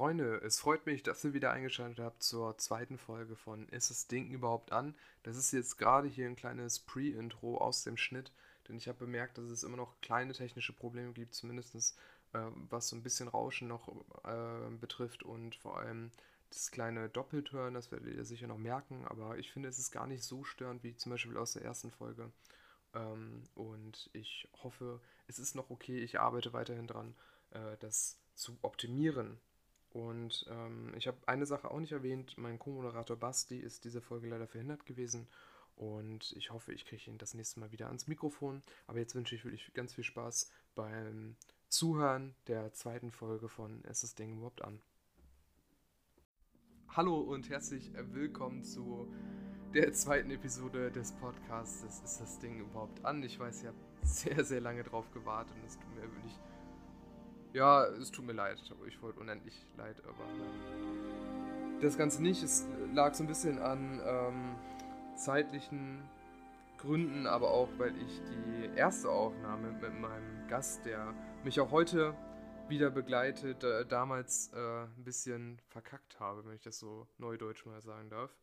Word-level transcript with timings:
Freunde, 0.00 0.40
es 0.42 0.58
freut 0.58 0.86
mich, 0.86 1.02
dass 1.02 1.22
ihr 1.24 1.34
wieder 1.34 1.52
eingeschaltet 1.52 2.02
habt 2.02 2.22
zur 2.22 2.56
zweiten 2.56 2.96
Folge 2.96 3.36
von 3.36 3.68
Ist 3.68 3.90
das 3.90 4.06
Ding 4.06 4.30
überhaupt 4.30 4.72
an? 4.72 4.94
Das 5.24 5.36
ist 5.36 5.52
jetzt 5.52 5.76
gerade 5.76 6.08
hier 6.08 6.24
ein 6.24 6.36
kleines 6.36 6.78
Pre-Intro 6.78 7.58
aus 7.58 7.84
dem 7.84 7.98
Schnitt, 7.98 8.32
denn 8.66 8.78
ich 8.78 8.88
habe 8.88 9.00
bemerkt, 9.00 9.36
dass 9.36 9.44
es 9.50 9.62
immer 9.62 9.76
noch 9.76 10.00
kleine 10.00 10.32
technische 10.32 10.72
Probleme 10.72 11.12
gibt, 11.12 11.34
zumindest 11.34 11.98
äh, 12.32 12.38
was 12.70 12.88
so 12.88 12.96
ein 12.96 13.02
bisschen 13.02 13.28
Rauschen 13.28 13.68
noch 13.68 13.88
äh, 14.24 14.70
betrifft 14.80 15.22
und 15.22 15.56
vor 15.56 15.78
allem 15.78 16.12
das 16.48 16.70
kleine 16.70 17.10
Doppelturn, 17.10 17.74
das 17.74 17.92
werdet 17.92 18.14
ihr 18.14 18.24
sicher 18.24 18.46
noch 18.46 18.56
merken, 18.56 19.04
aber 19.04 19.36
ich 19.36 19.52
finde, 19.52 19.68
es 19.68 19.78
ist 19.78 19.90
gar 19.90 20.06
nicht 20.06 20.24
so 20.24 20.44
störend 20.44 20.82
wie 20.82 20.96
zum 20.96 21.12
Beispiel 21.12 21.36
aus 21.36 21.52
der 21.52 21.64
ersten 21.66 21.90
Folge. 21.90 22.32
Ähm, 22.94 23.42
und 23.54 24.08
ich 24.14 24.48
hoffe, 24.62 25.02
es 25.26 25.38
ist 25.38 25.54
noch 25.54 25.68
okay, 25.68 25.98
ich 25.98 26.20
arbeite 26.20 26.54
weiterhin 26.54 26.86
dran, 26.86 27.14
äh, 27.50 27.76
das 27.80 28.16
zu 28.34 28.56
optimieren. 28.62 29.38
Und 29.92 30.46
ähm, 30.50 30.92
ich 30.96 31.06
habe 31.08 31.18
eine 31.26 31.46
Sache 31.46 31.70
auch 31.70 31.80
nicht 31.80 31.92
erwähnt. 31.92 32.38
Mein 32.38 32.58
Co-Moderator 32.58 33.16
Basti 33.16 33.58
ist 33.58 33.84
diese 33.84 34.00
Folge 34.00 34.28
leider 34.28 34.46
verhindert 34.46 34.86
gewesen. 34.86 35.26
Und 35.76 36.32
ich 36.36 36.50
hoffe, 36.50 36.72
ich 36.72 36.84
kriege 36.84 37.10
ihn 37.10 37.18
das 37.18 37.34
nächste 37.34 37.58
Mal 37.58 37.72
wieder 37.72 37.86
ans 37.86 38.06
Mikrofon. 38.06 38.62
Aber 38.86 38.98
jetzt 38.98 39.14
wünsche 39.14 39.34
ich 39.34 39.44
wirklich 39.44 39.72
ganz 39.74 39.94
viel 39.94 40.04
Spaß 40.04 40.50
beim 40.74 41.36
Zuhören 41.68 42.34
der 42.48 42.72
zweiten 42.72 43.12
Folge 43.12 43.48
von 43.48 43.82
ist 43.84 44.18
Ding 44.18 44.36
überhaupt 44.36 44.62
an. 44.62 44.80
Hallo 46.88 47.20
und 47.20 47.48
herzlich 47.48 47.92
willkommen 47.94 48.64
zu 48.64 49.06
der 49.72 49.92
zweiten 49.92 50.30
Episode 50.32 50.90
des 50.90 51.12
Podcasts. 51.12 51.84
Ist 51.84 52.20
das 52.20 52.38
Ding 52.40 52.58
überhaupt 52.58 53.04
an. 53.04 53.22
Ich 53.22 53.38
weiß, 53.38 53.62
ihr 53.62 53.68
habt 53.68 54.06
sehr, 54.06 54.44
sehr 54.44 54.60
lange 54.60 54.82
drauf 54.82 55.10
gewartet 55.12 55.56
und 55.56 55.64
es 55.64 55.78
tut 55.78 55.94
mir 55.94 56.02
wirklich 56.02 56.38
ja, 57.52 57.84
es 57.86 58.10
tut 58.10 58.24
mir 58.24 58.32
leid. 58.32 58.58
Ich 58.86 59.02
wollte 59.02 59.20
unendlich 59.20 59.66
leid, 59.76 60.02
aber 60.04 60.24
das 61.80 61.96
Ganze 61.96 62.22
nicht. 62.22 62.42
Es 62.42 62.66
lag 62.94 63.14
so 63.14 63.24
ein 63.24 63.26
bisschen 63.26 63.58
an 63.58 64.00
ähm, 64.04 64.56
zeitlichen 65.16 66.02
Gründen, 66.78 67.26
aber 67.26 67.50
auch, 67.50 67.68
weil 67.78 67.94
ich 68.02 68.20
die 68.22 68.76
erste 68.76 69.10
Aufnahme 69.10 69.72
mit 69.72 70.00
meinem 70.00 70.48
Gast, 70.48 70.84
der 70.84 71.14
mich 71.44 71.60
auch 71.60 71.70
heute 71.70 72.14
wieder 72.68 72.90
begleitet, 72.90 73.64
äh, 73.64 73.84
damals 73.84 74.52
äh, 74.54 74.84
ein 74.84 75.04
bisschen 75.04 75.60
verkackt 75.68 76.20
habe, 76.20 76.44
wenn 76.46 76.54
ich 76.54 76.62
das 76.62 76.78
so 76.78 77.06
neudeutsch 77.18 77.66
mal 77.66 77.82
sagen 77.82 78.10
darf. 78.10 78.34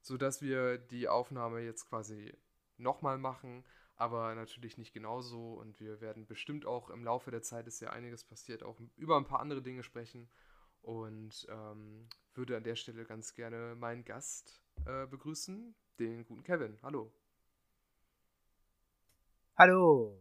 Sodass 0.00 0.42
wir 0.42 0.78
die 0.78 1.08
Aufnahme 1.08 1.60
jetzt 1.60 1.88
quasi 1.88 2.32
nochmal 2.78 3.18
machen, 3.18 3.64
aber 3.98 4.34
natürlich 4.34 4.78
nicht 4.78 4.94
genauso. 4.94 5.54
Und 5.54 5.78
wir 5.80 6.00
werden 6.00 6.26
bestimmt 6.26 6.64
auch 6.64 6.88
im 6.88 7.04
Laufe 7.04 7.30
der 7.30 7.42
Zeit, 7.42 7.66
ist 7.66 7.80
ja 7.80 7.90
einiges 7.90 8.24
passiert, 8.24 8.62
auch 8.62 8.80
über 8.96 9.16
ein 9.16 9.26
paar 9.26 9.40
andere 9.40 9.60
Dinge 9.60 9.82
sprechen. 9.82 10.30
Und 10.80 11.46
ähm, 11.50 12.08
würde 12.34 12.56
an 12.56 12.62
der 12.62 12.76
Stelle 12.76 13.04
ganz 13.04 13.34
gerne 13.34 13.74
meinen 13.74 14.04
Gast 14.04 14.62
äh, 14.86 15.06
begrüßen, 15.06 15.74
den 15.98 16.24
guten 16.24 16.44
Kevin. 16.44 16.78
Hallo. 16.82 17.12
Hallo. 19.56 20.16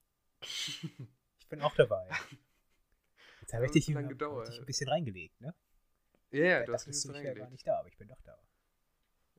ich 0.40 1.48
bin 1.48 1.60
auch 1.60 1.74
dabei. 1.74 2.08
Jetzt 3.40 3.52
habe 3.52 3.66
ich 3.66 3.72
dich 3.72 3.88
lang 3.88 4.08
gedauert. 4.08 4.56
ein 4.56 4.66
bisschen 4.66 4.88
reingelegt, 4.88 5.40
ne? 5.40 5.52
Ja, 6.30 6.40
yeah, 6.40 6.64
du 6.64 6.72
hast 6.72 6.86
mich 6.86 6.96
reingelegt. 7.08 7.36
Ich 7.36 7.42
gar 7.42 7.50
nicht 7.50 7.66
da, 7.66 7.78
aber 7.78 7.88
ich 7.88 7.96
bin 7.96 8.08
doch 8.08 8.20
da. 8.22 8.38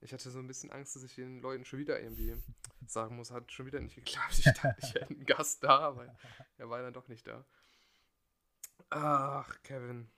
Ich 0.02 0.14
hatte 0.14 0.30
so 0.30 0.40
ein 0.40 0.48
bisschen 0.48 0.72
Angst, 0.72 0.96
dass 0.96 1.04
ich 1.04 1.16
den 1.16 1.42
Leuten 1.42 1.66
schon 1.66 1.80
wieder 1.80 2.00
irgendwie 2.00 2.36
sagen 2.86 3.16
muss, 3.16 3.32
hat 3.32 3.52
schon 3.52 3.66
wieder 3.66 3.80
nicht 3.80 3.96
geklappt. 3.96 4.40
Ich 4.40 4.46
dachte, 4.46 4.76
ich 4.82 4.94
hätte 4.94 5.08
einen 5.08 5.26
Gast 5.26 5.64
da, 5.64 5.80
aber 5.80 6.16
er 6.58 6.70
war 6.70 6.82
dann 6.82 6.94
doch 6.94 7.08
nicht 7.08 7.28
da. 7.28 7.46
Ach, 8.90 9.62
Kevin. 9.64 10.10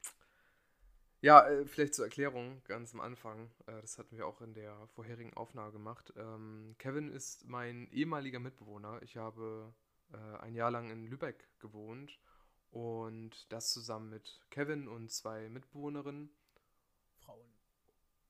Ja, 1.22 1.48
äh, 1.48 1.66
vielleicht 1.66 1.96
zur 1.96 2.06
Erklärung 2.06 2.62
ganz 2.66 2.94
am 2.94 3.02
Anfang. 3.02 3.52
Äh, 3.66 3.82
das 3.82 3.98
hatten 3.98 4.16
wir 4.16 4.26
auch 4.26 4.42
in 4.42 4.54
der 4.54 4.88
vorherigen 4.88 5.34
Aufnahme 5.34 5.72
gemacht. 5.72 6.14
Ähm, 6.16 6.76
Kevin 6.78 7.10
ist 7.10 7.46
mein 7.46 7.92
ehemaliger 7.92 8.40
Mitbewohner. 8.40 9.02
Ich 9.02 9.18
habe 9.18 9.74
äh, 10.14 10.38
ein 10.40 10.56
Jahr 10.56 10.72
lang 10.72 10.90
in 10.92 11.06
Lübeck 11.06 11.50
gewohnt 11.60 12.20
und 12.72 13.52
das 13.52 13.74
zusammen 13.74 14.10
mit 14.10 14.40
Kevin 14.50 14.88
und 14.88 15.12
zwei 15.12 15.50
Mitbewohnerinnen. 15.50 16.30
Frauen. 17.18 17.59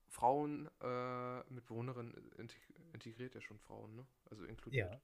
Frauen 0.09 0.69
äh, 0.81 1.39
mit 1.51 1.65
Bewohnerinnen 1.65 2.13
integriert 2.93 3.35
ja 3.35 3.41
schon 3.41 3.59
Frauen, 3.59 3.95
ne? 3.95 4.05
Also 4.29 4.43
inkludiert. 4.45 4.91
Ja. 4.91 5.01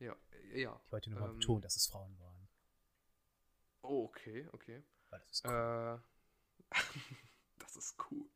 Ja, 0.00 0.16
ja. 0.54 0.80
Ich 0.86 0.92
wollte 0.92 1.10
nur 1.10 1.20
mal 1.20 1.28
ähm, 1.28 1.38
betonen, 1.38 1.60
dass 1.60 1.76
es 1.76 1.86
Frauen 1.86 2.18
waren. 2.18 2.48
Oh, 3.82 4.04
okay, 4.04 4.48
okay. 4.52 4.82
Weil 5.10 5.20
das 5.20 5.30
ist 5.30 5.44
cool. 5.44 5.52
Äh, 5.52 5.98
das 7.58 7.76
ist 7.76 7.96
cool. 8.10 8.30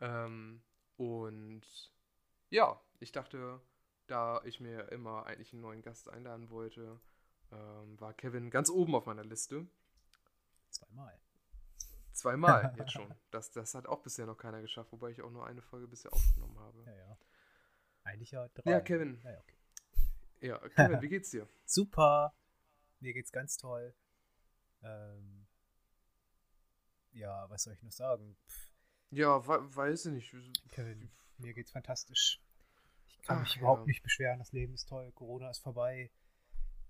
Ähm, 0.00 0.62
und 0.96 1.62
ja, 2.48 2.80
ich 3.00 3.12
dachte, 3.12 3.60
da 4.06 4.40
ich 4.44 4.60
mir 4.60 4.90
immer 4.92 5.26
eigentlich 5.26 5.52
einen 5.52 5.62
neuen 5.62 5.82
Gast 5.82 6.08
einladen 6.08 6.50
wollte, 6.50 7.00
ähm, 7.52 8.00
war 8.00 8.14
Kevin 8.14 8.50
ganz 8.50 8.70
oben 8.70 8.94
auf 8.94 9.06
meiner 9.06 9.24
Liste. 9.24 9.66
Zweimal. 10.70 11.20
Zweimal 12.12 12.74
jetzt 12.78 12.92
schon. 12.92 13.14
Das, 13.30 13.50
das 13.50 13.74
hat 13.74 13.86
auch 13.86 14.02
bisher 14.02 14.26
noch 14.26 14.36
keiner 14.36 14.60
geschafft, 14.60 14.92
wobei 14.92 15.10
ich 15.10 15.22
auch 15.22 15.30
nur 15.30 15.46
eine 15.46 15.62
Folge 15.62 15.86
bisher 15.86 16.12
aufgenommen 16.12 16.58
habe. 16.58 16.82
Ja, 16.84 16.94
ja. 16.94 17.18
Eigentlich 18.04 18.30
ja 18.30 18.48
drei. 18.48 18.70
Ja, 18.70 18.80
Kevin. 18.80 19.20
Ja, 19.22 19.38
okay. 19.38 19.56
ja 20.40 20.68
Kevin, 20.68 21.00
wie 21.02 21.08
geht's 21.08 21.30
dir? 21.30 21.48
Super. 21.64 22.34
Mir 23.00 23.12
geht's 23.12 23.32
ganz 23.32 23.56
toll. 23.56 23.94
Ähm, 24.82 25.46
ja, 27.12 27.48
was 27.48 27.62
soll 27.62 27.74
ich 27.74 27.82
noch 27.82 27.92
sagen? 27.92 28.36
Pff. 28.46 28.70
Ja, 29.10 29.46
weiß 29.46 30.06
ich 30.06 30.12
nicht. 30.12 30.36
Kevin, 30.68 31.10
mir 31.38 31.52
geht's 31.52 31.72
fantastisch. 31.72 32.40
Ich 33.08 33.20
kann 33.22 33.38
ach, 33.38 33.42
mich 33.42 33.56
überhaupt 33.56 33.82
ja. 33.82 33.86
nicht 33.86 34.02
beschweren. 34.02 34.38
Das 34.38 34.52
Leben 34.52 34.74
ist 34.74 34.88
toll. 34.88 35.10
Corona 35.12 35.50
ist 35.50 35.58
vorbei. 35.58 36.10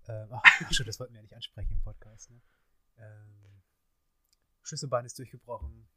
Ähm, 0.06 0.28
ach, 0.30 0.42
ach 0.44 0.72
schon, 0.72 0.86
das 0.86 1.00
wollten 1.00 1.14
wir 1.14 1.18
ja 1.18 1.22
nicht 1.22 1.34
ansprechen 1.34 1.72
im 1.72 1.80
Podcast. 1.80 2.30
Ne? 2.30 2.40
Ähm, 2.98 3.59
Schlüsselbein 4.62 5.04
ist 5.04 5.18
durchgebrochen, 5.18 5.88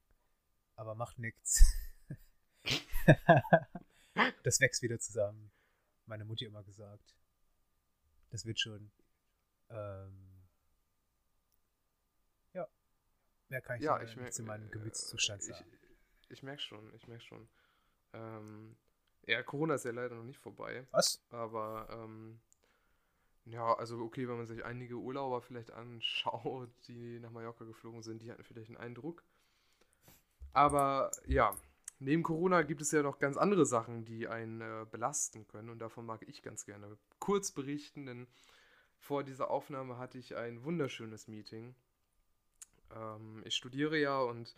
aber 0.75 0.96
macht 0.96 1.19
nichts. 1.19 1.63
das 4.44 4.59
wächst 4.59 4.81
wieder 4.81 5.00
zusammen. 5.00 5.51
Meine 6.06 6.25
Mutti 6.25 6.46
immer 6.46 6.63
gesagt. 6.63 7.16
Das 8.29 8.46
wird 8.46 8.59
schon. 8.59 8.91
Ähm, 9.69 10.47
ja. 12.53 12.68
Mehr 13.50 13.62
kann 13.62 13.78
ich, 13.78 13.84
ja, 13.84 14.01
ich 14.01 14.16
merk, 14.16 14.34
zu 14.34 14.44
meinem 14.44 14.69
Gemütszustand 14.72 15.41
äh, 15.41 15.45
sagen. 15.45 15.66
Ich, 16.22 16.31
ich 16.31 16.44
merke 16.44 16.62
schon, 16.62 16.94
ich 16.95 17.07
merke 17.07 17.24
schon. 17.24 17.50
Ähm, 18.13 18.78
ja, 19.25 19.41
Corona 19.44 19.75
ist 19.75 19.85
ja 19.85 19.91
leider 19.91 20.16
noch 20.16 20.24
nicht 20.24 20.40
vorbei. 20.40 20.85
Was? 20.91 21.24
Aber 21.30 21.88
ähm, 21.91 22.41
ja, 23.45 23.73
also 23.73 23.99
okay, 23.99 24.27
wenn 24.27 24.37
man 24.37 24.47
sich 24.47 24.63
einige 24.63 24.95
Urlauber 24.95 25.41
vielleicht 25.41 25.71
anschaut, 25.71 26.69
die 26.87 27.19
nach 27.19 27.31
Mallorca 27.31 27.65
geflogen 27.65 28.01
sind, 28.01 28.21
die 28.21 28.31
hatten 28.31 28.43
vielleicht 28.43 28.69
einen 28.69 28.77
Eindruck. 28.77 29.23
Aber 30.53 31.11
ja, 31.25 31.55
neben 31.99 32.23
Corona 32.23 32.61
gibt 32.61 32.81
es 32.81 32.91
ja 32.91 33.01
noch 33.01 33.19
ganz 33.19 33.37
andere 33.37 33.65
Sachen, 33.65 34.05
die 34.05 34.27
einen 34.27 34.61
äh, 34.61 34.85
belasten 34.89 35.47
können 35.47 35.69
und 35.69 35.79
davon 35.79 36.05
mag 36.05 36.21
ich 36.27 36.43
ganz 36.43 36.65
gerne 36.65 36.97
kurz 37.19 37.51
berichten, 37.51 38.05
denn 38.05 38.27
vor 38.97 39.23
dieser 39.23 39.49
Aufnahme 39.49 39.97
hatte 39.97 40.17
ich 40.17 40.35
ein 40.35 40.63
wunderschönes 40.63 41.27
Meeting. 41.27 41.75
Ähm, 42.95 43.41
ich 43.45 43.55
studiere 43.55 43.97
ja 43.97 44.19
und 44.19 44.55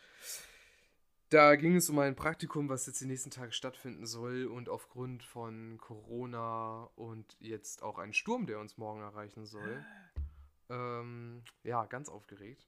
da 1.35 1.57
ging 1.57 1.75
es 1.75 1.89
um 1.89 1.99
ein 1.99 2.15
Praktikum, 2.15 2.69
was 2.69 2.85
jetzt 2.85 3.01
die 3.01 3.05
nächsten 3.05 3.29
Tage 3.29 3.51
stattfinden 3.51 4.05
soll 4.05 4.45
und 4.45 4.69
aufgrund 4.69 5.21
von 5.21 5.77
Corona 5.81 6.89
und 6.95 7.35
jetzt 7.41 7.83
auch 7.83 7.99
ein 7.99 8.13
Sturm, 8.13 8.45
der 8.45 8.57
uns 8.61 8.77
morgen 8.77 9.01
erreichen 9.01 9.45
soll. 9.45 9.83
Ähm, 10.67 11.43
ja, 11.63 11.85
ganz 11.85 12.09
aufgeregt. 12.09 12.65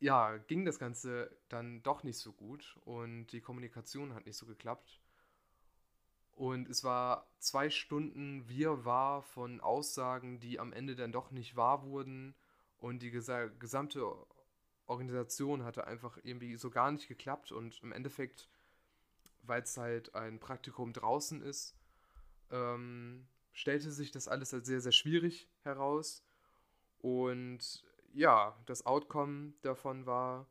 Ja, 0.00 0.38
ging 0.38 0.64
das 0.64 0.80
Ganze 0.80 1.30
dann 1.48 1.84
doch 1.84 2.02
nicht 2.02 2.18
so 2.18 2.32
gut 2.32 2.76
und 2.84 3.28
die 3.28 3.40
Kommunikation 3.40 4.12
hat 4.12 4.26
nicht 4.26 4.36
so 4.36 4.44
geklappt. 4.44 5.00
Und 6.32 6.68
es 6.68 6.82
war 6.82 7.30
zwei 7.38 7.70
Stunden 7.70 8.48
Wirrwarr 8.48 9.22
von 9.22 9.60
Aussagen, 9.60 10.40
die 10.40 10.58
am 10.58 10.72
Ende 10.72 10.96
dann 10.96 11.12
doch 11.12 11.30
nicht 11.30 11.54
wahr 11.54 11.84
wurden. 11.84 12.34
Und 12.78 13.02
die 13.02 13.12
gesamte 13.12 14.16
Organisation 14.90 15.64
hatte 15.64 15.86
einfach 15.86 16.18
irgendwie 16.22 16.56
so 16.56 16.68
gar 16.70 16.90
nicht 16.90 17.08
geklappt 17.08 17.52
und 17.52 17.80
im 17.82 17.92
Endeffekt, 17.92 18.48
weil 19.42 19.62
es 19.62 19.76
halt 19.76 20.14
ein 20.14 20.38
Praktikum 20.40 20.92
draußen 20.92 21.40
ist, 21.42 21.74
ähm, 22.50 23.26
stellte 23.52 23.90
sich 23.90 24.10
das 24.10 24.28
alles 24.28 24.52
als 24.52 24.66
sehr, 24.66 24.80
sehr 24.80 24.92
schwierig 24.92 25.48
heraus. 25.62 26.22
Und 26.98 27.84
ja, 28.12 28.56
das 28.66 28.84
Outcome 28.84 29.54
davon 29.62 30.06
war, 30.06 30.46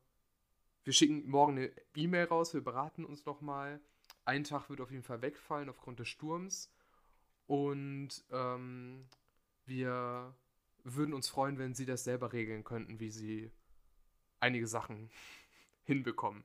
wir 0.83 0.94
schicken 0.94 1.30
morgen 1.30 1.57
eine 1.57 1.71
E-Mail 1.95 2.25
raus, 2.25 2.53
wir 2.53 2.63
beraten 2.63 3.06
uns 3.06 3.25
nochmal. 3.25 3.80
Ein 4.25 4.44
Tag 4.44 4.69
wird 4.69 4.81
auf 4.81 4.91
jeden 4.91 5.03
Fall 5.03 5.21
wegfallen 5.21 5.69
aufgrund 5.69 6.00
des 6.00 6.07
Sturms. 6.07 6.71
Und 7.45 8.09
ähm, 8.31 9.06
wir 9.65 10.33
würden 10.83 11.13
uns 11.13 11.27
freuen, 11.27 11.57
wenn 11.57 11.74
Sie 11.74 11.86
das 11.86 12.03
selber 12.03 12.31
regeln 12.31 12.63
könnten, 12.63 13.00
wie 13.00 13.12
Sie 13.12 13.51
einige 14.39 14.68
Sachen 14.68 15.09
hinbekommen. 15.83 16.44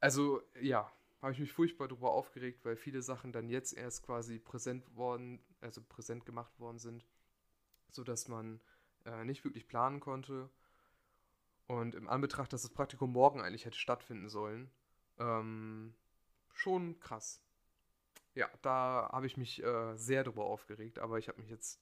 Also, 0.00 0.42
ja, 0.60 0.90
habe 1.22 1.32
ich 1.32 1.38
mich 1.38 1.52
furchtbar 1.52 1.86
darüber 1.86 2.10
aufgeregt, 2.10 2.64
weil 2.64 2.76
viele 2.76 3.02
Sachen 3.02 3.32
dann 3.32 3.48
jetzt 3.48 3.72
erst 3.72 4.02
quasi 4.02 4.40
präsent 4.40 4.96
worden, 4.96 5.40
also 5.60 5.80
präsent 5.80 6.26
gemacht 6.26 6.58
worden 6.58 6.78
sind, 6.78 7.06
sodass 7.88 8.26
man 8.26 8.60
äh, 9.04 9.24
nicht 9.24 9.44
wirklich 9.44 9.68
planen 9.68 10.00
konnte. 10.00 10.50
Und 11.68 11.94
im 11.94 12.08
Anbetracht, 12.08 12.52
dass 12.52 12.62
das 12.62 12.72
Praktikum 12.72 13.12
morgen 13.12 13.40
eigentlich 13.40 13.64
hätte 13.64 13.78
stattfinden 13.78 14.28
sollen, 14.28 14.70
ähm, 15.18 15.94
schon 16.52 16.98
krass. 16.98 17.40
Ja, 18.34 18.48
da 18.62 19.08
habe 19.12 19.26
ich 19.26 19.36
mich 19.36 19.62
äh, 19.62 19.96
sehr 19.96 20.24
darüber 20.24 20.44
aufgeregt, 20.46 20.98
aber 20.98 21.18
ich 21.18 21.28
habe 21.28 21.40
mich 21.40 21.50
jetzt 21.50 21.80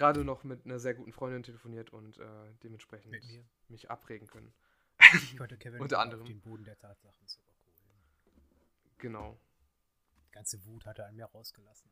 gerade 0.00 0.24
noch 0.24 0.44
mit 0.44 0.64
einer 0.64 0.78
sehr 0.78 0.94
guten 0.94 1.12
Freundin 1.12 1.42
telefoniert 1.42 1.90
und 1.90 2.16
äh, 2.18 2.54
dementsprechend 2.62 3.14
mich 3.68 3.90
abregen 3.90 4.26
können. 4.26 4.50
Ich 5.12 5.36
konnte 5.36 5.58
Kevin 5.58 5.80
Unter 5.80 5.98
anderem. 5.98 6.22
auf 6.22 6.26
den 6.26 6.40
Boden 6.40 6.64
der 6.64 6.78
Tatsachen 6.78 7.26
zurückholen. 7.26 8.00
Genau. 8.96 9.38
Die 10.26 10.30
ganze 10.32 10.64
Wut 10.64 10.86
hat 10.86 10.98
er 10.98 11.06
an 11.06 11.16
mir 11.16 11.26
rausgelassen. 11.26 11.90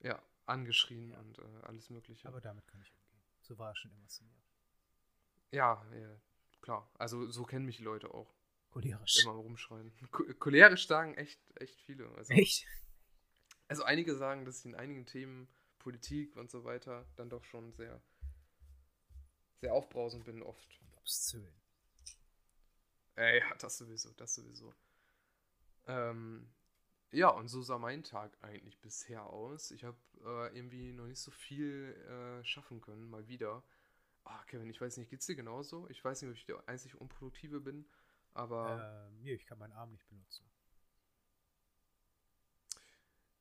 Ja, 0.00 0.20
angeschrien 0.46 1.10
ja. 1.10 1.20
und 1.20 1.38
äh, 1.38 1.42
alles 1.62 1.88
Mögliche. 1.88 2.26
Aber 2.26 2.40
damit 2.40 2.66
kann 2.66 2.80
ich 2.80 2.92
umgehen. 2.92 3.22
So 3.42 3.58
war 3.58 3.70
er 3.70 3.76
schon 3.76 3.92
immer 3.92 4.08
zu 4.08 4.24
mir. 4.24 4.42
Ja, 5.52 5.86
ja, 5.94 6.20
klar. 6.62 6.90
Also 6.98 7.30
so 7.30 7.44
kennen 7.44 7.64
mich 7.64 7.76
die 7.76 7.84
Leute 7.84 8.12
auch. 8.12 8.34
Cholerisch. 8.70 9.22
Immer 9.22 9.34
rumschreien. 9.34 9.92
Cholerisch 10.40 10.88
sagen 10.88 11.14
echt, 11.14 11.40
echt 11.60 11.80
viele. 11.82 12.08
Also, 12.16 12.34
echt? 12.34 12.66
Also 13.68 13.84
einige 13.84 14.16
sagen, 14.16 14.44
dass 14.44 14.60
ich 14.60 14.66
in 14.66 14.74
einigen 14.74 15.06
Themen, 15.06 15.48
Politik 15.78 16.36
und 16.36 16.50
so 16.50 16.64
weiter, 16.64 17.06
dann 17.16 17.30
doch 17.30 17.44
schon 17.44 17.72
sehr, 17.72 18.00
sehr 19.60 19.72
aufbrausend 19.72 20.24
bin 20.24 20.42
oft. 20.42 20.80
Obszön. 20.96 21.52
Äh, 23.16 23.38
ja, 23.38 23.54
das 23.56 23.78
sowieso, 23.78 24.12
das 24.12 24.34
sowieso. 24.34 24.74
Ähm, 25.86 26.52
ja, 27.10 27.30
und 27.30 27.48
so 27.48 27.62
sah 27.62 27.78
mein 27.78 28.02
Tag 28.02 28.36
eigentlich 28.42 28.78
bisher 28.80 29.24
aus. 29.24 29.70
Ich 29.70 29.84
habe 29.84 29.98
äh, 30.20 30.56
irgendwie 30.56 30.92
noch 30.92 31.06
nicht 31.06 31.20
so 31.20 31.30
viel 31.30 31.94
äh, 32.08 32.44
schaffen 32.44 32.80
können, 32.80 33.08
mal 33.08 33.26
wieder. 33.26 33.64
Ah, 34.24 34.44
Kevin, 34.44 34.68
ich 34.68 34.80
weiß 34.80 34.98
nicht, 34.98 35.08
geht's 35.08 35.26
dir 35.26 35.36
genauso? 35.36 35.88
Ich 35.88 36.04
weiß 36.04 36.20
nicht, 36.20 36.30
ob 36.30 36.36
ich 36.36 36.44
der 36.44 36.68
einzig 36.68 36.94
Unproduktive 36.96 37.60
bin, 37.60 37.88
aber. 38.34 39.08
Äh, 39.08 39.22
nee, 39.22 39.32
ich 39.32 39.46
kann 39.46 39.58
meinen 39.58 39.72
Arm 39.72 39.90
nicht 39.90 40.06
benutzen. 40.08 40.44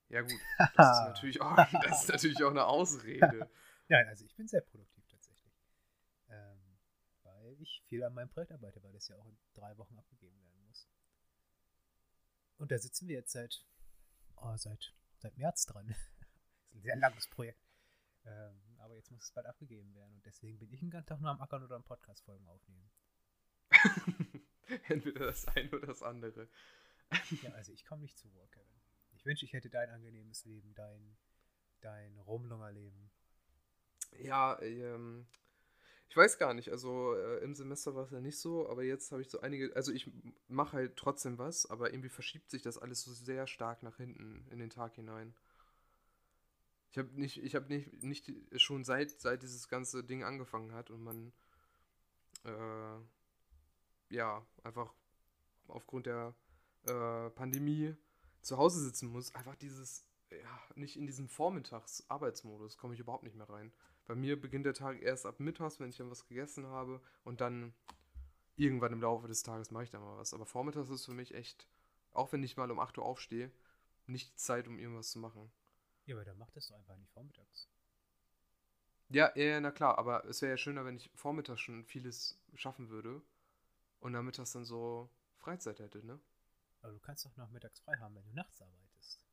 Ja, 0.10 0.22
gut. 0.22 0.40
Das 0.76 1.00
ist 1.00 1.06
natürlich 1.06 1.42
auch, 1.42 1.56
das 1.84 2.04
ist 2.04 2.10
natürlich 2.10 2.44
auch 2.44 2.52
eine 2.52 2.66
Ausrede. 2.66 3.50
ja, 3.90 3.98
also 4.08 4.26
ich 4.26 4.36
bin 4.36 4.48
sehr 4.48 4.62
produktiv 4.62 5.06
tatsächlich. 5.08 5.54
Ähm, 6.30 6.78
weil 7.24 7.62
ich 7.62 7.84
viel 7.88 8.04
an 8.04 8.14
meinem 8.14 8.30
Projekt 8.30 8.52
arbeite, 8.52 8.82
weil 8.84 8.94
das 8.94 9.08
ja 9.08 9.18
auch 9.18 9.26
in 9.26 9.38
drei 9.54 9.78
Wochen 9.78 9.98
abgegeben 9.98 10.42
werden 10.42 10.64
muss. 10.66 10.88
Und 12.58 12.72
da 12.72 12.78
sitzen 12.78 13.08
wir 13.08 13.18
jetzt 13.18 13.32
seit, 13.32 13.66
oh, 14.38 14.56
seit, 14.56 14.94
seit 15.20 15.38
März 15.38 15.66
dran. 15.66 15.88
das 15.88 15.98
ist 16.70 16.76
ein 16.76 16.82
sehr 16.82 16.96
langes 16.96 17.28
Projekt. 17.28 17.62
Ähm, 18.26 18.62
aber 18.80 18.96
jetzt 18.96 19.12
muss 19.12 19.24
es 19.24 19.32
bald 19.32 19.46
abgegeben 19.46 19.94
werden. 19.94 20.14
Und 20.14 20.26
deswegen 20.26 20.58
bin 20.60 20.72
ich 20.72 20.80
den 20.80 20.90
ganzen 20.90 21.08
Tag 21.08 21.20
nur 21.20 21.32
am 21.32 21.42
Ackern 21.42 21.64
oder 21.64 21.76
am 21.76 21.84
Podcast-Folgen 21.84 22.48
aufnehmen. 22.48 22.90
Entweder 24.88 25.28
das 25.28 25.48
eine 25.48 25.70
oder 25.70 25.88
das 25.88 26.02
andere. 26.02 26.50
ja, 27.42 27.52
also 27.52 27.72
ich 27.72 27.86
komme 27.86 28.02
nicht 28.02 28.18
zu 28.18 28.28
Ruhe, 28.30 28.48
Kevin. 28.48 28.77
Wünsche, 29.28 29.46
ich 29.46 29.54
hätte 29.54 29.70
dein 29.70 29.90
angenehmes 29.90 30.46
Leben, 30.46 30.74
dein, 30.74 31.16
dein 31.82 32.18
Rumlunger-Leben. 32.20 33.12
Ja, 34.20 34.60
ähm, 34.62 35.28
ich 36.10 36.18
weiß 36.18 36.38
gar 36.38 36.54
nicht. 36.54 36.72
Also 36.72 37.14
äh, 37.14 37.44
im 37.44 37.54
Semester 37.54 37.94
war 37.96 38.06
es 38.06 38.12
ja 38.12 38.22
nicht 38.22 38.40
so, 38.40 38.70
aber 38.70 38.84
jetzt 38.84 39.12
habe 39.12 39.22
ich 39.22 39.30
so 39.30 39.42
einige. 39.42 39.76
Also 39.76 39.92
ich 39.92 40.10
mache 40.48 40.78
halt 40.78 40.96
trotzdem 40.96 41.38
was, 41.38 41.66
aber 41.70 41.92
irgendwie 41.92 42.10
verschiebt 42.10 42.50
sich 42.50 42.62
das 42.62 42.78
alles 42.78 43.04
so 43.04 43.14
sehr 43.14 43.46
stark 43.48 43.84
nach 43.84 43.98
hinten 43.98 44.48
in 44.50 44.60
den 44.60 44.70
Tag 44.70 44.96
hinein. 44.96 45.36
Ich 46.92 46.98
habe 46.98 47.10
nicht, 47.20 47.44
ich 47.44 47.54
habe 47.54 47.68
nicht, 47.68 48.02
nicht 48.02 48.32
schon 48.56 48.84
seit, 48.84 49.12
seit 49.12 49.44
dieses 49.44 49.68
ganze 49.68 50.04
Ding 50.04 50.24
angefangen 50.24 50.74
hat 50.74 50.90
und 50.90 51.04
man 51.04 51.34
äh, 52.46 54.16
ja 54.16 54.46
einfach 54.64 54.94
aufgrund 55.68 56.06
der 56.06 56.34
äh, 56.86 57.30
Pandemie 57.32 57.96
zu 58.42 58.58
Hause 58.58 58.84
sitzen 58.84 59.10
muss, 59.10 59.34
einfach 59.36 59.56
dieses, 59.56 60.06
ja, 60.30 60.62
nicht 60.76 60.98
in 60.98 61.06
diesen 61.06 61.28
Vormittags-Arbeitsmodus 61.28 62.78
komme 62.78 62.94
ich 62.94 63.00
überhaupt 63.00 63.24
nicht 63.24 63.36
mehr 63.36 63.50
rein. 63.50 63.72
Bei 64.06 64.16
mir 64.16 64.40
beginnt 64.40 64.66
der 64.66 64.74
Tag 64.74 65.02
erst 65.02 65.26
ab 65.26 65.40
mittags, 65.40 65.80
wenn 65.80 65.90
ich 65.90 65.98
dann 65.98 66.10
was 66.10 66.28
gegessen 66.28 66.68
habe 66.68 67.02
und 67.24 67.42
dann 67.42 67.74
irgendwann 68.56 68.94
im 68.94 69.02
Laufe 69.02 69.28
des 69.28 69.44
Tages 69.44 69.72
mache 69.72 69.84
ich 69.84 69.90
dann 69.90 70.02
mal 70.02 70.18
was. 70.18 70.34
Aber 70.34 70.46
vormittags 70.46 70.90
ist 70.90 71.06
für 71.06 71.14
mich 71.14 71.34
echt, 71.34 71.68
auch 72.12 72.32
wenn 72.32 72.44
ich 72.44 72.58
mal 72.58 72.72
um 72.72 72.80
8 72.80 72.98
Uhr 72.98 73.06
aufstehe, 73.06 73.52
nicht 74.06 74.40
Zeit, 74.40 74.68
um 74.68 74.80
irgendwas 74.80 75.12
zu 75.12 75.20
machen. 75.20 75.52
Ja, 76.06 76.16
aber 76.16 76.26
dann 76.26 76.38
macht 76.38 76.56
das 76.56 76.68
doch 76.68 76.76
einfach 76.76 76.96
nicht 76.96 77.12
vormittags. 77.12 77.70
Ja, 79.10 79.32
ja, 79.36 79.60
na 79.60 79.72
klar, 79.72 79.98
aber 79.98 80.26
es 80.26 80.42
wäre 80.42 80.52
ja 80.52 80.58
schöner, 80.58 80.86
wenn 80.86 80.98
ich 80.98 81.10
vormittags 81.16 81.62
schon 81.62 81.86
vieles 81.86 82.38
schaffen 82.56 82.90
würde 82.90 83.22
und 84.00 84.12
nachmittags 84.12 84.52
dann 84.52 84.66
so 84.66 85.10
Freizeit 85.38 85.80
hätte, 85.80 86.06
ne? 86.06 86.20
Aber 86.88 86.94
du 86.94 87.02
kannst 87.02 87.26
doch 87.26 87.36
nachmittags 87.36 87.82
frei 87.82 87.98
haben, 87.98 88.16
wenn 88.16 88.24
du 88.24 88.32
nachts 88.32 88.62
arbeitest. 88.62 89.26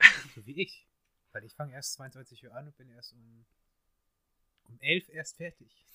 so 0.34 0.44
wie 0.46 0.60
ich. 0.60 0.88
Weil 1.30 1.44
ich 1.44 1.54
fange 1.54 1.72
erst 1.72 1.92
22 1.92 2.44
Uhr 2.44 2.52
an 2.56 2.66
und 2.66 2.76
bin 2.76 2.90
erst 2.90 3.12
um 3.12 3.46
um 4.64 4.80
elf 4.80 5.08
erst 5.10 5.36
fertig. 5.36 5.86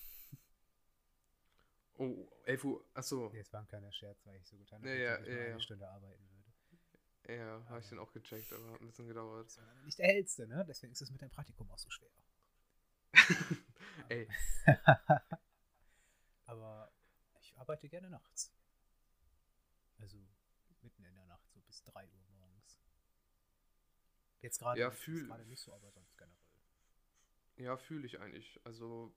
Oh, 1.98 2.26
11 2.46 2.64
Uhr, 2.64 2.86
achso. 2.94 3.28
Nee, 3.34 3.40
es 3.40 3.52
war 3.52 3.60
ein 3.60 3.66
kleiner 3.66 3.92
Scherz, 3.92 4.24
weil 4.24 4.36
ich 4.36 4.48
so 4.48 4.56
getan 4.56 4.80
habe, 4.80 4.88
ja, 4.88 5.20
ja, 5.20 5.26
ja, 5.26 5.50
eine 5.50 5.60
Stunde 5.60 5.86
arbeiten 5.86 6.26
würde. 6.30 7.38
Ja, 7.38 7.62
habe 7.68 7.80
ich 7.80 7.88
dann 7.90 7.98
auch 7.98 8.12
gecheckt, 8.14 8.50
aber 8.54 8.72
hat 8.72 8.80
ein 8.80 8.86
bisschen 8.86 9.06
gedauert. 9.06 9.48
Das 9.48 9.58
war 9.58 9.74
nicht 9.84 9.98
der 9.98 10.06
hellste, 10.06 10.46
ne? 10.46 10.64
Deswegen 10.66 10.94
ist 10.94 11.02
es 11.02 11.10
mit 11.10 11.20
dem 11.20 11.28
Praktikum 11.28 11.70
auch 11.70 11.78
so 11.78 11.90
schwer. 11.90 12.08
Ey. 14.08 14.26
aber 16.46 16.90
ich 17.42 17.54
arbeite 17.58 17.90
gerne 17.90 18.08
nachts. 18.08 18.50
Also 19.98 20.18
mitten 20.82 21.04
in 21.04 21.14
der 21.14 21.26
Nacht, 21.26 21.50
so 21.52 21.60
bis 21.60 21.82
3 21.84 22.04
Uhr 22.04 22.24
morgens. 22.36 22.80
Jetzt 24.40 24.58
gerade 24.58 24.80
ja, 24.80 24.90
fühl, 24.90 25.26
nicht 25.46 25.60
so, 25.60 25.72
aber 25.72 25.90
sonst 25.90 26.16
generell. 26.18 26.36
Ja, 27.56 27.76
fühle 27.76 28.06
ich 28.06 28.20
eigentlich. 28.20 28.60
Also 28.64 29.14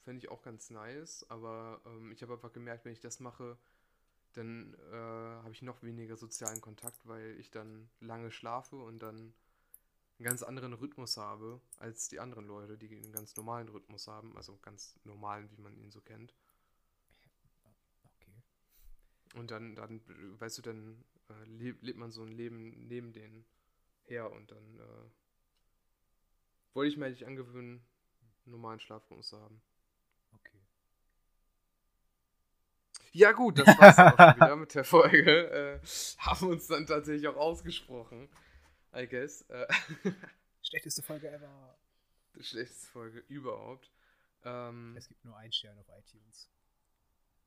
fände 0.00 0.18
ich 0.18 0.30
auch 0.30 0.42
ganz 0.42 0.70
nice, 0.70 1.26
aber 1.28 1.80
ähm, 1.86 2.12
ich 2.12 2.22
habe 2.22 2.34
einfach 2.34 2.52
gemerkt, 2.52 2.84
wenn 2.84 2.92
ich 2.92 3.00
das 3.00 3.20
mache, 3.20 3.58
dann 4.34 4.74
äh, 4.92 4.94
habe 4.94 5.52
ich 5.52 5.62
noch 5.62 5.82
weniger 5.82 6.16
sozialen 6.16 6.60
Kontakt, 6.60 7.06
weil 7.06 7.38
ich 7.38 7.50
dann 7.50 7.90
lange 8.00 8.30
schlafe 8.30 8.76
und 8.76 9.00
dann 9.00 9.34
einen 10.18 10.24
ganz 10.24 10.42
anderen 10.42 10.74
Rhythmus 10.74 11.16
habe 11.16 11.60
als 11.78 12.08
die 12.08 12.20
anderen 12.20 12.46
Leute, 12.46 12.76
die 12.76 12.94
einen 12.94 13.12
ganz 13.12 13.34
normalen 13.36 13.68
Rhythmus 13.68 14.06
haben, 14.06 14.36
also 14.36 14.58
ganz 14.58 14.94
normalen, 15.04 15.50
wie 15.50 15.60
man 15.60 15.76
ihn 15.76 15.90
so 15.90 16.00
kennt. 16.00 16.34
Und 19.34 19.50
dann, 19.50 19.74
dann 19.74 20.00
weißt 20.40 20.58
du, 20.58 20.62
dann 20.62 21.04
äh, 21.28 21.44
lebt, 21.44 21.82
lebt 21.82 21.98
man 21.98 22.10
so 22.10 22.22
ein 22.22 22.32
Leben 22.32 22.88
neben 22.88 23.12
denen 23.12 23.44
her 24.04 24.30
und 24.30 24.50
dann 24.50 24.78
äh, 24.78 25.10
wollte 26.74 26.90
ich 26.90 26.96
mir 26.96 27.06
eigentlich 27.06 27.26
angewöhnen, 27.26 27.84
einen 28.44 28.52
normalen 28.52 28.80
Schlafrhythmus 28.80 29.28
zu 29.28 29.40
haben. 29.40 29.62
Okay. 30.32 30.58
Ja, 33.12 33.32
gut, 33.32 33.58
das 33.58 33.66
war's 33.78 33.98
auch 33.98 34.16
schon 34.16 34.36
wieder 34.36 34.56
mit 34.56 34.74
der 34.74 34.84
Folge. 34.84 35.50
Äh, 35.50 35.80
haben 36.18 36.48
uns 36.48 36.66
dann 36.66 36.86
tatsächlich 36.86 37.28
auch 37.28 37.36
ausgesprochen. 37.36 38.28
I 38.94 39.06
guess. 39.06 39.42
Äh, 39.42 39.66
Schlechteste 40.62 41.02
Folge 41.02 41.30
ever. 41.30 41.78
Schlechteste 42.40 42.88
Folge 42.88 43.20
überhaupt. 43.28 43.90
Ähm, 44.44 44.94
es 44.96 45.08
gibt 45.08 45.24
nur 45.24 45.36
einen 45.36 45.52
Stern 45.52 45.78
auf 45.78 45.88
iTunes. 45.88 46.50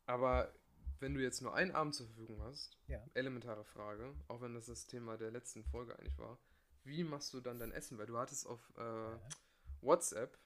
Aber 0.06 0.54
wenn 1.04 1.14
du 1.14 1.22
jetzt 1.22 1.42
nur 1.42 1.54
einen 1.54 1.72
Abend 1.72 1.94
zur 1.94 2.08
Verfügung 2.08 2.42
hast, 2.44 2.78
ja. 2.88 3.06
elementare 3.14 3.66
Frage, 3.66 4.16
auch 4.30 4.40
wenn 4.40 4.54
das 4.54 4.68
das 4.68 4.88
Thema 4.88 5.18
der 5.18 5.32
letzten 5.32 5.66
Folge 5.66 6.00
eigentlich 6.00 6.18
war, 6.18 6.40
wie 6.86 7.04
machst 7.04 7.34
du 7.34 7.42
dann 7.42 7.60
dein 7.60 7.74
Essen? 7.74 7.98
Weil 7.98 8.06
du 8.06 8.18
hattest 8.18 8.48
auf 8.48 8.72
äh, 8.78 8.82
ja. 8.82 9.20
WhatsApp 9.82 10.40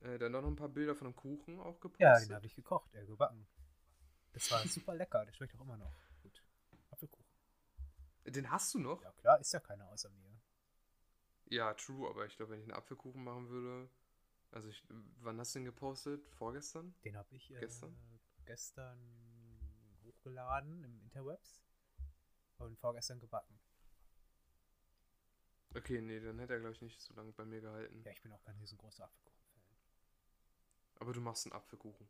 äh, 0.00 0.18
dann 0.18 0.32
noch 0.32 0.44
ein 0.44 0.56
paar 0.56 0.68
Bilder 0.68 0.94
von 0.94 1.06
einem 1.06 1.16
Kuchen 1.16 1.58
auch 1.58 1.80
gepostet. 1.80 2.00
Ja, 2.00 2.20
den 2.20 2.34
habe 2.34 2.44
ich 2.44 2.54
gekocht, 2.54 2.94
äh, 2.94 3.06
gebacken. 3.06 3.48
Das 4.34 4.50
war 4.50 4.60
super 4.68 4.94
lecker, 4.94 5.24
der 5.24 5.32
schmeckt 5.32 5.54
auch 5.56 5.62
immer 5.62 5.78
noch 5.78 5.94
gut. 6.22 6.44
Apfelkuchen. 6.90 7.24
Den 8.26 8.50
hast 8.50 8.74
du 8.74 8.78
noch? 8.78 9.02
Ja 9.02 9.12
klar, 9.12 9.40
ist 9.40 9.54
ja 9.54 9.60
keiner 9.60 9.88
außer 9.88 10.10
mir. 10.10 10.38
Ja, 11.46 11.72
true, 11.72 12.10
aber 12.10 12.26
ich 12.26 12.36
glaube, 12.36 12.52
wenn 12.52 12.60
ich 12.60 12.66
einen 12.66 12.76
Apfelkuchen 12.76 13.24
machen 13.24 13.48
würde, 13.48 13.88
also 14.50 14.68
ich, 14.68 14.86
wann 15.20 15.40
hast 15.40 15.54
du 15.54 15.60
den 15.60 15.64
gepostet? 15.64 16.28
Vorgestern? 16.28 16.94
Den 17.04 17.16
habe 17.16 17.34
ich 17.34 17.50
äh, 17.50 17.60
gestern? 17.60 17.96
Gestern 18.48 18.98
hochgeladen 20.02 20.82
im 20.82 21.00
Interwebs 21.02 21.62
und 22.56 22.78
vorgestern 22.78 23.20
gebacken. 23.20 23.60
Okay, 25.74 26.00
nee, 26.00 26.18
dann 26.18 26.38
hätte 26.38 26.54
er, 26.54 26.60
glaube 26.60 26.74
ich, 26.74 26.80
nicht 26.80 26.98
so 27.00 27.12
lange 27.12 27.32
bei 27.32 27.44
mir 27.44 27.60
gehalten. 27.60 28.02
Ja, 28.04 28.10
ich 28.10 28.22
bin 28.22 28.32
auch 28.32 28.42
kein 28.42 28.56
riesengroßer 28.56 29.04
Apfelkuchen-Fan. 29.04 29.76
Aber 30.96 31.12
du 31.12 31.20
machst 31.20 31.44
einen 31.44 31.52
Apfelkuchen. 31.52 32.08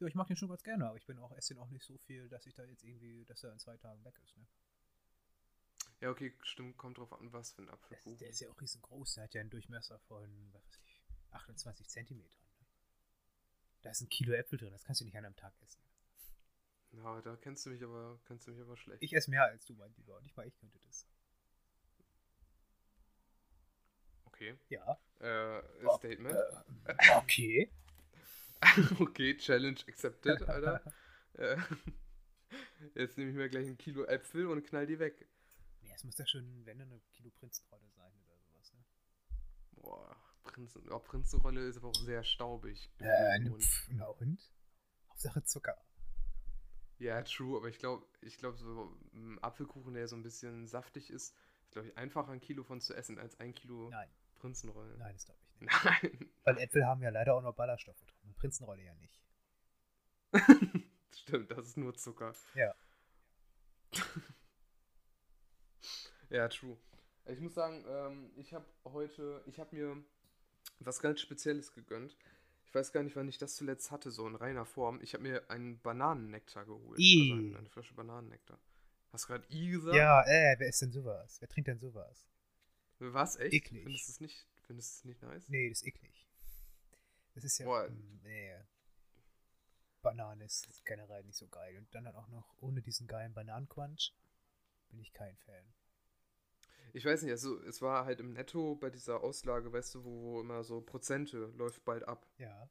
Ja, 0.00 0.06
ich 0.06 0.14
mag 0.14 0.26
den 0.26 0.36
schon 0.36 0.50
ganz 0.50 0.62
gerne, 0.62 0.86
aber 0.86 0.98
ich 0.98 1.06
bin 1.06 1.18
auch, 1.18 1.32
esse 1.32 1.54
den 1.54 1.62
auch 1.62 1.70
nicht 1.70 1.86
so 1.86 1.96
viel, 1.96 2.28
dass 2.28 2.44
ich 2.44 2.52
da 2.52 2.64
jetzt 2.64 2.84
irgendwie, 2.84 3.24
dass 3.24 3.42
er 3.42 3.52
in 3.52 3.58
zwei 3.58 3.78
Tagen 3.78 4.04
weg 4.04 4.18
ist, 4.22 4.36
ne? 4.36 4.46
Ja, 6.00 6.10
okay, 6.10 6.36
stimmt, 6.42 6.76
kommt 6.76 6.98
drauf 6.98 7.12
an, 7.14 7.32
was 7.32 7.52
für 7.52 7.62
ein 7.62 7.70
Apfelkuchen. 7.70 8.18
Der 8.18 8.28
ist 8.28 8.40
ja 8.40 8.50
auch 8.50 8.60
riesengroß, 8.60 9.14
der 9.14 9.24
hat 9.24 9.34
ja 9.34 9.40
einen 9.40 9.50
Durchmesser 9.50 9.98
von, 10.00 10.52
was 10.52 10.66
weiß 10.68 10.80
ich, 10.84 11.02
28 11.30 11.88
Zentimetern. 11.88 12.43
Da 13.84 13.90
ist 13.90 14.00
ein 14.00 14.08
Kilo 14.08 14.32
Äpfel 14.32 14.58
drin, 14.58 14.72
das 14.72 14.82
kannst 14.82 15.02
du 15.02 15.04
nicht 15.04 15.16
an 15.16 15.26
einem 15.26 15.36
Tag 15.36 15.52
essen. 15.60 15.78
Ja, 16.92 17.20
da 17.20 17.36
kennst 17.36 17.66
du 17.66 17.70
mich 17.70 17.82
aber, 17.84 18.18
kennst 18.24 18.46
du 18.46 18.52
mich 18.52 18.60
aber 18.62 18.78
schlecht. 18.78 19.02
Ich 19.02 19.12
esse 19.12 19.30
mehr 19.30 19.44
als 19.44 19.66
du, 19.66 19.74
mein 19.74 19.92
Lieber, 19.94 20.16
und 20.16 20.24
ich 20.24 20.34
mal, 20.34 20.46
ich 20.46 20.56
könnte 20.56 20.78
das. 20.86 21.06
Okay. 24.24 24.56
Ja. 24.70 24.98
Äh, 25.20 25.62
Oh, 25.84 25.96
Statement. 25.98 26.34
Äh, 26.86 27.16
okay. 27.18 27.70
okay, 29.00 29.36
Challenge 29.36 29.78
accepted, 29.86 30.48
Alter. 30.48 30.80
äh, 31.34 31.58
jetzt 32.94 33.18
nehme 33.18 33.30
ich 33.30 33.36
mir 33.36 33.50
gleich 33.50 33.66
ein 33.66 33.76
Kilo 33.76 34.04
Äpfel 34.06 34.46
und 34.46 34.64
knall 34.64 34.86
die 34.86 34.98
weg. 34.98 35.28
Nee, 35.82 35.92
es 35.94 36.04
muss 36.04 36.16
ja 36.16 36.26
schon, 36.26 36.64
wenn 36.64 36.78
dann 36.78 36.90
eine 36.90 37.00
Kilo 37.12 37.30
Prinzenrolle 37.32 37.90
sein 37.90 38.12
oder 38.24 38.38
sowas, 38.38 38.72
ne? 38.72 38.84
Boah, 39.72 40.16
Prinzen, 40.44 40.88
oh, 40.92 40.98
Prinzenrolle 40.98 41.66
ist 41.68 41.76
aber 41.78 41.88
auch 41.88 41.94
sehr 41.94 42.22
staubig. 42.22 42.90
Äh, 42.98 43.38
Und- 43.48 43.62
pf, 43.62 43.88
na 43.90 44.06
und? 44.06 44.50
Hauptsache 45.08 45.42
Zucker. 45.44 45.76
Ja, 46.98 47.20
true, 47.22 47.56
aber 47.58 47.68
ich 47.68 47.78
glaube, 47.78 48.06
ich 48.20 48.38
glaube, 48.38 48.56
so 48.56 48.96
ein 49.12 49.38
Apfelkuchen, 49.42 49.94
der 49.94 50.06
so 50.06 50.14
ein 50.16 50.22
bisschen 50.22 50.66
saftig 50.68 51.10
ist, 51.10 51.34
ist, 51.64 51.70
glaube 51.72 51.88
ich, 51.88 51.96
einfacher 51.98 52.30
ein 52.30 52.40
Kilo 52.40 52.62
von 52.62 52.80
zu 52.80 52.94
essen 52.94 53.18
als 53.18 53.38
ein 53.40 53.52
Kilo 53.54 53.88
Nein, 53.90 54.08
Prinzenrollen. 54.36 54.96
nein, 54.98 55.12
das 55.14 55.24
glaube 55.24 55.40
ich 55.42 55.60
nicht. 55.60 55.84
Nein. 55.84 56.30
Weil 56.44 56.58
Äpfel 56.58 56.86
haben 56.86 57.02
ja 57.02 57.10
leider 57.10 57.34
auch 57.34 57.42
noch 57.42 57.54
Ballaststoffe 57.54 58.04
drin. 58.04 58.20
Und 58.24 58.36
Prinzenrolle 58.36 58.82
ja 58.84 58.94
nicht. 58.94 59.20
Stimmt, 61.16 61.50
das 61.50 61.66
ist 61.68 61.76
nur 61.76 61.94
Zucker. 61.96 62.34
Ja. 62.54 62.74
ja, 66.30 66.48
true. 66.48 66.76
Ich 67.26 67.40
muss 67.40 67.54
sagen, 67.54 67.84
ähm, 67.88 68.30
ich 68.36 68.52
habe 68.54 68.66
heute, 68.84 69.42
ich 69.46 69.58
habe 69.58 69.74
mir 69.74 70.04
was 70.80 71.00
ganz 71.00 71.20
Spezielles 71.20 71.72
gegönnt. 71.72 72.16
Ich 72.66 72.74
weiß 72.74 72.92
gar 72.92 73.02
nicht, 73.02 73.14
wann 73.16 73.28
ich 73.28 73.38
das 73.38 73.54
zuletzt 73.56 73.90
hatte, 73.90 74.10
so 74.10 74.26
in 74.26 74.34
reiner 74.34 74.64
Form. 74.66 75.00
Ich 75.00 75.14
habe 75.14 75.22
mir 75.22 75.48
einen 75.50 75.80
Bananennektar 75.80 76.64
geholt. 76.66 76.98
Ih. 76.98 77.30
Also 77.32 77.42
eine, 77.46 77.58
eine 77.58 77.68
Flasche 77.70 77.94
Bananennektar. 77.94 78.58
Hast 79.12 79.24
du 79.24 79.28
gerade 79.28 79.46
I 79.50 79.68
gesagt? 79.70 79.94
Ja, 79.96 80.22
äh, 80.26 80.56
wer 80.58 80.68
ist 80.68 80.82
denn 80.82 80.90
sowas? 80.90 81.36
Wer 81.40 81.48
trinkt 81.48 81.68
denn 81.68 81.78
sowas? 81.78 82.26
Was? 82.98 83.36
Echt? 83.36 83.54
Eklig. 83.54 83.82
Findest 83.84 84.08
du 84.08 84.12
es 84.12 84.20
nicht, 84.20 84.46
findest 84.66 84.94
es 84.96 85.04
nicht 85.04 85.22
nice? 85.22 85.48
Nee, 85.48 85.68
das 85.68 85.82
ist 85.82 85.86
eklig. 85.86 86.26
Das 87.34 87.44
ist 87.44 87.58
ja. 87.58 87.66
Boah. 87.66 87.88
mm, 87.88 88.20
Nee. 88.24 88.56
Banane 90.02 90.44
ist 90.44 90.84
generell 90.84 91.24
nicht 91.24 91.38
so 91.38 91.48
geil. 91.48 91.78
Und 91.78 91.94
dann 91.94 92.06
auch 92.08 92.28
noch 92.28 92.54
ohne 92.60 92.82
diesen 92.82 93.06
geilen 93.06 93.32
Bananenquansch 93.34 94.12
bin 94.90 95.00
ich 95.00 95.12
kein 95.12 95.36
Fan. 95.38 95.64
Ich 96.94 97.04
weiß 97.04 97.22
nicht, 97.22 97.32
also 97.32 97.60
es 97.64 97.82
war 97.82 98.04
halt 98.04 98.20
im 98.20 98.32
Netto 98.32 98.76
bei 98.76 98.88
dieser 98.88 99.24
Auslage, 99.24 99.72
weißt 99.72 99.96
du, 99.96 100.04
wo, 100.04 100.22
wo 100.22 100.40
immer 100.40 100.62
so 100.62 100.80
Prozente 100.80 101.52
läuft 101.56 101.84
bald 101.84 102.06
ab. 102.06 102.24
Ja. 102.38 102.70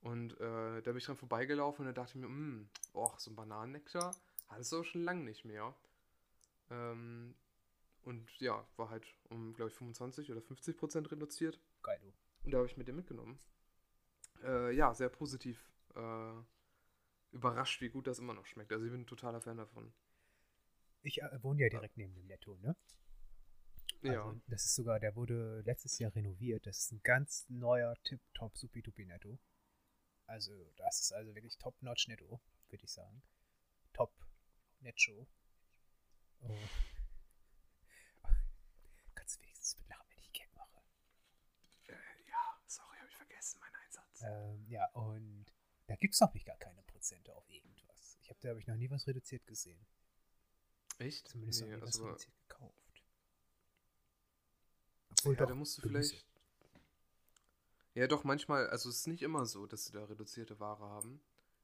Und 0.00 0.32
äh, 0.40 0.80
da 0.80 0.90
bin 0.92 0.96
ich 0.96 1.04
dran 1.04 1.16
vorbeigelaufen 1.16 1.86
und 1.86 1.94
da 1.94 2.00
dachte 2.00 2.16
ich 2.16 2.22
mir, 2.22 2.26
hm, 2.26 2.70
och, 2.94 3.20
so 3.20 3.30
ein 3.30 3.36
Bananennektar, 3.36 4.16
hattest 4.48 4.72
du 4.72 4.80
auch 4.80 4.84
schon 4.84 5.02
lange 5.02 5.24
nicht 5.24 5.44
mehr. 5.44 5.74
Ähm, 6.70 7.34
und 8.02 8.30
ja, 8.40 8.66
war 8.76 8.88
halt 8.88 9.06
um, 9.28 9.52
glaube 9.52 9.70
ich, 9.70 9.76
25 9.76 10.32
oder 10.32 10.40
50 10.40 10.78
Prozent 10.78 11.12
reduziert. 11.12 11.60
Geil, 11.82 12.00
du. 12.00 12.10
Und 12.44 12.52
da 12.52 12.58
habe 12.58 12.66
ich 12.66 12.78
mir 12.78 12.84
den 12.84 12.96
mitgenommen. 12.96 13.38
Äh, 14.42 14.74
ja, 14.74 14.94
sehr 14.94 15.10
positiv 15.10 15.70
äh, 15.94 16.32
überrascht, 17.32 17.82
wie 17.82 17.90
gut 17.90 18.06
das 18.06 18.20
immer 18.20 18.32
noch 18.32 18.46
schmeckt. 18.46 18.72
Also 18.72 18.86
ich 18.86 18.90
bin 18.90 19.02
ein 19.02 19.06
totaler 19.06 19.42
Fan 19.42 19.58
davon. 19.58 19.92
Ich 21.02 21.20
äh, 21.20 21.42
wohne 21.42 21.60
ja 21.60 21.68
direkt 21.68 21.98
neben 21.98 22.14
dem 22.14 22.26
Netto, 22.26 22.56
ne? 22.56 22.74
Ja. 24.02 24.24
Also, 24.24 24.40
das 24.46 24.64
ist 24.64 24.74
sogar, 24.74 25.00
der 25.00 25.16
wurde 25.16 25.60
letztes 25.62 25.98
Jahr 25.98 26.14
renoviert. 26.14 26.66
Das 26.66 26.78
ist 26.78 26.92
ein 26.92 27.00
ganz 27.02 27.46
neuer 27.48 27.96
Tip-Top 28.04 28.56
Supi-Dupi 28.56 29.06
Netto. 29.06 29.38
Also, 30.26 30.70
das 30.76 31.00
ist 31.00 31.12
also 31.12 31.34
wirklich 31.34 31.56
Top-Notch 31.58 32.08
Netto, 32.08 32.40
würde 32.68 32.84
ich 32.84 32.92
sagen. 32.92 33.22
Top 33.92 34.14
Netto. 34.80 35.26
Oh. 36.40 36.56
Kannst 39.14 39.36
du 39.36 39.42
wenigstens 39.42 39.76
mitlachen, 39.78 40.06
wenn 40.10 40.18
ich 40.18 40.32
Gag 40.32 40.54
mache? 40.54 40.82
Äh, 41.88 41.92
ja, 42.28 42.60
sorry, 42.66 42.98
habe 42.98 43.08
ich 43.08 43.16
vergessen, 43.16 43.58
mein 43.60 43.74
Einsatz. 43.74 44.22
Ähm, 44.22 44.66
ja, 44.68 44.86
und 44.92 45.46
da 45.86 45.96
gibt 45.96 46.12
es, 46.14 46.18
glaube 46.18 46.36
ich, 46.36 46.44
gar 46.44 46.58
keine 46.58 46.82
Prozente 46.82 47.34
auf 47.34 47.48
irgendwas. 47.48 48.18
Ich 48.20 48.28
habe 48.30 48.38
da, 48.40 48.50
habe 48.50 48.60
ich 48.60 48.66
noch 48.66 48.76
nie 48.76 48.90
was 48.90 49.06
reduziert 49.06 49.46
gesehen. 49.46 49.84
Echt? 50.98 51.28
Zumindest 51.28 51.62
Nee, 51.62 51.68
noch 51.70 51.76
nie 51.76 51.82
was 51.82 51.96
also, 51.96 52.06
reduziert. 52.06 52.47
Obwohl 55.20 55.34
ja, 55.34 55.40
doch, 55.40 55.48
da 55.48 55.54
musst 55.54 55.78
du 55.78 55.82
vielleicht. 55.82 56.24
Ja, 57.94 58.06
doch, 58.06 58.24
manchmal, 58.24 58.68
also 58.68 58.88
es 58.90 58.98
ist 58.98 59.06
nicht 59.08 59.22
immer 59.22 59.44
so, 59.46 59.66
dass 59.66 59.86
sie 59.86 59.92
da 59.92 60.04
reduzierte 60.04 60.60
Ware 60.60 60.84
haben. 60.84 61.20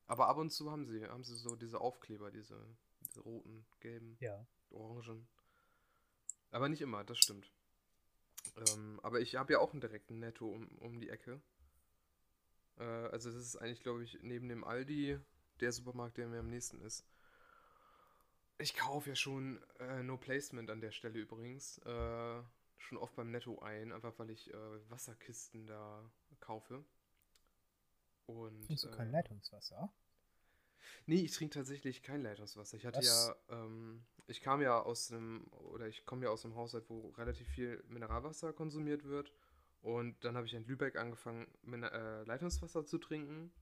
Aber 0.07 0.29
ab 0.29 0.37
und 0.37 0.51
zu 0.51 0.71
haben 0.71 0.87
sie, 0.87 1.05
haben 1.07 1.25
sie 1.25 1.37
so 1.37 1.57
diese 1.57 1.81
Aufkleber, 1.81 2.31
diese, 2.31 2.61
diese 3.01 3.21
roten, 3.21 3.65
gelben, 3.81 4.17
Ja. 4.21 4.45
orangen. 4.71 5.27
Aber 6.51 6.69
nicht 6.69 6.83
immer, 6.83 7.05
das 7.05 7.19
stimmt. 7.19 7.51
Ähm, 8.57 9.01
aber 9.03 9.21
ich 9.21 9.37
habe 9.37 9.53
ja 9.55 9.59
auch 9.61 9.73
einen 9.73 9.81
direkten 9.81 10.19
Netto 10.19 10.47
um, 10.49 10.69
um 10.79 11.01
die 11.01 11.09
Ecke. 11.09 11.41
Äh, 12.79 12.83
also 12.85 13.31
das 13.31 13.41
ist 13.41 13.57
eigentlich, 13.57 13.83
glaube 13.83 14.05
ich, 14.05 14.19
neben 14.23 14.49
dem 14.49 14.65
Aldi 14.65 15.19
der 15.61 15.73
Supermarkt, 15.73 16.19
der 16.19 16.27
mir 16.29 16.41
am 16.41 16.51
nächsten 16.51 16.81
ist. 16.83 17.05
Ich 18.59 18.75
kaufe 18.75 19.11
ja 19.11 19.17
schon 19.17 19.63
äh, 19.81 20.03
No 20.03 20.17
Placement 20.17 20.71
an 20.71 20.81
der 20.81 20.93
Stelle 20.93 21.19
übrigens. 21.19 21.79
Äh, 21.79 22.43
schon 22.85 22.99
oft 22.99 23.15
beim 23.17 23.31
Netto 23.31 23.59
ein, 23.61 23.93
einfach 23.93 24.19
weil 24.19 24.31
ich 24.31 24.53
äh, 24.53 24.91
Wasserkisten 24.91 25.67
da 25.67 26.11
kaufe. 26.41 26.85
Und, 28.27 28.67
Trinkst 28.67 28.85
du 28.85 28.91
kein 28.91 29.09
äh, 29.09 29.13
Leitungswasser? 29.13 29.93
Nee, 31.07 31.23
ich 31.23 31.33
trinke 31.33 31.55
tatsächlich 31.55 32.03
kein 32.03 32.23
Leitungswasser. 32.23 32.77
Ich 32.77 32.87
hatte 32.87 32.99
Was? 32.99 33.35
ja, 33.49 33.65
ähm, 33.65 34.05
ich 34.27 34.41
kam 34.41 34.63
ja 34.63 34.81
aus 34.81 35.13
einem, 35.13 35.45
oder 35.73 35.87
ich 35.87 36.07
komme 36.07 36.25
ja 36.25 36.31
aus 36.31 36.45
einem 36.45 36.57
Haushalt, 36.57 36.89
wo 36.89 37.11
relativ 37.11 37.47
viel 37.49 37.83
Mineralwasser 37.89 38.53
konsumiert 38.53 39.05
wird. 39.05 39.33
Und 39.83 40.25
dann 40.25 40.37
habe 40.37 40.47
ich 40.47 40.55
in 40.55 40.65
Lübeck 40.65 40.97
angefangen, 40.97 41.47
Miner 41.63 41.93
äh, 41.93 42.25
Leitungswasser 42.25 42.87
zu 42.87 42.99
trinken. 42.99 43.53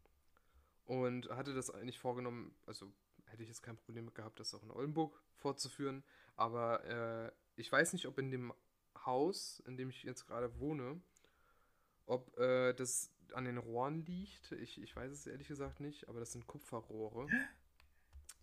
Und 0.85 1.29
hatte 1.31 1.55
das 1.55 1.71
eigentlich 1.71 1.99
vorgenommen, 1.99 2.55
also 2.67 2.93
hätte 3.27 3.43
ich 3.43 3.49
jetzt 3.49 3.63
kein 3.63 3.77
Problem 3.77 4.13
gehabt, 4.15 4.39
das 4.39 4.55
auch 4.55 4.63
in 4.63 4.71
Oldenburg 4.71 5.21
fortzuführen. 5.35 6.05
Aber 6.37 6.85
äh, 6.85 7.33
ich 7.57 7.71
weiß 7.71 7.93
nicht, 7.93 8.07
ob 8.07 8.19
in 8.19 8.31
dem 8.31 8.53
Haus, 9.07 9.63
in 9.67 9.77
dem 9.77 9.91
ich 9.91 10.03
jetzt 10.03 10.27
gerade 10.27 10.59
wohne, 10.59 11.01
ob 12.07 12.37
äh, 12.39 12.73
das 12.75 13.11
an 13.35 13.45
den 13.45 13.59
Rohren 13.59 14.05
liegt. 14.05 14.53
Ich, 14.53 14.81
ich 14.81 14.95
weiß 14.95 15.11
es 15.13 15.27
ehrlich 15.27 15.49
gesagt 15.49 15.81
nicht, 15.81 16.09
aber 16.09 16.21
das 16.21 16.33
sind 16.33 16.47
Kupferrohre. 16.47 17.27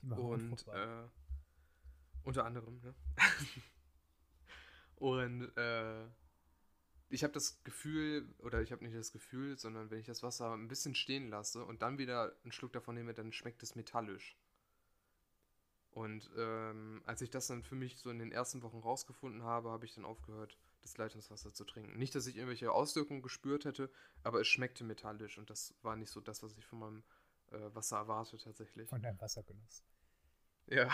Und 0.01 0.67
äh, 0.67 1.07
unter 2.23 2.45
anderem, 2.45 2.79
ne? 2.81 2.95
Und 4.95 5.55
äh, 5.57 6.05
ich 7.09 7.23
habe 7.23 7.33
das 7.33 7.63
Gefühl, 7.63 8.33
oder 8.39 8.61
ich 8.61 8.71
habe 8.71 8.83
nicht 8.83 8.95
das 8.95 9.11
Gefühl, 9.11 9.57
sondern 9.57 9.89
wenn 9.89 9.99
ich 9.99 10.05
das 10.05 10.23
Wasser 10.23 10.53
ein 10.53 10.67
bisschen 10.67 10.93
stehen 10.93 11.29
lasse 11.29 11.63
und 11.63 11.81
dann 11.81 11.97
wieder 11.97 12.35
einen 12.43 12.51
Schluck 12.51 12.73
davon 12.73 12.95
nehme, 12.95 13.13
dann 13.13 13.31
schmeckt 13.31 13.63
es 13.63 13.75
metallisch. 13.75 14.37
Und 15.99 16.31
ähm, 16.37 17.01
als 17.05 17.19
ich 17.19 17.29
das 17.29 17.47
dann 17.47 17.61
für 17.61 17.75
mich 17.75 17.97
so 17.97 18.09
in 18.09 18.19
den 18.19 18.31
ersten 18.31 18.63
Wochen 18.63 18.77
rausgefunden 18.77 19.43
habe, 19.43 19.69
habe 19.69 19.83
ich 19.83 19.95
dann 19.95 20.05
aufgehört, 20.05 20.57
das 20.81 20.95
Leitungswasser 20.97 21.53
zu 21.53 21.65
trinken. 21.65 21.99
Nicht, 21.99 22.15
dass 22.15 22.25
ich 22.25 22.37
irgendwelche 22.37 22.71
Auswirkungen 22.71 23.21
gespürt 23.21 23.65
hätte, 23.65 23.91
aber 24.23 24.39
es 24.39 24.47
schmeckte 24.47 24.85
metallisch 24.85 25.37
und 25.37 25.49
das 25.49 25.75
war 25.81 25.97
nicht 25.97 26.09
so 26.09 26.21
das, 26.21 26.41
was 26.41 26.57
ich 26.57 26.65
von 26.65 26.79
meinem 26.79 27.03
äh, 27.51 27.75
Wasser 27.75 27.97
erwarte 27.97 28.37
tatsächlich. 28.37 28.87
Von 28.87 29.01
deinem 29.01 29.19
Wassergenuss. 29.19 29.83
Ja. 30.67 30.89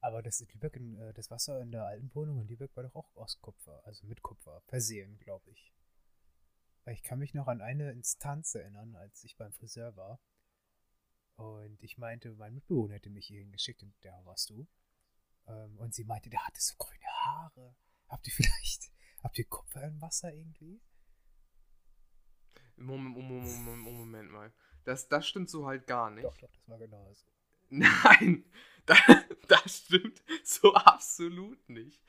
Aber 0.00 0.22
das, 0.22 0.38
Lübeck 0.38 0.76
in, 0.76 0.96
äh, 0.96 1.12
das 1.12 1.28
Wasser 1.32 1.60
in 1.60 1.72
der 1.72 1.86
alten 1.86 2.14
Wohnung 2.14 2.38
in 2.38 2.46
Lübeck 2.46 2.76
war 2.76 2.84
doch 2.84 2.94
auch 2.94 3.16
aus 3.16 3.40
Kupfer, 3.40 3.84
also 3.84 4.06
mit 4.06 4.22
Kupfer, 4.22 4.62
versehen, 4.68 5.18
glaube 5.18 5.50
ich. 5.50 5.74
Weil 6.84 6.94
ich 6.94 7.02
kann 7.02 7.18
mich 7.18 7.34
noch 7.34 7.48
an 7.48 7.60
eine 7.60 7.90
Instanz 7.90 8.54
erinnern, 8.54 8.94
als 8.94 9.24
ich 9.24 9.36
beim 9.36 9.50
Friseur 9.50 9.96
war. 9.96 10.20
Und 11.40 11.82
ich 11.82 11.96
meinte, 11.96 12.34
mein 12.34 12.52
Mitbewohner 12.52 12.94
hätte 12.94 13.08
mich 13.08 13.26
hierhin 13.26 13.50
geschickt 13.50 13.82
und 13.82 13.94
da 14.02 14.20
warst 14.26 14.50
du. 14.50 14.66
Ähm, 15.46 15.78
und 15.78 15.94
sie 15.94 16.04
meinte, 16.04 16.28
der 16.28 16.46
hatte 16.46 16.60
so 16.60 16.74
grüne 16.76 17.06
Haare. 17.06 17.74
Habt 18.08 18.26
ihr 18.26 18.32
vielleicht, 18.32 18.92
habt 19.22 19.38
ihr 19.38 19.46
Kupfer 19.46 19.82
im 19.84 20.00
Wasser 20.02 20.34
irgendwie? 20.34 20.82
Moment, 22.76 23.16
Moment, 23.16 23.64
Moment, 23.64 23.82
Moment 23.82 24.30
mal. 24.30 24.52
Das, 24.84 25.08
das 25.08 25.26
stimmt 25.26 25.48
so 25.48 25.66
halt 25.66 25.86
gar 25.86 26.10
nicht. 26.10 26.24
Doch, 26.24 26.36
doch, 26.36 26.52
das 26.52 26.68
war 26.68 26.78
genau 26.78 27.10
so. 27.14 27.26
Nein, 27.70 28.44
das, 28.84 28.98
das 29.48 29.78
stimmt 29.78 30.22
so 30.44 30.74
absolut 30.74 31.66
nicht. 31.70 32.02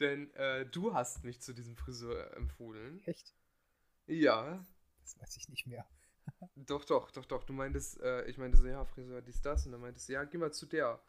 Denn 0.00 0.32
äh, 0.34 0.64
du 0.64 0.94
hast 0.94 1.24
mich 1.24 1.42
zu 1.42 1.52
diesem 1.52 1.76
Friseur 1.76 2.34
empfohlen. 2.36 3.02
Echt? 3.04 3.34
Ja, 4.06 4.64
Das 5.02 5.18
weiß 5.18 5.36
ich 5.36 5.48
nicht 5.50 5.66
mehr. 5.66 5.86
Doch, 6.56 6.84
doch, 6.84 7.10
doch, 7.10 7.24
doch. 7.24 7.44
Du 7.44 7.52
meintest, 7.52 8.00
äh, 8.00 8.24
ich 8.26 8.38
meinte 8.38 8.56
so, 8.56 8.66
ja, 8.66 8.84
Friseur, 8.84 9.22
dies, 9.22 9.40
das. 9.40 9.66
Und 9.66 9.72
dann 9.72 9.80
meintest 9.80 10.08
du, 10.08 10.12
ja, 10.12 10.24
geh 10.24 10.38
mal 10.38 10.52
zu 10.52 10.66
der. 10.66 11.00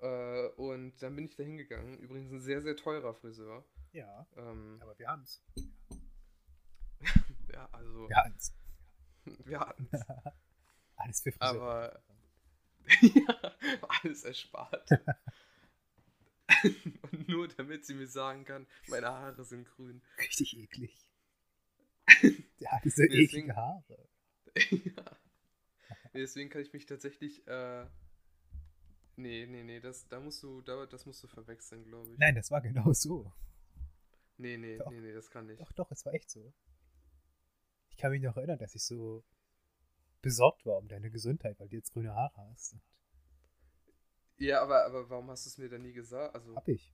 Äh, 0.00 0.48
und 0.56 1.00
dann 1.02 1.16
bin 1.16 1.26
ich 1.26 1.36
da 1.36 1.42
hingegangen. 1.42 1.98
Übrigens 1.98 2.32
ein 2.32 2.40
sehr, 2.40 2.60
sehr 2.60 2.76
teurer 2.76 3.14
Friseur. 3.14 3.64
Ja. 3.92 4.26
Ähm, 4.36 4.78
aber 4.80 4.98
wir 4.98 5.08
haben's. 5.08 5.42
ja, 7.52 7.68
also. 7.72 8.08
Wir 8.08 8.16
hatten's. 8.16 8.54
Wir 9.44 9.60
hatten's. 9.60 9.90
Alles 10.96 11.22
für 11.22 11.32
Friseur. 11.32 11.62
Aber. 11.62 12.02
ja, 13.00 13.56
alles 13.88 14.24
erspart. 14.24 14.90
Und 17.10 17.28
nur 17.28 17.48
damit 17.48 17.86
sie 17.86 17.94
mir 17.94 18.06
sagen 18.06 18.44
kann, 18.44 18.66
meine 18.88 19.06
Haare 19.08 19.42
sind 19.44 19.66
grün. 19.66 20.02
Richtig 20.18 20.56
eklig. 20.58 20.94
Der 22.60 22.70
hat 22.72 22.84
diese 22.84 23.02
Deswegen- 23.06 23.22
eklige 23.24 23.56
Haare. 23.56 24.08
ja. 24.70 25.18
Deswegen 26.12 26.48
kann 26.50 26.62
ich 26.62 26.72
mich 26.72 26.86
tatsächlich. 26.86 27.46
Äh, 27.48 27.86
nee, 29.16 29.46
nee, 29.46 29.64
nee, 29.64 29.80
das, 29.80 30.06
da 30.08 30.20
musst 30.20 30.42
du, 30.42 30.62
da, 30.62 30.86
das 30.86 31.06
musst 31.06 31.22
du 31.22 31.26
verwechseln, 31.28 31.84
glaube 31.84 32.12
ich. 32.12 32.18
Nein, 32.18 32.34
das 32.36 32.50
war 32.50 32.60
genau 32.60 32.92
so. 32.92 33.32
Nee, 34.36 34.56
nee, 34.56 34.76
Doch. 34.78 34.90
nee, 34.90 35.00
nee, 35.00 35.12
das 35.12 35.30
kann 35.30 35.46
nicht. 35.46 35.60
Doch, 35.60 35.72
doch, 35.72 35.90
es 35.90 36.04
war 36.06 36.12
echt 36.14 36.30
so. 36.30 36.52
Ich 37.90 37.96
kann 37.96 38.10
mich 38.10 38.22
noch 38.22 38.36
erinnern, 38.36 38.58
dass 38.58 38.74
ich 38.74 38.82
so 38.84 39.24
besorgt 40.22 40.64
war 40.66 40.76
um 40.78 40.88
deine 40.88 41.10
Gesundheit, 41.10 41.58
weil 41.60 41.68
du 41.68 41.76
jetzt 41.76 41.92
grüne 41.92 42.14
Haare 42.14 42.48
hast. 42.50 42.76
Ja, 44.36 44.62
aber, 44.62 44.84
aber 44.86 45.08
warum 45.10 45.30
hast 45.30 45.46
du 45.46 45.50
es 45.50 45.58
mir 45.58 45.68
dann 45.68 45.82
nie 45.82 45.92
gesagt? 45.92 46.34
Also, 46.34 46.56
hab 46.56 46.66
ich. 46.68 46.92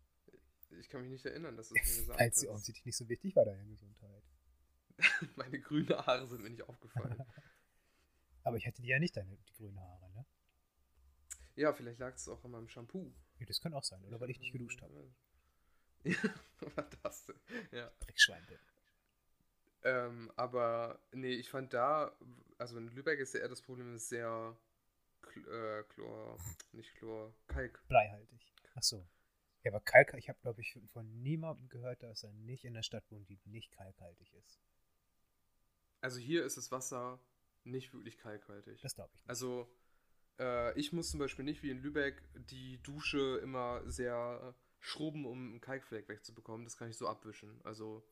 ich 0.79 0.89
kann 0.91 1.01
mich 1.03 1.11
nicht 1.11 1.25
erinnern, 1.25 1.57
dass 1.57 1.69
du 1.71 1.75
es 1.77 1.89
mir 1.97 1.97
gesagt 2.03 2.21
Weil 2.21 2.33
sie 2.35 2.47
hast. 2.47 2.53
offensichtlich 2.53 2.85
nicht 2.87 2.97
so 2.97 3.09
wichtig 3.09 3.35
war, 3.37 3.45
deine 3.47 3.65
Gesundheit. 3.67 4.20
Meine 5.37 5.61
grünen 5.61 5.89
Haare 5.91 6.27
sind 6.29 6.43
mir 6.43 6.51
nicht 6.51 6.63
aufgefallen. 6.63 7.23
Aber 8.45 8.57
ich 8.57 8.67
hatte 8.67 8.83
die 8.83 8.89
ja 8.89 8.99
nicht, 8.99 9.17
deine 9.17 9.37
die 9.37 9.53
grünen 9.53 9.79
Haare, 9.79 10.11
ne? 10.13 10.27
ja, 11.57 11.73
vielleicht 11.73 11.99
lag 11.99 12.15
es 12.15 12.29
auch 12.29 12.43
an 12.45 12.53
meinem 12.53 12.69
Shampoo. 12.69 13.13
Ja, 13.39 13.47
das 13.47 13.61
kann 13.61 13.75
auch 13.75 13.85
sein, 13.85 14.03
oder 14.05 14.21
weil 14.21 14.31
ich 14.31 14.41
nicht 14.41 14.53
geduscht 14.53 14.81
habe. 14.83 15.13
Ja, 16.05 16.15
was 16.77 17.27
das? 17.27 17.35
Ja. 17.71 17.91
Dreckschwein 18.01 18.45
bin. 18.47 18.59
Ähm, 19.83 20.33
aber 20.37 21.01
nee, 21.13 21.35
ich 21.35 21.51
fand 21.51 21.73
da, 21.73 22.17
also 22.59 22.79
in 22.79 22.89
Lübeck 22.89 23.19
ist 23.19 23.35
ja 23.35 23.41
eher 23.41 23.49
das 23.49 23.63
Problem, 23.63 23.95
ist 23.95 24.09
sehr 24.09 24.57
äh, 25.37 25.83
Chlor, 25.85 26.39
nicht 26.73 26.95
Chlor, 26.95 27.35
Kalk. 27.47 27.83
Bleihaltig. 27.89 28.55
Ach 28.75 28.83
so. 28.83 29.07
Ja, 29.63 29.73
aber 29.73 29.81
Kalk, 29.81 30.15
ich 30.15 30.29
habe, 30.29 30.39
glaube 30.41 30.61
ich, 30.63 30.79
von 30.87 31.23
niemandem 31.23 31.69
gehört, 31.69 32.03
dass 32.03 32.25
er 32.25 32.33
nicht 32.33 32.65
in 32.65 32.75
der 32.75 32.83
Stadt 32.83 33.11
wohnt, 33.11 33.29
die 33.29 33.39
nicht 33.45 33.73
kalkhaltig 33.73 34.33
ist. 34.35 34.59
Also 36.01 36.19
hier 36.19 36.45
ist 36.45 36.57
das 36.57 36.71
Wasser 36.71 37.21
nicht 37.65 37.93
wirklich 37.93 38.19
kalkhaltig. 38.19 38.81
Das 38.83 38.95
glaube 38.95 39.11
ich 39.13 39.21
nicht. 39.21 39.29
Also 39.29 39.69
äh, 40.39 40.79
ich 40.79 40.93
muss 40.93 41.11
zum 41.11 41.21
Beispiel 41.21 41.45
nicht 41.45 41.63
wie 41.63 41.71
in 41.71 41.79
Lübeck 41.79 42.23
die 42.35 42.83
Dusche 42.83 43.39
immer 43.43 43.83
sehr 43.91 44.55
schrubben, 44.81 45.27
um 45.27 45.51
einen 45.51 45.61
Kalkfleck 45.61 46.09
wegzubekommen. 46.09 46.65
Das 46.65 46.77
kann 46.77 46.89
ich 46.89 46.97
so 46.97 47.07
abwischen. 47.07 47.61
Also 47.65 48.03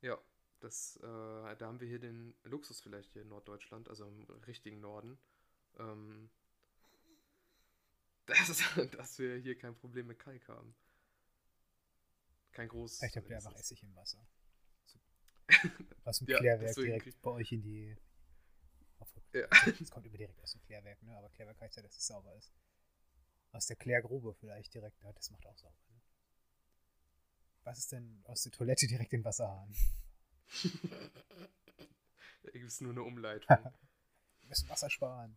ja, 0.00 0.18
das, 0.60 0.96
äh, 0.96 1.02
da 1.02 1.66
haben 1.66 1.80
wir 1.80 1.88
hier 1.88 1.98
den 1.98 2.34
Luxus 2.44 2.80
vielleicht 2.80 3.12
hier 3.12 3.22
in 3.22 3.28
Norddeutschland, 3.28 3.88
also 3.88 4.06
im 4.06 4.24
richtigen 4.46 4.80
Norden. 4.80 5.18
Ähm, 5.78 6.30
dass, 8.26 8.62
dass 8.92 9.18
wir 9.18 9.36
hier 9.36 9.58
kein 9.58 9.74
Problem 9.74 10.06
mit 10.06 10.18
Kalk 10.18 10.48
haben. 10.48 10.74
Kein 12.52 12.68
großes. 12.68 12.98
Vielleicht 12.98 13.16
habt 13.16 13.28
ihr 13.28 13.36
einfach. 13.36 13.54
Essig 13.54 13.82
im 13.82 13.94
Wasser. 13.94 14.26
Aus 16.04 16.18
dem 16.18 16.28
Ja, 16.28 16.38
Klärwerk 16.38 16.74
direkt 16.74 17.22
bei 17.22 17.30
euch 17.30 17.52
in 17.52 17.62
die. 17.62 17.96
Ja. 19.32 19.48
Es 19.80 19.90
kommt 19.90 20.06
immer 20.06 20.16
direkt 20.16 20.40
aus 20.42 20.52
dem 20.52 20.62
Klärwerk, 20.62 21.02
ne? 21.02 21.16
Aber 21.16 21.28
Klärwerk 21.30 21.60
heißt 21.60 21.76
ja, 21.76 21.82
dass 21.82 21.96
es 21.96 22.06
sauber 22.06 22.34
ist. 22.36 22.52
Aus 23.52 23.66
der 23.66 23.76
Klärgrube 23.76 24.32
vielleicht 24.34 24.74
direkt. 24.74 25.00
Ja, 25.02 25.12
das 25.12 25.30
macht 25.30 25.46
auch 25.46 25.56
sauber. 25.56 25.76
Ne? 25.88 26.00
Was 27.64 27.78
ist 27.78 27.92
denn 27.92 28.22
aus 28.26 28.42
der 28.42 28.52
Toilette 28.52 28.86
direkt 28.86 29.12
in 29.12 29.20
den 29.20 29.24
Wasserhahn? 29.24 29.74
Da 32.44 32.50
gibt 32.50 32.66
es 32.66 32.80
nur 32.82 32.92
eine 32.92 33.02
Umleitung. 33.02 33.48
Wir 33.48 34.48
müssen 34.48 34.68
Wasser 34.68 34.90
sparen. 34.90 35.34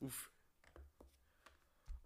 Uff. 0.00 0.30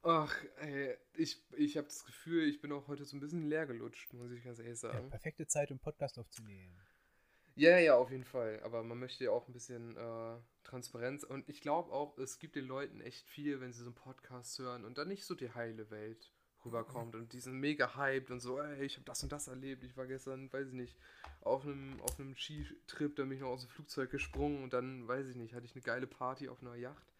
Ach, 0.02 0.34
ey, 0.58 0.96
ich, 1.14 1.44
ich 1.56 1.76
habe 1.76 1.86
das 1.88 2.04
Gefühl, 2.04 2.48
ich 2.48 2.60
bin 2.60 2.72
auch 2.72 2.88
heute 2.88 3.04
so 3.04 3.16
ein 3.16 3.20
bisschen 3.20 3.48
leer 3.48 3.66
gelutscht, 3.66 4.12
muss 4.12 4.30
ich 4.32 4.42
ganz 4.44 4.58
ehrlich 4.58 4.80
Ja, 4.92 5.02
sagen. 5.02 5.10
perfekte 5.10 5.46
Zeit, 5.48 5.70
um 5.72 5.80
Podcast 5.80 6.18
aufzunehmen. 6.18 6.86
Ja, 7.54 7.78
ja, 7.78 7.96
auf 7.96 8.10
jeden 8.10 8.24
Fall. 8.24 8.60
Aber 8.64 8.82
man 8.82 8.98
möchte 8.98 9.24
ja 9.24 9.30
auch 9.30 9.46
ein 9.46 9.52
bisschen 9.52 9.96
äh, 9.96 10.36
Transparenz. 10.64 11.22
Und 11.24 11.48
ich 11.48 11.60
glaube 11.60 11.92
auch, 11.92 12.16
es 12.18 12.38
gibt 12.38 12.56
den 12.56 12.66
Leuten 12.66 13.00
echt 13.00 13.26
viel, 13.28 13.60
wenn 13.60 13.72
sie 13.72 13.80
so 13.80 13.86
einen 13.86 13.94
Podcast 13.94 14.58
hören 14.58 14.84
und 14.84 14.96
dann 14.98 15.08
nicht 15.08 15.24
so 15.26 15.34
die 15.34 15.52
heile 15.52 15.90
Welt 15.90 16.32
rüberkommt 16.64 17.16
und 17.16 17.32
die 17.32 17.40
sind 17.40 17.58
mega 17.58 17.96
hyped 17.96 18.30
und 18.30 18.38
so, 18.40 18.60
ey, 18.60 18.84
ich 18.84 18.94
habe 18.94 19.04
das 19.04 19.22
und 19.22 19.32
das 19.32 19.48
erlebt. 19.48 19.82
Ich 19.84 19.96
war 19.96 20.06
gestern, 20.06 20.50
weiß 20.52 20.68
ich 20.68 20.74
nicht, 20.74 20.96
auf 21.40 21.64
einem, 21.64 22.00
auf 22.02 22.18
einem 22.20 22.36
Skitrip, 22.36 23.16
da 23.16 23.24
bin 23.24 23.32
ich 23.32 23.40
noch 23.40 23.48
aus 23.48 23.62
dem 23.62 23.70
Flugzeug 23.70 24.10
gesprungen 24.10 24.62
und 24.62 24.72
dann, 24.72 25.08
weiß 25.08 25.26
ich 25.26 25.34
nicht, 25.36 25.54
hatte 25.54 25.66
ich 25.66 25.74
eine 25.74 25.82
geile 25.82 26.06
Party 26.06 26.48
auf 26.48 26.62
einer 26.62 26.76
Yacht. 26.76 27.12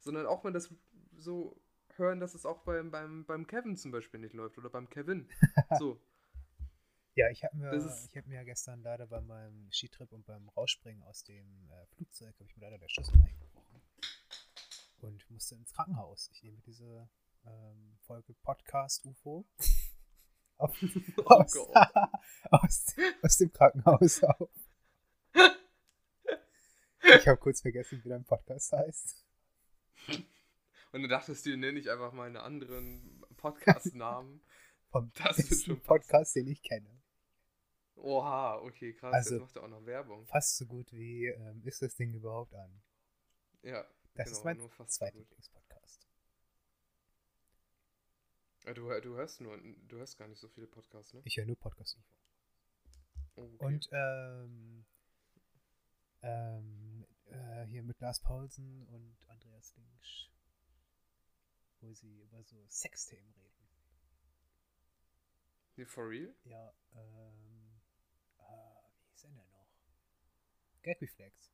Sondern 0.00 0.26
auch 0.26 0.44
mal 0.44 0.52
das 0.52 0.72
so 1.18 1.60
hören, 1.98 2.20
dass 2.20 2.34
es 2.34 2.46
auch 2.46 2.62
beim, 2.62 2.90
beim, 2.90 3.24
beim 3.24 3.46
Kevin 3.46 3.76
zum 3.76 3.90
Beispiel 3.90 4.20
nicht 4.20 4.34
läuft 4.34 4.58
oder 4.58 4.70
beim 4.70 4.88
Kevin. 4.88 5.28
So. 5.78 6.00
Ja, 7.14 7.30
ich 7.30 7.42
habe 7.44 7.56
mir, 7.56 7.72
ich 7.74 8.16
hab 8.16 8.26
mir 8.26 8.44
gestern 8.44 8.82
leider 8.82 9.06
bei 9.06 9.22
meinem 9.22 9.72
Skitrip 9.72 10.12
und 10.12 10.26
beim 10.26 10.50
Rausspringen 10.50 11.02
aus 11.04 11.24
dem 11.24 11.70
äh, 11.70 11.86
Flugzeug, 11.94 12.34
habe 12.34 12.44
ich 12.44 12.56
mir 12.56 12.64
leider 12.64 12.78
der 12.78 12.88
Schlüssel 12.90 13.14
eingebrochen. 13.14 13.82
Und 15.00 15.30
musste 15.30 15.54
ins 15.54 15.72
Krankenhaus. 15.72 16.28
Ich 16.32 16.42
nehme 16.42 16.60
diese 16.66 17.08
ähm, 17.46 17.96
Folge 18.02 18.34
Podcast 18.34 19.06
UFO 19.06 19.46
auf, 20.58 20.76
Oh 21.16 21.24
aus, 21.24 21.56
aus, 22.50 22.96
aus 23.22 23.36
dem 23.38 23.50
Krankenhaus 23.50 24.22
auf. 24.22 24.50
Ich 27.02 27.28
habe 27.28 27.38
kurz 27.38 27.62
vergessen, 27.62 28.02
wie 28.04 28.08
dein 28.08 28.24
Podcast 28.24 28.72
heißt. 28.72 29.24
Und 30.92 31.02
dann 31.02 31.10
dachtest 31.10 31.44
du, 31.46 31.56
nenne 31.56 31.78
ich 31.78 31.90
einfach 31.90 32.12
mal 32.12 32.26
einen 32.26 32.36
anderen 32.36 33.24
Podcast-Namen. 33.36 34.40
Vom 34.90 35.10
Das 35.14 35.36
besten 35.36 35.54
schon 35.56 35.80
Podcast, 35.80 36.34
den 36.36 36.46
ich 36.46 36.62
kenne. 36.62 36.88
Oha, 37.96 38.56
okay, 38.58 38.92
krass. 38.94 39.12
Also- 39.14 39.34
jetzt 39.34 39.42
macht 39.42 39.56
er 39.56 39.62
auch 39.64 39.68
noch 39.68 39.84
Werbung. 39.84 40.26
Fast 40.26 40.56
so 40.56 40.66
gut 40.66 40.92
wie 40.92 41.26
ähm, 41.26 41.62
Ist 41.64 41.82
das 41.82 41.96
Ding 41.96 42.14
überhaupt 42.14 42.54
an? 42.54 42.82
Ja, 43.62 43.84
Das 44.14 44.26
genau, 44.26 44.38
ist 44.38 44.44
mein 44.44 44.56
nur 44.58 44.70
fast 44.70 44.78
so 44.78 44.84
gut. 45.04 45.08
Zweitlieblingspodcast. 45.12 46.06
Ja, 48.64 48.74
du, 48.74 48.88
du 49.00 49.14
hörst 49.16 49.40
nur, 49.40 49.58
du 49.58 49.96
hörst 49.96 50.18
gar 50.18 50.28
nicht 50.28 50.40
so 50.40 50.48
viele 50.48 50.66
Podcasts, 50.66 51.12
ne? 51.14 51.20
Ich 51.24 51.36
höre 51.36 51.46
nur 51.46 51.56
Podcast 51.58 51.96
UFO. 51.96 52.16
Oh, 53.36 53.42
okay. 53.54 53.64
Und 53.64 53.88
ähm, 53.92 54.84
ähm, 56.22 57.06
äh, 57.26 57.64
hier 57.66 57.82
mit 57.82 58.00
Lars 58.00 58.20
Paulsen 58.20 58.86
und 58.88 59.16
Andreas 59.28 59.74
Linksch, 59.76 60.30
wo 61.86 61.94
sie 61.94 62.20
über 62.20 62.42
so 62.42 62.56
Sexthemen 62.68 63.32
reden. 63.34 63.68
Nee, 65.76 65.84
for 65.86 66.08
real? 66.08 66.34
Ja, 66.44 66.72
ähm, 66.94 67.80
äh, 68.38 68.42
wie 68.42 69.10
hieß 69.10 69.22
denn 69.22 69.34
der 69.34 69.44
noch? 69.46 69.68
Gag 70.82 71.00
Reflex. 71.00 71.52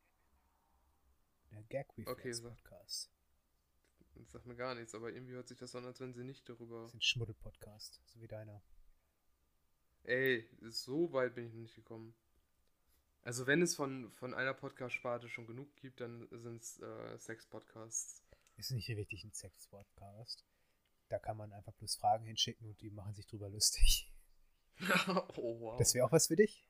Der 1.51 1.63
Gag 1.65 1.89
Reflex 1.99 2.11
Okay, 2.11 2.33
so. 2.33 2.49
Podcast. 2.49 3.11
Das 4.15 4.31
sagt 4.31 4.47
mir 4.47 4.57
gar 4.57 4.75
nichts, 4.75 4.95
aber 4.95 5.11
irgendwie 5.11 5.33
hört 5.33 5.49
sich 5.49 5.59
das 5.59 5.75
an, 5.75 5.85
als 5.85 6.01
wenn 6.01 6.13
sie 6.15 6.23
nicht 6.25 6.49
Das 6.49 6.57
darüber. 6.59 6.87
ist 6.87 6.95
ein 6.95 7.01
Schmuddel-Podcast, 7.03 8.01
so 8.07 8.21
wie 8.21 8.29
deiner. 8.29 8.63
Ey, 10.05 10.49
so 10.63 11.13
weit 11.13 11.35
bin 11.35 11.47
ich 11.47 11.53
noch 11.53 11.61
nicht 11.63 11.75
gekommen. 11.77 12.15
Also, 13.23 13.47
wenn 13.47 13.63
es 13.63 13.75
von, 13.75 14.11
von 14.13 14.35
einer 14.35 14.53
Podcast-Sparte 14.55 15.29
schon 15.29 15.47
genug 15.47 15.75
gibt, 15.77 16.01
dann 16.01 16.29
sind 16.31 16.61
es 16.63 16.79
äh, 16.81 17.19
Sex-Podcasts. 17.19 18.23
Ist 18.57 18.71
nicht 18.71 18.89
richtig 18.91 19.25
ein 19.25 19.33
Sex-Podcast. 19.33 20.45
Da 21.09 21.19
kann 21.19 21.37
man 21.37 21.53
einfach 21.53 21.73
bloß 21.75 21.97
Fragen 21.97 22.25
hinschicken 22.25 22.67
und 22.69 22.81
die 22.81 22.91
machen 22.91 23.15
sich 23.15 23.27
drüber 23.27 23.49
lustig. 23.49 24.11
oh, 25.37 25.61
wow. 25.61 25.79
Das 25.79 25.95
wäre 25.95 26.07
auch 26.07 26.13
was 26.13 26.27
für 26.29 26.37
dich, 26.37 26.67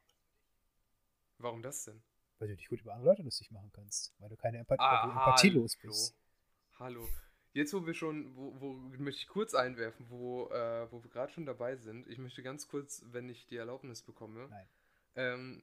Warum 1.38 1.62
das 1.62 1.84
denn? 1.84 2.02
weil 2.38 2.48
du 2.48 2.56
dich 2.56 2.68
gut 2.68 2.80
über 2.80 2.92
andere 2.94 3.10
Leute 3.10 3.22
lustig 3.22 3.50
machen 3.52 3.70
kannst, 3.72 4.12
weil 4.18 4.28
du 4.28 4.36
keine 4.36 4.58
Empathie, 4.58 4.82
Ah, 4.82 5.02
weil 5.06 5.12
du 5.12 5.18
empathielos 5.18 5.76
hallo. 5.80 5.88
bist. 5.92 6.16
Hallo. 6.78 7.08
Jetzt, 7.52 7.72
wo 7.72 7.86
wir 7.86 7.94
schon, 7.94 8.34
wo, 8.34 8.60
wo 8.60 8.72
möchte 8.98 9.20
ich 9.20 9.28
kurz 9.28 9.54
einwerfen, 9.54 10.06
wo, 10.08 10.48
äh, 10.50 10.90
wo 10.90 11.02
wir 11.04 11.10
gerade 11.10 11.32
schon 11.32 11.46
dabei 11.46 11.76
sind. 11.76 12.08
Ich 12.08 12.18
möchte 12.18 12.42
ganz 12.42 12.66
kurz, 12.66 13.02
wenn 13.06 13.28
ich 13.28 13.46
die 13.46 13.56
Erlaubnis 13.56 14.02
bekomme. 14.02 14.48
Nein. 14.48 14.68
Ähm, 15.14 15.62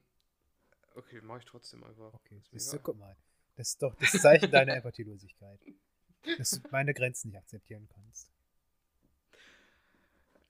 okay, 0.94 1.20
mache 1.20 1.40
ich 1.40 1.44
trotzdem 1.44 1.84
einfach. 1.84 2.14
Okay, 2.14 2.40
Ist 2.52 2.68
egal. 2.72 2.80
guck 2.82 2.96
mal. 2.96 3.16
Das 3.56 3.68
ist 3.70 3.82
doch 3.82 3.94
das 3.96 4.12
Zeichen 4.12 4.50
deiner 4.50 4.74
Empathielosigkeit. 4.76 5.60
Dass 6.38 6.50
du 6.50 6.60
meine 6.70 6.94
Grenzen 6.94 7.28
nicht 7.28 7.38
akzeptieren 7.38 7.88
kannst. 7.88 8.30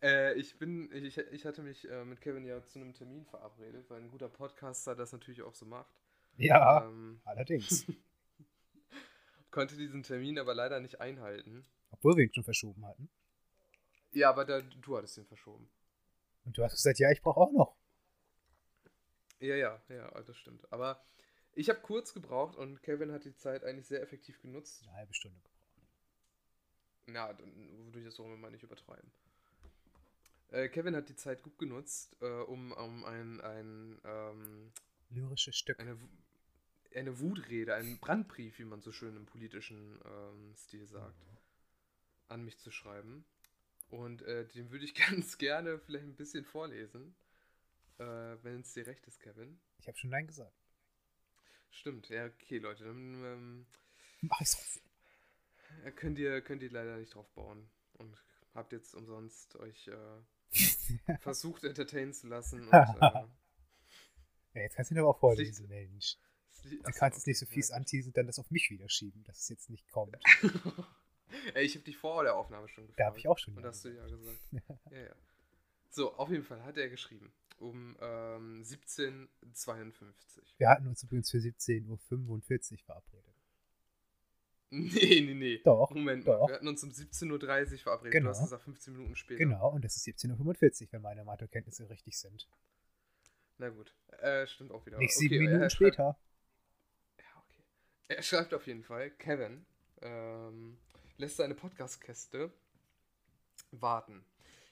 Äh, 0.02 0.34
ich 0.34 0.58
bin, 0.58 0.90
ich, 0.92 1.18
ich 1.18 1.44
hatte 1.44 1.62
mich 1.62 1.88
äh, 1.88 2.04
mit 2.04 2.20
Kevin 2.20 2.44
ja 2.44 2.64
zu 2.64 2.78
einem 2.78 2.94
Termin 2.94 3.24
verabredet, 3.26 3.88
weil 3.90 4.00
ein 4.00 4.10
guter 4.10 4.28
Podcaster 4.28 4.94
das 4.94 5.12
natürlich 5.12 5.42
auch 5.42 5.54
so 5.54 5.66
macht. 5.66 5.94
Ja, 6.36 6.84
ähm, 6.84 7.20
allerdings. 7.24 7.86
konnte 9.50 9.76
diesen 9.76 10.02
Termin 10.02 10.38
aber 10.38 10.54
leider 10.54 10.80
nicht 10.80 11.00
einhalten. 11.00 11.66
Obwohl 11.90 12.16
wir 12.16 12.24
ihn 12.24 12.32
schon 12.32 12.44
verschoben 12.44 12.86
hatten. 12.86 13.10
Ja, 14.12 14.30
aber 14.30 14.44
da, 14.44 14.60
du 14.60 14.96
hattest 14.96 15.18
ihn 15.18 15.26
verschoben. 15.26 15.68
Und 16.44 16.56
du 16.56 16.62
hast 16.62 16.72
gesagt, 16.72 16.98
ja, 16.98 17.10
ich 17.10 17.20
brauche 17.20 17.40
auch 17.40 17.52
noch. 17.52 17.76
Ja, 19.40 19.54
ja, 19.54 19.82
ja, 19.88 20.08
das 20.22 20.36
stimmt. 20.36 20.70
Aber 20.72 21.04
ich 21.54 21.68
habe 21.68 21.80
kurz 21.80 22.12
gebraucht 22.12 22.56
und 22.56 22.82
Kevin 22.82 23.12
hat 23.12 23.24
die 23.24 23.34
Zeit 23.34 23.64
eigentlich 23.64 23.86
sehr 23.86 24.02
effektiv 24.02 24.40
genutzt. 24.40 24.82
Eine 24.84 24.96
halbe 24.96 25.14
Stunde 25.14 25.38
gebraucht. 25.40 25.59
Na, 27.12 27.32
dann 27.32 27.84
würde 27.86 28.00
ich 28.00 28.04
das 28.06 28.14
so 28.14 28.24
mal 28.24 28.50
nicht 28.50 28.62
übertreiben. 28.62 29.10
Äh, 30.50 30.68
Kevin 30.68 30.96
hat 30.96 31.08
die 31.08 31.16
Zeit 31.16 31.42
gut 31.42 31.58
genutzt, 31.58 32.16
äh, 32.20 32.26
um, 32.26 32.72
um 32.72 33.04
ein, 33.04 33.40
ein 33.40 34.00
ähm, 34.04 34.72
lyrisches 35.10 35.56
Stück. 35.56 35.78
Eine, 35.78 35.96
eine 36.94 37.20
Wutrede, 37.20 37.74
einen 37.74 37.98
Brandbrief, 37.98 38.58
wie 38.58 38.64
man 38.64 38.80
so 38.80 38.90
schön 38.90 39.16
im 39.16 39.26
politischen 39.26 40.00
ähm, 40.04 40.54
Stil 40.56 40.86
sagt, 40.86 41.24
an 42.28 42.44
mich 42.44 42.58
zu 42.58 42.70
schreiben. 42.70 43.24
Und 43.90 44.22
äh, 44.22 44.46
den 44.46 44.70
würde 44.70 44.84
ich 44.84 44.94
ganz 45.10 45.38
gerne 45.38 45.78
vielleicht 45.78 46.04
ein 46.04 46.16
bisschen 46.16 46.44
vorlesen, 46.44 47.14
äh, 47.98 48.04
wenn 48.42 48.60
es 48.60 48.72
dir 48.72 48.86
recht 48.86 49.06
ist, 49.06 49.20
Kevin. 49.20 49.60
Ich 49.78 49.86
habe 49.86 49.98
schon 49.98 50.10
Nein 50.10 50.26
gesagt. 50.26 50.56
Stimmt, 51.70 52.08
ja, 52.08 52.26
okay, 52.26 52.58
Leute. 52.58 52.84
Dann 52.84 53.24
ähm, 53.24 53.66
mach 54.20 54.38
drauf. 54.38 54.80
Könnt 55.96 56.18
ihr, 56.18 56.40
könnt 56.42 56.62
ihr 56.62 56.70
leider 56.70 56.96
nicht 56.96 57.14
drauf 57.14 57.30
bauen. 57.32 57.68
Und 57.94 58.16
habt 58.54 58.72
jetzt 58.72 58.94
umsonst 58.94 59.56
euch 59.56 59.88
äh, 59.88 61.16
versucht, 61.20 61.64
entertainen 61.64 62.12
zu 62.12 62.28
lassen. 62.28 62.62
Und, 62.62 62.72
äh, 62.72 63.26
ja, 64.54 64.62
jetzt 64.62 64.76
kannst 64.76 64.90
du 64.90 64.94
ihn 64.94 65.00
aber 65.00 65.10
auch 65.10 65.20
vorlesen, 65.20 65.68
Mensch. 65.68 66.16
Du 66.62 66.92
kannst 66.92 67.18
es 67.18 67.26
nicht 67.26 67.38
so 67.38 67.46
fies 67.46 67.70
anteasen 67.70 68.10
und 68.10 68.16
dann 68.16 68.26
das 68.26 68.38
auf 68.38 68.50
mich 68.50 68.70
wieder 68.70 68.88
schieben, 68.88 69.24
dass 69.24 69.38
es 69.38 69.48
jetzt 69.48 69.70
nicht 69.70 69.88
kommt. 69.90 70.16
Ey, 71.54 71.64
ich 71.64 71.74
habe 71.74 71.84
dich 71.84 71.96
vor 71.96 72.22
der 72.22 72.36
Aufnahme 72.36 72.68
schon 72.68 72.86
gefragt. 72.86 73.00
Da 73.00 73.06
habe 73.06 73.18
ich 73.18 73.28
auch 73.28 73.38
schon. 73.38 73.56
Und 73.56 73.64
hast 73.64 73.84
du 73.84 73.88
ja 73.90 74.04
gesagt. 74.06 74.38
ja, 74.90 74.98
ja. 74.98 75.14
So, 75.88 76.14
auf 76.16 76.30
jeden 76.30 76.44
Fall 76.44 76.62
hat 76.64 76.76
er 76.76 76.88
geschrieben. 76.88 77.32
Um 77.58 77.96
ähm, 78.00 78.62
17.52 78.62 80.08
Wir 80.56 80.68
hatten 80.70 80.86
uns 80.86 81.02
übrigens 81.02 81.30
für 81.30 81.38
17.45 81.38 82.72
Uhr 82.72 82.78
verabredet. 82.78 83.29
Nee, 84.72 85.20
nee, 85.20 85.34
nee. 85.34 85.58
Doch. 85.64 85.90
Moment, 85.90 86.26
doch. 86.28 86.46
wir 86.46 86.54
hatten 86.54 86.68
uns 86.68 86.84
um 86.84 86.90
17.30 86.90 87.72
Uhr 87.72 87.78
verabredet. 87.78 88.12
Genau. 88.12 88.26
Du 88.26 88.30
hast 88.30 88.42
gesagt 88.42 88.62
15 88.62 88.96
Minuten 88.96 89.16
später. 89.16 89.38
Genau, 89.38 89.70
und 89.70 89.84
das 89.84 89.96
ist 89.96 90.06
17.45 90.06 90.82
Uhr, 90.82 90.92
wenn 90.92 91.02
meine 91.02 91.24
Mathekenntnisse 91.24 91.90
richtig 91.90 92.16
sind. 92.16 92.48
Na 93.58 93.68
gut. 93.68 93.92
Äh, 94.20 94.46
stimmt 94.46 94.70
auch 94.70 94.86
wieder. 94.86 94.98
Nicht 94.98 95.14
sieben 95.14 95.34
okay, 95.34 95.44
Minuten 95.44 95.70
später. 95.70 96.16
Ja, 97.18 97.24
okay. 97.36 97.62
Er 98.08 98.22
schreibt 98.22 98.54
auf 98.54 98.66
jeden 98.66 98.84
Fall, 98.84 99.10
Kevin 99.10 99.66
ähm, 100.02 100.78
lässt 101.16 101.36
seine 101.36 101.54
Podcast-Käste 101.54 102.52
warten. 103.72 104.24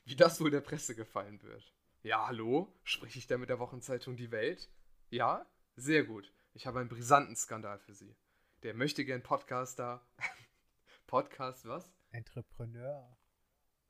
Wie 0.04 0.16
das 0.16 0.40
wohl 0.40 0.50
der 0.50 0.60
Presse 0.60 0.94
gefallen 0.94 1.42
wird. 1.42 1.74
Ja, 2.02 2.28
hallo? 2.28 2.72
Spreche 2.84 3.18
ich 3.18 3.26
da 3.26 3.36
mit 3.36 3.48
der 3.48 3.58
Wochenzeitung 3.58 4.16
Die 4.16 4.30
Welt? 4.30 4.70
Ja? 5.10 5.44
Sehr 5.76 6.04
gut. 6.04 6.32
Ich 6.54 6.66
habe 6.66 6.78
einen 6.78 6.88
brisanten 6.88 7.36
Skandal 7.36 7.78
für 7.80 7.94
Sie 7.94 8.14
der 8.62 8.74
möchte 8.74 9.04
gern 9.04 9.22
Podcaster. 9.22 10.04
Podcast 11.06 11.66
was? 11.66 11.92
Entrepreneur. 12.10 13.16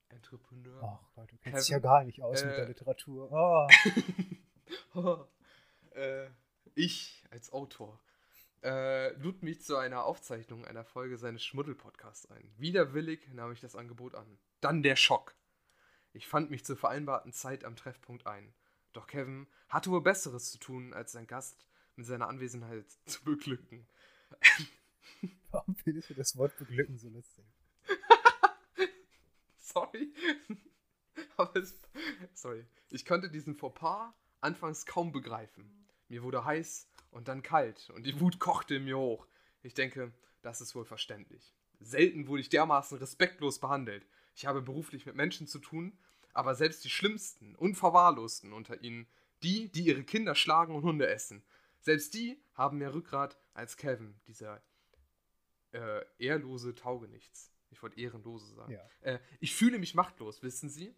Entrepreneur. 0.08 0.82
Ach 0.82 1.14
Gott, 1.14 1.32
du 1.32 1.36
kennst 1.38 1.68
dich 1.68 1.72
ja 1.72 1.78
gar 1.78 2.04
nicht 2.04 2.22
aus 2.22 2.42
äh, 2.42 2.46
mit 2.46 2.56
der 2.56 2.64
äh, 2.64 2.68
Literatur. 2.68 3.30
Oh. 3.32 3.68
oh. 4.94 5.26
Äh, 5.96 6.28
ich 6.74 7.24
als 7.30 7.52
Autor 7.52 8.00
äh, 8.62 9.12
lud 9.14 9.42
mich 9.42 9.62
zu 9.62 9.76
einer 9.76 10.04
Aufzeichnung 10.04 10.64
einer 10.64 10.84
Folge 10.84 11.16
seines 11.16 11.44
Schmuddel-Podcasts 11.44 12.30
ein. 12.30 12.52
Widerwillig 12.56 13.28
nahm 13.32 13.52
ich 13.52 13.60
das 13.60 13.76
Angebot 13.76 14.14
an. 14.14 14.38
Dann 14.60 14.82
der 14.82 14.96
Schock. 14.96 15.34
Ich 16.12 16.26
fand 16.26 16.50
mich 16.50 16.64
zur 16.64 16.76
vereinbarten 16.76 17.32
Zeit 17.32 17.64
am 17.64 17.76
Treffpunkt 17.76 18.26
ein. 18.26 18.52
Doch 18.92 19.06
Kevin 19.06 19.46
hatte 19.68 19.90
wohl 19.90 20.02
Besseres 20.02 20.50
zu 20.50 20.58
tun, 20.58 20.92
als 20.92 21.12
sein 21.12 21.26
Gast 21.26 21.66
mit 21.96 22.06
seiner 22.06 22.28
Anwesenheit 22.28 22.86
zu 23.06 23.22
beglücken. 23.24 23.86
Warum 25.50 25.74
findest 25.76 26.10
du 26.10 26.14
das 26.14 26.36
Wort 26.36 26.56
beglücken 26.56 26.98
so 26.98 27.08
lustig? 27.08 27.44
sorry. 29.58 30.12
Aber 31.36 31.56
es, 31.56 31.78
sorry. 32.34 32.64
Ich 32.90 33.04
konnte 33.04 33.30
diesen 33.30 33.54
Fauxpas 33.54 34.12
anfangs 34.40 34.86
kaum 34.86 35.12
begreifen. 35.12 35.86
Mir 36.08 36.22
wurde 36.22 36.44
heiß 36.44 36.88
und 37.10 37.28
dann 37.28 37.42
kalt 37.42 37.90
und 37.90 38.04
die 38.04 38.20
Wut 38.20 38.38
kochte 38.38 38.76
in 38.76 38.84
mir 38.84 38.98
hoch. 38.98 39.26
Ich 39.62 39.74
denke, 39.74 40.12
das 40.42 40.60
ist 40.60 40.74
wohl 40.74 40.84
verständlich. 40.84 41.54
Selten 41.80 42.26
wurde 42.26 42.40
ich 42.40 42.48
dermaßen 42.48 42.98
respektlos 42.98 43.60
behandelt. 43.60 44.06
Ich 44.34 44.46
habe 44.46 44.62
beruflich 44.62 45.06
mit 45.06 45.16
Menschen 45.16 45.46
zu 45.46 45.58
tun, 45.58 45.98
aber 46.32 46.54
selbst 46.54 46.84
die 46.84 46.90
schlimmsten, 46.90 47.54
unverwahrlosten 47.56 48.52
unter 48.52 48.82
ihnen, 48.82 49.06
die, 49.42 49.70
die 49.70 49.84
ihre 49.84 50.04
Kinder 50.04 50.34
schlagen 50.34 50.74
und 50.74 50.82
Hunde 50.82 51.08
essen, 51.08 51.44
selbst 51.80 52.14
die 52.14 52.42
haben 52.54 52.78
mehr 52.78 52.94
Rückgrat 52.94 53.38
als 53.54 53.76
Kevin, 53.76 54.20
dieser 54.26 54.62
äh, 55.72 56.04
ehrlose 56.18 56.74
Taugenichts. 56.74 57.52
Ich 57.70 57.82
wollte 57.82 58.00
ehrenlose 58.00 58.54
sagen. 58.54 58.72
Ja. 58.72 58.88
Äh, 59.00 59.18
ich 59.40 59.54
fühle 59.54 59.78
mich 59.78 59.94
machtlos, 59.94 60.42
wissen 60.42 60.68
Sie? 60.70 60.94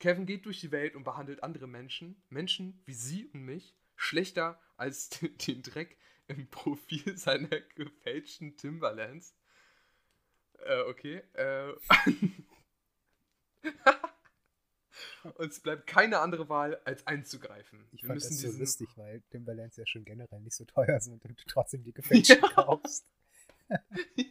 Kevin 0.00 0.26
geht 0.26 0.46
durch 0.46 0.60
die 0.60 0.70
Welt 0.70 0.94
und 0.94 1.04
behandelt 1.04 1.42
andere 1.42 1.66
Menschen, 1.66 2.22
Menschen 2.28 2.82
wie 2.86 2.94
Sie 2.94 3.26
und 3.26 3.42
mich, 3.42 3.76
schlechter 3.96 4.60
als 4.76 5.08
den 5.46 5.62
Dreck 5.62 5.96
im 6.26 6.48
Profil 6.48 7.16
seiner 7.16 7.48
gefälschten 7.74 8.56
Timberlands. 8.56 9.34
Äh, 10.58 10.82
okay. 10.82 11.22
Äh. 11.34 11.74
Uns 15.34 15.60
bleibt 15.60 15.86
keine 15.86 16.20
andere 16.20 16.48
Wahl, 16.48 16.80
als 16.84 17.06
einzugreifen. 17.06 17.86
Ich 17.92 18.02
Wir 18.02 18.08
fand 18.08 18.22
das 18.22 18.38
so 18.38 18.50
lustig, 18.50 18.88
weil 18.96 19.22
Timberlands 19.30 19.76
ja 19.76 19.86
schon 19.86 20.04
generell 20.04 20.40
nicht 20.40 20.56
so 20.56 20.64
teuer 20.64 21.00
sind 21.00 21.24
und 21.24 21.40
du 21.40 21.44
trotzdem 21.46 21.82
die 21.82 21.92
gefälschten 21.92 22.40
ja. 22.42 22.48
kaufst. 22.48 23.06
ja. 24.16 24.24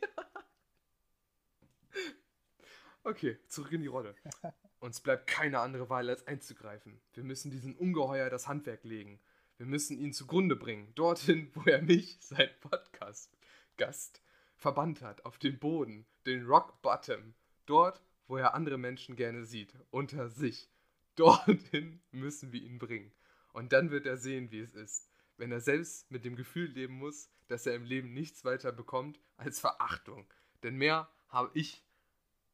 Okay, 3.04 3.38
zurück 3.48 3.72
in 3.72 3.82
die 3.82 3.88
Rolle. 3.88 4.16
Uns 4.80 5.00
bleibt 5.00 5.28
keine 5.28 5.60
andere 5.60 5.90
Wahl, 5.90 6.10
als 6.10 6.28
einzugreifen. 6.28 7.00
Wir 7.14 7.24
müssen 7.24 7.52
diesen 7.52 7.76
Ungeheuer 7.76 8.30
das 8.30 8.50
Handwerk 8.50 8.84
legen. 8.84 9.22
Wir 9.56 9.66
müssen 9.66 9.98
ihn 9.98 10.14
zugrunde 10.14 10.56
bringen. 10.56 10.94
Dorthin, 10.94 11.50
wo 11.56 11.62
er 11.62 11.82
mich, 11.82 12.18
sein 12.20 12.50
Podcast-Gast, 12.60 14.22
verbannt 14.56 15.02
hat. 15.02 15.26
Auf 15.26 15.38
den 15.40 15.58
Boden, 15.58 16.06
den 16.26 16.46
Rock 16.46 16.82
Bottom. 16.82 17.34
Dort, 17.66 18.04
wo 18.28 18.38
er 18.38 18.54
andere 18.54 18.78
Menschen 18.78 19.16
gerne 19.16 19.46
sieht. 19.46 19.74
Unter 19.90 20.30
sich. 20.30 20.70
Dorthin 21.16 22.02
müssen 22.12 22.52
wir 22.52 22.62
ihn 22.62 22.78
bringen. 22.78 23.12
Und 23.54 23.74
dann 23.74 23.90
wird 23.90 24.06
er 24.06 24.18
sehen, 24.18 24.52
wie 24.52 24.60
es 24.60 24.76
ist, 24.76 25.10
wenn 25.38 25.52
er 25.52 25.62
selbst 25.62 26.12
mit 26.12 26.26
dem 26.26 26.36
Gefühl 26.36 26.70
leben 26.70 26.94
muss, 26.94 27.30
dass 27.48 27.66
er 27.66 27.74
im 27.74 27.86
Leben 27.86 28.14
nichts 28.14 28.46
weiter 28.46 28.72
bekommt 28.72 29.20
als 29.36 29.60
Verachtung. 29.60 30.32
Denn 30.62 30.76
mehr 30.76 31.10
habe 31.30 31.50
ich, 31.54 31.84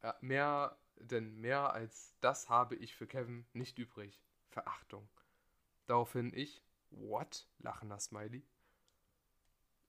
äh, 0.01 0.13
mehr, 0.21 0.77
denn 0.95 1.35
mehr 1.41 1.73
als 1.73 2.15
das 2.21 2.49
habe 2.49 2.75
ich 2.75 2.95
für 2.95 3.07
Kevin 3.07 3.45
nicht 3.53 3.77
übrig. 3.79 4.23
Verachtung. 4.49 5.09
Daraufhin 5.87 6.31
ich, 6.33 6.63
what? 6.91 7.47
Lachender 7.59 7.99
Smiley. 7.99 8.45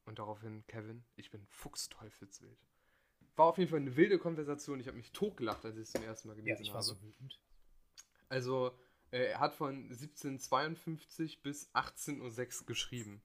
Und 0.04 0.18
daraufhin 0.18 0.66
Kevin, 0.66 1.04
ich 1.16 1.30
bin 1.30 1.46
Fuchsteufelswild. 1.46 2.58
War 3.36 3.46
auf 3.46 3.58
jeden 3.58 3.70
Fall 3.70 3.80
eine 3.80 3.96
wilde 3.96 4.18
Konversation. 4.18 4.80
Ich 4.80 4.86
habe 4.86 4.96
mich 4.96 5.12
totgelacht, 5.12 5.64
als 5.64 5.76
ich 5.76 5.82
es 5.82 5.92
zum 5.92 6.04
ersten 6.04 6.28
Mal 6.28 6.34
gelesen 6.34 6.54
habe. 6.54 6.62
Ja, 6.62 6.68
ich 6.68 6.74
war 6.74 6.76
habe. 6.76 6.84
so 6.84 7.02
wütend. 7.02 7.40
Also, 8.28 8.78
äh, 9.10 9.30
er 9.30 9.40
hat 9.40 9.54
von 9.54 9.74
1752 9.90 11.42
bis 11.42 11.72
18.06 11.74 12.60
Uhr 12.60 12.66
geschrieben. 12.66 13.22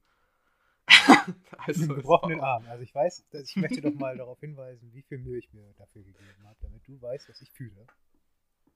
also, 1.57 1.85
Mit 1.85 1.97
gebrochenen 1.97 2.41
Arm. 2.41 2.65
Also 2.67 2.83
ich 2.83 2.93
weiß, 2.93 3.27
ich 3.31 3.55
möchte 3.55 3.81
doch 3.81 3.93
mal 3.95 4.17
darauf 4.17 4.39
hinweisen, 4.39 4.91
wie 4.93 5.03
viel 5.03 5.19
Mühe 5.19 5.37
ich 5.37 5.53
mir 5.53 5.73
dafür 5.73 6.03
gegeben 6.03 6.43
habe, 6.43 6.57
damit 6.61 6.87
du 6.87 6.99
weißt, 6.99 7.29
was 7.29 7.41
ich 7.41 7.51
fühle. 7.51 7.85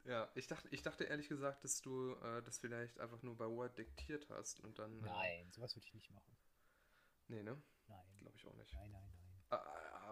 Ja, 0.06 0.30
ich 0.36 0.48
dachte, 0.48 0.68
ich 0.72 0.82
dachte 0.82 1.06
ehrlich 1.06 1.30
gesagt, 1.30 1.64
dass 1.64 1.82
du 1.82 2.14
äh, 2.16 2.44
das 2.44 2.60
vielleicht 2.60 3.00
einfach 3.00 3.22
nur 3.24 3.38
bei 3.38 3.48
Word 3.48 3.78
diktiert 3.78 4.30
hast 4.30 4.60
und 4.60 4.78
dann. 4.78 5.00
Äh, 5.00 5.06
nein, 5.06 5.52
sowas 5.52 5.76
würde 5.76 5.88
ich 5.88 5.94
nicht 5.94 6.12
machen. 6.12 6.38
Nee, 7.30 7.42
ne? 7.42 7.62
Nein. 7.88 8.06
Glaube 8.20 8.36
ich 8.38 8.46
auch 8.46 8.56
nicht. 8.56 8.74
Nein, 8.74 8.92
nein, 8.92 9.02
nein. 9.02 9.64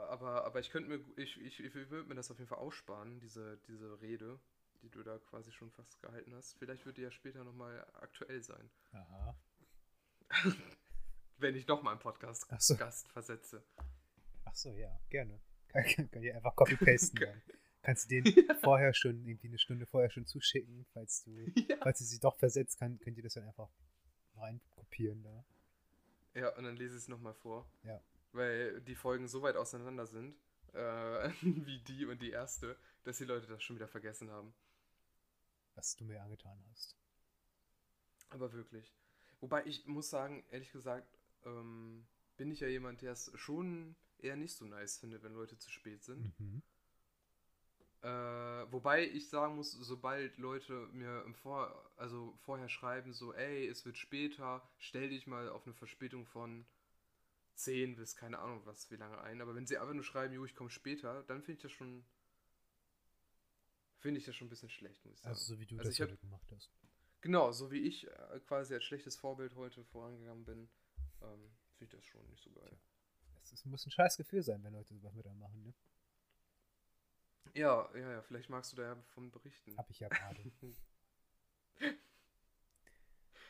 Aber, 0.10 0.46
aber 0.46 0.60
ich 0.60 0.70
könnte 0.70 0.90
mir, 0.90 1.04
ich, 1.16 1.40
ich, 1.40 1.60
ich 1.60 1.74
würde 1.74 2.08
mir 2.08 2.16
das 2.16 2.32
auf 2.32 2.38
jeden 2.38 2.50
Fall 2.50 2.60
aussparen, 2.60 3.20
diese, 3.20 3.58
diese 3.68 4.02
Rede 4.02 4.40
die 4.82 4.90
du 4.90 5.04
da 5.04 5.18
quasi 5.20 5.52
schon 5.52 5.72
fast 5.72 6.02
gehalten 6.02 6.34
hast. 6.34 6.58
Vielleicht 6.58 6.86
wird 6.86 6.98
die 6.98 7.02
ja 7.02 7.12
später 7.12 7.44
nochmal 7.44 7.86
aktuell 7.94 8.42
sein. 8.42 8.70
Aha. 8.92 9.36
Wenn 11.38 11.56
ich 11.56 11.66
doch 11.66 11.82
mal 11.82 11.92
einen 11.92 12.00
Podcast-Gast 12.00 13.08
so. 13.08 13.12
versetze. 13.12 13.64
Ach 14.46 14.56
so, 14.56 14.74
ja, 14.74 15.00
gerne. 15.10 15.40
Kann, 15.72 16.12
kann 16.12 16.22
ich 16.22 16.34
einfach 16.34 16.56
copy-pasten 16.56 17.20
dann. 17.22 17.42
Kannst 17.82 18.12
du 18.12 18.22
den 18.22 18.26
ja. 18.26 18.56
vorher 18.56 18.94
schon, 18.94 19.26
irgendwie 19.26 19.48
eine 19.48 19.58
Stunde 19.58 19.86
vorher 19.86 20.10
schon 20.10 20.26
zuschicken, 20.26 20.86
falls 20.94 21.24
du, 21.24 21.32
ja. 21.56 21.78
falls 21.82 22.00
du 22.00 22.06
sie 22.06 22.20
doch 22.20 22.38
versetzt, 22.38 22.78
kann, 22.78 23.00
könnt 23.00 23.18
ihr 23.18 23.24
das 23.24 23.34
dann 23.36 23.46
einfach 23.46 23.70
reinkopieren 24.36 25.24
da. 25.24 25.46
Ja, 26.34 26.50
und 26.58 26.66
dann 26.66 26.76
lese 26.76 26.96
ich 26.96 27.04
es 27.04 27.08
nochmal 27.08 27.34
vor. 27.34 27.72
Ja. 27.84 28.02
Weil 28.34 28.82
die 28.82 28.96
Folgen 28.96 29.28
so 29.28 29.42
weit 29.42 29.56
auseinander 29.56 30.06
sind, 30.06 30.36
äh, 30.74 31.30
wie 31.42 31.80
die 31.80 32.06
und 32.06 32.22
die 32.22 32.32
erste, 32.32 32.78
dass 33.04 33.18
die 33.18 33.26
Leute 33.26 33.48
das 33.48 33.64
schon 33.64 33.76
wieder 33.76 33.88
vergessen 33.88 34.30
haben. 34.30 34.54
Was 35.76 35.96
du 35.96 36.04
mir 36.04 36.22
angetan 36.22 36.64
hast. 36.72 36.96
Aber 38.30 38.52
wirklich. 38.54 38.94
Wobei 39.40 39.66
ich 39.66 39.86
muss 39.88 40.10
sagen, 40.10 40.44
ehrlich 40.52 40.72
gesagt, 40.72 41.08
ähm, 41.46 42.06
bin 42.38 42.52
ich 42.52 42.60
ja 42.60 42.68
jemand, 42.68 43.02
der 43.02 43.14
es 43.14 43.32
schon 43.36 43.96
eher 44.20 44.36
nicht 44.36 44.56
so 44.56 44.66
nice 44.66 44.98
findet, 44.98 45.24
wenn 45.24 45.34
Leute 45.34 45.58
zu 45.58 45.70
spät 45.70 46.04
sind. 46.04 46.40
Mhm. 46.40 46.62
Äh, 48.04 48.08
wobei 48.72 49.08
ich 49.08 49.30
sagen 49.30 49.56
muss, 49.56 49.74
sobald 49.74 50.38
Leute 50.38 50.88
mir 50.92 51.24
im 51.24 51.36
Vor 51.36 51.92
also 51.98 52.34
vorher 52.40 52.68
schreiben, 52.68 53.14
so, 53.14 53.34
ey, 53.34 53.68
es 53.68 53.86
wird 53.86 53.98
später, 53.98 54.68
stell 54.80 55.10
dich 55.10 55.28
mal 55.28 55.50
auf 55.50 55.66
eine 55.66 55.76
Verspätung 55.76 56.26
von 56.26 56.66
10 57.64 57.96
bis 57.96 58.16
keine 58.16 58.40
Ahnung 58.40 58.66
was, 58.66 58.90
wie 58.92 58.96
lange 58.96 59.20
ein. 59.22 59.42
Aber 59.42 59.56
wenn 59.56 59.66
sie 59.68 59.78
einfach 59.78 59.94
nur 59.94 60.04
schreiben, 60.04 60.34
jo, 60.34 60.46
ich 60.46 60.56
komme 60.56 60.70
später, 60.70 61.24
dann 61.24 61.42
finde 61.42 61.58
ich 61.58 61.62
das 61.64 61.72
schon. 61.72 62.06
Finde 64.00 64.20
ich 64.20 64.26
das 64.26 64.36
schon 64.36 64.48
ein 64.48 64.50
bisschen 64.50 64.70
schlecht, 64.70 65.06
muss 65.06 65.14
ich 65.16 65.22
sagen. 65.22 65.34
Also 65.36 65.54
so 65.54 65.60
wie 65.60 65.66
du 65.68 65.78
Also 65.78 65.90
das 65.90 65.96
ich 65.96 66.02
hab- 66.02 66.10
heute 66.10 66.18
gemacht 66.18 66.52
hast. 66.52 66.72
Genau, 67.22 67.52
so 67.52 67.70
wie 67.72 67.82
ich 67.82 68.08
äh, 68.08 68.40
quasi 68.48 68.74
als 68.74 68.84
schlechtes 68.84 69.16
Vorbild 69.16 69.56
heute 69.56 69.84
vorangegangen 69.86 70.44
bin, 70.44 70.70
ähm, 71.22 71.52
finde 71.78 71.86
ich 71.86 71.90
das 71.92 72.04
schon 72.06 72.28
nicht 72.30 72.44
so 72.44 72.52
geil. 72.52 72.76
Es 73.54 73.64
muss 73.66 73.86
ein 73.86 73.92
scheiß 73.92 74.18
Gefühl 74.18 74.42
sein, 74.42 74.64
wenn 74.64 74.74
Leute 74.74 74.96
sowas 74.96 75.14
mit 75.14 75.28
einem 75.28 75.38
machen, 75.40 75.62
ne? 75.62 75.74
Ja, 77.54 77.90
ja, 77.96 78.12
ja, 78.12 78.22
vielleicht 78.24 78.50
magst 78.50 78.72
du 78.72 78.78
da 78.78 78.84
ja 78.84 78.96
von 79.14 79.30
berichten. 79.30 79.78
Hab 79.78 79.90
ich 79.90 80.00
ja 80.00 80.08
gerade. 80.10 80.52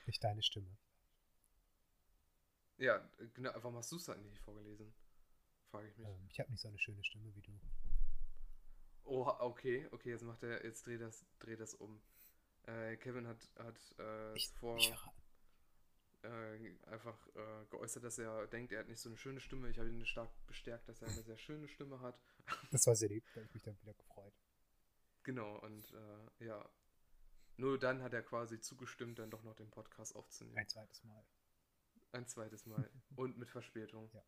Nicht 0.06 0.24
deine 0.24 0.42
Stimme. 0.44 0.76
Ja, 2.82 3.00
genau, 3.36 3.52
warum 3.54 3.76
hast 3.76 3.92
du 3.92 3.98
es 3.98 4.06
dann 4.06 4.20
nicht 4.24 4.42
vorgelesen? 4.42 4.92
Frage 5.70 5.88
ich 5.88 5.98
mich. 6.00 6.08
Ähm, 6.08 6.28
ich 6.30 6.40
habe 6.40 6.50
nicht 6.50 6.62
so 6.62 6.68
eine 6.68 6.80
schöne 6.80 7.04
Stimme 7.04 7.32
wie 7.36 7.42
du. 7.42 7.52
Oh, 9.04 9.28
okay, 9.40 9.88
okay, 9.92 10.10
jetzt 10.10 10.24
macht 10.24 10.42
er, 10.42 10.66
jetzt 10.66 10.88
dreht 10.88 11.00
das, 11.00 11.24
dreht 11.38 11.60
das 11.60 11.76
um. 11.76 12.02
Äh, 12.64 12.98
Kevin 12.98 13.28
hat, 13.28 13.38
hat 13.60 13.78
äh, 14.00 14.36
Ich, 14.36 14.50
zuvor 14.50 14.78
ich 14.78 14.92
äh, 16.24 16.76
einfach 16.88 17.16
äh, 17.36 17.66
geäußert, 17.70 18.04
dass 18.04 18.18
er 18.18 18.48
denkt, 18.48 18.72
er 18.72 18.80
hat 18.80 18.88
nicht 18.88 19.00
so 19.00 19.10
eine 19.10 19.18
schöne 19.18 19.42
Stimme. 19.42 19.70
Ich 19.70 19.78
habe 19.78 19.90
ihn 19.90 20.04
stark 20.08 20.32
bestärkt, 20.48 20.90
dass 20.90 21.04
er 21.04 21.10
eine 21.10 21.22
sehr 21.22 21.38
schöne 21.38 21.68
Stimme 21.68 22.00
hat. 22.00 22.20
das 22.72 22.88
war 22.88 22.96
sehr 22.96 23.10
lieb, 23.10 23.24
da 23.36 23.42
habe 23.42 23.46
ich 23.46 23.54
mich 23.54 23.64
dann 23.64 23.80
wieder 23.84 23.94
gefreut. 23.94 24.34
Genau, 25.22 25.60
und 25.60 25.94
äh, 25.94 26.46
ja. 26.46 26.68
Nur 27.58 27.78
dann 27.78 28.02
hat 28.02 28.14
er 28.14 28.24
quasi 28.24 28.60
zugestimmt, 28.60 29.20
dann 29.20 29.30
doch 29.30 29.44
noch 29.44 29.56
den 29.56 29.70
Podcast 29.70 30.16
aufzunehmen. 30.16 30.58
Ein 30.58 30.68
zweites 30.68 31.04
Mal. 31.04 31.24
Ein 32.14 32.28
zweites 32.28 32.66
Mal. 32.66 32.90
Und 33.16 33.38
mit 33.38 33.50
Verspätung. 33.50 34.10
Ja. 34.14 34.24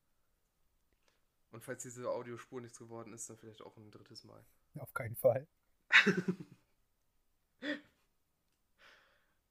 Und 1.51 1.63
falls 1.63 1.83
diese 1.83 2.09
Audiospur 2.09 2.61
nichts 2.61 2.79
geworden 2.79 3.13
ist, 3.13 3.29
dann 3.29 3.37
vielleicht 3.37 3.61
auch 3.61 3.77
ein 3.77 3.91
drittes 3.91 4.23
Mal. 4.23 4.43
Auf 4.79 4.93
keinen 4.93 5.15
Fall. 5.15 5.47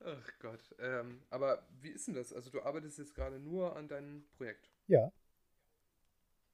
Ach 0.05 0.33
Gott. 0.41 0.75
Ähm, 0.79 1.23
aber 1.31 1.67
wie 1.81 1.91
ist 1.91 2.09
denn 2.09 2.15
das? 2.15 2.33
Also 2.33 2.51
du 2.51 2.61
arbeitest 2.63 2.99
jetzt 2.99 3.15
gerade 3.15 3.39
nur 3.39 3.77
an 3.77 3.87
deinem 3.89 4.27
Projekt. 4.37 4.69
Ja. 4.89 5.13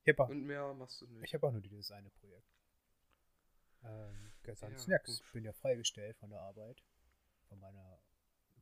Habe 0.07 0.23
auch, 0.25 0.29
Und 0.29 0.45
mehr 0.45 0.73
machst 0.75 1.01
du 1.01 1.07
nicht. 1.07 1.25
ich 1.25 1.35
hab 1.35 1.43
auch 1.43 1.53
nur 1.53 1.61
dieses 1.61 1.91
eine 1.91 2.11
Projekt. 2.11 2.47
Ähm, 3.85 4.33
ansonsten, 4.47 4.91
Ja, 4.91 4.97
ja, 4.97 5.03
gut. 5.03 5.21
ich 5.25 5.33
bin 5.33 5.45
ja 5.45 5.53
freigestellt 5.53 6.17
von 6.19 6.31
der 6.31 6.41
Arbeit. 6.41 6.83
Von 7.49 7.59
meiner, 7.61 7.99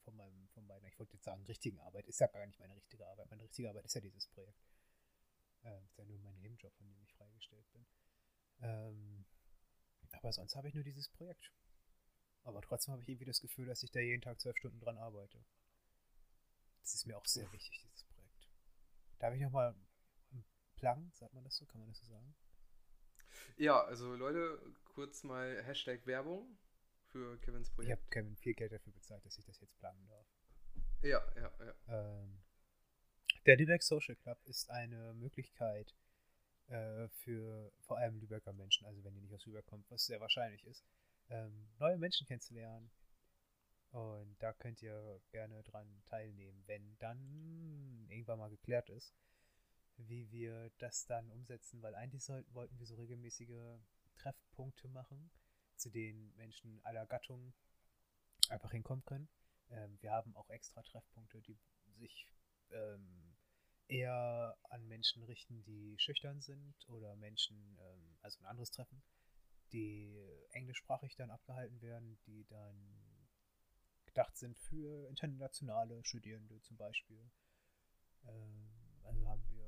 von 0.06 0.16
meinem, 0.16 0.48
von 0.48 0.64
meiner, 0.66 0.86
ich 0.86 0.98
wollte 0.98 1.14
jetzt 1.14 1.24
sagen, 1.24 1.44
richtigen 1.46 1.80
Arbeit. 1.80 2.06
Ist 2.06 2.20
ja 2.20 2.28
gar 2.28 2.46
nicht 2.46 2.60
meine 2.60 2.76
richtige 2.76 3.06
Arbeit. 3.06 3.28
Meine 3.28 3.42
richtige 3.42 3.68
Arbeit 3.68 3.84
ist 3.84 3.94
ja 3.94 4.00
dieses 4.00 4.28
Projekt. 4.28 4.64
Ähm, 5.64 5.84
ist 5.84 5.98
ja 5.98 6.04
nur 6.04 6.18
mein 6.20 6.38
Nebenjob, 6.38 6.72
von 6.76 6.86
dem 6.86 7.02
ich 7.02 7.12
freigestellt 7.14 7.66
bin. 7.72 7.86
Ähm, 8.62 9.26
aber 10.12 10.32
sonst 10.32 10.54
habe 10.54 10.68
ich 10.68 10.74
nur 10.74 10.84
dieses 10.84 11.08
Projekt. 11.08 11.52
Aber 12.44 12.62
trotzdem 12.62 12.92
habe 12.92 13.02
ich 13.02 13.08
irgendwie 13.08 13.24
das 13.24 13.40
Gefühl, 13.40 13.66
dass 13.66 13.82
ich 13.82 13.90
da 13.90 13.98
jeden 13.98 14.22
Tag 14.22 14.40
zwölf 14.40 14.56
Stunden 14.56 14.78
dran 14.78 14.96
arbeite. 14.96 15.44
Das 16.82 16.94
ist 16.94 17.06
mir 17.06 17.18
auch 17.18 17.26
sehr 17.26 17.46
Uff. 17.46 17.52
wichtig, 17.52 17.80
dieses 17.82 18.04
Projekt. 18.04 18.48
Darf 19.18 19.34
ich 19.34 19.40
nochmal 19.40 19.74
pluggen? 20.76 21.10
Sagt 21.14 21.34
man 21.34 21.42
das 21.42 21.56
so? 21.56 21.66
Kann 21.66 21.80
man 21.80 21.88
das 21.88 21.98
so 21.98 22.06
sagen? 22.06 22.36
Ja, 23.56 23.82
also 23.82 24.14
Leute, 24.14 24.62
kurz 24.84 25.24
mal 25.24 25.62
Hashtag 25.64 26.06
Werbung 26.06 26.56
für 27.16 27.38
Kevins 27.38 27.68
Ich 27.68 27.74
Projekt. 27.74 27.92
habe 27.92 28.10
Kevin 28.10 28.36
viel 28.36 28.54
Geld 28.54 28.72
dafür 28.72 28.92
bezahlt, 28.92 29.24
dass 29.24 29.38
ich 29.38 29.44
das 29.44 29.60
jetzt 29.60 29.76
planen 29.78 30.06
darf. 30.06 30.26
Ja, 31.02 31.22
ja, 31.36 31.50
ja. 31.64 31.74
Ähm, 31.88 32.42
der 33.46 33.56
Lübeck 33.56 33.82
Social 33.82 34.16
Club 34.16 34.38
ist 34.44 34.68
eine 34.70 35.14
Möglichkeit 35.14 35.94
äh, 36.66 37.08
für 37.08 37.72
vor 37.80 37.98
allem 37.98 38.18
Lübecker 38.18 38.52
Menschen, 38.52 38.86
also 38.86 39.02
wenn 39.04 39.14
ihr 39.14 39.22
nicht 39.22 39.34
aus 39.34 39.46
Lübeck 39.46 39.66
kommt, 39.66 39.90
was 39.90 40.04
sehr 40.04 40.20
wahrscheinlich 40.20 40.64
ist, 40.64 40.84
ähm, 41.30 41.68
neue 41.78 41.96
Menschen 41.96 42.26
kennenzulernen. 42.26 42.90
Und 43.92 44.36
da 44.40 44.52
könnt 44.52 44.82
ihr 44.82 45.20
gerne 45.30 45.62
dran 45.62 46.02
teilnehmen, 46.06 46.62
wenn 46.66 46.98
dann 46.98 48.06
irgendwann 48.10 48.38
mal 48.40 48.50
geklärt 48.50 48.90
ist, 48.90 49.14
wie 49.96 50.30
wir 50.30 50.70
das 50.78 51.06
dann 51.06 51.30
umsetzen, 51.30 51.80
weil 51.80 51.94
eigentlich 51.94 52.24
sollten, 52.24 52.52
wollten 52.52 52.78
wir 52.78 52.86
so 52.86 52.96
regelmäßige 52.96 53.78
Treffpunkte 54.16 54.88
machen, 54.88 55.30
zu 55.76 55.90
denen 55.90 56.34
Menschen 56.36 56.80
aller 56.84 57.06
Gattungen 57.06 57.54
einfach 58.48 58.70
hinkommen 58.70 59.04
können. 59.04 59.28
Ähm, 59.70 59.98
wir 60.00 60.12
haben 60.12 60.34
auch 60.36 60.48
extra 60.50 60.82
Treffpunkte, 60.82 61.40
die 61.42 61.58
sich 61.98 62.32
ähm, 62.70 63.36
eher 63.88 64.56
an 64.64 64.86
Menschen 64.88 65.22
richten, 65.24 65.62
die 65.64 65.96
schüchtern 65.98 66.40
sind 66.40 66.74
oder 66.88 67.16
Menschen, 67.16 67.78
ähm, 67.80 68.16
also 68.22 68.40
ein 68.40 68.46
anderes 68.46 68.70
Treffen, 68.70 69.02
die 69.72 70.16
englischsprachig 70.50 71.16
dann 71.16 71.30
abgehalten 71.30 71.80
werden, 71.82 72.18
die 72.26 72.44
dann 72.46 73.06
gedacht 74.04 74.36
sind 74.36 74.58
für 74.58 75.08
internationale 75.08 76.04
Studierende 76.04 76.60
zum 76.62 76.76
Beispiel. 76.76 77.30
Ähm, 78.24 78.70
also 79.04 79.28
haben 79.28 79.46
wir 79.48 79.65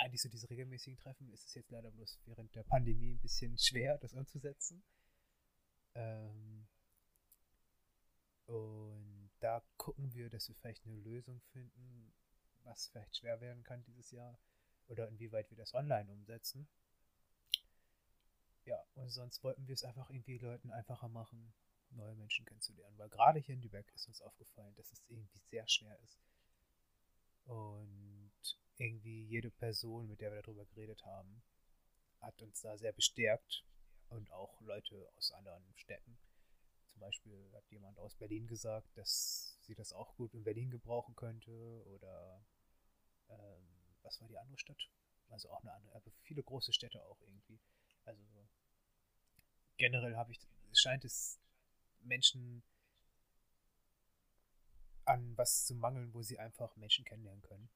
eigentlich 0.00 0.22
so 0.22 0.28
diese 0.28 0.48
regelmäßigen 0.48 0.98
Treffen. 0.98 1.30
Ist 1.32 1.46
es 1.46 1.54
jetzt 1.54 1.70
leider 1.70 1.90
bloß 1.90 2.18
während 2.24 2.54
der 2.54 2.62
Pandemie 2.64 3.12
ein 3.12 3.20
bisschen 3.20 3.56
schwer, 3.58 3.98
das 3.98 4.12
umzusetzen. 4.12 4.82
Ähm, 5.94 6.66
und 8.46 9.30
da 9.40 9.62
gucken 9.76 10.12
wir, 10.12 10.28
dass 10.30 10.48
wir 10.48 10.54
vielleicht 10.56 10.84
eine 10.86 10.96
Lösung 10.96 11.40
finden, 11.52 12.12
was 12.62 12.88
vielleicht 12.88 13.16
schwer 13.16 13.40
werden 13.40 13.62
kann 13.62 13.82
dieses 13.84 14.10
Jahr 14.10 14.38
oder 14.88 15.08
inwieweit 15.08 15.48
wir 15.50 15.56
das 15.56 15.74
online 15.74 16.10
umsetzen. 16.10 16.68
Ja, 18.64 18.82
und 18.94 19.08
sonst 19.10 19.42
wollten 19.42 19.66
wir 19.66 19.74
es 19.74 19.84
einfach 19.84 20.10
irgendwie 20.10 20.38
Leuten 20.38 20.70
einfacher 20.70 21.08
machen, 21.08 21.52
neue 21.90 22.14
Menschen 22.14 22.44
kennenzulernen, 22.44 22.96
weil 22.98 23.08
gerade 23.08 23.40
hier 23.40 23.54
in 23.54 23.62
Lübeck 23.62 23.90
ist 23.94 24.06
uns 24.08 24.20
aufgefallen, 24.22 24.74
dass 24.76 24.92
es 24.92 25.02
irgendwie 25.08 25.40
sehr 25.50 25.66
schwer 25.68 25.98
ist. 26.00 26.20
Und 27.44 28.19
irgendwie 28.80 29.24
jede 29.24 29.50
Person, 29.50 30.08
mit 30.08 30.20
der 30.20 30.32
wir 30.32 30.42
darüber 30.42 30.64
geredet 30.66 31.04
haben, 31.04 31.42
hat 32.20 32.40
uns 32.42 32.60
da 32.60 32.76
sehr 32.76 32.92
bestärkt 32.92 33.64
und 34.08 34.30
auch 34.32 34.60
Leute 34.62 35.08
aus 35.16 35.32
anderen 35.32 35.64
Städten. 35.76 36.18
Zum 36.86 37.00
Beispiel 37.00 37.50
hat 37.54 37.70
jemand 37.70 37.98
aus 37.98 38.14
Berlin 38.16 38.46
gesagt, 38.46 38.96
dass 38.96 39.58
sie 39.62 39.74
das 39.74 39.92
auch 39.92 40.16
gut 40.16 40.34
in 40.34 40.44
Berlin 40.44 40.70
gebrauchen 40.70 41.14
könnte. 41.14 41.84
Oder 41.86 42.44
ähm, 43.28 43.68
was 44.02 44.20
war 44.20 44.28
die 44.28 44.38
andere 44.38 44.58
Stadt? 44.58 44.90
Also 45.28 45.50
auch 45.50 45.62
eine 45.62 45.72
andere, 45.72 45.94
aber 45.94 46.10
viele 46.22 46.42
große 46.42 46.72
Städte 46.72 47.00
auch 47.04 47.20
irgendwie. 47.20 47.60
Also 48.04 48.22
generell 49.76 50.16
habe 50.16 50.32
ich, 50.32 50.40
scheint 50.72 51.04
es 51.04 51.38
Menschen 52.00 52.62
an 55.04 55.36
was 55.36 55.66
zu 55.66 55.74
mangeln, 55.74 56.12
wo 56.12 56.22
sie 56.22 56.38
einfach 56.38 56.74
Menschen 56.76 57.04
kennenlernen 57.04 57.42
können. 57.42 57.70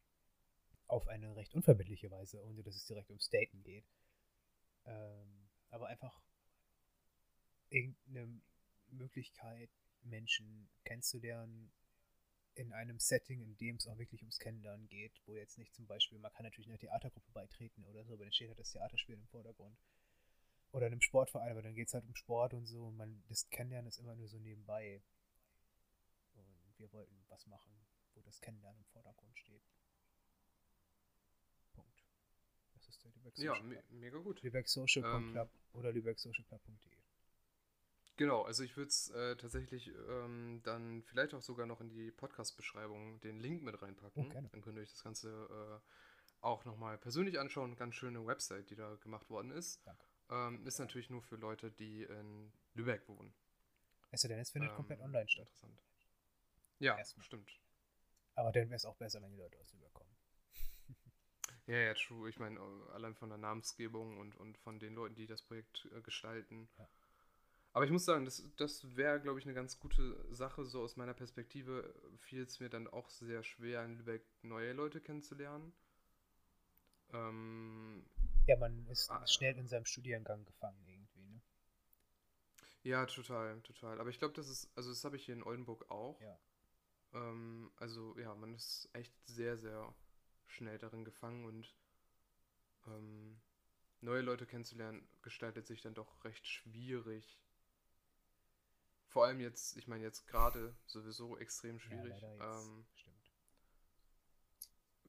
Auf 0.87 1.09
eine 1.09 1.35
recht 1.37 1.55
unverbindliche 1.55 2.11
Weise, 2.11 2.45
ohne 2.45 2.63
dass 2.63 2.77
es 2.77 2.87
direkt 2.87 3.11
ums 3.11 3.31
Daten 3.31 3.63
geht. 3.63 3.85
Ähm, 4.87 5.49
aber 5.71 5.89
einfach 5.89 6.23
irgendeine 7.71 8.41
Möglichkeit, 8.89 9.71
Menschen 10.03 10.69
kennenzulernen 10.85 11.73
in 12.55 12.73
einem 12.73 13.01
Setting, 13.01 13.41
in 13.41 13.57
dem 13.57 13.77
es 13.77 13.87
auch 13.87 13.99
wirklich 13.99 14.23
ums 14.23 14.39
Kennenlernen 14.39 14.89
geht, 14.89 15.21
wo 15.27 15.35
jetzt 15.35 15.59
nicht 15.59 15.75
zum 15.75 15.87
Beispiel, 15.87 16.19
man 16.19 16.33
kann 16.33 16.45
natürlich 16.45 16.69
einer 16.69 16.79
Theatergruppe 16.79 17.33
beitreten 17.33 17.85
oder 17.85 18.05
so, 18.05 18.15
aber 18.15 18.25
dann 18.25 18.33
steht 18.33 18.49
halt 18.49 18.59
das 18.59 18.71
Theaterspiel 18.71 19.17
im 19.17 19.27
Vordergrund. 19.27 19.77
Oder 20.71 20.87
einem 20.87 21.01
Sportverein, 21.01 21.51
aber 21.51 21.63
dann 21.63 21.75
geht 21.75 21.89
es 21.89 21.95
halt 21.95 22.05
um 22.05 22.15
Sport 22.15 22.55
und 22.55 22.67
so 22.67 22.87
und 22.87 22.97
man, 22.97 23.23
das 23.29 23.49
Kennenlernen 23.51 23.89
ist 23.89 23.99
immer 23.99 24.15
nur 24.15 24.29
so 24.29 24.39
nebenbei. 24.39 25.03
Und 26.35 26.79
wir 26.79 26.93
wollten 26.93 27.25
was 27.29 27.47
machen, 27.47 27.73
wo 28.15 28.23
das 28.23 28.41
Kennenlernen 28.41 28.81
im 28.81 28.87
Vordergrund 28.87 29.39
steht. 29.39 29.63
Der 33.05 33.13
Lübeck 33.13 33.39
Ja, 33.39 33.53
Social 33.55 33.63
me 33.67 33.75
Club. 33.77 33.91
mega 33.91 34.19
gut. 34.19 34.43
Lübeck 34.43 34.69
Social 34.69 35.05
Ähm, 35.05 35.33
Club 35.33 35.51
oder 35.75 35.93
lübecksocialclub.de. 35.93 36.93
Genau, 38.17 38.43
also 38.43 38.63
ich 38.63 38.77
würde 38.77 38.89
es 38.89 39.11
äh, 39.11 39.35
tatsächlich 39.37 39.89
ähm, 40.09 40.61
dann 40.63 41.03
vielleicht 41.03 41.35
auch 41.35 41.43
sogar 41.43 41.67
noch 41.67 41.81
in 41.81 41.89
die 41.89 42.13
Podcast-Beschreibung 42.13 43.21
den 43.21 43.41
Link 43.41 43.63
mit 43.63 43.81
reinpacken. 43.83 44.27
Oh. 44.31 44.49
Dann 44.53 44.63
könnt 44.63 44.79
ihr 44.79 44.83
euch 44.83 44.91
das 44.93 45.03
Ganze 45.03 45.81
äh, 45.83 46.41
auch 46.41 46.65
nochmal 46.65 46.97
persönlich 46.97 47.41
anschauen. 47.41 47.75
Ganz 47.75 47.97
schöne 47.97 48.25
Website, 48.25 48.71
die 48.71 48.77
da 48.77 48.95
gemacht 48.97 49.29
worden 49.31 49.51
ist. 49.51 49.81
Ähm, 50.31 50.65
ist 50.65 50.79
natürlich 50.79 51.11
nur 51.11 51.23
für 51.23 51.35
Leute, 51.37 51.73
die 51.73 52.05
in 52.05 52.53
Lübeck 52.75 53.09
wohnen. 53.09 53.35
Also 54.13 54.29
denn 54.29 54.39
es 54.39 54.51
findet 54.51 54.71
Ähm, 54.71 54.77
komplett 54.77 55.01
online 55.01 55.29
statt. 55.29 55.47
Interessant. 55.49 55.83
Ja, 56.79 56.97
Erstmal. 56.97 57.25
stimmt. 57.25 57.61
Aber 58.37 58.53
dann 58.53 58.65
wäre 58.69 58.77
es 58.77 58.85
auch 58.85 58.97
besser, 58.97 59.21
wenn 59.23 59.33
die 59.33 59.39
Leute 59.39 59.59
aus 59.59 59.73
Lübeck 59.73 59.93
kommen. 59.93 60.04
Ja, 61.67 61.77
ja, 61.77 61.95
true. 61.95 62.29
Ich 62.29 62.39
meine, 62.39 62.59
äh, 62.59 62.93
allein 62.93 63.15
von 63.15 63.29
der 63.31 63.39
Namensgebung 63.39 64.19
und, 64.19 64.37
und 64.37 64.59
von 64.59 64.79
den 64.79 64.95
Leuten, 64.95 65.15
die 65.15 65.27
das 65.27 65.43
Projekt 65.43 65.87
äh, 65.97 66.01
gestalten. 66.03 66.69
Ja. 66.79 66.89
Aber 67.73 67.85
ich 67.85 67.91
muss 67.91 68.05
sagen, 68.07 68.25
das, 68.25 68.43
das 68.57 68.97
wäre, 68.97 69.21
glaube 69.21 69.39
ich, 69.39 69.45
eine 69.47 69.55
ganz 69.55 69.79
gute 69.79 70.25
Sache. 70.33 70.65
So 70.65 70.83
aus 70.83 70.97
meiner 70.97 71.15
Perspektive 71.15 71.95
fiel 72.19 72.43
es 72.45 72.61
mir 72.61 72.71
dann 72.71 72.87
auch 72.89 73.11
sehr 73.11 73.43
schwer, 73.43 73.85
in 73.85 73.97
Lübeck 73.99 74.25
neue 74.43 74.73
Leute 74.73 75.01
kennenzulernen. 75.01 75.73
Ähm, 77.13 78.05
Ja, 78.47 78.57
man 78.57 78.87
ist 78.87 79.11
Ah. 79.11 79.27
schnell 79.27 79.57
in 79.59 79.67
seinem 79.69 79.85
Studiengang 79.87 80.45
gefangen 80.45 80.87
irgendwie, 80.87 81.25
ne? 81.25 81.41
ja, 82.83 83.07
total, 83.07 83.61
total. 83.63 84.01
Aber 84.01 84.11
ich 84.11 84.19
glaube, 84.19 84.35
das 84.35 84.49
ist, 84.49 84.71
also 84.77 84.91
das 84.91 85.05
habe 85.05 85.17
ich 85.17 85.25
hier 85.25 85.35
in 85.35 85.43
Oldenburg 85.43 85.91
auch. 85.91 86.21
Ja. 86.21 86.39
Ähm, 87.15 87.71
also 87.77 88.17
ja, 88.19 88.35
man 88.35 88.55
ist 88.55 88.89
echt 88.93 89.15
sehr, 89.27 89.57
sehr 89.57 89.95
schnell 90.55 90.79
darin 90.79 91.05
gefangen 91.05 91.45
und 91.45 91.75
ähm, 92.87 93.41
neue 94.01 94.23
Leute 94.23 94.47
kennenzulernen 94.47 95.07
gestaltet 95.23 95.67
sich 95.67 95.83
dann 95.83 95.95
doch 95.95 96.25
recht 96.25 96.47
schwierig. 96.47 97.41
Vor 99.09 99.25
allem 99.27 99.41
jetzt, 99.41 99.77
ich 99.77 99.87
meine 99.87 100.03
jetzt 100.05 100.27
gerade 100.27 100.75
sowieso 100.87 101.39
extrem 101.39 101.79
schwierig. 101.79 102.21
Ja, 102.21 102.61
ähm, 102.61 102.85
Stimmt. 102.95 103.31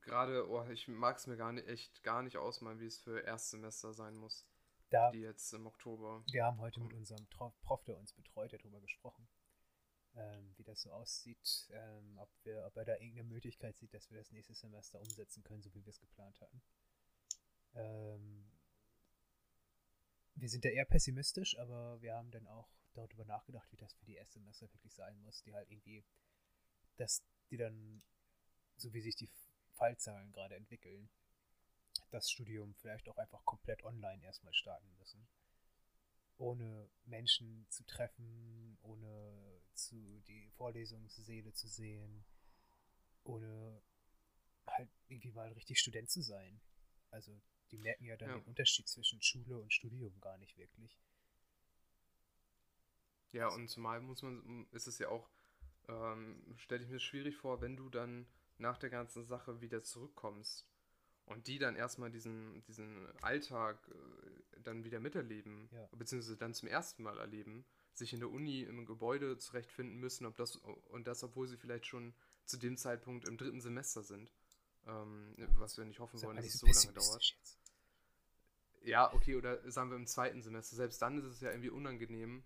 gerade, 0.01 0.47
oh, 0.49 0.63
ich 0.69 0.87
mag 0.87 1.17
es 1.17 1.27
mir 1.27 1.37
gar 1.37 1.51
nicht, 1.51 1.67
echt 1.67 2.03
gar 2.03 2.21
nicht 2.21 2.37
ausmalen, 2.37 2.79
wie 2.79 2.85
es 2.85 2.99
für 2.99 3.19
Erstsemester 3.21 3.93
sein 3.93 4.15
muss, 4.15 4.45
Da, 4.89 5.09
die 5.11 5.21
jetzt 5.21 5.51
im 5.53 5.65
Oktober. 5.65 6.23
wir 6.31 6.45
haben 6.45 6.59
heute 6.59 6.79
mit 6.81 6.93
unserem 6.93 7.25
Prof, 7.27 7.83
der 7.85 7.97
uns 7.97 8.13
betreut, 8.13 8.53
darüber 8.53 8.79
gesprochen, 8.79 9.27
ähm, 10.15 10.53
wie 10.57 10.63
das 10.63 10.81
so 10.81 10.91
aussieht, 10.91 11.67
ähm, 11.71 12.17
ob, 12.17 12.29
wir, 12.43 12.65
ob 12.65 12.77
er 12.77 12.85
da 12.85 12.93
irgendeine 12.93 13.25
Möglichkeit 13.25 13.77
sieht, 13.77 13.93
dass 13.93 14.09
wir 14.09 14.17
das 14.17 14.31
nächste 14.31 14.53
Semester 14.53 14.99
umsetzen 14.99 15.43
können, 15.43 15.61
so 15.61 15.73
wie 15.73 15.85
wir 15.85 15.91
es 15.91 15.99
geplant 15.99 16.39
hatten. 16.41 16.61
Ähm, 17.75 18.45
wir 20.35 20.49
sind 20.49 20.65
da 20.65 20.69
eher 20.69 20.85
pessimistisch, 20.85 21.57
aber 21.59 22.01
wir 22.01 22.15
haben 22.15 22.31
dann 22.31 22.47
auch 22.47 22.69
darüber 22.93 23.25
nachgedacht, 23.25 23.71
wie 23.71 23.77
das 23.77 23.93
für 23.93 24.05
die 24.05 24.15
Erstsemester 24.15 24.71
wirklich 24.73 24.93
sein 24.93 25.21
muss, 25.21 25.41
die 25.43 25.53
halt 25.53 25.69
irgendwie, 25.69 26.05
dass 26.97 27.23
die 27.49 27.57
dann, 27.57 28.03
so 28.77 28.93
wie 28.93 29.01
sich 29.01 29.15
die 29.15 29.29
Fallzahlen 29.73 30.31
gerade 30.31 30.55
entwickeln, 30.55 31.09
das 32.11 32.29
Studium 32.29 32.73
vielleicht 32.75 33.09
auch 33.09 33.17
einfach 33.17 33.43
komplett 33.45 33.83
online 33.83 34.23
erstmal 34.23 34.53
starten 34.53 34.93
müssen. 34.97 35.27
Ohne 36.37 36.89
Menschen 37.05 37.65
zu 37.69 37.85
treffen, 37.85 38.77
ohne 38.81 39.54
zu 39.75 40.21
die 40.27 40.49
Vorlesungssäle 40.57 41.53
zu 41.53 41.67
sehen, 41.67 42.25
ohne 43.25 43.81
halt 44.67 44.89
irgendwie 45.07 45.31
mal 45.31 45.51
richtig 45.53 45.79
Student 45.79 46.09
zu 46.09 46.21
sein. 46.21 46.61
Also 47.11 47.31
die 47.71 47.77
merken 47.79 48.05
ja 48.05 48.17
dann 48.17 48.29
Ja. 48.29 48.33
den 48.33 48.43
Unterschied 48.45 48.87
zwischen 48.89 49.21
Schule 49.21 49.59
und 49.59 49.73
Studium 49.73 50.19
gar 50.21 50.37
nicht 50.37 50.57
wirklich. 50.57 50.97
Ja, 53.31 53.49
und 53.49 53.67
zumal 53.69 54.01
muss 54.01 54.21
man, 54.23 54.67
ist 54.71 54.87
es 54.87 54.97
ja 54.99 55.09
auch, 55.09 55.29
ähm, 55.87 56.41
stelle 56.57 56.83
ich 56.83 56.89
mir 56.89 56.99
schwierig 56.99 57.35
vor, 57.37 57.61
wenn 57.61 57.75
du 57.75 57.89
dann 57.89 58.27
nach 58.57 58.77
der 58.77 58.89
ganzen 58.89 59.23
Sache 59.23 59.61
wieder 59.61 59.83
zurückkommst 59.83 60.65
und 61.25 61.47
die 61.47 61.59
dann 61.59 61.75
erstmal 61.75 62.11
diesen, 62.11 62.63
diesen 62.63 63.07
Alltag 63.21 63.79
äh, 63.89 64.61
dann 64.61 64.83
wieder 64.85 64.99
miterleben, 64.99 65.69
Ja. 65.71 65.89
beziehungsweise 65.91 66.37
dann 66.37 66.53
zum 66.53 66.69
ersten 66.69 67.03
Mal 67.03 67.19
erleben, 67.19 67.65
sich 67.97 68.13
in 68.13 68.19
der 68.19 68.29
Uni 68.29 68.61
im 68.61 68.85
Gebäude 68.85 69.37
zurechtfinden 69.37 69.97
müssen, 69.97 70.25
ob 70.25 70.35
das, 70.35 70.55
und 70.55 71.07
das, 71.07 71.23
obwohl 71.23 71.47
sie 71.47 71.57
vielleicht 71.57 71.85
schon 71.85 72.13
zu 72.45 72.57
dem 72.57 72.77
Zeitpunkt 72.77 73.27
im 73.27 73.37
dritten 73.37 73.61
Semester 73.61 74.03
sind. 74.03 74.31
Ähm, 74.87 75.33
was 75.57 75.77
wir 75.77 75.85
nicht 75.85 75.99
hoffen 75.99 76.21
wollen, 76.21 76.35
dass 76.37 76.45
es 76.45 76.59
so 76.59 76.67
lange 76.67 76.93
dauert. 76.93 77.23
jetzt. 77.23 77.59
Ja, 78.83 79.11
okay, 79.13 79.35
oder 79.35 79.69
sagen 79.71 79.89
wir 79.89 79.95
im 79.95 80.05
zweiten 80.05 80.43
Semester. 80.43 80.75
Selbst 80.75 81.01
dann 81.01 81.17
ist 81.17 81.25
es 81.25 81.41
ja 81.41 81.49
irgendwie 81.49 81.71
unangenehm, 81.71 82.43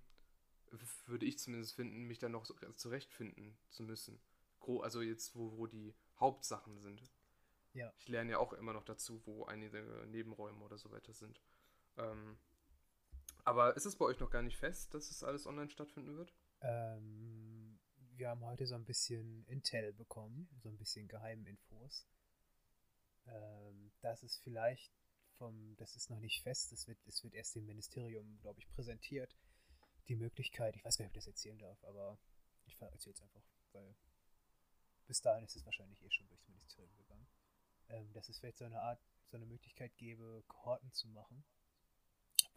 würde 1.05 1.25
ich 1.25 1.37
zumindest 1.37 1.75
finden, 1.75 2.03
mich 2.03 2.19
dann 2.19 2.31
noch 2.31 2.49
zurechtfinden 2.75 3.57
zu 3.69 3.83
müssen. 3.83 4.21
Also 4.81 5.01
jetzt, 5.01 5.35
wo, 5.35 5.57
wo 5.57 5.65
die 5.65 5.95
Hauptsachen 6.19 6.79
sind. 6.79 7.01
Ja. 7.73 7.91
Ich 7.97 8.07
lerne 8.07 8.31
ja 8.31 8.37
auch 8.37 8.53
immer 8.53 8.73
noch 8.73 8.83
dazu, 8.83 9.21
wo 9.25 9.45
einige 9.45 10.05
Nebenräume 10.07 10.63
oder 10.63 10.77
so 10.77 10.91
weiter 10.91 11.13
sind. 11.13 11.41
Ähm, 11.97 12.37
aber 13.45 13.75
ist 13.75 13.85
es 13.85 13.95
bei 13.95 14.05
euch 14.05 14.19
noch 14.19 14.29
gar 14.29 14.41
nicht 14.41 14.57
fest, 14.57 14.93
dass 14.93 15.09
es 15.09 15.23
alles 15.23 15.45
online 15.47 15.69
stattfinden 15.69 16.17
wird? 16.17 16.33
Ähm, 16.61 17.79
wir 18.15 18.29
haben 18.29 18.45
heute 18.45 18.65
so 18.65 18.75
ein 18.75 18.85
bisschen 18.85 19.45
Intel 19.45 19.93
bekommen, 19.93 20.49
so 20.61 20.69
ein 20.69 20.77
bisschen 20.77 21.07
Geheiminfos. 21.07 22.07
Ähm, 23.27 23.91
das 24.01 24.23
ist 24.23 24.37
vielleicht 24.43 24.93
vom, 25.37 25.75
das 25.77 25.95
ist 25.95 26.09
noch 26.09 26.19
nicht 26.19 26.41
fest, 26.43 26.71
das 26.71 26.87
wird, 26.87 26.99
es 27.07 27.23
wird 27.23 27.33
erst 27.33 27.55
dem 27.55 27.65
Ministerium, 27.65 28.39
glaube 28.41 28.59
ich, 28.59 28.69
präsentiert. 28.69 29.35
Die 30.09 30.15
Möglichkeit, 30.15 30.75
ich 30.75 30.83
weiß 30.83 30.97
gar 30.97 31.05
nicht, 31.05 31.11
ob 31.11 31.17
ich 31.17 31.23
das 31.23 31.27
erzählen 31.27 31.57
darf, 31.59 31.83
aber 31.83 32.19
ich 32.65 32.79
erzähle 32.81 33.13
es 33.13 33.21
einfach, 33.21 33.43
weil 33.71 33.95
bis 35.07 35.21
dahin 35.21 35.45
ist 35.45 35.55
es 35.55 35.65
wahrscheinlich 35.65 36.03
eh 36.03 36.09
schon 36.11 36.27
durchs 36.27 36.47
Ministerium 36.47 36.95
gegangen. 36.97 37.27
Ähm, 37.87 38.11
dass 38.13 38.29
es 38.29 38.39
vielleicht 38.39 38.57
so 38.57 38.65
eine 38.65 38.81
Art, 38.81 39.01
so 39.27 39.37
eine 39.37 39.45
Möglichkeit 39.45 39.95
gäbe, 39.97 40.43
Kohorten 40.47 40.91
zu 40.91 41.07
machen, 41.07 41.43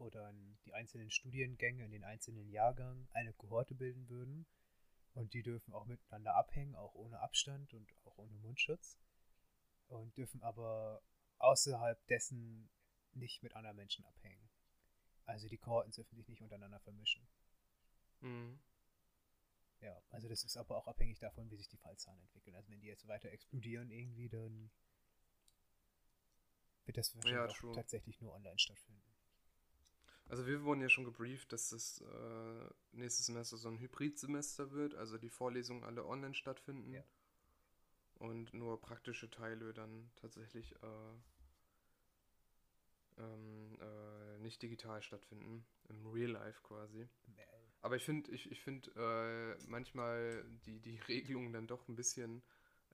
wo 0.03 0.11
dann 0.11 0.59
die 0.67 0.75
einzelnen 0.75 1.11
Studiengänge 1.11 1.85
in 1.85 1.93
den 1.93 2.05
einzelnen 2.05 2.49
Jahrgängen 2.51 3.09
eine 3.13 3.33
Kohorte 3.33 3.75
bilden 3.75 4.09
würden. 4.09 4.47
Und 5.15 5.35
die 5.35 5.43
dürfen 5.43 5.73
auch 5.75 5.87
miteinander 5.87 6.35
abhängen, 6.35 6.75
auch 6.75 6.95
ohne 6.95 7.21
Abstand 7.21 7.73
und 7.75 7.93
auch 8.05 8.19
ohne 8.19 8.37
Mundschutz. 8.39 8.99
Und 9.89 10.17
dürfen 10.17 10.43
aber 10.43 11.03
außerhalb 11.39 12.05
dessen 12.07 12.71
nicht 13.13 13.43
mit 13.43 13.55
anderen 13.55 13.77
Menschen 13.77 14.05
abhängen. 14.05 14.51
Also 15.27 15.49
die 15.49 15.59
Kohorten 15.59 15.93
dürfen 15.93 16.17
sich 16.17 16.29
nicht 16.29 16.43
untereinander 16.43 16.81
vermischen. 16.81 17.29
Mhm. 18.21 18.59
Ja, 19.81 20.01
also 20.11 20.29
das 20.29 20.45
ist 20.45 20.57
aber 20.57 20.77
auch 20.77 20.87
abhängig 20.89 21.19
davon, 21.19 21.51
wie 21.51 21.57
sich 21.57 21.69
die 21.69 21.77
Fallzahlen 21.77 22.21
entwickeln. 22.21 22.57
Also 22.57 22.71
wenn 22.71 22.81
die 22.81 22.87
jetzt 22.87 23.07
weiter 23.07 23.31
explodieren 23.31 23.91
irgendwie, 23.91 24.29
dann 24.29 24.71
wird 26.85 26.97
das 26.97 27.15
wahrscheinlich 27.17 27.57
Ja, 27.61 27.73
tatsächlich 27.73 28.21
nur 28.21 28.33
online 28.33 28.59
stattfinden. 28.59 29.12
Also 30.33 30.47
wir 30.47 30.65
wurden 30.65 30.81
ja 30.81 30.89
schon 30.89 31.05
gebrieft, 31.05 31.53
dass 31.53 31.69
das 31.69 32.01
äh, 32.01 32.71
nächstes 32.93 33.27
Semester 33.27 33.59
so 33.59 33.69
ein 33.69 33.79
Hybridsemester 33.79 34.71
wird, 34.73 34.95
also 34.95 35.19
die 35.19 35.29
Vorlesungen 35.29 35.85
alle 35.85 36.07
online 36.07 36.35
stattfinden 36.35 36.91
Ja. 36.91 37.05
und 38.15 38.55
nur 38.55 38.81
praktische 38.81 39.31
Teile 39.31 39.75
dann 39.75 40.11
tatsächlich 40.17 40.75
äh, 40.83 41.13
ähm, 43.19 43.79
äh, 43.79 44.39
nicht 44.39 44.63
digital 44.63 45.03
stattfinden, 45.03 45.67
im 45.91 46.07
Real 46.07 46.31
Life 46.31 46.63
quasi. 46.63 47.07
Aber 47.83 47.97
ich 47.97 48.05
finde, 48.07 48.31
ich, 48.31 48.51
ich 48.51 48.63
finde 48.63 48.91
äh, 49.61 49.63
manchmal 49.67 50.47
die, 50.65 50.81
die 50.81 50.97
Regelungen 51.09 51.53
dann 51.53 51.67
doch 51.67 51.87
ein 51.89 51.95
bisschen, 51.95 52.43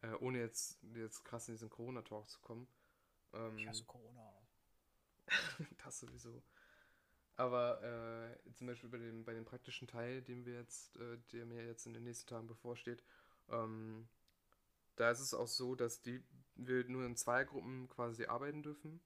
äh, 0.02 0.10
ohne 0.14 0.40
jetzt, 0.40 0.82
jetzt 0.92 1.24
krass 1.24 1.46
in 1.46 1.54
diesen 1.54 1.70
Corona-Talk 1.70 2.28
zu 2.28 2.40
kommen. 2.40 2.66
Ähm, 3.32 3.58
Ich 3.58 3.68
hasse 3.68 3.84
Corona. 3.84 4.34
das 5.84 6.00
sowieso. 6.00 6.42
Aber 7.38 7.82
äh, 7.84 8.52
zum 8.52 8.66
Beispiel 8.66 8.90
bei 8.90 8.98
dem, 8.98 9.24
bei 9.24 9.32
dem 9.32 9.46
praktischen 9.46 9.88
Teil, 9.88 10.22
den 10.22 10.44
wir 10.44 10.54
jetzt, 10.54 10.96
äh, 10.96 11.18
der 11.32 11.46
mir 11.46 11.64
jetzt 11.64 11.86
in 11.86 11.94
den 11.94 12.04
nächsten 12.04 12.28
Tagen 12.28 12.48
bevorsteht, 12.48 13.02
ähm, 13.48 14.08
da 14.96 15.10
ist 15.10 15.20
es 15.20 15.34
auch 15.34 15.46
so, 15.48 15.76
dass 15.76 16.02
die, 16.02 16.22
wir 16.56 16.84
nur 16.88 17.06
in 17.06 17.16
Zweiergruppen 17.16 17.88
quasi 17.88 18.26
arbeiten 18.26 18.64
dürfen, 18.64 19.00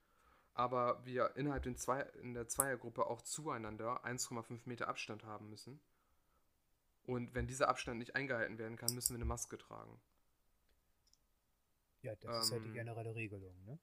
aber 0.55 1.05
wir 1.05 1.37
innerhalb 1.37 1.65
den 1.65 1.77
zwei, 1.77 2.01
in 2.23 2.35
der 2.35 2.49
Zweiergruppe 2.49 3.07
auch 3.07 3.23
zueinander 3.23 4.05
1,5 4.07 4.63
Meter 4.65 4.89
Abstand 4.89 5.25
haben 5.25 5.51
müssen. 5.51 5.81
Und 7.05 7.35
wenn 7.35 7.47
dieser 7.47 7.69
Abstand 7.69 7.99
nicht 7.99 8.17
eingehalten 8.17 8.59
werden 8.59 8.77
kann, 8.79 8.95
müssen 8.95 9.15
wir 9.15 9.19
eine 9.19 9.25
Maske 9.27 9.59
tragen. 9.59 10.01
Ja, 12.03 12.15
das 12.17 12.39
ist 12.39 12.53
halt 12.53 12.65
die 12.65 12.71
Ähm, 12.71 12.73
generelle 12.73 13.15
Regelung, 13.15 13.65
ne? 13.65 13.79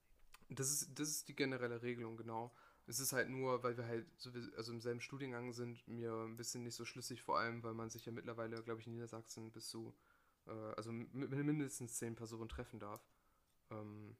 Das 0.50 0.70
ist, 0.72 1.00
das 1.00 1.10
ist 1.10 1.28
die 1.28 1.36
generelle 1.36 1.82
Regelung, 1.82 2.18
genau. 2.18 2.54
Es 2.90 3.00
ist 3.00 3.14
halt 3.14 3.30
nur, 3.30 3.62
weil 3.62 3.78
wir 3.78 3.86
halt 3.86 4.08
so, 4.18 4.32
also 4.58 4.72
im 4.74 4.82
selben 4.82 5.00
Studiengang 5.00 5.54
sind, 5.54 5.88
mir 5.88 6.12
ein 6.12 6.38
bisschen 6.38 6.64
nicht 6.64 6.74
so 6.74 6.86
schlüssig, 6.86 7.22
vor 7.22 7.38
allem, 7.38 7.62
weil 7.62 7.76
man 7.76 7.92
sich 7.92 8.06
ja 8.06 8.12
mittlerweile, 8.12 8.64
glaube 8.64 8.82
ich, 8.82 8.88
in 8.88 8.94
Niedersachsen 8.94 9.52
bis 9.52 9.70
zu, 9.70 9.94
äh, 10.48 10.74
also 10.76 10.92
mindestens 10.92 11.98
zehn 12.00 12.16
Personen 12.16 12.50
treffen 12.50 12.80
darf. 12.80 13.08
Ähm, 13.70 14.18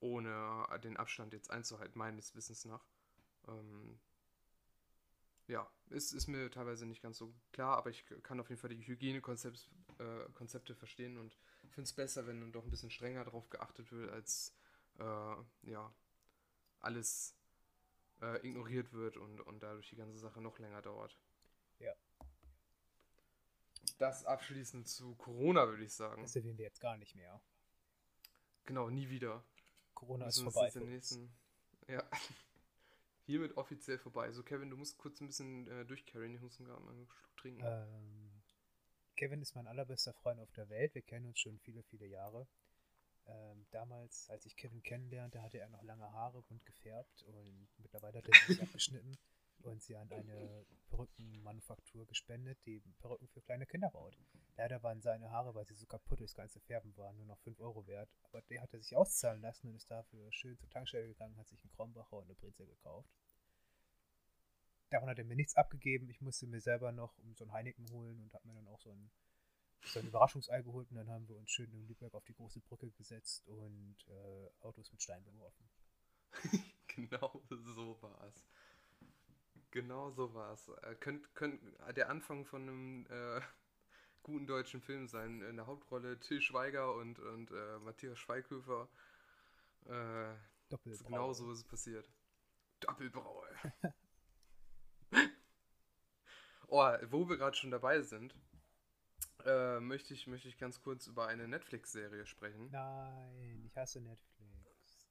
ohne 0.00 0.66
den 0.84 0.98
Abstand 0.98 1.32
jetzt 1.32 1.50
einzuhalten, 1.50 1.98
meines 1.98 2.34
Wissens 2.34 2.66
nach. 2.66 2.84
Ähm, 3.48 3.98
ja, 5.46 5.70
ist, 5.88 6.12
ist 6.12 6.26
mir 6.26 6.50
teilweise 6.50 6.84
nicht 6.86 7.02
ganz 7.02 7.16
so 7.16 7.32
klar, 7.52 7.78
aber 7.78 7.90
ich 7.90 8.04
kann 8.22 8.40
auf 8.40 8.50
jeden 8.50 8.60
Fall 8.60 8.70
die 8.70 8.86
Hygienekonzepte 8.86 10.72
äh, 10.72 10.76
verstehen 10.76 11.16
und 11.16 11.38
finde 11.70 11.84
es 11.84 11.92
besser, 11.94 12.26
wenn 12.26 12.52
doch 12.52 12.64
ein 12.64 12.70
bisschen 12.70 12.90
strenger 12.90 13.24
darauf 13.24 13.48
geachtet 13.48 13.90
wird, 13.90 14.10
als 14.10 14.54
äh, 14.98 15.34
ja, 15.70 15.94
alles 16.82 17.36
äh, 18.20 18.46
ignoriert 18.46 18.92
wird 18.92 19.16
und, 19.16 19.40
und 19.40 19.62
dadurch 19.62 19.88
die 19.88 19.96
ganze 19.96 20.18
Sache 20.18 20.40
noch 20.40 20.58
länger 20.58 20.82
dauert. 20.82 21.18
Ja. 21.78 21.94
Das 23.98 24.24
abschließend 24.24 24.88
zu 24.88 25.14
Corona, 25.16 25.68
würde 25.68 25.84
ich 25.84 25.94
sagen. 25.94 26.22
Das 26.22 26.36
erwähnen 26.36 26.58
wir 26.58 26.64
jetzt 26.64 26.80
gar 26.80 26.96
nicht 26.96 27.14
mehr. 27.14 27.40
Genau, 28.64 28.90
nie 28.90 29.08
wieder. 29.08 29.44
Corona 29.94 30.26
ist 30.26 30.40
vorbei. 30.40 30.68
Ist 30.68 30.76
nächsten, 30.76 31.34
ja. 31.88 32.08
Hiermit 33.26 33.56
offiziell 33.56 33.98
vorbei. 33.98 34.32
So, 34.32 34.42
Kevin, 34.42 34.70
du 34.70 34.76
musst 34.76 34.98
kurz 34.98 35.20
ein 35.20 35.26
bisschen 35.26 35.68
äh, 35.68 35.84
durchcarryen. 35.84 36.34
Ich 36.34 36.40
muss 36.40 36.58
gerade 36.58 36.82
mal 36.82 36.90
einen 36.90 37.08
Schluck 37.08 37.36
trinken. 37.36 37.62
Ähm, 37.64 38.42
Kevin 39.16 39.42
ist 39.42 39.54
mein 39.54 39.66
allerbester 39.66 40.12
Freund 40.14 40.40
auf 40.40 40.50
der 40.52 40.68
Welt. 40.68 40.94
Wir 40.94 41.02
kennen 41.02 41.26
uns 41.26 41.38
schon 41.38 41.58
viele, 41.60 41.82
viele 41.84 42.06
Jahre. 42.06 42.48
Ähm, 43.26 43.66
damals, 43.70 44.28
als 44.30 44.46
ich 44.46 44.56
Kevin 44.56 44.82
kennenlernte, 44.82 45.42
hatte 45.42 45.58
er 45.58 45.68
noch 45.68 45.82
lange 45.82 46.10
Haare, 46.12 46.42
bunt 46.42 46.64
gefärbt 46.66 47.22
und 47.22 47.68
mittlerweile 47.78 48.18
hat 48.18 48.28
er 48.28 48.34
sich 48.46 48.62
abgeschnitten 48.62 49.16
und 49.62 49.82
sie 49.82 49.96
an 49.96 50.10
eine 50.10 50.66
Perückenmanufaktur 50.88 52.06
gespendet, 52.06 52.58
die 52.66 52.80
Perücken 52.98 53.28
für 53.28 53.40
kleine 53.40 53.66
Kinder 53.66 53.90
baut. 53.90 54.16
Leider 54.56 54.82
waren 54.82 55.00
seine 55.00 55.30
Haare, 55.30 55.54
weil 55.54 55.66
sie 55.66 55.74
so 55.74 55.86
kaputt 55.86 56.20
durchs 56.20 56.34
ganze 56.34 56.60
Färben 56.60 56.96
waren, 56.96 57.16
nur 57.16 57.26
noch 57.26 57.38
5 57.40 57.60
Euro 57.60 57.86
wert. 57.86 58.10
Aber 58.22 58.42
der 58.42 58.62
hat 58.62 58.72
er 58.72 58.80
sich 58.80 58.96
auszahlen 58.96 59.40
lassen 59.40 59.68
und 59.68 59.76
ist 59.76 59.90
dafür 59.90 60.30
schön 60.32 60.58
zur 60.58 60.68
Tankstelle 60.68 61.06
gegangen, 61.06 61.36
hat 61.36 61.48
sich 61.48 61.62
einen 61.62 61.72
Kronbacher 61.72 62.16
und 62.16 62.24
eine 62.24 62.34
Brezel 62.34 62.66
gekauft. 62.66 63.10
Davon 64.90 65.08
hat 65.08 65.18
er 65.18 65.24
mir 65.24 65.36
nichts 65.36 65.56
abgegeben. 65.56 66.10
Ich 66.10 66.20
musste 66.20 66.46
mir 66.46 66.60
selber 66.60 66.92
noch 66.92 67.18
so 67.34 67.44
ein 67.44 67.52
Heineken 67.52 67.88
holen 67.90 68.20
und 68.20 68.34
habe 68.34 68.46
mir 68.46 68.54
dann 68.54 68.68
auch 68.68 68.80
so 68.80 68.90
ein, 68.90 69.10
so 69.84 70.00
ein 70.00 70.06
Überraschungsei 70.06 70.62
geholt. 70.62 70.90
Und 70.90 70.96
dann 70.96 71.10
haben 71.10 71.28
wir 71.28 71.36
uns 71.36 71.50
schön 71.50 71.70
in 71.72 71.86
Lübeck 71.86 72.14
auf 72.14 72.24
die 72.24 72.34
große 72.34 72.60
Brücke 72.60 72.90
gesetzt 72.92 73.46
und 73.46 73.96
äh, 74.08 74.50
Autos 74.60 74.90
mit 74.92 75.02
Stein 75.02 75.24
beworfen. 75.24 75.68
genau 76.88 77.42
so 77.48 78.00
war 78.00 78.24
es. 78.28 78.46
Genau 79.70 80.10
so 80.10 80.34
war 80.34 80.52
es. 80.52 80.68
Äh, 80.68 80.94
könnt, 80.96 81.34
könnt 81.34 81.60
der 81.96 82.10
Anfang 82.10 82.44
von 82.44 82.62
einem 82.62 83.06
äh, 83.08 83.40
guten 84.22 84.46
deutschen 84.46 84.80
Film 84.80 85.08
sein. 85.08 85.42
In 85.42 85.56
der 85.56 85.66
Hauptrolle 85.66 86.18
Till 86.20 86.40
Schweiger 86.40 86.94
und, 86.94 87.18
und 87.18 87.50
äh, 87.50 87.78
Matthias 87.78 88.18
Schweighöfer. 88.18 88.88
Äh, 89.86 90.34
genau 91.04 91.32
so 91.32 91.50
ist 91.52 91.58
es 91.58 91.64
passiert. 91.64 92.10
Doppelbraue. 92.80 93.46
oh, 96.68 96.92
wo 97.10 97.28
wir 97.28 97.36
gerade 97.36 97.56
schon 97.56 97.70
dabei 97.70 98.00
sind, 98.02 98.34
äh, 99.46 99.80
möchte, 99.80 100.14
ich, 100.14 100.26
möchte 100.26 100.48
ich 100.48 100.58
ganz 100.58 100.80
kurz 100.80 101.06
über 101.06 101.26
eine 101.26 101.48
Netflix-Serie 101.48 102.26
sprechen. 102.26 102.70
Nein, 102.70 103.62
ich 103.66 103.76
hasse 103.76 104.00
Netflix. 104.00 105.08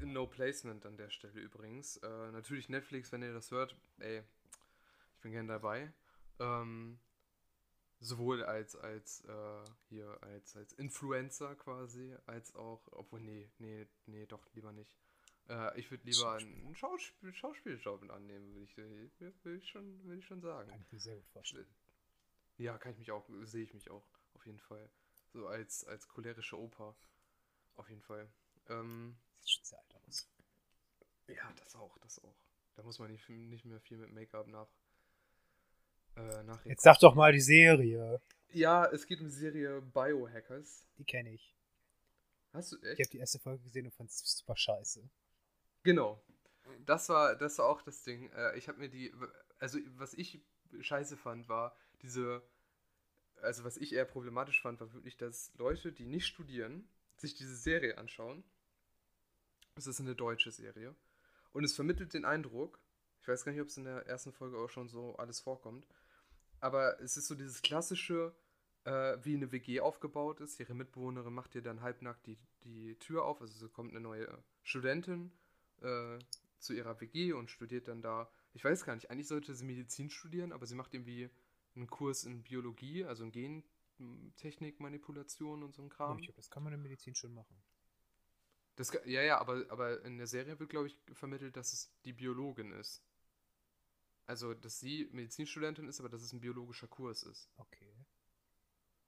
No 0.00 0.26
Placement 0.26 0.86
an 0.86 0.96
der 0.96 1.10
Stelle 1.10 1.40
übrigens. 1.40 1.98
Äh, 1.98 2.32
natürlich 2.32 2.68
Netflix, 2.68 3.12
wenn 3.12 3.22
ihr 3.22 3.34
das 3.34 3.50
hört, 3.50 3.76
ey, 3.98 4.22
ich 5.14 5.20
bin 5.20 5.32
gern 5.32 5.46
dabei. 5.46 5.92
Ähm, 6.38 6.98
sowohl 8.00 8.42
als 8.42 8.76
als 8.76 9.22
äh, 9.26 9.64
hier 9.88 10.18
als 10.22 10.56
als 10.56 10.72
Influencer 10.72 11.54
quasi, 11.56 12.16
als 12.26 12.54
auch, 12.54 12.88
obwohl 12.92 13.20
nee, 13.20 13.50
nee, 13.58 13.86
nee, 14.06 14.26
doch 14.26 14.46
lieber 14.54 14.72
nicht. 14.72 14.96
Äh, 15.48 15.78
ich 15.78 15.90
würde 15.90 16.04
lieber 16.04 16.32
einen 16.32 16.74
Schauspiel, 16.74 17.34
Schauspieljob 17.34 18.08
annehmen, 18.10 18.54
würde 18.54 18.64
ich, 18.64 18.76
will 19.44 19.56
ich, 19.56 19.68
schon, 19.68 20.02
will 20.06 20.18
ich 20.18 20.26
schon 20.26 20.40
sagen. 20.40 20.70
Kann 20.70 20.80
ich 20.80 20.92
mir 20.92 21.00
sehr 21.00 21.16
gut 21.16 21.28
vorstellen. 21.28 21.66
Ja, 22.60 22.76
kann 22.76 22.92
ich 22.92 22.98
mich 22.98 23.10
auch, 23.10 23.24
sehe 23.44 23.64
ich 23.64 23.72
mich 23.72 23.90
auch, 23.90 24.04
auf 24.34 24.44
jeden 24.44 24.60
Fall. 24.60 24.90
So 25.32 25.46
als, 25.46 25.82
als 25.84 26.06
cholerische 26.08 26.60
Oper. 26.60 26.94
Auf 27.76 27.88
jeden 27.88 28.02
Fall. 28.02 28.28
Ähm, 28.68 29.16
Sieht 29.40 29.50
schon 29.50 29.64
sehr 29.64 29.78
alt 29.78 29.94
aus. 30.06 30.28
Ja, 31.26 31.50
das 31.56 31.74
auch, 31.74 31.96
das 31.98 32.22
auch. 32.22 32.36
Da 32.76 32.82
muss 32.82 32.98
man 32.98 33.10
nicht, 33.10 33.26
nicht 33.30 33.64
mehr 33.64 33.80
viel 33.80 33.96
mit 33.96 34.12
Make-up 34.12 34.46
nach. 34.48 34.68
Äh, 36.16 36.42
nach 36.42 36.62
Jetzt 36.66 36.82
sag 36.82 36.98
doch 36.98 37.14
mal 37.14 37.32
die 37.32 37.40
Serie. 37.40 38.20
Ja, 38.52 38.84
es 38.84 39.06
geht 39.06 39.20
um 39.20 39.28
die 39.28 39.34
Serie 39.34 39.80
Biohackers. 39.80 40.86
Die 40.98 41.04
kenne 41.04 41.32
ich. 41.32 41.56
Hast 42.52 42.72
du 42.72 42.76
echt? 42.82 43.00
Ich 43.00 43.06
habe 43.06 43.12
die 43.12 43.18
erste 43.20 43.38
Folge 43.38 43.62
gesehen 43.62 43.86
und 43.86 43.94
fand 43.94 44.10
es 44.10 44.18
super 44.18 44.56
scheiße. 44.56 45.08
Genau. 45.82 46.22
Das 46.84 47.08
war, 47.08 47.36
das 47.36 47.56
war 47.56 47.70
auch 47.70 47.80
das 47.80 48.02
Ding. 48.02 48.30
Äh, 48.32 48.58
ich 48.58 48.68
habe 48.68 48.80
mir 48.80 48.90
die, 48.90 49.14
also 49.58 49.78
was 49.96 50.12
ich 50.12 50.42
scheiße 50.80 51.16
fand, 51.16 51.48
war 51.48 51.76
diese, 52.02 52.42
also 53.42 53.64
was 53.64 53.76
ich 53.76 53.92
eher 53.92 54.04
problematisch 54.04 54.60
fand, 54.60 54.80
war 54.80 54.92
wirklich, 54.92 55.16
dass 55.16 55.52
Leute, 55.56 55.92
die 55.92 56.06
nicht 56.06 56.26
studieren, 56.26 56.88
sich 57.16 57.34
diese 57.34 57.56
Serie 57.56 57.98
anschauen. 57.98 58.42
Es 59.76 59.86
ist 59.86 60.00
eine 60.00 60.14
deutsche 60.14 60.50
Serie. 60.50 60.94
Und 61.52 61.64
es 61.64 61.74
vermittelt 61.74 62.14
den 62.14 62.24
Eindruck, 62.24 62.78
ich 63.22 63.28
weiß 63.28 63.44
gar 63.44 63.52
nicht, 63.52 63.60
ob 63.60 63.68
es 63.68 63.76
in 63.76 63.84
der 63.84 64.06
ersten 64.06 64.32
Folge 64.32 64.58
auch 64.58 64.70
schon 64.70 64.88
so 64.88 65.16
alles 65.16 65.40
vorkommt, 65.40 65.86
aber 66.60 67.00
es 67.00 67.16
ist 67.16 67.26
so 67.26 67.34
dieses 67.34 67.62
klassische, 67.62 68.34
äh, 68.84 69.16
wie 69.22 69.34
eine 69.34 69.52
WG 69.52 69.80
aufgebaut 69.80 70.40
ist. 70.40 70.60
Ihre 70.60 70.74
Mitbewohnerin 70.74 71.32
macht 71.32 71.54
ihr 71.54 71.62
dann 71.62 71.82
halbnackt 71.82 72.26
die, 72.26 72.38
die 72.64 72.98
Tür 72.98 73.24
auf, 73.24 73.40
also 73.40 73.66
es 73.66 73.72
kommt 73.72 73.90
eine 73.90 74.00
neue 74.00 74.42
Studentin 74.62 75.32
äh, 75.82 76.18
zu 76.58 76.74
ihrer 76.74 77.00
WG 77.00 77.32
und 77.32 77.50
studiert 77.50 77.88
dann 77.88 78.02
da. 78.02 78.30
Ich 78.52 78.64
weiß 78.64 78.84
gar 78.84 78.94
nicht, 78.94 79.10
eigentlich 79.10 79.28
sollte 79.28 79.54
sie 79.54 79.64
Medizin 79.64 80.10
studieren, 80.10 80.52
aber 80.52 80.66
sie 80.66 80.74
macht 80.74 80.92
irgendwie 80.94 81.30
einen 81.76 81.86
Kurs 81.86 82.24
in 82.24 82.42
Biologie, 82.42 83.04
also 83.04 83.24
in 83.24 83.32
Gentechnik, 83.32 84.80
Manipulation 84.80 85.62
und 85.62 85.74
so 85.74 85.82
ein 85.82 85.88
Kram. 85.88 86.18
Ich 86.18 86.26
glaube, 86.26 86.36
das 86.36 86.50
kann 86.50 86.64
man 86.64 86.72
in 86.72 86.82
Medizin 86.82 87.14
schon 87.14 87.32
machen. 87.32 87.62
Das, 88.76 88.92
ja, 89.04 89.22
ja, 89.22 89.38
aber, 89.38 89.64
aber 89.68 90.02
in 90.04 90.18
der 90.18 90.26
Serie 90.26 90.58
wird, 90.58 90.70
glaube 90.70 90.86
ich, 90.86 90.98
vermittelt, 91.12 91.56
dass 91.56 91.72
es 91.72 91.92
die 92.04 92.12
Biologin 92.12 92.72
ist. 92.72 93.04
Also, 94.26 94.54
dass 94.54 94.80
sie 94.80 95.08
Medizinstudentin 95.12 95.88
ist, 95.88 96.00
aber 96.00 96.08
dass 96.08 96.22
es 96.22 96.32
ein 96.32 96.40
biologischer 96.40 96.88
Kurs 96.88 97.22
ist. 97.24 97.50
Okay. 97.56 97.92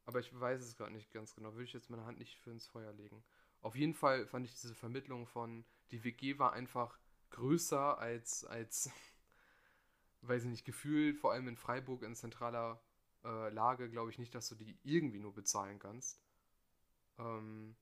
Aber 0.04 0.18
ich 0.20 0.38
weiß 0.38 0.60
es 0.62 0.76
gerade 0.76 0.92
nicht 0.92 1.12
ganz 1.12 1.34
genau. 1.34 1.52
Würde 1.52 1.64
ich 1.64 1.72
jetzt 1.72 1.90
meine 1.90 2.04
Hand 2.04 2.18
nicht 2.18 2.38
für 2.38 2.50
ins 2.50 2.66
Feuer 2.66 2.92
legen. 2.92 3.24
Auf 3.60 3.76
jeden 3.76 3.94
Fall 3.94 4.26
fand 4.26 4.44
ich 4.44 4.52
diese 4.60 4.74
Vermittlung 4.74 5.26
von, 5.26 5.64
die 5.92 6.02
WG 6.02 6.38
war 6.38 6.52
einfach 6.52 6.98
größer 7.30 7.98
als, 7.98 8.44
als 8.44 8.90
weiß 10.22 10.44
ich 10.44 10.50
nicht, 10.50 10.64
Gefühl, 10.64 11.14
vor 11.14 11.32
allem 11.32 11.48
in 11.48 11.56
Freiburg 11.56 12.02
in 12.02 12.14
zentraler 12.14 12.80
äh, 13.24 13.50
Lage, 13.50 13.90
glaube 13.90 14.10
ich 14.10 14.18
nicht, 14.18 14.34
dass 14.34 14.48
du 14.48 14.54
die 14.54 14.78
irgendwie 14.82 15.20
nur 15.20 15.34
bezahlen 15.34 15.78
kannst. 15.78 16.20
Ähm, 17.18 17.76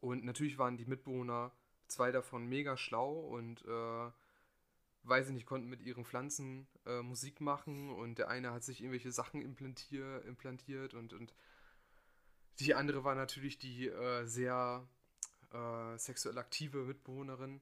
und 0.00 0.24
natürlich 0.24 0.58
waren 0.58 0.76
die 0.76 0.86
Mitbewohner, 0.86 1.52
zwei 1.86 2.10
davon 2.10 2.46
mega 2.48 2.76
schlau 2.76 3.20
und 3.20 3.64
äh, 3.66 4.10
weiß 5.04 5.28
ich 5.28 5.34
nicht, 5.34 5.46
konnten 5.46 5.68
mit 5.68 5.82
ihren 5.82 6.04
Pflanzen 6.04 6.66
äh, 6.86 7.02
Musik 7.02 7.40
machen 7.40 7.90
und 7.90 8.18
der 8.18 8.28
eine 8.28 8.52
hat 8.52 8.64
sich 8.64 8.80
irgendwelche 8.80 9.12
Sachen 9.12 9.42
implantier, 9.42 10.24
implantiert 10.24 10.94
und, 10.94 11.12
und 11.12 11.34
die 12.60 12.74
andere 12.74 13.04
war 13.04 13.14
natürlich 13.14 13.58
die 13.58 13.88
äh, 13.88 14.24
sehr 14.24 14.86
äh, 15.52 15.98
sexuell 15.98 16.38
aktive 16.38 16.84
Mitbewohnerin. 16.84 17.60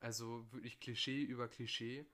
Also 0.00 0.44
wirklich 0.50 0.80
Klischee 0.80 1.22
über 1.22 1.48
Klischee. 1.48 2.04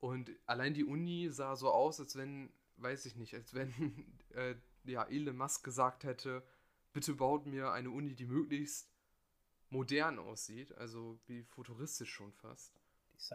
Und 0.00 0.30
allein 0.46 0.74
die 0.74 0.84
Uni 0.84 1.28
sah 1.30 1.56
so 1.56 1.70
aus, 1.70 2.00
als 2.00 2.16
wenn, 2.16 2.52
weiß 2.76 3.06
ich 3.06 3.16
nicht, 3.16 3.34
als 3.34 3.54
wenn 3.54 3.72
äh, 4.34 4.54
ja, 4.84 5.04
Elon 5.04 5.36
Musk 5.36 5.64
gesagt 5.64 6.04
hätte, 6.04 6.42
bitte 6.92 7.14
baut 7.14 7.46
mir 7.46 7.72
eine 7.72 7.90
Uni, 7.90 8.14
die 8.14 8.26
möglichst 8.26 8.90
modern 9.70 10.18
aussieht, 10.18 10.72
also 10.72 11.18
wie 11.26 11.42
futuristisch 11.42 12.12
schon 12.12 12.32
fast. 12.32 12.72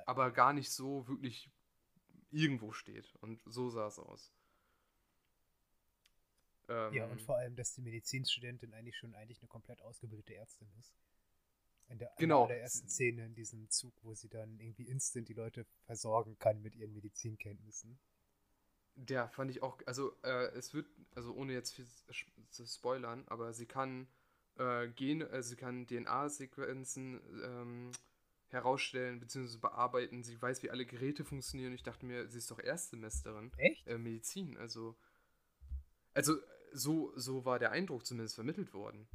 Aber 0.05 0.31
gar 0.31 0.53
nicht 0.53 0.71
so 0.71 1.07
wirklich 1.07 1.49
irgendwo 2.31 2.71
steht. 2.71 3.15
Und 3.21 3.41
so 3.45 3.69
sah 3.69 3.87
es 3.87 3.99
aus. 3.99 4.31
Ähm, 6.67 6.93
ja, 6.93 7.05
und 7.07 7.21
vor 7.21 7.37
allem, 7.37 7.55
dass 7.55 7.73
die 7.73 7.81
Medizinstudentin 7.81 8.73
eigentlich 8.73 8.95
schon 8.97 9.15
eigentlich 9.15 9.41
eine 9.41 9.47
komplett 9.47 9.81
ausgebildete 9.81 10.35
Ärztin 10.35 10.69
ist. 10.77 10.93
In 11.89 11.97
der, 11.97 12.11
genau. 12.17 12.43
in 12.43 12.49
der 12.49 12.61
ersten 12.61 12.87
Szene 12.87 13.25
in 13.25 13.33
diesem 13.33 13.69
Zug, 13.69 13.93
wo 14.03 14.13
sie 14.13 14.29
dann 14.29 14.59
irgendwie 14.59 14.87
instant 14.87 15.27
die 15.27 15.33
Leute 15.33 15.65
versorgen 15.85 16.37
kann 16.37 16.61
mit 16.61 16.75
ihren 16.75 16.93
Medizinkenntnissen. 16.93 17.99
Der 18.95 19.27
fand 19.29 19.49
ich 19.49 19.63
auch, 19.63 19.79
also 19.85 20.13
äh, 20.23 20.49
es 20.55 20.73
wird, 20.73 20.87
also 21.15 21.33
ohne 21.33 21.53
jetzt 21.53 21.73
viel 21.73 21.87
zu 22.49 22.65
spoilern, 22.65 23.23
aber 23.27 23.53
sie 23.53 23.65
kann 23.65 24.07
äh, 24.57 24.89
Gen, 24.89 25.21
äh, 25.21 25.41
sie 25.41 25.55
kann 25.55 25.87
DNA-Sequenzen 25.87 27.21
ähm, 27.43 27.91
herausstellen 28.49 29.19
bzw. 29.19 29.57
bearbeiten. 29.57 30.23
Sie 30.23 30.39
weiß, 30.39 30.61
wie 30.63 30.69
alle 30.69 30.85
Geräte 30.85 31.23
funktionieren. 31.23 31.73
Ich 31.73 31.83
dachte 31.83 32.05
mir, 32.05 32.27
sie 32.27 32.37
ist 32.37 32.51
doch 32.51 32.59
Erstsemesterin. 32.59 33.51
Echt? 33.57 33.87
Äh, 33.87 33.97
Medizin, 33.97 34.57
also. 34.57 34.95
Also, 36.13 36.35
so, 36.73 37.13
so 37.15 37.45
war 37.45 37.59
der 37.59 37.71
Eindruck 37.71 38.05
zumindest 38.05 38.35
vermittelt 38.35 38.73
worden. 38.73 39.07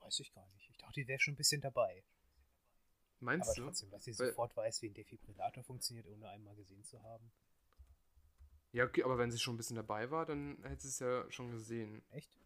Weiß 0.00 0.20
ich 0.20 0.34
gar 0.34 0.46
nicht. 0.48 0.63
Dachte, 0.94 1.00
die 1.00 1.08
wäre 1.08 1.20
schon 1.20 1.34
ein 1.34 1.36
bisschen 1.36 1.60
dabei. 1.60 2.04
Meinst 3.20 3.48
Aber 3.48 3.54
du? 3.54 3.64
trotzdem, 3.64 3.90
dass 3.90 4.04
sie 4.04 4.12
sofort 4.12 4.56
weiß, 4.56 4.82
wie 4.82 4.88
ein 4.88 4.94
Defibrillator 4.94 5.64
funktioniert, 5.64 6.06
ohne 6.06 6.28
einmal 6.28 6.54
gesehen 6.54 6.84
zu 6.84 7.02
haben. 7.02 7.32
Ja, 8.72 8.84
okay, 8.84 9.02
aber 9.02 9.18
wenn 9.18 9.30
sie 9.30 9.38
schon 9.38 9.54
ein 9.54 9.56
bisschen 9.56 9.76
dabei 9.76 10.10
war, 10.10 10.26
dann 10.26 10.62
hätte 10.64 10.82
sie 10.82 10.88
es 10.88 10.98
ja 10.98 11.30
schon 11.30 11.50
gesehen. 11.52 12.02
Echt? 12.10 12.38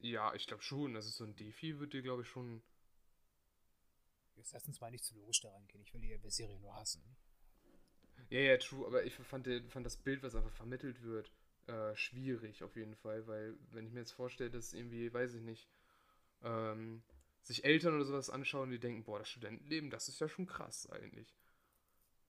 Ja, 0.00 0.34
ich 0.34 0.46
glaube 0.46 0.62
schon. 0.62 0.96
Also 0.96 1.10
so 1.10 1.24
ein 1.24 1.34
Defi 1.34 1.78
wird 1.80 1.92
dir, 1.92 2.02
glaube 2.02 2.22
ich, 2.22 2.28
schon. 2.28 2.62
Ist 4.36 4.52
erstens 4.52 4.80
mal 4.80 4.90
nicht 4.90 5.04
so 5.04 5.14
logisch 5.16 5.40
daran 5.40 5.66
gehen. 5.66 5.82
Ich 5.82 5.92
will 5.94 6.00
die 6.00 6.30
Serie 6.30 6.60
nur 6.60 6.74
hassen. 6.74 7.02
Ja, 8.28 8.40
ja, 8.40 8.56
true, 8.58 8.86
aber 8.86 9.04
ich 9.04 9.14
fand, 9.14 9.48
fand 9.68 9.86
das 9.86 9.96
Bild, 9.96 10.22
was 10.22 10.34
einfach 10.34 10.52
vermittelt 10.52 11.02
wird, 11.02 11.32
äh, 11.68 11.94
schwierig 11.94 12.62
auf 12.62 12.76
jeden 12.76 12.96
Fall, 12.96 13.26
weil 13.26 13.56
wenn 13.70 13.86
ich 13.86 13.92
mir 13.92 14.00
jetzt 14.00 14.12
vorstelle, 14.12 14.50
dass 14.50 14.72
irgendwie, 14.72 15.12
weiß 15.12 15.34
ich 15.34 15.42
nicht, 15.42 15.68
ähm, 16.42 17.02
sich 17.42 17.64
Eltern 17.64 17.94
oder 17.94 18.04
sowas 18.04 18.30
anschauen, 18.30 18.70
die 18.70 18.78
denken, 18.78 19.04
boah, 19.04 19.18
das 19.18 19.28
Studentenleben, 19.28 19.90
das 19.90 20.08
ist 20.08 20.20
ja 20.20 20.28
schon 20.28 20.46
krass 20.46 20.88
eigentlich. 20.90 21.34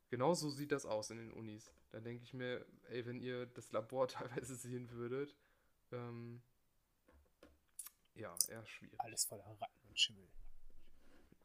Genau 0.09 0.33
so 0.33 0.49
sieht 0.49 0.71
das 0.71 0.85
aus 0.85 1.09
in 1.09 1.17
den 1.17 1.31
Unis. 1.33 1.71
Da 1.91 1.99
denke 1.99 2.23
ich 2.23 2.33
mir, 2.33 2.65
ey, 2.89 3.05
wenn 3.05 3.19
ihr 3.19 3.45
das 3.47 3.71
Labor 3.71 4.07
teilweise 4.07 4.55
sehen 4.55 4.89
würdet, 4.91 5.35
ähm, 5.91 6.41
ja, 8.15 8.35
eher 8.47 8.65
schwierig. 8.65 8.99
Alles 8.99 9.25
voller 9.25 9.43
Ratten 9.59 9.87
und 9.87 9.99
Schimmel. 9.99 10.27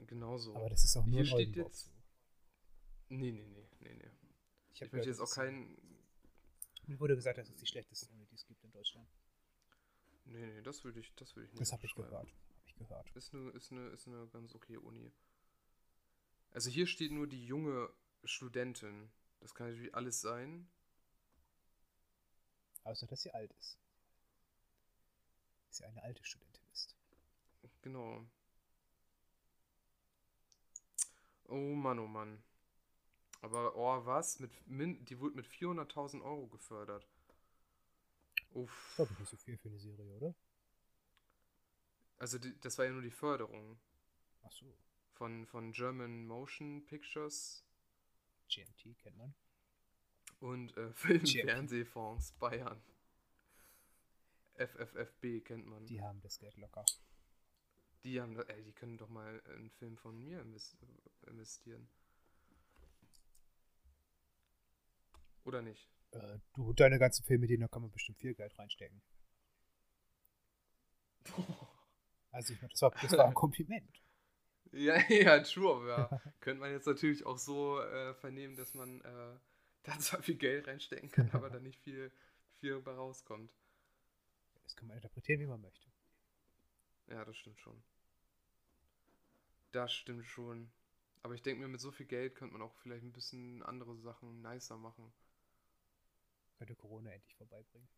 Genau 0.06 0.36
so. 0.38 0.54
Aber 0.56 0.68
das 0.70 0.84
ist 0.84 0.96
auch 0.96 1.04
nur 1.06 1.16
Hier 1.20 1.26
steht 1.26 1.36
Oldenburg 1.48 1.68
jetzt-. 1.72 1.90
Nee, 3.08 3.30
nee, 3.30 3.46
nee, 3.46 3.68
nee, 3.80 3.94
nee. 3.94 4.10
Ich, 4.72 4.82
Ich 4.82 4.92
möchte 4.92 5.08
jetzt 5.08 5.18
auch 5.20 5.24
das 5.24 5.30
ist- 5.30 5.36
keinen. 5.36 5.76
Mir 6.86 6.98
wurde 6.98 7.14
gesagt, 7.14 7.38
dass 7.38 7.48
es 7.48 7.56
die 7.56 7.66
schlechtesten 7.66 8.12
Uni, 8.14 8.26
die 8.26 8.34
es 8.34 8.44
gibt 8.46 8.64
in 8.64 8.72
Deutschland. 8.72 9.06
Nee, 10.24 10.46
nee, 10.46 10.62
das 10.62 10.82
würde 10.82 10.98
ich, 11.00 11.14
das 11.14 11.36
würde 11.36 11.46
ich 11.46 11.52
nicht. 11.52 11.60
Das 11.60 11.72
habe 11.72 11.84
ich 11.84 11.94
gehört. 11.94 12.26
Ich 12.76 12.88
gehört. 12.88 13.10
Ist 13.14 13.34
eine, 13.34 13.50
ist, 13.50 13.72
eine, 13.72 13.88
ist 13.88 14.06
eine 14.06 14.26
ganz 14.28 14.54
okay 14.54 14.76
Uni. 14.76 15.12
Also 16.52 16.70
hier 16.70 16.86
steht 16.86 17.12
nur 17.12 17.26
die 17.26 17.46
junge 17.46 17.90
Studentin. 18.24 19.10
Das 19.40 19.54
kann 19.54 19.68
natürlich 19.68 19.94
alles 19.94 20.20
sein. 20.20 20.68
Außer, 22.84 23.06
dass 23.06 23.22
sie 23.22 23.32
alt 23.32 23.52
ist. 23.58 23.78
Dass 25.68 25.78
sie 25.78 25.84
eine 25.84 26.02
alte 26.02 26.24
Studentin 26.24 26.64
ist. 26.72 26.94
Genau. 27.82 28.24
Oh 31.48 31.74
Mann, 31.74 31.98
oh 31.98 32.06
Mann. 32.06 32.42
Aber, 33.40 33.74
oh, 33.76 34.06
was? 34.06 34.38
Mit, 34.38 34.52
min, 34.68 35.04
die 35.04 35.18
wurde 35.18 35.34
mit 35.34 35.46
400.000 35.46 36.22
Euro 36.22 36.46
gefördert. 36.46 37.06
Uff. 38.54 38.92
glaube 38.96 39.12
nicht 39.18 39.28
so 39.28 39.36
viel 39.36 39.56
für 39.56 39.68
eine 39.68 39.78
Serie, 39.78 40.14
oder? 40.16 40.34
Also, 42.22 42.38
die, 42.38 42.54
das 42.60 42.78
war 42.78 42.84
ja 42.84 42.92
nur 42.92 43.02
die 43.02 43.10
Förderung 43.10 43.80
Ach 44.44 44.52
so. 44.52 44.72
von, 45.14 45.44
von 45.44 45.72
German 45.72 46.24
Motion 46.24 46.84
Pictures 46.86 47.64
GMT 48.48 48.96
kennt 49.00 49.16
man. 49.16 49.34
und 50.38 50.76
äh, 50.76 50.92
Film 50.92 51.24
GMP. 51.24 51.46
Fernsehfonds 51.50 52.30
Bayern. 52.38 52.80
FFFB 54.54 55.40
kennt 55.44 55.66
man. 55.66 55.84
Die 55.86 56.00
haben 56.00 56.20
das 56.20 56.38
Geld 56.38 56.56
locker. 56.58 56.84
Die 58.04 58.20
haben, 58.20 58.38
ey, 58.38 58.62
die 58.62 58.72
können 58.72 58.98
doch 58.98 59.08
mal 59.08 59.42
einen 59.56 59.70
Film 59.70 59.96
von 59.96 60.16
mir 60.16 60.42
inves- 60.44 60.76
investieren. 61.26 61.88
Oder 65.42 65.60
nicht? 65.60 65.90
Äh, 66.12 66.38
du, 66.54 66.72
deine 66.72 67.00
ganzen 67.00 67.24
Filme, 67.24 67.48
die 67.48 67.58
da 67.58 67.66
kann 67.66 67.82
man 67.82 67.90
bestimmt 67.90 68.18
viel 68.18 68.34
Geld 68.36 68.56
reinstecken. 68.56 69.02
Also 72.32 72.54
ich 72.54 72.60
meine, 72.60 72.70
das 72.72 72.82
war, 72.82 72.90
das 73.00 73.12
war 73.12 73.26
ein 73.26 73.34
Kompliment. 73.34 73.88
Ja, 74.74 74.98
ja, 75.10 75.38
true, 75.40 75.70
aber 75.70 75.86
ja, 75.86 76.20
könnte 76.40 76.60
man 76.60 76.70
jetzt 76.70 76.86
natürlich 76.86 77.26
auch 77.26 77.36
so 77.36 77.78
äh, 77.82 78.14
vernehmen, 78.14 78.56
dass 78.56 78.72
man 78.72 79.02
äh, 79.02 79.38
da 79.82 79.98
zwar 79.98 80.22
viel 80.22 80.36
Geld 80.36 80.66
reinstecken 80.66 81.10
kann, 81.10 81.30
aber 81.32 81.50
da 81.50 81.60
nicht 81.60 81.78
viel, 81.82 82.10
viel 82.58 82.80
bei 82.80 82.92
rauskommt. 82.94 83.52
Das 84.64 84.74
kann 84.74 84.88
man 84.88 84.96
interpretieren, 84.96 85.40
wie 85.40 85.46
man 85.46 85.60
möchte. 85.60 85.92
Ja, 87.08 87.22
das 87.24 87.36
stimmt 87.36 87.60
schon. 87.60 87.82
Das 89.72 89.92
stimmt 89.92 90.26
schon. 90.26 90.70
Aber 91.22 91.34
ich 91.34 91.42
denke 91.42 91.60
mir, 91.60 91.68
mit 91.68 91.80
so 91.80 91.90
viel 91.92 92.06
Geld 92.06 92.34
könnte 92.34 92.54
man 92.54 92.62
auch 92.62 92.74
vielleicht 92.76 93.04
ein 93.04 93.12
bisschen 93.12 93.62
andere 93.62 93.96
Sachen 93.96 94.40
nicer 94.42 94.78
machen. 94.78 95.12
Könnte 96.56 96.74
Corona 96.76 97.10
endlich 97.12 97.34
vorbeibringen. 97.36 97.88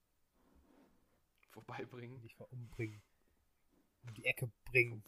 Vorbeibringen. 1.52 2.28
Vor 2.36 2.50
umbringen. 2.52 3.02
Um 4.06 4.14
die 4.14 4.24
Ecke 4.24 4.50
bringen. 4.66 5.02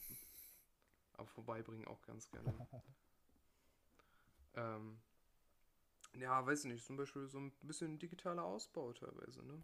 Aber 1.15 1.29
vorbeibringen 1.29 1.87
auch 1.87 2.03
ganz 2.03 2.29
gerne. 2.31 2.53
ähm, 4.55 5.01
ja, 6.19 6.45
weiß 6.45 6.65
nicht, 6.65 6.85
zum 6.85 6.97
Beispiel 6.97 7.27
so 7.29 7.39
ein 7.39 7.53
bisschen 7.63 7.99
digitaler 7.99 8.45
Ausbau 8.45 8.93
teilweise, 8.93 9.43
ne? 9.45 9.63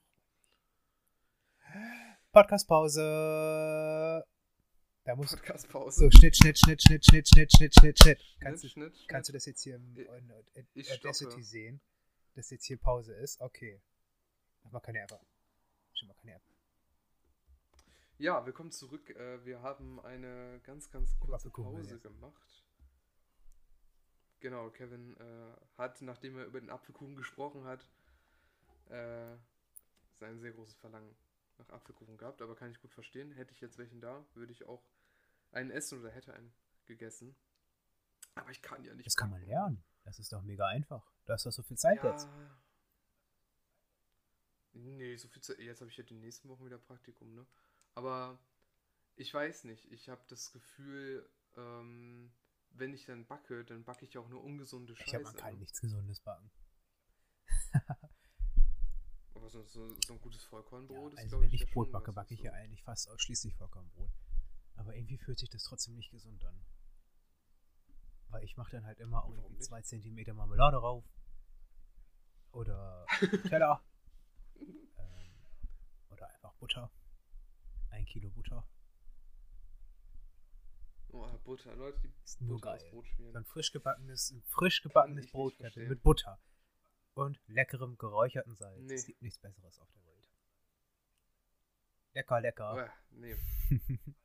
Podcastpause. 2.33 4.25
Da 5.05 5.17
muss 5.17 5.31
Podcastpause. 5.35 5.99
so 6.01 6.11
Schnitt, 6.11 6.37
Schnitt, 6.37 6.59
Schnitt, 6.59 6.83
Schnitt, 6.83 7.05
Schnitt, 7.05 7.29
Schnitt, 7.29 7.53
Schnitt, 7.53 7.75
Schnitt, 7.75 7.99
Schnitt. 7.99 8.21
Kannst 8.41 8.65
du, 8.65 8.69
Schnitt, 8.69 8.97
Schnitt, 8.97 9.09
kannst 9.09 9.29
du 9.29 9.33
das 9.33 9.47
jetzt 9.47 9.63
hier 9.63 9.77
im 9.77 9.97
Ich- 9.97 10.07
in, 10.07 10.33
Audacity 10.93 11.43
sehen? 11.43 11.81
Dass 12.35 12.51
jetzt 12.51 12.65
hier 12.67 12.79
Pause 12.79 13.15
ist? 13.15 13.41
Okay. 13.41 13.81
Mach 14.63 14.73
mal 14.73 14.81
keine 14.81 15.01
App. 15.01 15.21
Schon 15.95 16.09
mal 16.09 16.15
keine 16.15 16.35
App. 16.37 16.43
Ja, 18.23 18.47
willkommen 18.47 18.71
zurück. 18.71 19.11
Äh, 19.11 19.45
wir 19.45 19.63
haben 19.63 19.99
eine 19.99 20.61
ganz, 20.63 20.89
ganz 20.93 21.19
kurze 21.19 21.51
Pause 21.51 21.99
gemacht. 21.99 22.65
Genau, 24.39 24.71
Kevin 24.71 25.17
äh, 25.17 25.57
hat, 25.77 26.01
nachdem 26.03 26.39
er 26.39 26.45
über 26.45 26.61
den 26.61 26.71
Apfelkuchen 26.71 27.17
gesprochen 27.17 27.65
hat, 27.65 27.85
äh, 28.91 29.35
sein 30.21 30.39
sehr 30.39 30.53
großes 30.53 30.77
Verlangen 30.77 31.17
nach 31.59 31.69
Apfelkuchen 31.71 32.17
gehabt. 32.17 32.41
Aber 32.43 32.55
kann 32.55 32.71
ich 32.71 32.81
gut 32.81 32.93
verstehen. 32.93 33.33
Hätte 33.33 33.51
ich 33.55 33.61
jetzt 33.61 33.77
welchen 33.77 34.01
da, 34.01 34.25
würde 34.35 34.53
ich 34.53 34.67
auch 34.67 34.85
einen 35.51 35.73
essen 35.73 35.99
oder 35.99 36.13
hätte 36.13 36.33
einen 36.33 36.55
gegessen. 36.87 37.35
Aber 38.37 38.51
ich 38.53 38.63
kann 38.63 38.85
ja 38.85 38.95
nicht. 38.95 39.05
Das 39.07 39.17
kann 39.17 39.31
man 39.31 39.43
lernen. 39.43 39.83
Das 40.05 40.21
ist 40.21 40.33
doch 40.33 40.43
mega 40.43 40.69
einfach. 40.69 41.11
Du 41.25 41.33
hast 41.33 41.45
doch 41.45 41.51
so 41.51 41.65
viel 41.65 41.77
Zeit 41.77 42.05
ja. 42.05 42.13
jetzt. 42.13 42.29
Nee, 44.75 45.17
so 45.17 45.27
viel 45.27 45.43
Zeit. 45.43 45.59
Jetzt 45.59 45.81
habe 45.81 45.91
ich 45.91 45.97
ja 45.97 46.05
die 46.05 46.15
nächsten 46.15 46.49
Wochen 46.49 46.65
wieder 46.65 46.79
Praktikum, 46.79 47.35
ne? 47.35 47.45
Aber 47.95 48.39
ich 49.17 49.33
weiß 49.33 49.65
nicht. 49.65 49.91
Ich 49.93 50.09
habe 50.09 50.23
das 50.29 50.53
Gefühl, 50.53 51.29
ähm, 51.57 52.33
wenn 52.71 52.95
ich 52.95 53.05
dann 53.07 53.27
backe, 53.27 53.65
dann 53.65 53.85
backe 53.85 54.05
ich 54.05 54.17
auch 54.19 54.29
nur 54.29 54.43
ungesunde 54.43 54.97
Scheiße. 54.97 55.09
Ich 55.09 55.15
habe 55.15 55.25
man 55.25 55.37
kann 55.37 55.59
nichts 55.59 55.81
Gesundes 55.81 56.21
backen. 56.21 56.51
Aber 59.35 59.51
so, 59.51 59.65
so, 59.67 59.95
so 60.07 60.13
ein 60.15 60.21
gutes 60.21 60.43
Ja, 60.43 60.49
Vollkornbrot 60.49 61.13
ist, 61.15 61.19
also 61.19 61.29
glaube 61.31 61.45
wenn 61.45 61.49
ich, 61.55 61.63
ich 61.63 61.69
ja 61.69 61.75
Brot 61.75 61.91
backe, 61.93 62.13
backe 62.13 62.35
ich 62.35 62.41
ja 62.41 62.53
so- 62.53 62.57
eigentlich 62.57 62.83
fast 62.83 63.09
ausschließlich 63.09 63.55
Vollkornbrot. 63.57 64.11
Aber 64.77 64.95
irgendwie 64.95 65.19
fühlt 65.19 65.39
sich 65.39 65.51
das 65.51 65.65
trotzdem 65.65 65.95
nicht 65.95 66.11
gesund 66.11 66.45
an. 66.45 66.65
Weil 68.29 68.45
ich 68.45 68.57
mache 68.57 68.71
dann 68.73 68.87
halt 68.87 68.99
immer 69.01 69.29
nicht? 69.51 69.65
zwei 69.65 69.83
Zentimeter 69.83 70.33
Marmelade 70.33 70.79
rauf. 70.79 71.05
Oder 72.53 73.07
Teller. 73.49 73.83
ähm, 74.61 75.35
oder 76.11 76.29
einfach 76.31 76.55
Butter. 76.55 76.91
Ein 78.03 78.07
Kilo 78.07 78.31
Butter. 78.31 78.67
Oh, 81.11 81.39
Butter, 81.45 81.77
Leute, 81.77 82.01
die 82.01 82.13
Ist 82.25 82.41
nur 82.41 82.59
Butter 82.59 82.77
geil. 82.79 82.91
Brot 82.91 83.07
schmieren. 83.07 83.33
So 83.33 83.39
ein 83.39 83.45
frisch 83.45 83.71
gebackenes, 83.71 84.31
ein 84.33 84.43
frisch 84.43 84.83
gebackenes 84.83 85.19
ich 85.19 85.25
nicht 85.27 85.33
Brot 85.33 85.55
verstehen. 85.55 85.89
mit 85.89 86.03
Butter. 86.03 86.43
Und 87.15 87.41
leckerem 87.47 87.97
geräucherten 87.99 88.57
Salz. 88.57 88.81
Nee. 88.83 88.95
Es 88.95 89.07
gibt 89.07 89.23
nichts 89.23 89.39
Besseres 89.39 89.79
auf 89.79 89.89
der 89.93 90.05
Welt. 90.05 90.29
Lecker, 92.15 92.41
lecker. 92.41 92.75
Uah, 92.75 92.93
nee, 93.11 93.37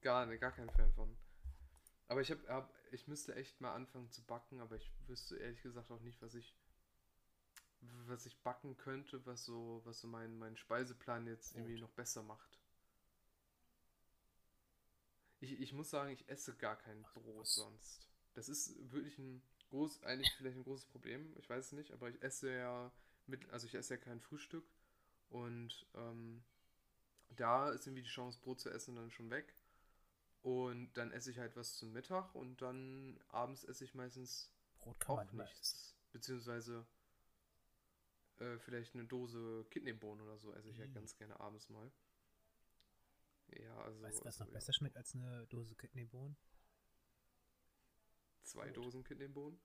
gar, 0.00 0.26
ne, 0.26 0.38
gar 0.40 0.50
kein 0.50 0.70
Fan 0.70 0.92
von. 0.92 1.16
Aber 2.08 2.20
ich 2.20 2.32
hab, 2.32 2.44
hab, 2.48 2.74
ich 2.90 3.06
müsste 3.06 3.36
echt 3.36 3.60
mal 3.60 3.74
anfangen 3.74 4.10
zu 4.10 4.24
backen, 4.24 4.58
aber 4.58 4.74
ich 4.74 4.92
wüsste 5.06 5.36
ehrlich 5.36 5.62
gesagt 5.62 5.92
auch 5.92 6.00
nicht, 6.00 6.20
was 6.20 6.34
ich, 6.34 6.56
was 8.06 8.26
ich 8.26 8.38
backen 8.42 8.76
könnte, 8.76 9.24
was 9.26 9.44
so, 9.44 9.80
was 9.84 10.00
so 10.00 10.08
meinen 10.08 10.38
mein 10.38 10.56
Speiseplan 10.56 11.26
jetzt 11.26 11.54
irgendwie 11.54 11.76
Brot. 11.76 11.80
noch 11.80 11.90
besser 11.90 12.22
macht. 12.22 12.58
Ich, 15.40 15.60
ich 15.60 15.72
muss 15.72 15.90
sagen, 15.90 16.10
ich 16.10 16.28
esse 16.28 16.54
gar 16.56 16.76
kein 16.76 17.04
Ach, 17.04 17.14
Brot 17.14 17.36
was? 17.36 17.54
sonst. 17.54 18.08
Das 18.34 18.48
ist 18.48 18.74
wirklich 18.92 19.18
ein 19.18 19.42
groß, 19.70 20.02
eigentlich 20.04 20.32
vielleicht 20.36 20.56
ein 20.56 20.64
großes 20.64 20.86
Problem, 20.86 21.34
ich 21.38 21.48
weiß 21.48 21.66
es 21.66 21.72
nicht, 21.72 21.92
aber 21.92 22.08
ich 22.08 22.22
esse 22.22 22.52
ja 22.52 22.92
mit, 23.26 23.48
also 23.50 23.66
ich 23.66 23.74
esse 23.74 23.94
ja 23.94 24.00
kein 24.00 24.20
Frühstück 24.20 24.64
und 25.28 25.86
ähm, 25.94 26.44
da 27.30 27.70
ist 27.70 27.86
irgendwie 27.86 28.02
die 28.02 28.08
Chance, 28.08 28.38
Brot 28.40 28.60
zu 28.60 28.70
essen, 28.70 28.96
dann 28.96 29.10
schon 29.10 29.30
weg. 29.30 29.54
Und 30.42 30.92
dann 30.94 31.10
esse 31.10 31.30
ich 31.32 31.38
halt 31.38 31.56
was 31.56 31.76
zum 31.76 31.92
Mittag 31.92 32.34
und 32.34 32.62
dann 32.62 33.18
abends 33.28 33.64
esse 33.64 33.84
ich 33.84 33.94
meistens 33.94 34.52
Brot 34.78 35.00
kann 35.00 35.16
auch 35.16 35.16
man 35.16 35.28
immer 35.28 35.44
essen. 35.50 35.50
nichts. 35.50 35.96
Beziehungsweise 36.12 36.86
äh, 38.40 38.58
vielleicht 38.58 38.94
eine 38.94 39.04
Dose 39.04 39.66
Kidneybohnen 39.70 40.24
oder 40.26 40.38
so 40.38 40.52
esse 40.54 40.70
ich 40.70 40.78
Mm. 40.78 40.92
ganz 40.92 41.16
gerne 41.16 41.38
abends 41.40 41.68
mal. 41.68 41.90
Ja, 43.48 43.76
also. 43.82 44.02
Weißt 44.02 44.20
du, 44.20 44.24
was 44.24 44.34
also, 44.34 44.44
noch 44.44 44.48
ja. 44.48 44.54
besser 44.54 44.72
schmeckt 44.72 44.96
als 44.96 45.14
eine 45.14 45.46
Dose 45.46 45.74
Kidneybohnen? 45.76 46.36
Zwei 48.42 48.70
Brot. 48.70 48.76
Dosen 48.76 49.04
Kidneybohnen? 49.04 49.58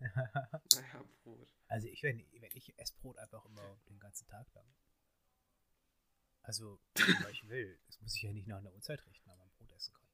Naja, 0.00 1.04
Brot. 1.24 1.52
also 1.66 1.88
ich, 1.88 2.02
wenn, 2.04 2.24
wenn 2.40 2.50
ich 2.54 2.78
esse 2.78 2.94
Brot 3.00 3.18
einfach 3.18 3.44
immer 3.44 3.76
den 3.88 3.98
ganzen 3.98 4.26
Tag 4.28 4.52
lang. 4.54 4.72
Also, 6.42 6.80
weil 6.94 7.32
ich 7.32 7.48
will. 7.48 7.78
Das 7.86 8.00
muss 8.00 8.14
ich 8.14 8.22
ja 8.22 8.32
nicht 8.32 8.46
nach 8.46 8.58
einer 8.58 8.72
Uhrzeit 8.72 9.04
richten, 9.06 9.28
aber 9.28 9.40
man 9.40 9.50
Brot 9.50 9.72
essen 9.72 9.92
kann. 9.94 10.08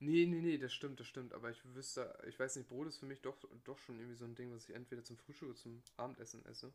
Nee, 0.00 0.26
nee, 0.26 0.40
nee, 0.40 0.58
das 0.58 0.72
stimmt, 0.72 1.00
das 1.00 1.08
stimmt. 1.08 1.32
Aber 1.32 1.50
ich 1.50 1.64
wüsste, 1.74 2.16
ich 2.28 2.38
weiß 2.38 2.56
nicht, 2.56 2.68
Brot 2.68 2.86
ist 2.86 2.98
für 2.98 3.06
mich 3.06 3.20
doch, 3.20 3.36
doch 3.64 3.78
schon 3.78 3.98
irgendwie 3.98 4.16
so 4.16 4.24
ein 4.24 4.34
Ding, 4.36 4.52
was 4.52 4.68
ich 4.68 4.74
entweder 4.74 5.02
zum 5.02 5.16
Frühstück 5.16 5.48
oder 5.48 5.58
zum 5.58 5.82
Abendessen 5.96 6.44
esse. 6.46 6.72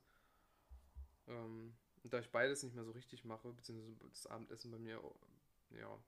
Ähm, 1.27 1.73
und 2.03 2.13
da 2.13 2.19
ich 2.19 2.29
beides 2.31 2.63
nicht 2.63 2.75
mehr 2.75 2.83
so 2.83 2.91
richtig 2.91 3.23
mache, 3.23 3.53
beziehungsweise 3.53 3.95
das 4.09 4.27
Abendessen 4.27 4.71
bei 4.71 4.77
mir, 4.77 5.01
ja. 5.69 6.03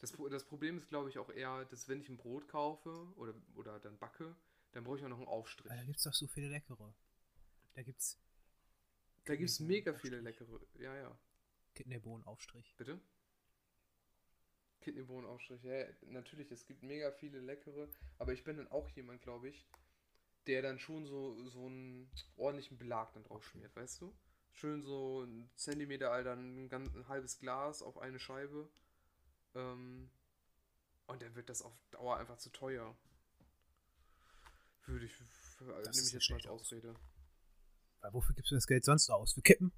Das, 0.00 0.12
das 0.12 0.44
Problem 0.44 0.78
ist, 0.78 0.88
glaube 0.88 1.10
ich, 1.10 1.18
auch 1.18 1.28
eher, 1.28 1.66
dass 1.66 1.88
wenn 1.88 2.00
ich 2.00 2.08
ein 2.08 2.16
Brot 2.16 2.48
kaufe 2.48 3.06
oder, 3.16 3.34
oder 3.54 3.78
dann 3.80 3.98
backe, 3.98 4.34
dann 4.72 4.84
brauche 4.84 4.96
ich 4.96 5.04
auch 5.04 5.08
noch 5.08 5.18
einen 5.18 5.28
Aufstrich. 5.28 5.70
Weil 5.70 5.76
da 5.76 5.84
gibt 5.84 5.98
es 5.98 6.04
doch 6.04 6.14
so 6.14 6.26
viele 6.26 6.48
leckere. 6.48 6.94
Da 7.74 7.82
gibt's 7.82 8.18
Da 9.26 9.36
gibt 9.36 9.50
es 9.50 9.60
mega 9.60 9.92
viele 9.92 10.20
leckere. 10.20 10.58
Ja, 10.78 10.96
ja. 10.96 11.18
Kidneybohnen-Aufstrich. 11.74 12.74
Bitte? 12.78 12.98
Kidneybohnenaufstrich, 14.80 15.62
ja, 15.62 15.84
natürlich, 16.02 16.50
es 16.50 16.66
gibt 16.66 16.82
mega 16.82 17.10
viele 17.12 17.40
leckere, 17.40 17.88
aber 18.18 18.32
ich 18.32 18.44
bin 18.44 18.56
dann 18.56 18.68
auch 18.68 18.88
jemand, 18.90 19.22
glaube 19.22 19.48
ich, 19.48 19.66
der 20.46 20.62
dann 20.62 20.78
schon 20.78 21.06
so, 21.06 21.42
so 21.48 21.66
einen 21.66 22.10
ordentlichen 22.36 22.78
Belag 22.78 23.12
dann 23.12 23.24
drauf 23.24 23.44
schmiert, 23.44 23.74
weißt 23.76 24.00
du? 24.00 24.14
Schön 24.52 24.82
so 24.82 25.22
ein 25.22 25.50
Zentimeter, 25.56 26.10
Alter, 26.10 26.32
ein, 26.32 26.68
ganz, 26.68 26.94
ein 26.94 27.08
halbes 27.08 27.38
Glas 27.38 27.82
auf 27.82 27.98
eine 27.98 28.18
Scheibe. 28.18 28.68
Ähm, 29.54 30.10
und 31.06 31.22
dann 31.22 31.34
wird 31.34 31.48
das 31.48 31.62
auf 31.62 31.72
Dauer 31.90 32.16
einfach 32.16 32.38
zu 32.38 32.50
teuer. 32.50 32.96
Würde 34.86 35.06
ich, 35.06 35.12
für, 35.12 35.64
nehme 35.64 35.90
ich 35.90 36.12
jetzt 36.12 36.30
mal 36.30 36.36
als. 36.36 36.46
Ausrede. 36.46 36.94
Weil 38.00 38.12
wofür 38.12 38.34
gibst 38.34 38.50
du 38.50 38.54
das 38.54 38.66
Geld 38.66 38.84
sonst 38.84 39.10
aus? 39.10 39.34
Für 39.34 39.42
Kippen? 39.42 39.72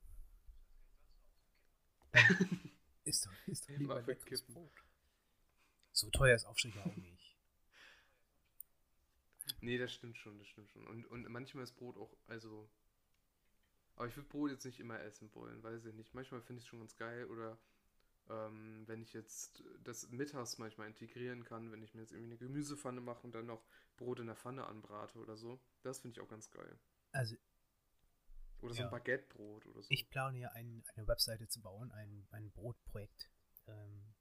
Dann 2.13 2.71
ist 3.05 3.27
doch, 3.27 3.33
ist 3.47 3.69
doch 3.69 3.77
lieber 3.77 4.03
für 4.03 4.17
Kippen. 4.17 4.55
Brot. 4.55 4.85
So 5.93 6.11
teuer 6.11 6.34
ist 6.34 6.45
Aufstrich 6.45 6.74
ja 6.74 6.82
auch 6.82 6.97
nicht. 6.97 7.36
Nee, 9.61 9.78
das 9.78 9.93
stimmt 9.93 10.16
schon, 10.18 10.38
das 10.38 10.49
stimmt 10.49 10.70
schon. 10.70 10.86
Und, 10.86 11.05
und 11.07 11.28
manchmal 11.28 11.64
ist 11.64 11.74
Brot 11.76 11.97
auch, 11.97 12.16
also. 12.26 12.68
Aber 13.97 14.09
ich 14.09 14.16
würde 14.16 14.28
Brot 14.28 14.51
jetzt 14.51 14.64
nicht 14.64 14.80
immer 14.80 14.99
essen 15.01 15.32
wollen, 15.34 15.62
weiß 15.62 15.84
ich 15.84 15.95
nicht. 15.95 16.14
Manchmal 16.14 16.40
finde 16.40 16.59
ich 16.59 16.64
es 16.64 16.68
schon 16.68 16.80
ganz 16.80 16.97
geil 16.97 17.26
oder 17.26 17.59
ähm, 18.30 18.84
wenn 18.86 19.03
ich 19.03 19.12
jetzt 19.12 19.62
das 19.84 20.09
mittags 20.11 20.59
manchmal 20.59 20.88
integrieren 20.88 21.45
kann, 21.45 21.70
wenn 21.72 21.82
ich 21.82 21.95
mir 21.95 22.01
jetzt 22.01 22.12
irgendwie 22.12 22.30
eine 22.30 22.38
Gemüsepfanne 22.38 23.01
mache 23.01 23.22
und 23.26 23.34
dann 23.34 23.47
noch 23.47 23.64
Brot 23.97 24.18
in 24.20 24.26
der 24.26 24.36
Pfanne 24.36 24.66
anbrate 24.66 25.18
oder 25.18 25.36
so. 25.36 25.61
Das 25.82 26.01
finde 26.01 26.16
ich 26.18 26.24
auch 26.24 26.28
ganz 26.28 26.51
geil. 26.51 26.78
Also 27.12 27.36
Oder 28.62 28.74
so 28.74 28.80
Ja. 28.80 28.86
ein 28.86 28.90
Baguettebrot 28.90 29.66
oder 29.66 29.82
so. 29.82 29.90
ich 29.90 30.09
plane 30.09 30.38
ja 30.38 30.49
ein, 30.53 30.82
eine 30.95 31.07
Webseite 31.07 31.49
zu 31.49 31.61
bauen, 31.61 31.93
ein, 31.93 32.26
ein 32.30 32.51
Brotprojekt, 32.53 33.30
ähm, 33.66 34.14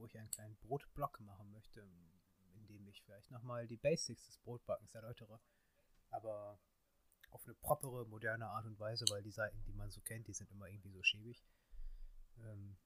wo 0.00 0.06
ich 0.06 0.18
einen 0.18 0.30
kleinen 0.30 0.56
Brotblock 0.56 1.20
machen 1.20 1.50
möchte, 1.50 1.80
in 2.54 2.66
dem 2.66 2.88
ich 2.88 3.02
vielleicht 3.02 3.30
nochmal 3.30 3.66
die 3.68 3.76
Basics 3.76 4.26
des 4.26 4.38
Brotbackens 4.38 4.94
erläutere. 4.94 5.38
Aber 6.08 6.58
auf 7.30 7.44
eine 7.44 7.54
propere, 7.54 8.06
moderne 8.06 8.46
Art 8.46 8.66
und 8.66 8.78
Weise, 8.80 9.04
weil 9.10 9.22
die 9.22 9.30
Seiten, 9.30 9.62
die 9.64 9.72
man 9.72 9.90
so 9.90 10.00
kennt, 10.00 10.26
die 10.26 10.32
sind 10.32 10.50
immer 10.50 10.68
irgendwie 10.68 10.90
so 10.90 11.02
schäbig. 11.02 11.44
Ähm, 12.38 12.76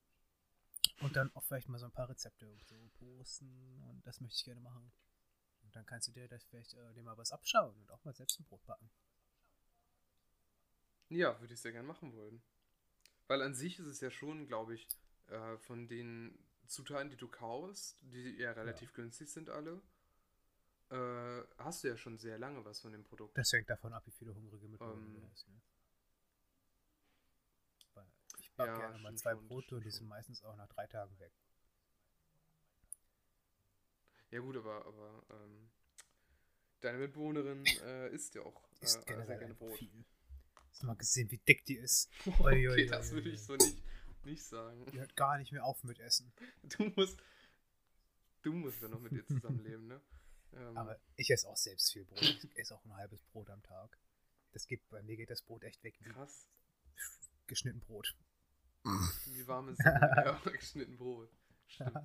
und 1.00 1.16
dann 1.16 1.34
auch 1.34 1.44
vielleicht 1.44 1.68
mal 1.68 1.78
so 1.78 1.86
ein 1.86 1.92
paar 1.92 2.08
Rezepte 2.08 2.58
so 2.64 2.90
posten 2.98 3.82
und 3.88 4.06
das 4.06 4.20
möchte 4.20 4.36
ich 4.36 4.44
gerne 4.44 4.60
machen. 4.60 4.92
Und 5.62 5.74
dann 5.74 5.86
kannst 5.86 6.08
du 6.08 6.12
dir 6.12 6.28
das 6.28 6.44
vielleicht 6.44 6.74
äh, 6.74 6.92
dir 6.94 7.02
mal 7.02 7.16
was 7.16 7.32
abschauen 7.32 7.74
und 7.76 7.90
auch 7.90 8.04
mal 8.04 8.14
selbst 8.14 8.38
ein 8.38 8.44
Brot 8.44 8.64
backen. 8.66 8.90
Ja, 11.08 11.40
würde 11.40 11.54
ich 11.54 11.60
sehr 11.60 11.72
gern 11.72 11.86
machen 11.86 12.12
wollen. 12.14 12.42
Weil 13.28 13.40
an 13.40 13.54
sich 13.54 13.78
ist 13.78 13.86
es 13.86 14.00
ja 14.00 14.10
schon, 14.10 14.46
glaube 14.46 14.74
ich, 14.74 14.86
äh, 15.28 15.56
von 15.58 15.88
den 15.88 16.38
Zutaten, 16.66 17.10
die 17.10 17.16
du 17.16 17.28
kaufst, 17.28 17.98
die 18.02 18.36
ja 18.38 18.52
relativ 18.52 18.92
günstig 18.94 19.28
sind 19.30 19.50
alle, 19.50 19.80
äh, 20.90 21.42
hast 21.58 21.84
du 21.84 21.88
ja 21.88 21.96
schon 21.96 22.18
sehr 22.18 22.38
lange 22.38 22.64
was 22.64 22.80
von 22.80 22.92
dem 22.92 23.04
Produkt. 23.04 23.36
Das 23.38 23.52
hängt 23.52 23.68
davon 23.70 23.92
ab, 23.92 24.06
wie 24.06 24.12
viele 24.12 24.34
hungrige 24.34 24.68
Mitbewohner 24.68 25.06
Ähm. 25.06 25.14
du 25.14 25.28
hast. 25.30 25.48
Ne? 25.48 25.60
Ich 28.38 28.50
backe 28.56 28.72
Ja, 28.72 28.78
gerne 28.78 28.98
mal 29.02 29.14
zwei 29.16 29.34
das 29.34 29.42
Brote 29.48 29.76
und 29.76 29.84
die 29.84 29.90
sind 29.90 30.08
meistens 30.08 30.42
auch 30.44 30.56
nach 30.56 30.68
drei 30.68 30.86
Tagen 30.86 31.18
weg. 31.18 31.32
Ja 34.30 34.40
gut, 34.40 34.56
aber, 34.56 34.84
aber 34.86 35.22
ähm, 35.30 35.70
deine 36.80 36.98
Mitbewohnerin 36.98 37.64
äh, 37.84 38.08
isst 38.10 38.34
ja 38.34 38.42
auch 38.42 38.62
äh, 38.80 38.86
generell 39.06 39.38
gerne 39.38 39.54
einfach 39.54 39.58
Brot. 39.58 39.78
viel. 39.78 40.04
Hast 40.70 40.82
du 40.82 40.86
mal 40.86 40.96
gesehen, 40.96 41.30
wie 41.30 41.38
dick 41.38 41.64
die 41.64 41.76
ist? 41.76 42.10
okay, 42.26 42.68
Ui, 42.68 42.68
ui, 42.68 42.86
das 42.86 43.10
ui, 43.10 43.12
würde 43.12 43.30
ich 43.30 43.42
so 43.42 43.56
nicht, 43.56 43.82
nicht 44.24 44.42
sagen. 44.42 44.84
Die 44.86 44.98
hört 44.98 45.16
gar 45.16 45.38
nicht 45.38 45.52
mehr 45.52 45.64
auf 45.64 45.82
mit 45.84 45.98
Essen. 45.98 46.32
Du 46.62 46.84
musst, 46.96 47.18
du 48.42 48.52
musst 48.52 48.80
ja 48.82 48.88
noch 48.88 49.00
mit 49.00 49.12
ihr 49.12 49.26
zusammenleben, 49.26 49.86
ne? 49.86 50.00
Ähm, 50.52 50.76
Aber 50.76 50.98
ich 51.16 51.30
esse 51.30 51.48
auch 51.48 51.56
selbst 51.56 51.92
viel 51.92 52.04
Brot. 52.04 52.22
Ich 52.22 52.56
esse 52.56 52.74
auch 52.74 52.84
ein 52.84 52.96
halbes 52.96 53.22
Brot 53.24 53.50
am 53.50 53.62
Tag. 53.62 53.98
Das 54.52 54.66
gibt, 54.66 54.88
bei 54.88 55.02
mir 55.02 55.16
geht 55.16 55.30
das 55.30 55.42
Brot 55.42 55.64
echt 55.64 55.82
weg 55.82 55.96
wie 55.98 56.04
krass. 56.04 56.48
geschnitten 57.46 57.80
Brot. 57.80 58.14
Wie 59.26 59.46
warm 59.46 59.70
ist 59.70 59.80
ja, 59.84 60.40
geschnitten 60.44 60.96
Brot. 60.96 61.30
Stimmt. 61.66 61.96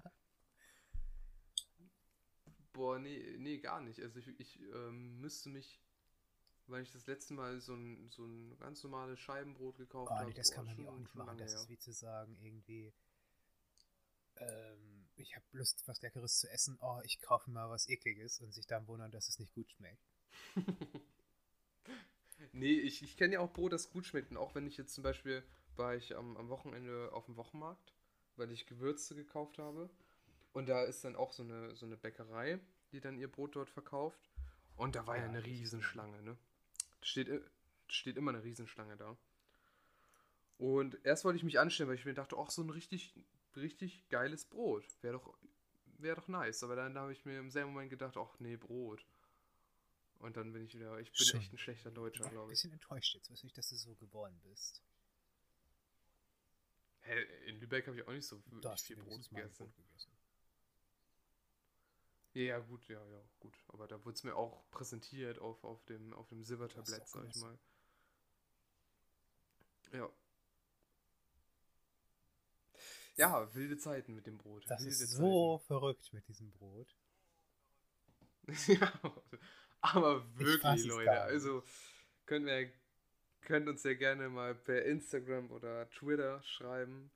Boah, 2.74 2.98
nee, 2.98 3.36
nee, 3.38 3.58
gar 3.60 3.82
nicht. 3.82 4.02
Also 4.02 4.20
ich, 4.20 4.40
ich 4.40 4.60
ähm, 4.62 5.20
müsste 5.20 5.50
mich, 5.50 5.82
weil 6.70 6.84
ich 6.84 6.92
das 6.92 7.08
letzte 7.08 7.34
Mal 7.34 7.60
so 7.62 7.74
ein, 7.76 8.10
so 8.10 8.26
ein 8.26 8.58
ganz 8.60 8.84
normales 8.84 9.20
Scheibenbrot 9.20 9.78
gekauft 9.78 10.12
Oh, 10.12 10.20
habe. 10.20 10.32
nee, 10.32 10.34
das 10.34 10.52
boah, 10.52 10.52
kann 10.52 10.66
man 10.66 10.78
ja 10.78 10.90
auch 10.90 10.98
nicht 10.98 11.16
machen. 11.16 11.38
Das 11.38 11.52
her. 11.52 11.62
ist 11.62 11.70
wie 11.70 11.78
zu 11.78 11.92
sagen, 11.94 12.38
irgendwie, 12.42 12.94
ähm, 14.38 15.08
ich 15.16 15.36
habe 15.36 15.46
Lust, 15.52 15.84
was 15.88 16.02
Leckeres 16.02 16.40
zu 16.40 16.50
essen. 16.50 16.78
Oh, 16.82 17.00
ich 17.04 17.22
kaufe 17.22 17.52
mal 17.52 17.70
was 17.70 17.88
Ekliges 17.88 18.40
und 18.42 18.54
sich 18.54 18.66
dann 18.68 18.88
wundern, 18.88 19.12
dass 19.12 19.30
es 19.30 19.38
nicht 19.40 19.54
gut 19.54 19.70
schmeckt. 19.72 20.02
Nee, 22.52 22.74
ich, 22.80 23.02
ich 23.04 23.18
kenne 23.18 23.34
ja 23.36 23.40
auch 23.40 23.52
Brot, 23.54 23.74
das 23.74 23.90
gut 23.92 24.06
schmeckt. 24.06 24.32
Und 24.32 24.38
auch 24.38 24.56
wenn 24.56 24.68
ich 24.68 24.78
jetzt 24.78 24.94
zum 24.94 25.04
Beispiel 25.04 25.44
war 25.76 25.96
ich 25.96 26.16
am, 26.16 26.38
am 26.38 26.50
Wochenende 26.50 27.10
auf 27.14 27.26
dem 27.26 27.36
Wochenmarkt, 27.38 27.94
weil 28.36 28.52
ich 28.52 28.66
Gewürze 28.66 29.16
gekauft 29.16 29.58
habe. 29.58 29.90
Und 30.54 30.70
da 30.70 30.84
ist 30.84 31.04
dann 31.06 31.16
auch 31.16 31.34
so 31.34 31.44
eine, 31.44 31.76
so 31.76 31.86
eine 31.86 31.98
Bäckerei, 31.98 32.60
die 32.92 33.02
dann 33.02 33.18
ihr 33.18 33.32
Brot 33.32 33.56
dort 33.56 33.70
verkauft. 33.70 34.30
Und 34.78 34.96
da 34.96 35.06
war 35.06 35.18
ja 35.18 35.26
Ja, 35.26 35.26
eine 35.26 35.44
das 35.44 35.46
Riesenschlange, 35.46 36.22
ne? 36.24 36.38
Steht, 37.02 37.28
i- 37.30 37.42
steht 37.88 38.18
immer 38.18 38.32
eine 38.32 38.44
Riesenschlange 38.44 38.98
da. 38.98 39.18
Und 40.58 40.98
erst 41.06 41.24
wollte 41.24 41.38
ich 41.38 41.44
mich 41.44 41.60
anstellen, 41.60 41.90
weil 41.90 41.96
ich 41.98 42.06
mir 42.06 42.14
dachte, 42.14 42.36
ach, 42.38 42.50
so 42.50 42.62
ein 42.62 42.70
richtig, 42.70 43.14
richtig 43.56 44.08
geiles 44.10 44.46
Brot. 44.46 44.84
Wäre 45.02 45.14
doch, 45.14 45.38
wär 45.98 46.16
doch 46.16 46.28
nice. 46.28 46.64
Aber 46.64 46.76
dann 46.76 46.98
habe 46.98 47.14
ich 47.14 47.24
mir 47.26 47.40
im 47.40 47.50
selben 47.50 47.72
Moment 47.72 47.90
gedacht, 47.90 48.18
ach 48.18 48.38
nee, 48.40 48.58
Brot. 48.58 49.06
Und 50.20 50.36
dann 50.36 50.52
bin 50.52 50.66
ich 50.66 50.74
wieder, 50.76 51.00
ich 51.00 51.12
bin 51.14 51.26
Schon. 51.26 51.40
echt 51.40 51.54
ein 51.54 51.58
schlechter 51.58 51.92
Deutscher, 51.92 52.16
Ich 52.16 52.20
bin 52.22 52.28
ein 52.32 52.34
glaube 52.34 52.50
bisschen 52.50 52.74
enttäuscht 52.74 53.16
jetzt, 53.16 53.32
weiß 53.32 53.44
nicht, 53.44 53.58
dass 53.58 53.70
du 53.70 53.76
so 53.78 53.96
geworden 53.96 54.38
bist. 54.44 54.82
Hä, 57.04 57.24
in 57.48 57.60
Lübeck 57.62 57.88
habe 57.88 57.98
ich 57.98 58.06
auch 58.06 58.12
nicht 58.12 58.26
so 58.28 58.44
wirklich 58.52 58.82
viel 58.82 58.98
Brot 58.98 59.30
gegessen. 59.30 59.58
Brot 59.58 59.76
gegessen. 59.78 60.12
Ja, 62.40 62.46
ja, 62.46 62.60
gut, 62.60 62.88
ja, 62.88 63.06
ja, 63.06 63.22
gut. 63.40 63.54
Aber 63.68 63.86
da 63.86 64.04
wurde 64.06 64.16
es 64.16 64.24
mir 64.24 64.34
auch 64.34 64.64
präsentiert 64.72 65.40
auf, 65.40 65.62
auf 65.66 65.84
dem, 65.86 66.14
auf 66.14 66.30
dem 66.30 66.46
Silbertablett, 66.46 67.06
sag 67.06 67.26
ich 67.26 67.36
mal. 67.36 67.60
Ja. 69.92 70.10
Ja, 73.18 73.54
wilde 73.54 73.78
Zeiten 73.78 74.16
mit 74.16 74.26
dem 74.26 74.38
Brot. 74.38 74.64
Das 74.70 74.80
wilde 74.80 75.04
ist 75.04 75.12
so 75.12 75.58
verrückt 75.68 76.14
mit 76.14 76.28
diesem 76.28 76.50
Brot. 76.52 76.96
Ja, 78.68 78.92
aber 79.82 80.26
wirklich, 80.40 80.86
Leute. 80.86 81.22
Also 81.22 81.64
könnt 82.26 82.48
wir 82.48 82.72
könnt 83.42 83.68
uns 83.68 83.84
ja 83.84 83.94
gerne 83.94 84.28
mal 84.30 84.56
per 84.56 84.86
Instagram 84.86 85.52
oder 85.52 85.88
Twitter 85.92 86.42
schreiben, 86.44 87.12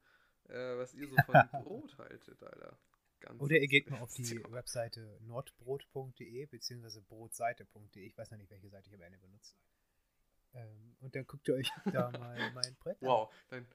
äh, 0.49 0.77
was 0.77 0.93
ihr 0.93 1.07
so 1.07 1.15
von 1.25 1.33
Brot 1.63 1.97
haltet, 1.97 2.43
Alter. 2.43 2.77
Ganz 3.23 3.41
Oder 3.41 3.57
ihr 3.57 3.67
geht 3.67 3.89
mal 3.89 4.01
auf 4.01 4.13
die 4.15 4.43
Webseite 4.51 5.17
nordbrot.de 5.21 6.45
bzw. 6.45 6.99
brotseite.de. 7.07 8.05
Ich 8.05 8.17
weiß 8.17 8.31
noch 8.31 8.37
nicht, 8.37 8.51
welche 8.51 8.69
Seite 8.69 8.89
ich 8.89 8.95
am 8.95 9.01
Ende 9.01 9.17
benutze. 9.17 9.53
Ähm, 10.53 10.95
und 10.99 11.15
dann 11.15 11.25
guckt 11.25 11.47
ihr 11.47 11.55
euch 11.55 11.71
da 11.85 12.11
mal 12.19 12.51
mein 12.51 12.75
Projekt 12.75 13.01
an. 13.01 13.07
Wow, 13.07 13.33
dann, 13.49 13.65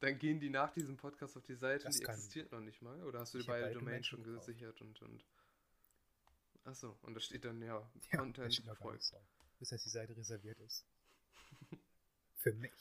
dann 0.00 0.18
gehen 0.18 0.40
die 0.40 0.50
nach 0.50 0.72
diesem 0.72 0.96
Podcast 0.98 1.36
auf 1.36 1.44
die 1.44 1.54
Seite 1.56 1.84
Das 1.84 1.94
und 1.96 2.00
die 2.00 2.04
kann- 2.04 2.14
existiert 2.16 2.52
noch 2.52 2.60
nicht 2.60 2.82
mal? 2.82 3.02
Oder 3.04 3.20
hast 3.20 3.32
du 3.34 3.38
dir 3.38 3.46
beide 3.46 3.72
Domains 3.72 4.06
schon 4.06 4.22
gekauft. 4.22 4.46
gesichert 4.46 4.80
und, 4.82 5.00
und. 5.02 5.24
Achso, 6.64 6.98
und 7.02 7.14
da 7.14 7.20
steht 7.20 7.44
dann 7.46 7.62
ja, 7.62 7.90
Ja, 8.12 8.18
Content 8.18 8.62
folgt. 8.78 9.10
bis 9.58 9.70
dass 9.70 9.82
die 9.82 9.88
Seite 9.88 10.14
reserviert 10.16 10.60
ist. 10.60 10.84
Für 12.36 12.52
mich. 12.52 12.72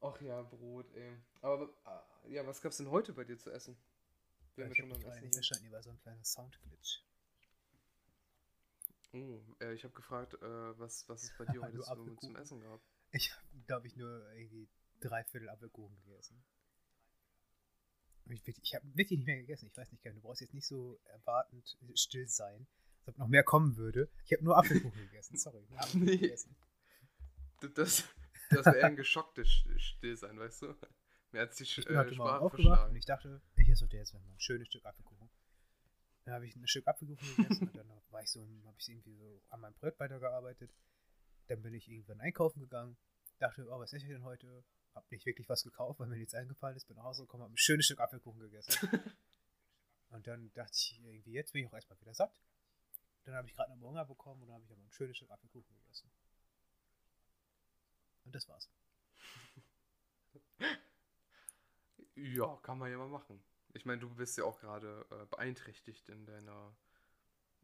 Ach 0.00 0.20
ja, 0.20 0.42
Brot, 0.42 0.90
ey. 0.94 1.16
Aber 1.42 1.68
äh, 2.24 2.32
ja, 2.32 2.46
was 2.46 2.60
gab's 2.60 2.78
denn 2.78 2.90
heute 2.90 3.12
bei 3.12 3.24
dir 3.24 3.38
zu 3.38 3.50
essen? 3.50 3.76
Wenn 4.56 4.64
ja, 4.64 4.68
wir 4.70 4.76
schon 4.76 4.88
beim 4.88 5.02
Essen 5.02 5.22
nicht 5.22 5.34
verstanden, 5.34 5.64
hier 5.64 5.72
war 5.72 5.82
so 5.82 5.90
ein 5.90 5.98
kleiner 6.00 6.24
Soundglitch. 6.24 7.04
Oh, 9.12 9.40
äh, 9.60 9.74
ich 9.74 9.84
habe 9.84 9.94
gefragt, 9.94 10.34
äh, 10.34 10.78
was, 10.78 11.08
was 11.08 11.24
es 11.24 11.32
bei 11.36 11.44
dir 11.46 11.60
heute 11.62 11.80
zum, 11.80 12.18
zum 12.18 12.36
Essen 12.36 12.60
gab. 12.60 12.80
Ich 13.12 13.32
habe, 13.32 13.44
glaube 13.66 13.86
ich, 13.86 13.96
nur 13.96 14.32
irgendwie 14.32 14.68
drei 15.00 15.24
Viertel 15.24 15.48
Apfelkuchen 15.48 15.96
gegessen. 16.04 16.42
Ich, 18.26 18.46
ich 18.46 18.74
habe 18.74 18.86
wirklich 18.94 19.18
nicht 19.18 19.26
mehr 19.26 19.38
gegessen. 19.38 19.66
Ich 19.66 19.76
weiß 19.76 19.90
nicht, 19.90 20.04
du 20.04 20.20
brauchst 20.20 20.40
jetzt 20.40 20.54
nicht 20.54 20.66
so 20.66 21.00
erwartend 21.06 21.76
still 21.94 22.28
sein, 22.28 22.68
als 23.00 23.08
ob 23.08 23.18
noch 23.18 23.28
mehr 23.28 23.42
kommen 23.42 23.76
würde. 23.76 24.08
Ich 24.24 24.32
habe 24.32 24.44
nur 24.44 24.56
Apfelkuchen 24.56 25.00
gegessen. 25.10 25.36
Sorry. 25.36 25.66
nee. 25.94 26.16
Gegessen. 26.16 26.56
Das, 27.74 28.04
das 28.50 28.66
wäre 28.66 28.86
ein 28.86 28.96
geschocktes 28.96 29.64
Stillsein, 29.76 30.38
weißt 30.38 30.62
du? 30.62 30.74
Mir 31.32 31.42
hat 31.42 31.54
sich 31.54 31.78
ich 31.78 31.84
bin 31.84 31.96
heute 31.96 32.10
äh, 32.10 32.14
Sprache 32.14 32.40
aufgewacht 32.40 32.90
und 32.90 32.96
ich 32.96 33.06
dachte, 33.06 33.40
ich 33.56 33.68
esse 33.68 33.84
heute 33.84 33.96
jetzt 33.96 34.12
mal 34.12 34.20
ein 34.20 34.40
schönes 34.40 34.68
Stück 34.68 34.84
Apfelkuchen. 34.84 35.30
Dann 36.24 36.34
habe 36.34 36.46
ich 36.46 36.56
ein 36.56 36.66
Stück 36.66 36.86
Apfelkuchen 36.88 37.36
gegessen 37.36 37.68
und 37.68 37.76
dann 37.76 37.88
war 38.10 38.22
ich 38.22 38.30
so, 38.30 38.40
habe 38.40 38.76
ich 38.78 38.88
irgendwie 38.88 39.14
so 39.14 39.42
an 39.48 39.60
meinem 39.60 39.74
Projekt 39.74 40.00
weitergearbeitet. 40.00 40.74
Dann 41.46 41.62
bin 41.62 41.74
ich 41.74 41.88
irgendwann 41.88 42.20
einkaufen 42.20 42.60
gegangen, 42.60 42.96
dachte, 43.38 43.66
oh, 43.68 43.78
was 43.78 43.92
esse 43.92 44.06
ich 44.06 44.12
denn 44.12 44.24
heute? 44.24 44.64
Hab 44.94 45.08
nicht 45.10 45.24
wirklich 45.24 45.48
was 45.48 45.62
gekauft, 45.62 46.00
weil 46.00 46.08
mir 46.08 46.16
nichts 46.16 46.34
eingefallen 46.34 46.76
ist. 46.76 46.86
Bin 46.86 46.96
nach 46.96 47.04
Hause 47.04 47.22
gekommen, 47.22 47.44
habe 47.44 47.54
ein 47.54 47.58
schönes 47.58 47.86
Stück 47.86 48.00
Apfelkuchen 48.00 48.40
gegessen. 48.40 48.72
und 50.10 50.26
dann 50.26 50.52
dachte 50.54 50.72
ich 50.74 51.00
irgendwie, 51.00 51.32
jetzt 51.32 51.52
bin 51.52 51.62
ich 51.62 51.68
auch 51.68 51.74
erstmal 51.74 52.00
wieder 52.00 52.14
satt. 52.14 52.40
Dann 53.24 53.34
habe 53.34 53.46
ich 53.46 53.54
gerade 53.54 53.76
noch 53.76 53.88
Hunger 53.88 54.04
bekommen 54.04 54.42
und 54.42 54.48
dann 54.48 54.56
habe 54.56 54.64
ich 54.64 54.72
aber 54.72 54.82
ein 54.82 54.90
schönes 54.90 55.16
Stück 55.16 55.30
Apfelkuchen 55.30 55.76
gegessen. 55.76 56.10
Und 58.30 58.36
das 58.36 58.48
war's. 58.48 58.70
ja, 62.14 62.56
kann 62.62 62.78
man 62.78 62.88
ja 62.92 62.96
mal 62.96 63.08
machen. 63.08 63.42
Ich 63.72 63.84
meine, 63.84 64.00
du 64.00 64.14
bist 64.14 64.38
ja 64.38 64.44
auch 64.44 64.60
gerade 64.60 65.04
äh, 65.10 65.26
beeinträchtigt 65.26 66.08
in 66.08 66.26
deiner 66.26 66.76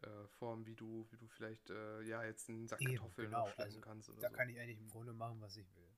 äh, 0.02 0.26
Form, 0.26 0.66
wie 0.66 0.74
du, 0.74 1.06
wie 1.12 1.18
du 1.18 1.28
vielleicht 1.28 1.70
äh, 1.70 2.02
ja 2.02 2.24
jetzt 2.24 2.48
einen 2.48 2.66
Sack 2.66 2.80
Eben, 2.80 2.96
Kartoffeln 2.96 3.30
genau. 3.30 3.48
also, 3.56 3.80
kannst. 3.80 4.08
da 4.08 4.28
so. 4.28 4.28
kann 4.30 4.48
ich 4.48 4.58
eigentlich 4.58 4.80
im 4.80 4.90
Grunde 4.90 5.12
machen, 5.12 5.40
was 5.40 5.56
ich 5.56 5.72
will. 5.76 5.88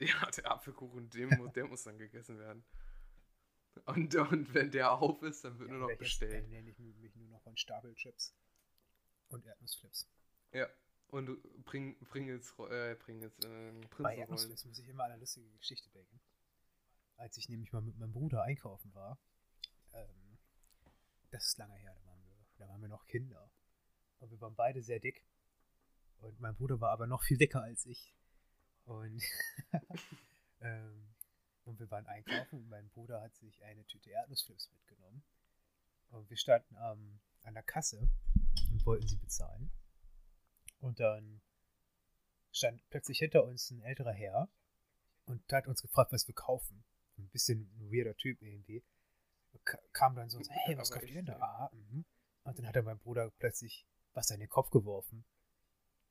Ja, 0.00 0.28
der 0.32 0.50
Apfelkuchen, 0.50 1.08
der, 1.10 1.28
muss, 1.28 1.52
der 1.52 1.66
muss 1.66 1.84
dann 1.84 1.96
gegessen 1.96 2.40
werden. 2.40 2.64
Und, 3.86 4.12
und 4.16 4.52
wenn 4.52 4.72
der 4.72 4.90
auf 4.90 5.22
ist, 5.22 5.44
dann 5.44 5.60
wird 5.60 5.70
ja, 5.70 5.76
nur 5.76 5.88
noch 5.88 5.96
bestellt. 5.96 6.42
Dann 6.42 6.50
nenne 6.50 6.70
ich 6.70 6.78
mich 6.80 7.14
nur 7.14 7.28
noch 7.28 7.40
von 7.42 7.56
Stapelchips 7.56 8.34
und 9.28 9.46
Erdnussflips. 9.46 10.10
Ja, 10.50 10.68
und 11.08 11.64
bring, 11.64 11.96
bring 12.08 12.26
jetzt, 12.26 12.58
äh, 12.58 12.96
bring 12.98 13.20
jetzt 13.20 13.44
äh, 13.44 13.72
Bei 13.98 14.16
Erdnussflips 14.16 14.64
muss 14.64 14.78
ich 14.78 14.88
immer 14.88 15.04
eine 15.04 15.16
lustige 15.16 15.48
Geschichte 15.58 15.90
denken. 15.90 16.20
Als 17.16 17.36
ich 17.36 17.48
nämlich 17.48 17.72
mal 17.72 17.82
mit 17.82 17.96
meinem 17.96 18.12
Bruder 18.12 18.42
einkaufen 18.42 18.92
war, 18.94 19.18
ähm, 19.92 20.38
das 21.30 21.46
ist 21.46 21.58
lange 21.58 21.76
her, 21.76 21.94
da 21.94 22.04
waren, 22.06 22.24
wir, 22.24 22.36
da 22.56 22.68
waren 22.68 22.80
wir 22.80 22.88
noch 22.88 23.06
Kinder. 23.06 23.50
Und 24.18 24.30
wir 24.30 24.40
waren 24.40 24.54
beide 24.54 24.82
sehr 24.82 25.00
dick. 25.00 25.24
Und 26.18 26.40
mein 26.40 26.54
Bruder 26.56 26.80
war 26.80 26.90
aber 26.90 27.06
noch 27.06 27.22
viel 27.22 27.36
dicker 27.36 27.62
als 27.62 27.86
ich. 27.86 28.14
Und, 28.84 29.22
ähm, 30.60 31.14
und 31.64 31.78
wir 31.78 31.90
waren 31.90 32.06
einkaufen 32.06 32.60
und 32.60 32.68
mein 32.68 32.88
Bruder 32.90 33.20
hat 33.20 33.34
sich 33.36 33.62
eine 33.64 33.84
Tüte 33.86 34.10
Erdnussflips 34.10 34.70
mitgenommen. 34.70 35.22
Und 36.08 36.28
wir 36.30 36.36
standen 36.36 36.76
ähm, 36.76 37.20
an 37.42 37.54
der 37.54 37.62
Kasse 37.62 38.08
und 38.70 38.84
wollten 38.86 39.06
sie 39.06 39.16
bezahlen. 39.16 39.70
Und 40.84 41.00
dann 41.00 41.40
stand 42.52 42.86
plötzlich 42.90 43.18
hinter 43.18 43.42
uns 43.44 43.70
ein 43.70 43.80
älterer 43.80 44.12
Herr 44.12 44.50
und 45.24 45.42
hat 45.50 45.66
uns 45.66 45.80
gefragt, 45.80 46.12
was 46.12 46.28
wir 46.28 46.34
kaufen. 46.34 46.84
Ein 47.16 47.30
bisschen 47.30 47.72
ein 47.78 47.90
weirder 47.90 48.14
Typ 48.16 48.42
irgendwie. 48.42 48.84
kam 49.94 50.14
dann 50.14 50.28
so 50.28 50.36
und 50.36 50.44
so, 50.44 50.52
hey, 50.52 50.76
was 50.76 50.90
kauft 50.90 51.06
ihr 51.06 51.14
denn 51.14 51.24
da? 51.24 51.38
Ah, 51.40 51.70
mhm. 51.72 52.04
Und 52.42 52.58
dann 52.58 52.66
hat 52.68 52.76
er 52.76 52.82
meinem 52.82 52.98
Bruder 52.98 53.30
plötzlich 53.38 53.86
was 54.12 54.30
in 54.30 54.40
den 54.40 54.50
Kopf 54.50 54.68
geworfen. 54.68 55.24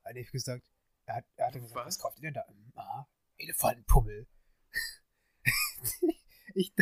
Hat 0.03 0.15
ich 0.15 0.32
gesagt, 0.32 0.65
er 1.05 1.17
hat, 1.17 1.26
er 1.36 1.47
hat 1.47 1.53
gesagt, 1.53 1.76
was? 1.76 1.86
was 1.86 1.99
kauft 1.99 2.17
ihr 2.17 2.24
denn 2.24 2.34
da? 2.34 2.47
Hm, 2.47 2.74
ah, 2.76 3.05
Elefantenpummel. 3.38 4.28
ich, 6.55 6.74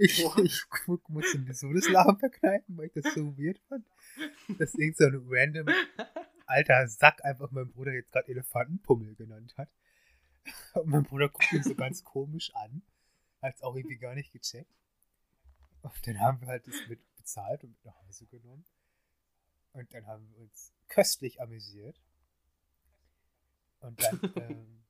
ich, 0.00 0.18
ich 0.18 0.64
musste 1.06 1.38
mir 1.38 1.54
so 1.54 1.72
das 1.72 1.88
Lachen 1.88 2.18
verkneifen, 2.18 2.76
weil 2.76 2.86
ich 2.86 2.94
das 2.94 3.14
so 3.14 3.38
weird 3.38 3.60
fand. 3.68 3.86
Dass 4.58 4.74
irgend 4.74 4.96
so 4.96 5.04
ein 5.04 5.22
random 5.28 5.68
alter 6.46 6.88
Sack 6.88 7.24
einfach 7.24 7.50
meinem 7.50 7.70
Bruder 7.70 7.92
jetzt 7.92 8.12
gerade 8.12 8.28
Elefantenpummel 8.28 9.14
genannt 9.14 9.56
hat. 9.56 9.68
Und 10.74 10.88
mein 10.88 11.04
Bruder 11.04 11.28
guckt 11.28 11.52
ihn 11.52 11.62
so 11.62 11.74
ganz 11.74 12.04
komisch 12.04 12.54
an. 12.54 12.82
Hat 13.42 13.56
es 13.56 13.62
auch 13.62 13.74
irgendwie 13.74 13.98
gar 13.98 14.14
nicht 14.14 14.32
gecheckt. 14.32 14.72
Und 15.82 16.06
dann 16.06 16.20
haben 16.20 16.40
wir 16.40 16.48
halt 16.48 16.66
das 16.66 16.74
mit 16.88 17.00
bezahlt 17.16 17.64
und 17.64 17.70
mit 17.70 17.84
nach 17.84 17.96
Hause 18.02 18.26
genommen. 18.26 18.64
Und 19.72 19.92
dann 19.92 20.06
haben 20.06 20.28
wir 20.30 20.38
uns 20.38 20.72
köstlich 20.88 21.40
amüsiert. 21.40 22.00
Und 23.80 24.02
dann 24.02 24.20
ähm, 24.36 24.84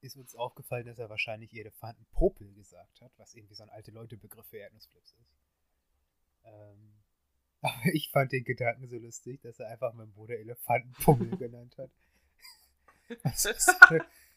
ist 0.00 0.16
uns 0.16 0.34
aufgefallen, 0.34 0.86
dass 0.86 0.98
er 0.98 1.10
wahrscheinlich 1.10 1.54
Elefantenpopel 1.54 2.52
gesagt 2.54 3.00
hat, 3.00 3.12
was 3.18 3.34
irgendwie 3.34 3.54
so 3.54 3.62
ein 3.62 3.70
alte 3.70 3.92
Leute-Begriff 3.92 4.46
für 4.46 4.58
Erdnussflips 4.58 5.12
ist. 5.12 5.36
Ähm, 6.44 7.01
aber 7.62 7.94
ich 7.94 8.10
fand 8.10 8.32
den 8.32 8.44
Gedanken 8.44 8.88
so 8.88 8.98
lustig, 8.98 9.40
dass 9.42 9.58
er 9.60 9.68
einfach 9.68 9.94
meinen 9.94 10.12
Bruder 10.12 10.38
Elefantenpummel 10.38 11.36
genannt 11.38 11.76
hat. 11.78 11.90
Das 13.22 13.44
ist 13.44 13.70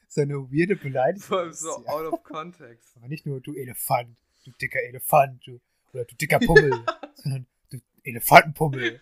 so 0.08 0.22
eine, 0.22 0.52
weirde 0.52 0.76
Beleidigung. 0.76 1.28
Vor 1.28 1.40
allem 1.40 1.54
so 1.54 1.84
ja. 1.86 1.92
out 1.92 2.14
of 2.14 2.24
context. 2.24 2.96
Aber 2.98 3.08
nicht 3.08 3.26
nur 3.26 3.42
du 3.42 3.54
Elefant, 3.54 4.16
du 4.44 4.52
dicker 4.52 4.82
Elefant, 4.82 5.46
du, 5.48 5.60
oder 5.94 6.06
du 6.06 6.16
dicker 6.16 6.40
Pummel, 6.40 6.86
sondern 7.16 7.48
du 7.72 7.80
Elefantenpummel. 8.04 9.02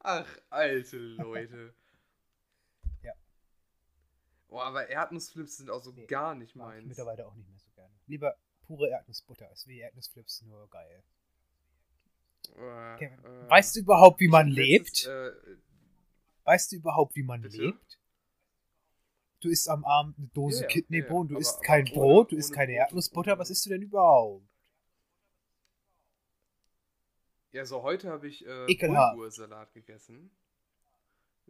Ach, 0.00 0.38
alte 0.50 0.98
Leute. 0.98 1.74
ja. 3.02 3.12
Boah, 4.48 4.64
aber 4.64 4.88
Erdnussflips 4.88 5.58
sind 5.58 5.70
auch 5.70 5.82
so 5.82 5.92
nee, 5.92 6.06
gar 6.06 6.34
nicht 6.34 6.56
meins. 6.56 6.86
mittlerweile 6.86 7.26
auch 7.26 7.34
nicht 7.34 7.48
mehr 7.48 7.58
so 7.58 7.70
gerne. 7.74 7.94
Lieber 8.06 8.36
pure 8.66 8.88
Erdnussbutter. 8.88 9.50
Ist 9.52 9.66
wie 9.66 9.80
Erdnussflips, 9.80 10.42
nur 10.42 10.68
geil. 10.70 11.02
Äh, 12.56 13.04
äh, 13.04 13.10
weißt 13.48 13.76
du 13.76 13.80
überhaupt, 13.80 14.20
wie 14.20 14.28
man 14.28 14.48
lebt? 14.48 15.06
äh, 15.06 15.32
weißt 16.44 16.72
du 16.72 16.76
überhaupt, 16.76 17.16
wie 17.16 17.22
man 17.22 17.42
bitte? 17.42 17.56
lebt? 17.56 17.98
Du 19.40 19.48
isst 19.50 19.68
am 19.68 19.84
Abend 19.84 20.16
eine 20.18 20.28
Dose 20.28 20.60
yeah, 20.60 20.68
Kidneybohnen, 20.68 21.28
yeah, 21.28 21.34
du 21.34 21.40
isst 21.40 21.56
aber, 21.56 21.66
kein 21.66 21.86
aber 21.88 21.94
Brot, 21.94 22.32
du 22.32 22.36
isst 22.36 22.52
keine 22.52 22.72
Erdnussbutter. 22.72 23.38
Was 23.38 23.50
isst 23.50 23.66
du 23.66 23.70
denn 23.70 23.82
überhaupt? 23.82 24.46
Ja, 27.52 27.64
so 27.64 27.82
heute 27.82 28.10
habe 28.10 28.26
ich 28.26 28.44
äh, 28.46 28.66
Bulgursalat 28.66 29.72
gegessen. 29.72 30.30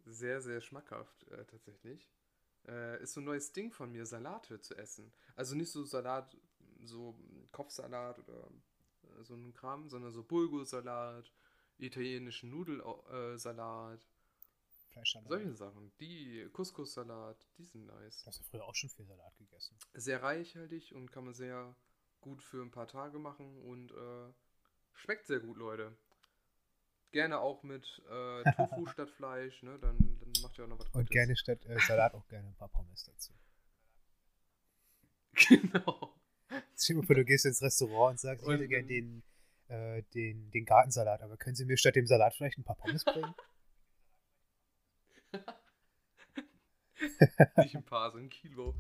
Sehr, 0.05 0.43
sehr 0.43 0.61
schmackhaft 0.61 1.27
äh, 1.31 1.45
tatsächlich. 1.47 2.11
Äh, 2.67 3.03
ist 3.03 3.15
so 3.15 3.21
ein 3.21 3.25
neues 3.25 3.53
Ding 3.53 3.71
von 3.71 3.91
mir, 3.91 4.05
Salate 4.05 4.61
zu 4.61 4.77
essen. 4.77 5.13
Also 5.37 5.55
nicht 5.55 5.71
so 5.71 5.85
Salat, 5.85 6.37
so 6.87 7.19
Kopfsalat 7.53 8.19
oder 8.19 8.51
äh, 9.03 9.25
so 9.25 9.35
ein 9.35 9.55
Kram, 9.55 9.89
sondern 9.89 10.13
so 10.13 10.23
Bulgursalat, 10.23 11.33
italienischen 11.79 12.51
Nudelsalat. 12.51 14.07
Fleischsalat. 14.91 15.29
Solche 15.29 15.55
Sachen. 15.55 15.93
Die 15.99 16.49
Couscous-Salat, 16.53 17.49
die 17.59 17.65
sind 17.65 17.87
nice. 17.87 18.23
Du 18.23 18.27
hast 18.29 18.39
ja 18.39 18.45
früher 18.45 18.65
auch 18.65 18.75
schon 18.75 18.91
viel 18.91 19.05
Salat 19.07 19.37
gegessen. 19.39 19.77
Sehr 19.93 20.23
reichhaltig 20.23 20.95
und 20.95 21.11
kann 21.11 21.25
man 21.25 21.35
sehr 21.35 21.75
gut 22.21 22.43
für 22.43 22.63
ein 22.63 22.71
paar 22.71 22.87
Tage 22.87 23.19
machen 23.19 23.59
und 23.59 23.91
äh, 23.91 24.33
Schmeckt 24.95 25.27
sehr 25.27 25.41
gut, 25.41 25.57
Leute. 25.57 25.97
Gerne 27.11 27.39
auch 27.39 27.63
mit 27.63 28.03
äh, 28.11 28.43
Tofu 28.53 28.87
statt 28.93 29.11
Fleisch, 29.11 29.63
ne? 29.63 29.79
Dann, 29.79 29.99
dann 30.19 30.33
macht 30.43 30.59
ihr 30.59 30.65
auch 30.65 30.69
noch 30.69 30.79
was 30.79 30.87
Gutes. 30.87 31.01
Und 31.01 31.11
gerne 31.11 31.37
statt 31.37 31.65
äh, 31.67 31.79
Salat 31.81 32.15
auch 32.15 32.27
gerne 32.27 32.49
ein 32.49 32.55
paar 32.55 32.69
Pommes 32.69 33.05
dazu. 33.05 33.33
Genau. 35.49 36.14
Stell 36.77 36.97
dir 36.97 37.03
vor, 37.03 37.15
du 37.15 37.25
gehst 37.25 37.47
ins 37.47 37.63
Restaurant 37.63 38.13
und 38.13 38.21
sagst, 38.21 38.45
ich 38.45 38.53
hätte 38.53 38.69
gerne 38.69 38.87
den, 38.87 39.23
äh, 39.69 40.03
den, 40.15 40.51
den 40.51 40.65
Gartensalat, 40.65 41.23
aber 41.23 41.37
können 41.37 41.57
Sie 41.57 41.65
mir 41.65 41.77
statt 41.77 41.97
dem 41.97 42.07
Salat 42.07 42.35
vielleicht 42.35 42.59
ein 42.59 42.65
paar 42.65 42.77
Pommes 42.77 43.05
bringen? 43.05 43.35
Nicht 47.57 47.77
ein 47.77 47.85
paar, 47.85 48.11
so 48.11 48.19
ein 48.19 48.29
Kilo. 48.29 48.75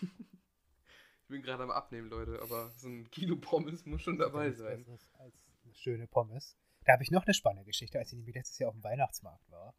Ich 0.00 1.28
bin 1.28 1.42
gerade 1.42 1.62
am 1.62 1.70
Abnehmen, 1.70 2.08
Leute, 2.08 2.40
aber 2.40 2.70
so 2.76 2.88
ein 2.88 3.10
Kilo 3.10 3.36
Pommes 3.36 3.84
muss 3.84 4.02
schon 4.02 4.18
dabei 4.18 4.52
sein. 4.52 4.86
Als 5.18 5.44
eine 5.64 5.74
schöne 5.74 6.06
Pommes. 6.06 6.56
Da 6.84 6.94
habe 6.94 7.02
ich 7.02 7.10
noch 7.10 7.24
eine 7.24 7.34
spannende 7.34 7.66
Geschichte, 7.66 7.98
als 7.98 8.12
ich 8.12 8.16
nämlich 8.16 8.34
letztes 8.34 8.58
Jahr 8.58 8.70
auf 8.70 8.74
dem 8.74 8.82
Weihnachtsmarkt 8.82 9.50
war. 9.50 9.74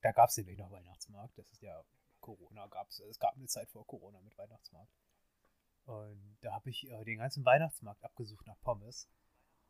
Da 0.00 0.10
gab 0.10 0.30
es 0.30 0.36
nämlich 0.36 0.58
noch 0.58 0.72
Weihnachtsmarkt. 0.72 1.38
Das 1.38 1.48
ist 1.52 1.62
ja 1.62 1.84
Corona 2.20 2.66
gab 2.66 2.88
es. 2.88 2.98
Es 2.98 3.18
gab 3.20 3.36
eine 3.36 3.46
Zeit 3.46 3.70
vor 3.70 3.86
Corona 3.86 4.20
mit 4.22 4.36
Weihnachtsmarkt. 4.36 4.90
Und 5.84 6.38
da 6.42 6.52
habe 6.52 6.70
ich 6.70 6.88
äh, 6.88 7.04
den 7.04 7.18
ganzen 7.18 7.44
Weihnachtsmarkt 7.44 8.02
abgesucht 8.04 8.46
nach 8.46 8.60
Pommes. 8.60 9.08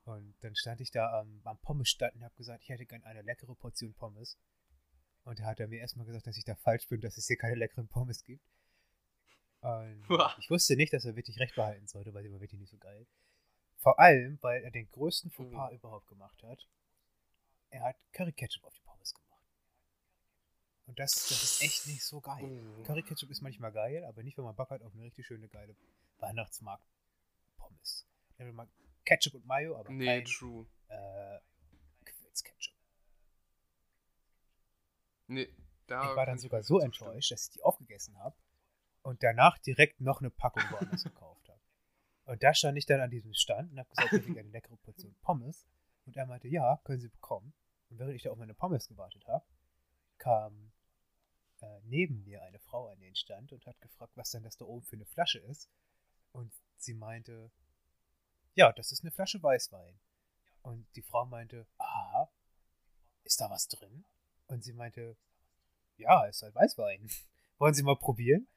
Und 0.04 0.34
dann 0.40 0.54
stand 0.56 0.80
ich 0.80 0.90
da 0.90 1.20
am, 1.20 1.40
am 1.44 1.58
Pommesstand 1.58 2.14
und 2.16 2.24
habe 2.24 2.34
gesagt, 2.34 2.62
ich 2.62 2.68
hätte 2.68 2.86
gerne 2.86 3.04
eine 3.06 3.22
leckere 3.22 3.54
Portion 3.54 3.94
Pommes. 3.94 4.36
Und 5.24 5.38
da 5.38 5.44
hat 5.44 5.60
er 5.60 5.68
mir 5.68 5.78
erstmal 5.78 6.06
gesagt, 6.06 6.26
dass 6.26 6.36
ich 6.36 6.44
da 6.44 6.56
falsch 6.56 6.88
bin, 6.88 7.00
dass 7.00 7.16
es 7.16 7.26
hier 7.26 7.36
keine 7.36 7.54
leckeren 7.54 7.88
Pommes 7.88 8.24
gibt. 8.24 8.44
Und 9.60 10.04
ich 10.40 10.50
wusste 10.50 10.74
nicht, 10.76 10.92
dass 10.92 11.04
er 11.04 11.14
wirklich 11.14 11.38
recht 11.38 11.54
behalten 11.54 11.86
sollte, 11.86 12.12
weil 12.12 12.24
sie 12.24 12.32
war 12.32 12.40
wirklich 12.40 12.60
nicht 12.60 12.70
so 12.70 12.78
geil. 12.78 13.06
Vor 13.76 13.98
allem, 13.98 14.38
weil 14.42 14.62
er 14.62 14.70
den 14.70 14.90
größten 14.90 15.30
Fauxpas 15.30 15.70
mhm. 15.70 15.76
überhaupt 15.76 16.08
gemacht 16.08 16.42
hat. 16.42 16.68
Er 17.70 17.82
hat 17.84 17.96
Curry 18.12 18.32
Ketchup 18.32 18.64
auf 18.64 18.74
die 18.74 18.82
Pommes 18.82 19.14
gemacht. 19.14 19.32
Und 20.86 20.98
das, 20.98 21.12
das 21.12 21.42
ist 21.42 21.62
echt 21.62 21.86
nicht 21.86 22.04
so 22.04 22.20
geil. 22.20 22.44
Mhm. 22.44 22.82
Curry 22.82 23.02
Ketchup 23.02 23.30
ist 23.30 23.40
manchmal 23.40 23.72
geil, 23.72 24.04
aber 24.04 24.22
nicht, 24.22 24.36
wenn 24.36 24.44
man 24.44 24.56
Bock 24.56 24.70
hat 24.70 24.82
auf 24.82 24.92
eine 24.94 25.04
richtig 25.04 25.26
schöne, 25.26 25.48
geile 25.48 25.74
Weihnachtsmarkt-Pommes. 26.22 28.06
Wenn 28.38 28.54
man 28.54 28.70
Ketchup 29.04 29.34
und 29.34 29.46
Mayo, 29.46 29.76
aber 29.76 29.90
nee, 29.90 30.06
kein, 30.06 30.24
true. 30.24 30.66
Äh, 30.88 31.38
Ketchup. 32.04 32.74
Nee, 35.26 35.54
da 35.86 36.10
ich 36.10 36.16
war 36.16 36.26
dann 36.26 36.38
sogar 36.38 36.62
so 36.62 36.78
enttäuscht, 36.78 37.30
dass 37.30 37.44
ich 37.44 37.50
die 37.50 37.62
aufgegessen 37.62 38.18
habe 38.18 38.36
und 39.02 39.22
danach 39.22 39.58
direkt 39.58 40.00
noch 40.00 40.20
eine 40.20 40.30
Packung 40.30 40.62
woanders 40.70 41.04
gekauft 41.04 41.48
habe. 41.48 41.60
Und 42.24 42.42
da 42.42 42.54
stand 42.54 42.78
ich 42.78 42.86
dann 42.86 43.00
an 43.00 43.10
diesem 43.10 43.34
Stand 43.34 43.72
und 43.72 43.78
habe 43.78 43.88
gesagt, 43.90 44.12
ich 44.12 44.28
hätte 44.28 44.40
eine 44.40 44.48
leckere 44.48 44.76
Portion 44.76 45.14
Pommes. 45.22 45.66
Und 46.06 46.16
er 46.16 46.26
meinte, 46.26 46.48
ja, 46.48 46.80
können 46.84 47.00
Sie 47.00 47.08
bekommen. 47.08 47.52
Und 47.90 47.98
während 47.98 48.14
ich 48.14 48.22
da 48.22 48.30
auf 48.30 48.38
meine 48.38 48.54
Pommes 48.54 48.88
gewartet 48.88 49.26
habe, 49.26 49.44
kam 50.18 50.72
äh, 51.60 51.80
neben 51.84 52.22
mir 52.24 52.42
eine 52.42 52.58
Frau 52.58 52.88
an 52.88 53.00
den 53.00 53.14
Stand 53.14 53.52
und 53.52 53.66
hat 53.66 53.80
gefragt, 53.80 54.12
was 54.16 54.30
denn 54.30 54.42
das 54.42 54.56
da 54.56 54.64
oben 54.64 54.84
für 54.84 54.96
eine 54.96 55.04
Flasche 55.04 55.38
ist. 55.38 55.68
Und 56.32 56.52
sie 56.76 56.94
meinte, 56.94 57.50
ja, 58.54 58.72
das 58.72 58.92
ist 58.92 59.02
eine 59.02 59.10
Flasche 59.10 59.42
Weißwein. 59.42 59.98
Und 60.62 60.86
die 60.96 61.02
Frau 61.02 61.24
meinte, 61.26 61.66
ah, 61.78 62.28
ist 63.24 63.40
da 63.40 63.50
was 63.50 63.68
drin? 63.68 64.04
Und 64.46 64.64
sie 64.64 64.72
meinte, 64.72 65.16
ja, 65.96 66.24
ist 66.26 66.42
halt 66.42 66.54
Weißwein. 66.54 67.08
Wollen 67.58 67.74
Sie 67.74 67.82
mal 67.82 67.96
probieren? 67.96 68.48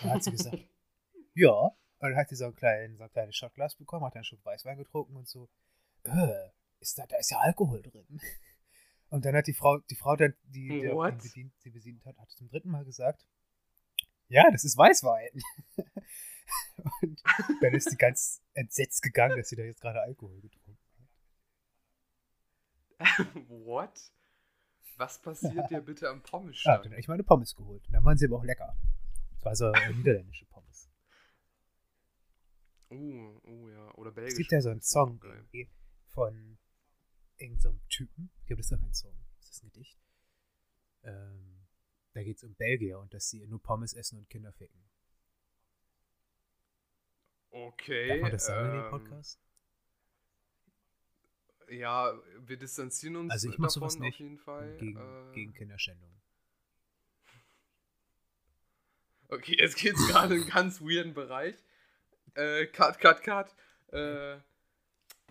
Dann 0.00 0.12
hat 0.12 0.24
sie 0.24 0.30
gesagt, 0.30 0.58
ja. 1.34 1.52
Und 1.52 2.10
dann 2.10 2.16
hat 2.16 2.28
sie 2.28 2.36
so 2.36 2.46
ein, 2.46 2.54
klein, 2.54 2.96
so 2.96 3.04
ein 3.04 3.10
kleines 3.10 3.36
Shotglas 3.36 3.76
bekommen, 3.76 4.04
hat 4.04 4.14
dann 4.14 4.24
schon 4.24 4.44
Weißwein 4.44 4.78
getrunken 4.78 5.16
und 5.16 5.28
so, 5.28 5.48
äh, 6.04 6.50
ist 6.80 6.98
da, 6.98 7.06
da 7.06 7.16
ist 7.16 7.30
ja 7.30 7.38
Alkohol 7.38 7.82
drin. 7.82 8.20
Und 9.10 9.24
dann 9.24 9.36
hat 9.36 9.46
die 9.46 9.54
Frau, 9.54 9.78
die 9.78 9.94
Frau, 9.94 10.16
die, 10.16 10.32
die, 10.42 10.68
die 10.80 10.90
bedient, 11.22 11.54
sie 11.60 11.70
bedient 11.70 12.04
hat, 12.04 12.18
hat 12.18 12.30
zum 12.32 12.48
dritten 12.48 12.70
Mal 12.70 12.84
gesagt, 12.84 13.24
ja, 14.34 14.50
das 14.50 14.64
ist 14.64 14.76
Weißwein. 14.76 15.30
und 17.02 17.22
dann 17.60 17.72
ist 17.72 17.88
sie 17.88 17.96
ganz 17.96 18.42
entsetzt 18.52 19.00
gegangen, 19.02 19.36
dass 19.36 19.48
sie 19.48 19.56
da 19.56 19.62
jetzt 19.62 19.80
gerade 19.80 20.02
Alkohol 20.02 20.40
getrunken 20.40 20.76
hat. 22.98 23.26
What? 23.48 24.10
Was 24.96 25.22
passiert 25.22 25.70
dir 25.70 25.80
bitte 25.80 26.08
am 26.08 26.22
Pommes? 26.22 26.62
Ja, 26.64 26.78
dann 26.78 26.90
habe 26.90 27.00
ich 27.00 27.08
meine 27.08 27.22
Pommes 27.22 27.54
geholt. 27.54 27.84
dann 27.90 28.04
waren 28.04 28.18
sie 28.18 28.26
aber 28.26 28.38
auch 28.38 28.44
lecker. 28.44 28.76
Das 29.34 29.44
war 29.44 29.54
so 29.54 29.70
eine 29.70 29.94
niederländische 29.94 30.46
Pommes. 30.46 30.90
Oh, 32.90 33.40
oh 33.44 33.68
ja. 33.68 33.94
Oder 33.94 34.10
belgisch. 34.10 34.32
Es 34.32 34.38
gibt 34.38 34.52
ja 34.52 34.60
so 34.60 34.70
einen 34.70 34.82
Song 34.82 35.20
okay. 35.22 35.68
von 36.08 36.58
irgendeinem 37.36 37.60
so 37.60 37.80
Typen. 37.88 38.30
Ich 38.40 38.46
glaube, 38.46 38.62
das 38.62 38.66
ist 38.66 38.72
doch 38.72 38.80
kein 38.80 38.94
Song. 38.94 39.16
Das 39.38 39.50
ist 39.50 39.62
ein 39.62 39.70
Gedicht. 39.70 39.98
Ähm, 41.02 41.53
da 42.14 42.22
geht 42.22 42.38
es 42.38 42.44
um 42.44 42.54
Belgier 42.54 42.98
und 42.98 43.12
dass 43.12 43.28
sie 43.28 43.46
nur 43.46 43.62
Pommes 43.62 43.92
essen 43.92 44.18
und 44.18 44.30
Kinder 44.30 44.52
ficken. 44.52 44.80
Okay. 47.50 48.08
Darf 48.08 48.20
man 48.20 48.30
das 48.32 48.46
sagen 48.46 48.68
ähm, 48.68 48.74
in 48.74 48.82
dem 48.82 48.90
Podcast? 48.90 49.40
Ja, 51.68 52.12
wir 52.38 52.56
distanzieren 52.56 53.16
uns 53.16 53.32
also 53.32 53.48
ich 53.48 53.56
davon 53.56 53.70
sowas 53.70 53.98
nicht 53.98 54.14
auf 54.14 54.20
jeden 54.20 54.38
Fall. 54.38 54.76
Gegen, 54.76 54.96
äh, 54.96 55.32
gegen 55.34 55.54
Kinderschändung. 55.54 56.10
Okay, 59.28 59.56
jetzt 59.58 59.76
geht 59.76 59.94
es 59.94 60.06
gerade 60.08 60.34
in 60.34 60.42
einen 60.42 60.50
ganz 60.50 60.80
weirden 60.80 61.14
Bereich. 61.14 61.56
Äh, 62.34 62.66
cut, 62.66 63.00
cut, 63.00 63.22
cut. 63.22 63.54
Äh, 63.92 64.38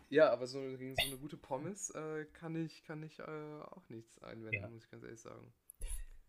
ja, 0.09 0.31
aber 0.31 0.47
so 0.47 0.59
gegen 0.59 0.95
so 0.95 1.07
eine 1.07 1.17
gute 1.17 1.38
Pommes 1.38 1.89
äh, 1.91 2.25
kann 2.34 2.55
ich, 2.55 2.84
kann 2.84 3.03
ich 3.03 3.19
äh, 3.19 3.23
auch 3.23 3.88
nichts 3.89 4.21
einwenden, 4.21 4.61
ja. 4.61 4.69
muss 4.69 4.84
ich 4.84 4.91
ganz 4.91 5.03
ehrlich 5.03 5.21
sagen. 5.21 5.53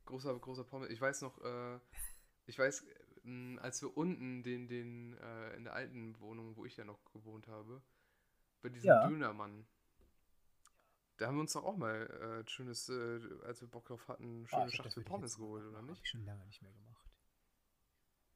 Großer, 0.04 0.38
großer 0.38 0.64
Pommes. 0.64 0.90
Ich 0.90 1.00
weiß 1.00 1.22
noch, 1.22 1.38
äh, 1.42 1.78
ich 2.46 2.58
weiß, 2.58 2.84
mh, 3.22 3.60
als 3.60 3.80
wir 3.82 3.96
unten 3.96 4.42
den, 4.42 4.68
den, 4.68 5.16
äh, 5.18 5.56
in 5.56 5.64
der 5.64 5.74
alten 5.74 6.18
Wohnung, 6.20 6.56
wo 6.56 6.64
ich 6.64 6.76
ja 6.76 6.84
noch 6.84 7.04
gewohnt 7.12 7.48
habe, 7.48 7.82
bei 8.62 8.68
diesem 8.68 8.88
ja. 8.88 9.06
Dönermann, 9.08 9.66
da 11.16 11.26
haben 11.26 11.36
wir 11.36 11.42
uns 11.42 11.52
doch 11.52 11.64
auch 11.64 11.76
mal 11.76 12.42
äh, 12.44 12.50
schönes, 12.50 12.88
äh, 12.88 13.20
als 13.44 13.60
wir 13.60 13.68
Bock 13.68 13.86
drauf 13.86 14.08
hatten, 14.08 14.46
schöne 14.46 14.64
oh, 14.66 14.68
Schachtel 14.68 15.04
Pommes 15.04 15.36
geholt, 15.36 15.64
oder 15.64 15.82
nicht? 15.82 15.98
Hab 15.98 16.04
ich 16.04 16.10
schon 16.10 16.24
lange 16.24 16.44
nicht 16.46 16.60
mehr 16.60 16.72
gemacht. 16.72 17.08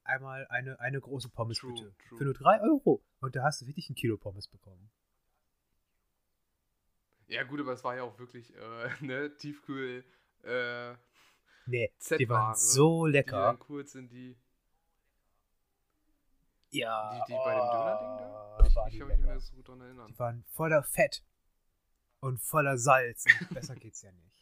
Einmal 0.05 0.47
eine, 0.49 0.81
eine 0.81 1.01
große 1.01 1.29
Pommes 1.29 1.59
true, 1.59 1.73
bitte. 1.73 1.95
True. 2.09 2.19
Für 2.19 2.25
nur 2.25 2.35
3 2.35 2.61
Euro. 2.63 3.05
Und 3.21 3.37
da 3.37 3.43
hast 3.43 3.61
du 3.61 3.67
wirklich 3.67 3.91
ein 3.91 3.95
Kilo 3.95 4.17
Pommes 4.17 4.49
bekommen. 4.49 4.91
Ja, 7.27 7.43
gut, 7.43 7.61
aber 7.61 7.73
es 7.73 7.85
war 7.85 7.95
ja 7.95 8.05
auch 8.05 8.19
wirklich, 8.19 8.55
äh, 8.55 8.89
ne, 9.05 9.37
Tiefkühl, 9.37 10.05
äh, 10.45 10.95
Nee, 11.69 11.93
die 12.19 12.29
waren 12.31 12.57
so 12.57 13.05
lecker. 13.05 13.53
Die 13.53 13.59
dann 13.59 13.59
kurz 13.59 13.95
in 13.95 14.09
die. 14.09 14.39
Ja. 16.71 17.13
Die, 17.13 17.33
die 17.33 17.39
oh, 17.39 17.45
bei 17.45 17.55
dem 17.55 17.61
Döner-Ding 17.61 18.19
da? 18.19 18.59
Ich, 18.65 18.93
ich 18.95 18.99
kann 18.99 19.09
mich 19.09 19.19
nicht 19.19 19.27
mehr 19.27 19.41
so 19.41 19.55
gut 19.55 19.69
dran 19.69 19.81
erinnern. 19.83 20.11
Die 20.11 20.19
waren 20.19 20.45
voller 20.55 20.83
Fett 20.83 21.23
und 22.21 22.41
voller 22.41 22.79
Salz. 22.79 23.27
Besser 23.51 23.77
geht's 23.77 24.01
ja 24.01 24.11
nicht. 24.13 24.35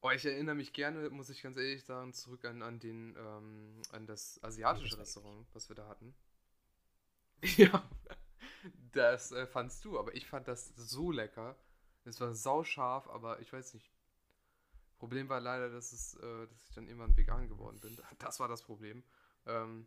Oh, 0.00 0.10
ich 0.10 0.24
erinnere 0.24 0.54
mich 0.54 0.72
gerne, 0.72 1.10
muss 1.10 1.28
ich 1.28 1.42
ganz 1.42 1.58
ehrlich 1.58 1.84
sagen, 1.84 2.14
zurück 2.14 2.46
an, 2.46 2.62
an, 2.62 2.78
den, 2.78 3.14
ähm, 3.16 3.82
an 3.90 4.06
das 4.06 4.42
asiatische 4.42 4.96
das 4.96 5.00
Restaurant, 5.00 5.46
was 5.52 5.68
wir 5.68 5.76
da 5.76 5.86
hatten. 5.86 6.14
ja, 7.42 7.86
das 8.92 9.32
äh, 9.32 9.46
fandst 9.46 9.84
du, 9.84 9.98
aber 9.98 10.14
ich 10.14 10.26
fand 10.26 10.48
das 10.48 10.68
so 10.76 11.10
lecker. 11.10 11.56
Es 12.04 12.20
war 12.20 12.32
sauscharf, 12.32 13.06
aber 13.08 13.40
ich 13.40 13.52
weiß 13.52 13.74
nicht. 13.74 13.90
Problem 14.98 15.28
war 15.28 15.40
leider, 15.40 15.70
dass, 15.70 15.92
es, 15.92 16.14
äh, 16.14 16.46
dass 16.46 16.64
ich 16.68 16.74
dann 16.74 16.86
irgendwann 16.86 17.16
vegan 17.16 17.48
geworden 17.48 17.80
bin. 17.80 17.96
Das 18.18 18.40
war 18.40 18.48
das 18.48 18.62
Problem. 18.62 19.04
Ähm, 19.46 19.86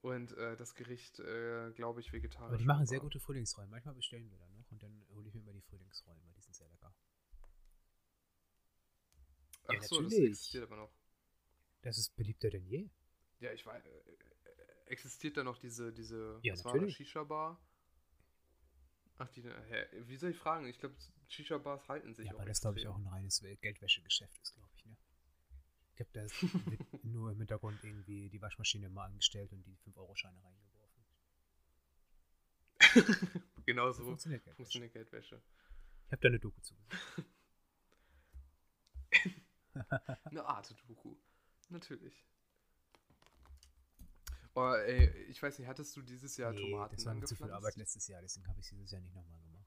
und 0.00 0.32
äh, 0.38 0.56
das 0.56 0.74
Gericht, 0.74 1.20
äh, 1.20 1.70
glaube 1.72 2.00
ich, 2.00 2.12
vegetarisch. 2.12 2.48
Aber 2.48 2.56
die 2.56 2.64
machen 2.64 2.86
sehr 2.86 3.00
gute 3.00 3.20
Frühlingsrollen. 3.20 3.70
Manchmal 3.70 3.94
bestellen 3.94 4.30
wir 4.30 4.38
dann 4.38 4.52
noch 4.54 4.70
und 4.70 4.82
dann 4.82 5.04
hole 5.14 5.28
ich 5.28 5.34
mir 5.34 5.40
immer 5.40 5.52
die 5.52 5.60
Frühlingsrollen, 5.60 6.22
weil 6.24 6.32
die 6.32 6.40
sind 6.40 6.54
sehr 6.54 6.68
lecker. 6.68 6.94
Ach 9.66 9.74
ja, 9.74 9.82
so, 9.82 10.02
das 10.02 10.14
existiert 10.14 10.64
aber 10.64 10.76
noch. 10.76 10.92
Das 11.82 11.98
ist 11.98 12.16
beliebter 12.16 12.48
denn 12.48 12.66
je. 12.66 12.88
Ja, 13.40 13.52
ich 13.52 13.64
weiß. 13.64 13.84
Äh, 13.84 13.88
äh, 13.88 14.16
existiert 14.86 15.36
da 15.36 15.44
noch 15.44 15.58
diese, 15.58 15.92
diese 15.92 16.40
ja, 16.42 16.54
was 16.54 16.64
natürlich. 16.64 16.96
Shisha-Bar? 16.96 17.60
Ach, 19.20 19.28
die, 19.32 19.42
hä, 19.42 19.86
wie 20.06 20.16
soll 20.16 20.30
ich 20.30 20.38
fragen? 20.38 20.66
Ich 20.66 20.78
glaube, 20.78 20.96
Shisha-Bars 21.28 21.90
halten 21.90 22.14
sich 22.14 22.24
ja, 22.26 22.32
auch. 22.32 22.38
Aber 22.38 22.46
das, 22.46 22.62
glaube 22.62 22.78
ich, 22.78 22.88
auch 22.88 22.96
ein 22.96 23.06
reines 23.06 23.42
Geldwäschegeschäft 23.60 24.40
ist, 24.40 24.54
glaube 24.54 24.70
ich, 24.78 24.86
ne? 24.86 24.96
Ich 25.90 25.96
glaube, 25.96 26.10
da 26.14 26.26
nur 27.02 27.30
im 27.30 27.36
Hintergrund 27.36 27.84
irgendwie 27.84 28.30
die 28.30 28.40
Waschmaschine 28.40 28.88
mal 28.88 29.04
angestellt 29.04 29.52
und 29.52 29.62
die 29.66 29.76
5-Euro-Scheine 29.76 30.42
reingeworfen. 30.42 31.04
genau 33.66 33.92
so 33.92 34.04
funktioniert 34.04 34.42
Geldwäsche. 34.42 34.56
Funktioniert 34.56 34.92
Geldwäsche. 34.94 35.42
Ich 36.06 36.12
habe 36.12 36.22
da 36.22 36.28
eine 36.28 36.38
Doku 36.38 36.62
zu 36.62 36.74
eine 40.24 40.44
Art 40.46 40.74
Doku. 40.88 41.14
Natürlich. 41.68 42.24
Oh, 44.60 44.74
ey, 44.74 45.08
ich 45.28 45.42
weiß 45.42 45.58
nicht, 45.58 45.68
hattest 45.68 45.96
du 45.96 46.02
dieses 46.02 46.36
Jahr 46.36 46.52
nee, 46.52 46.70
Tomaten 46.70 46.94
das 46.94 47.06
war 47.06 47.14
mir 47.14 47.24
zu 47.24 47.34
viel 47.34 47.50
Arbeit 47.50 47.76
letztes 47.76 48.06
Jahr, 48.08 48.20
deswegen 48.20 48.46
habe 48.46 48.60
ich 48.60 48.66
es 48.66 48.70
dieses 48.70 48.90
Jahr 48.90 49.00
nicht 49.00 49.14
nochmal 49.14 49.40
gemacht. 49.40 49.66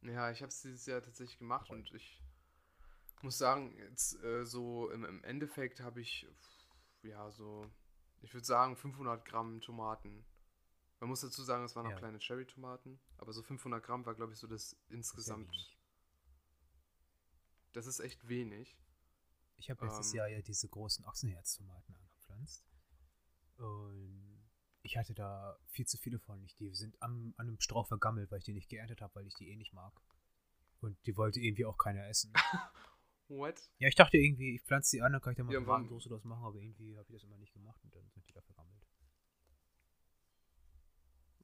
Ja, 0.00 0.30
ich 0.30 0.40
habe 0.40 0.48
es 0.48 0.62
dieses 0.62 0.86
Jahr 0.86 1.02
tatsächlich 1.02 1.38
gemacht 1.38 1.68
und 1.68 1.92
ich 1.92 2.22
muss 3.20 3.36
sagen, 3.36 3.76
jetzt 3.76 4.22
äh, 4.22 4.46
so 4.46 4.90
im, 4.90 5.04
im 5.04 5.22
Endeffekt 5.24 5.80
habe 5.80 6.00
ich, 6.00 6.26
ja, 7.02 7.30
so, 7.30 7.70
ich 8.22 8.32
würde 8.32 8.46
sagen 8.46 8.76
500 8.76 9.26
Gramm 9.26 9.60
Tomaten. 9.60 10.24
Man 11.00 11.10
muss 11.10 11.20
dazu 11.20 11.42
sagen, 11.42 11.64
es 11.64 11.76
waren 11.76 11.84
noch 11.84 11.92
ja. 11.92 11.98
kleine 11.98 12.18
Cherry-Tomaten, 12.18 12.98
aber 13.18 13.34
so 13.34 13.42
500 13.42 13.84
Gramm 13.84 14.06
war, 14.06 14.14
glaube 14.14 14.32
ich, 14.32 14.38
so 14.38 14.46
das 14.46 14.74
insgesamt. 14.88 15.48
Das 15.50 15.56
ist, 15.56 15.76
das 17.72 17.86
ist 17.86 18.00
echt 18.00 18.26
wenig. 18.26 18.74
Ich 19.56 19.68
habe 19.68 19.84
letztes 19.84 20.12
ähm, 20.12 20.16
Jahr 20.16 20.28
ja 20.28 20.40
diese 20.40 20.68
großen 20.68 21.04
Ochsenherztomaten 21.04 21.94
angepflanzt. 22.34 22.64
Und 23.56 24.44
ich 24.82 24.96
hatte 24.96 25.14
da 25.14 25.56
viel 25.68 25.86
zu 25.86 25.96
viele 25.96 26.18
von. 26.18 26.42
Ich, 26.44 26.54
die 26.56 26.74
sind 26.74 27.00
am, 27.00 27.34
an 27.36 27.48
einem 27.48 27.60
Strauch 27.60 27.86
vergammelt, 27.86 28.30
weil 28.30 28.38
ich 28.38 28.44
die 28.44 28.52
nicht 28.52 28.68
geerntet 28.68 29.00
habe, 29.00 29.14
weil 29.14 29.26
ich 29.26 29.34
die 29.34 29.50
eh 29.50 29.56
nicht 29.56 29.72
mag. 29.72 29.92
Und 30.80 30.98
die 31.06 31.16
wollte 31.16 31.40
irgendwie 31.40 31.64
auch 31.64 31.78
keiner 31.78 32.06
essen. 32.08 32.32
What? 33.28 33.70
Ja, 33.78 33.88
ich 33.88 33.94
dachte 33.94 34.18
irgendwie, 34.18 34.56
ich 34.56 34.62
pflanze 34.62 34.96
die 34.96 35.02
an, 35.02 35.12
dann 35.12 35.22
kann 35.22 35.32
ich 35.32 35.38
da 35.38 35.44
mal 35.44 35.52
ja, 35.52 35.58
eine 35.58 35.66
Warmdose 35.66 36.10
draus 36.10 36.24
machen, 36.24 36.44
aber 36.44 36.58
irgendwie 36.58 36.94
habe 36.98 37.06
ich 37.08 37.14
das 37.14 37.24
immer 37.24 37.38
nicht 37.38 37.54
gemacht 37.54 37.82
und 37.82 37.94
dann 37.94 38.06
sind 38.10 38.28
die 38.28 38.34
da 38.34 38.42
vergammelt. 38.42 38.86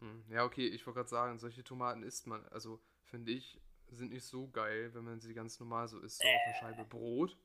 Hm, 0.01 0.24
Ja, 0.28 0.45
okay, 0.45 0.66
ich 0.66 0.86
wollte 0.86 0.99
gerade 0.99 1.09
sagen, 1.09 1.38
solche 1.38 1.64
Tomaten 1.64 2.03
isst 2.03 2.26
man, 2.26 2.45
also 2.49 2.82
finde 3.05 3.32
ich, 3.32 3.62
sind 3.88 4.12
nicht 4.12 4.24
so 4.24 4.49
geil, 4.51 4.93
wenn 4.93 5.05
man 5.05 5.20
sie 5.20 5.32
ganz 5.32 5.59
normal 5.59 5.88
so 5.88 5.99
isst, 6.01 6.18
so 6.20 6.28
auf 6.28 6.41
einer 6.45 6.55
Scheibe 6.55 6.84
Brot. 6.84 7.38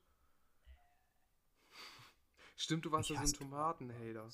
Stimmt, 2.56 2.86
du 2.86 2.92
warst 2.92 3.10
Ich 3.10 3.16
ja 3.16 3.26
so 3.26 3.36
ein 3.36 3.40
Tomaten-Hater. 3.40 4.30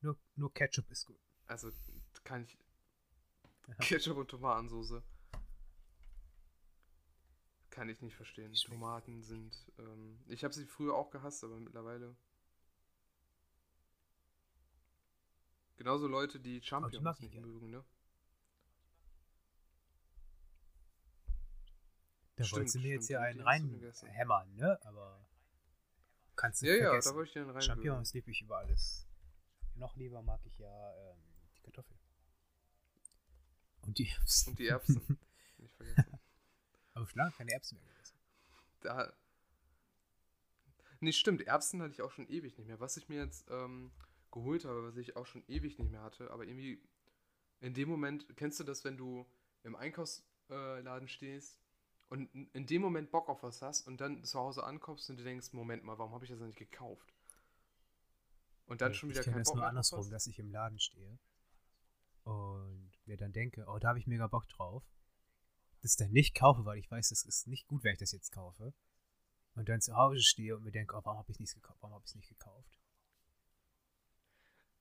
Nur, 0.00 0.16
nur 0.36 0.52
Ketchup 0.52 0.90
ist 0.90 1.06
gut. 1.06 1.18
Also 1.46 1.70
kann 2.24 2.44
ich. 2.44 2.58
Ja. 3.68 3.74
Ketchup 3.74 4.16
und 4.16 4.28
Tomatensoße. 4.28 5.02
Kann 7.70 7.88
ich 7.88 8.00
nicht 8.02 8.14
verstehen. 8.14 8.54
Schmeckt. 8.54 8.80
Tomaten 8.80 9.22
sind. 9.22 9.56
Ähm, 9.78 10.18
ich 10.28 10.44
habe 10.44 10.52
sie 10.52 10.66
früher 10.66 10.94
auch 10.94 11.10
gehasst, 11.10 11.42
aber 11.42 11.58
mittlerweile. 11.58 12.14
Genauso 15.76 16.06
Leute, 16.06 16.38
die 16.38 16.60
Champignons 16.62 17.16
ich 17.18 17.22
nicht 17.22 17.32
gerne. 17.32 17.46
mögen, 17.46 17.70
ne? 17.70 17.84
Da 22.36 22.44
Stimmt, 22.44 22.58
wolltest 22.58 22.74
du 22.76 22.78
mir 22.80 22.94
jetzt 22.94 23.06
hier 23.06 23.18
die 23.18 23.24
einen 23.24 23.40
reinhämmern, 23.40 24.54
ne? 24.54 24.78
Aber 24.84 25.24
kannst 26.36 26.62
du 26.62 26.66
Ja, 26.66 26.74
ja, 26.74 26.84
vergessen. 26.88 27.08
da 27.10 27.14
wollte 27.16 27.28
ich 27.28 27.34
den 27.34 27.50
rein. 27.50 27.62
Champignons 27.62 28.14
liebe 28.14 28.30
ich 28.30 28.40
über 28.42 28.58
alles. 28.58 29.06
Noch 29.74 29.96
lieber 29.96 30.22
mag 30.22 30.40
ich 30.44 30.58
ja 30.58 30.94
ähm, 31.10 31.18
die 31.56 31.62
Kartoffel. 31.62 31.96
Und 33.82 33.98
die 33.98 34.08
Erbsen. 34.08 34.50
Und 34.50 34.58
die 34.58 34.68
Erbsen. 34.68 35.18
Nicht 35.58 35.74
vergessen. 35.76 36.18
Aber 36.94 37.06
schon 37.08 37.18
lange 37.18 37.32
keine 37.32 37.52
Erbsen 37.52 37.78
mehr 37.78 37.88
gegessen. 37.92 38.18
Da. 38.80 39.12
Nee, 41.00 41.12
stimmt, 41.12 41.40
Erbsen 41.42 41.82
hatte 41.82 41.92
ich 41.92 42.02
auch 42.02 42.12
schon 42.12 42.28
ewig 42.28 42.56
nicht 42.58 42.66
mehr. 42.68 42.78
Was 42.80 42.96
ich 42.96 43.08
mir 43.08 43.24
jetzt 43.24 43.46
ähm, 43.50 43.90
geholt 44.30 44.64
habe, 44.64 44.84
was 44.84 44.96
ich 44.96 45.16
auch 45.16 45.26
schon 45.26 45.42
ewig 45.48 45.78
nicht 45.78 45.90
mehr 45.90 46.02
hatte, 46.02 46.30
aber 46.30 46.44
irgendwie 46.44 46.80
in 47.60 47.74
dem 47.74 47.88
Moment, 47.88 48.26
kennst 48.36 48.60
du 48.60 48.64
das, 48.64 48.84
wenn 48.84 48.96
du 48.96 49.26
im 49.62 49.74
Einkaufsladen 49.74 51.08
stehst 51.08 51.61
und 52.12 52.28
in- 52.52 52.66
dem 52.66 52.82
Moment 52.82 53.10
Bock 53.10 53.30
auf 53.30 53.42
was 53.42 53.62
hast 53.62 53.86
und 53.86 54.00
dann 54.02 54.22
zu 54.22 54.38
Hause 54.38 54.64
ankommst 54.64 55.08
und 55.08 55.16
du 55.16 55.24
denkst, 55.24 55.52
Moment 55.54 55.82
mal, 55.82 55.96
warum 55.98 56.12
habe 56.12 56.24
ich 56.26 56.30
das 56.30 56.38
noch 56.40 56.46
nicht 56.46 56.58
gekauft? 56.58 57.10
Und 58.66 58.82
dann 58.82 58.92
schon 58.92 59.08
wieder 59.08 59.20
ich 59.20 59.26
kein 59.26 59.38
das 59.38 59.48
Bock 59.48 59.56
nur 59.56 59.66
andersrum, 59.66 60.10
dass 60.10 60.26
ich 60.26 60.38
im 60.38 60.50
Laden 60.50 60.78
stehe 60.78 61.18
und 62.24 62.92
mir 63.06 63.16
dann 63.16 63.32
denke, 63.32 63.64
oh, 63.66 63.78
da 63.78 63.88
habe 63.88 63.98
ich 63.98 64.06
mega 64.06 64.26
Bock 64.26 64.46
drauf. 64.48 64.84
Das 65.80 65.96
dann 65.96 66.12
nicht 66.12 66.34
kaufe, 66.34 66.64
weil 66.66 66.78
ich 66.78 66.90
weiß, 66.90 67.08
das 67.08 67.24
ist 67.24 67.48
nicht 67.48 67.66
gut, 67.66 67.82
wenn 67.82 67.94
ich 67.94 67.98
das 67.98 68.12
jetzt 68.12 68.30
kaufe. 68.30 68.74
Und 69.54 69.68
dann 69.70 69.80
zu 69.80 69.96
Hause 69.96 70.20
stehe 70.20 70.54
und 70.56 70.64
mir 70.64 70.70
denke, 70.70 70.94
oh, 70.94 71.00
warum 71.04 71.18
habe 71.18 71.32
ich 71.32 71.40
es 71.40 71.54
gekauft? 71.54 71.78
Warum 71.80 71.94
habe 71.94 72.04
ich 72.04 72.10
es 72.10 72.14
nicht 72.14 72.28
gekauft? 72.28 72.78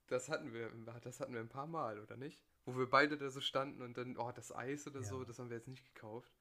Das 0.08 0.28
hatten 0.28 0.54
wir, 0.54 0.70
das 1.02 1.20
hatten 1.22 1.34
wir 1.34 1.40
ein 1.40 1.50
paar 1.50 1.68
Mal, 1.68 1.98
oder 2.00 2.18
nicht? 2.18 2.44
Wo 2.66 2.76
wir 2.78 2.90
beide 2.90 3.18
da 3.18 3.30
so 3.30 3.40
standen 3.42 3.82
und 3.82 3.98
dann, 3.98 4.18
oh, 4.18 4.32
das 4.34 4.54
Eis 4.54 4.86
oder 4.86 5.02
so, 5.04 5.20
Ja. 5.20 5.26
das 5.26 5.40
haben 5.40 5.50
wir 5.50 5.58
jetzt 5.58 5.68
nicht 5.70 5.86
gekauft. 5.96 6.32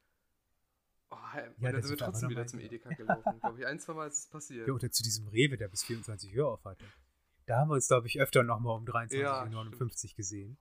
Oh, 1.10 1.16
Ja, 1.34 1.42
dann 1.60 1.72
das 1.74 1.86
sind 1.86 1.98
wir 1.98 2.06
trotzdem 2.06 2.30
wieder 2.30 2.46
zum 2.46 2.60
Edeka 2.60 2.90
gelaufen. 2.90 3.40
Glaube 3.40 3.58
ich, 3.58 3.66
ein, 3.66 3.80
zwei 3.80 3.94
Mal 3.94 4.06
ist 4.08 4.18
es 4.18 4.26
passiert. 4.28 4.68
Ja, 4.68 4.74
oder 4.74 4.90
zu 4.90 5.02
diesem 5.02 5.26
Rewe, 5.28 5.56
der 5.56 5.68
bis 5.68 5.82
24 5.84 6.36
Uhr 6.36 6.48
auf 6.48 6.64
hatte. 6.64 6.84
Da 7.46 7.58
haben 7.58 7.70
wir 7.70 7.74
uns, 7.74 7.88
glaube 7.88 8.06
ich, 8.06 8.20
öfter 8.20 8.44
nochmal 8.44 8.76
um 8.76 8.84
23.59 8.84 9.18
Ja, 9.18 9.44
Uhr 9.44 10.16
gesehen. 10.16 10.56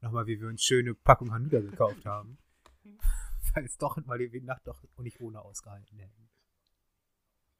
Nochmal, 0.00 0.26
wie 0.28 0.40
wir 0.40 0.46
uns 0.48 0.62
schöne 0.62 0.94
Packung 0.94 1.32
Hanuta 1.32 1.60
gekauft 1.60 2.06
haben. 2.06 2.38
Weil 3.54 3.64
es 3.64 3.76
doch, 3.78 3.96
weil 4.06 4.18
wir 4.18 4.28
die 4.28 4.42
Nacht 4.42 4.66
doch 4.66 4.84
nicht 4.98 5.20
ohne 5.20 5.40
ausgehalten 5.40 5.98
hätten. 5.98 6.28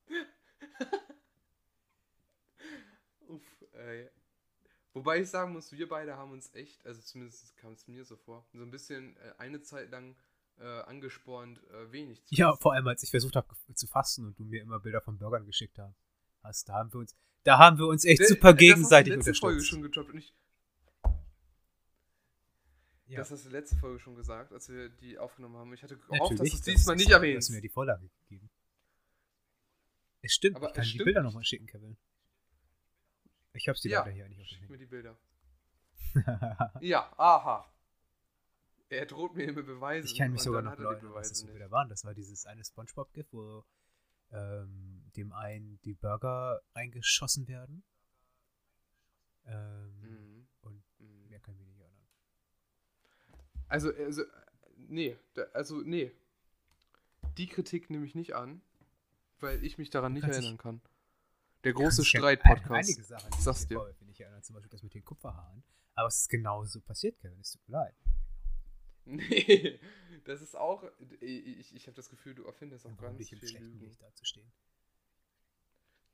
Uff, 3.29 3.65
ey. 3.73 4.11
Wobei 4.93 5.21
ich 5.23 5.31
sagen 5.31 5.53
muss, 5.55 5.73
wir 5.73 5.89
beide 5.89 6.17
haben 6.17 6.33
uns 6.33 6.55
echt, 6.55 6.85
also 6.87 7.01
zumindest 7.01 7.57
kam 7.57 7.73
es 7.73 7.89
mir 7.89 8.05
so 8.05 8.17
vor, 8.17 8.47
so 8.53 8.63
ein 8.63 8.71
bisschen 8.71 9.17
äh, 9.17 9.33
eine 9.39 9.63
Zeit 9.63 9.91
lang 9.91 10.15
äh, 10.61 10.81
angespornt, 10.83 11.61
äh, 11.71 11.93
wenig 11.93 12.25
zu 12.25 12.35
Ja, 12.35 12.51
essen. 12.51 12.61
vor 12.61 12.73
allem 12.75 12.87
als 12.89 13.03
ich 13.03 13.11
versucht 13.11 13.37
habe 13.37 13.47
zu 13.75 13.87
fasten 13.87 14.25
und 14.27 14.39
du 14.39 14.45
mir 14.45 14.61
immer 14.63 14.81
Bilder 14.81 15.01
von 15.01 15.17
Burgern 15.19 15.47
geschickt 15.47 15.79
hast. 15.79 15.97
hast 16.43 16.69
da 16.69 16.75
haben 16.75 16.93
wir 16.93 17.01
uns, 17.01 17.17
da 17.45 17.59
haben 17.59 17.79
wir 17.79 17.87
uns 17.87 18.05
echt 18.05 18.21
Der- 18.21 18.27
super 18.29 18.41
das 18.41 18.47
hast 18.53 18.61
du 18.61 18.67
gegenseitig 18.67 19.15
letzte 19.15 19.35
Folge 19.35 19.55
unterstützt. 19.57 19.71
schon 19.71 19.83
gedroppt 19.83 20.11
und 20.11 20.19
ich, 20.19 20.35
Ja, 23.07 23.21
Das 23.21 23.31
hast 23.31 23.47
du 23.47 23.49
letzte 23.51 23.75
Folge 23.77 23.99
schon 24.01 24.15
gesagt, 24.17 24.53
als 24.53 24.69
wir 24.69 24.91
die 24.91 25.17
aufgenommen 25.19 25.57
haben. 25.57 25.73
Ich 25.73 25.83
hatte 25.83 25.97
gehofft, 25.97 26.33
dass 26.33 26.39
du 26.41 26.45
es 26.45 26.51
das 26.53 26.61
diesmal 26.63 26.97
nicht 26.97 27.09
Du 27.09 27.15
erwähnst. 27.15 27.49
hast 27.49 27.55
mir 27.55 27.63
die 27.63 27.71
Vorlage 27.71 28.07
gegeben. 28.25 28.51
Es 30.21 30.33
stimmt, 30.35 30.57
Aber 30.57 30.69
ich 30.69 30.75
kann 30.75 30.85
die 30.85 30.99
Bilder 30.99 31.23
nochmal 31.23 31.43
schicken, 31.45 31.67
Kevin. 31.67 31.97
Ich 33.55 33.67
hab's 33.67 33.81
dir 33.81 33.91
Ja, 33.93 34.01
leider 34.01 34.11
hier 34.13 34.29
nicht 34.29 34.43
auf 34.43 34.47
Schick 34.47 34.69
mir 34.69 34.77
die 34.77 34.85
Bilder. 34.87 35.17
Ja, 36.81 37.11
aha. 37.17 37.73
Er 38.91 39.07
droht 39.07 39.35
mir 39.35 39.53
mit 39.53 39.67
Beweisen. 39.67 40.07
Ich 40.07 40.17
kann 40.17 40.33
mich 40.33 40.43
sogar 40.43 40.63
noch 40.63 40.79
er 40.79 40.85
erinnern, 40.91 41.13
was 41.15 41.29
das 41.29 41.47
wieder 41.47 41.71
waren. 41.71 41.89
Das 41.89 42.05
war 42.05 42.15
dieses 42.15 42.47
eine 42.47 42.65
Spongebob-GIF, 42.65 43.27
wo 43.33 43.65
ähm, 44.31 45.11
dem 45.17 45.33
einen 45.33 45.81
die 45.83 45.95
Burger 45.95 46.61
reingeschossen 46.75 47.49
werden. 47.49 47.83
Ähm, 49.47 50.01
Mhm. 50.01 50.49
Und 50.63 50.83
Mhm. 50.99 51.29
mehr 51.29 51.41
kann 51.41 51.55
ich 51.55 51.61
mich 51.61 51.69
nicht 51.69 51.81
erinnern. 51.81 52.07
Also, 53.69 53.93
also, 53.95 54.23
nee, 54.77 55.17
also, 55.53 55.81
nee. 55.83 56.13
Die 57.37 57.47
Kritik 57.47 57.91
nehme 57.91 58.05
ich 58.07 58.15
nicht 58.15 58.35
an, 58.35 58.63
weil 59.41 59.63
ich 59.65 59.79
mich 59.79 59.91
daran 59.91 60.13
nicht 60.13 60.27
erinnern 60.27 60.59
kann. 60.59 60.81
Der 61.65 61.73
große 61.73 62.05
Streit-Podcast. 62.05 62.89
Einige 62.91 63.03
Sachen, 63.05 63.31
die 63.37 63.43
Sag's 63.43 63.63
ich 63.63 63.69
dir 63.69 63.75
vorwerfe, 63.77 64.05
nicht 64.05 64.21
erinnern, 64.21 64.43
zum 64.43 64.55
Beispiel 64.55 64.71
das 64.71 64.83
mit 64.83 64.95
den 64.95 65.05
Kupferhaaren. 65.05 65.63
Aber 65.95 66.09
es 66.09 66.19
ist 66.19 66.29
genauso 66.29 66.81
passiert, 66.81 67.19
Kevin. 67.19 67.41
Es 67.41 67.53
tut 67.53 67.69
mir 67.69 67.73
leid. 67.73 67.95
Nee, 69.11 69.81
das 70.25 70.43
ist 70.43 70.55
auch. 70.57 70.85
Ich, 71.21 71.75
ich 71.75 71.87
habe 71.87 71.95
das 71.97 72.11
Gefühl, 72.11 72.35
du 72.35 72.45
erfindest 72.45 72.85
auch 72.87 72.97
ganz 72.99 73.17
dich 73.19 73.33
im 73.33 73.39
viel 73.39 73.49
schlechten 73.49 73.79
Lügen. 73.81 73.97
Dazustehen. 73.99 74.53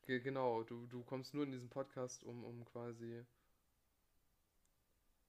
Ge- 0.07 0.21
Genau, 0.21 0.63
du, 0.63 0.87
du 0.87 1.03
kommst 1.03 1.35
nur 1.35 1.45
in 1.45 1.51
diesen 1.51 1.69
Podcast, 1.69 2.23
um, 2.25 2.45
um 2.45 2.65
quasi. 2.65 3.25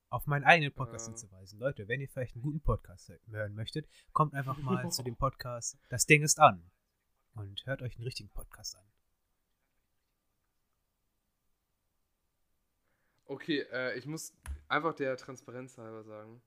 Auf 0.10 0.28
meinen 0.28 0.44
eigenen 0.44 0.72
Podcast 0.72 1.08
Ja. 1.08 1.14
hinzuweisen. 1.14 1.60
Leute, 1.60 1.88
wenn 1.88 2.00
ihr 2.00 2.08
vielleicht 2.08 2.36
einen 2.36 2.44
guten 2.44 2.62
Podcast 2.62 3.12
hören 3.28 3.56
möchtet, 3.56 3.88
kommt 4.14 4.34
einfach 4.36 4.58
mal 4.60 4.90
zu 4.92 5.02
dem 5.04 5.16
Podcast 5.16 5.78
Das 5.90 6.06
Ding 6.06 6.22
ist 6.22 6.40
an. 6.40 6.70
Und 7.34 7.66
hört 7.66 7.82
euch 7.82 7.96
einen 7.96 8.04
richtigen 8.06 8.30
Podcast 8.30 8.76
an. 8.78 8.86
Okay, 13.26 13.62
äh, 13.72 13.98
ich 13.98 14.06
muss 14.06 14.34
einfach 14.68 14.94
der 14.94 15.18
Transparenz 15.18 15.78
halber 15.78 16.04
sagen. 16.04 16.42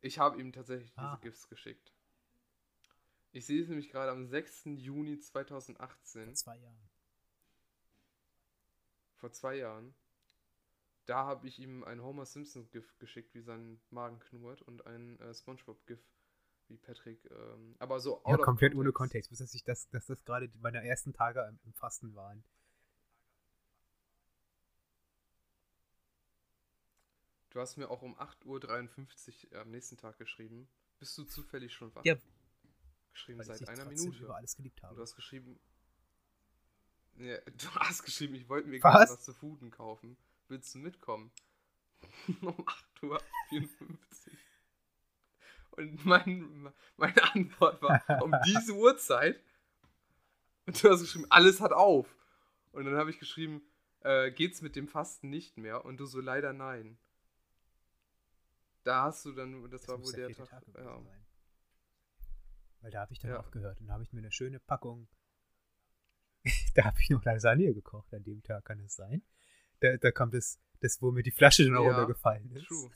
Ich 0.00 0.18
habe 0.18 0.40
ihm 0.40 0.52
tatsächlich 0.52 0.90
diese 0.92 1.06
Ah. 1.06 1.18
GIFs 1.20 1.48
geschickt. 1.48 1.92
Ich 3.32 3.46
sehe 3.46 3.62
es 3.62 3.68
nämlich 3.68 3.90
gerade 3.90 4.10
am 4.10 4.26
6. 4.26 4.64
Juni 4.76 5.16
Vor 5.16 5.24
2018, 5.44 6.34
zwei 6.34 6.56
Jahren. 6.58 6.90
vor 9.16 9.30
zwei 9.32 9.56
Jahren. 9.56 9.94
Da 11.06 11.24
habe 11.26 11.46
ich 11.46 11.58
ihm 11.58 11.84
ein 11.84 12.02
Homer 12.02 12.24
Simpson 12.26 12.70
GIF 12.70 12.98
geschickt, 12.98 13.34
wie 13.34 13.40
sein 13.42 13.80
Magen 13.90 14.18
knurrt, 14.20 14.62
und 14.62 14.86
ein 14.86 15.18
äh, 15.20 15.34
SpongeBob 15.34 15.84
GIF, 15.86 16.00
wie 16.68 16.76
Patrick. 16.76 17.24
Ähm, 17.30 17.76
aber 17.78 18.00
so 18.00 18.22
Ja, 18.26 18.36
komplett 18.38 18.74
ohne 18.74 18.92
Kontext. 18.92 19.30
Dass 19.40 19.54
ich 19.54 19.64
das, 19.64 19.88
dass 19.90 20.06
das 20.06 20.24
gerade 20.24 20.50
meine 20.60 20.84
ersten 20.86 21.12
Tage 21.12 21.40
im, 21.48 21.58
im 21.64 21.72
Fasten 21.74 22.14
waren. 22.14 22.44
Du 27.50 27.60
hast 27.60 27.76
mir 27.76 27.90
auch 27.90 28.02
um 28.02 28.16
8.53 28.18 29.52
Uhr 29.52 29.60
am 29.60 29.70
nächsten 29.70 29.96
Tag 29.96 30.18
geschrieben. 30.18 30.68
Bist 30.98 31.16
du 31.18 31.24
zufällig 31.24 31.72
schon 31.72 31.94
wach? 31.94 32.04
Ja, 32.04 32.16
Geschrieben 33.12 33.42
seit 33.42 33.68
einer 33.68 33.84
Minute. 33.86 34.18
über 34.18 34.36
alles 34.36 34.56
geliebt 34.56 34.80
Und 34.80 34.86
habe. 34.86 34.96
du 34.96 35.02
hast 35.02 35.16
geschrieben. 35.16 35.58
Ja, 37.16 37.38
du 37.46 37.68
hast 37.74 38.04
geschrieben, 38.04 38.34
ich 38.36 38.48
wollte 38.48 38.68
mir 38.68 38.82
Was? 38.82 39.10
was 39.10 39.24
zu 39.24 39.34
Fooden 39.34 39.70
kaufen. 39.70 40.16
Willst 40.48 40.74
du 40.74 40.78
mitkommen? 40.78 41.32
um 42.40 42.48
8.54 43.02 43.02
Uhr. 43.02 43.20
Und 45.72 46.04
mein, 46.04 46.72
meine 46.96 47.34
Antwort 47.34 47.82
war, 47.82 48.22
um 48.22 48.32
diese 48.46 48.74
Uhrzeit. 48.74 49.42
Und 50.66 50.82
du 50.82 50.90
hast 50.90 51.00
geschrieben, 51.00 51.26
alles 51.30 51.60
hat 51.60 51.72
auf. 51.72 52.16
Und 52.72 52.84
dann 52.84 52.94
habe 52.96 53.10
ich 53.10 53.18
geschrieben, 53.18 53.62
äh, 54.00 54.30
geht's 54.30 54.62
mit 54.62 54.76
dem 54.76 54.88
Fasten 54.88 55.30
nicht 55.30 55.56
mehr? 55.58 55.84
Und 55.84 55.98
du 55.98 56.06
so, 56.06 56.20
leider 56.20 56.52
nein. 56.52 56.96
Da 58.82 59.02
hast 59.04 59.24
du 59.24 59.32
dann, 59.32 59.68
das, 59.70 59.86
war 59.88 59.98
muss 59.98 60.08
wohl 60.08 60.16
der 60.16 60.26
vierte 60.28 60.44
Tag. 60.50 60.64
gewesen 60.64 60.84
ja. 60.84 61.02
sein. 61.02 61.26
Weil 62.80 62.90
da 62.90 63.00
habe 63.00 63.12
ich 63.12 63.18
dann 63.18 63.30
Ja. 63.32 63.38
aufgehört. 63.40 63.80
Und 63.80 63.86
da 63.88 63.92
habe 63.94 64.02
ich 64.04 64.12
mir 64.12 64.20
eine 64.20 64.32
schöne 64.32 64.58
Packung. 64.60 65.08
da 66.74 66.84
habe 66.84 66.96
ich 67.00 67.10
noch 67.10 67.22
Lasagne 67.24 67.74
gekocht 67.74 68.12
an 68.14 68.22
dem 68.24 68.42
Tag, 68.42 68.64
kann 68.64 68.80
es 68.80 68.94
sein. 68.94 69.22
Da, 69.80 69.96
da 69.98 70.10
kommt 70.10 70.32
das, 70.34 70.58
das, 70.80 71.00
wo 71.02 71.10
mir 71.10 71.22
die 71.22 71.30
Flasche 71.30 71.64
dann 71.64 71.76
auch 71.76 71.84
Ja, 71.84 71.90
runtergefallen 71.90 72.50
ist. 72.52 72.66
True. 72.66 72.90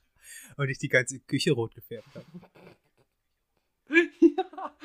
Und 0.56 0.68
ich 0.68 0.78
die 0.78 0.88
ganze 0.88 1.18
Küche 1.20 1.52
rot 1.52 1.74
gefärbt 1.74 2.14
habe. 2.14 2.26
ja. 4.20 4.76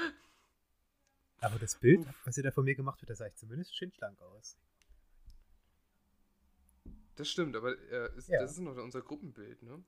Aber 1.42 1.58
das 1.60 1.80
Bild, 1.80 2.06
was 2.26 2.36
ihr 2.38 2.44
da 2.44 2.52
von 2.52 2.66
mir 2.66 2.76
gemacht 2.76 3.00
habt, 3.02 3.10
da 3.10 3.16
sah 3.16 3.28
ich 3.28 3.36
zumindest 3.36 3.76
schön 3.76 3.92
schlank 3.94 4.20
aus. 4.22 4.58
Das 7.16 7.30
stimmt, 7.30 7.56
aber 7.56 7.78
äh, 7.92 8.18
ist, 8.18 8.28
Ja. 8.30 8.42
das 8.42 8.52
ist 8.54 8.60
noch 8.60 8.76
unser 8.78 9.02
Gruppenbild, 9.02 9.62
ne? 9.64 9.84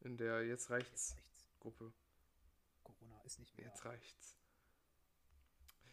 In 0.00 0.16
der 0.16 0.44
Jetzt 0.46 0.70
reicht's 0.70 1.10
Jetzt 1.10 1.16
reicht's. 1.16 1.46
Gruppe. 1.60 1.92
Corona 2.82 3.20
ist 3.22 3.38
nicht 3.38 3.56
mehr. 3.56 3.66
Jetzt 3.66 3.84
reicht's. 3.84 4.36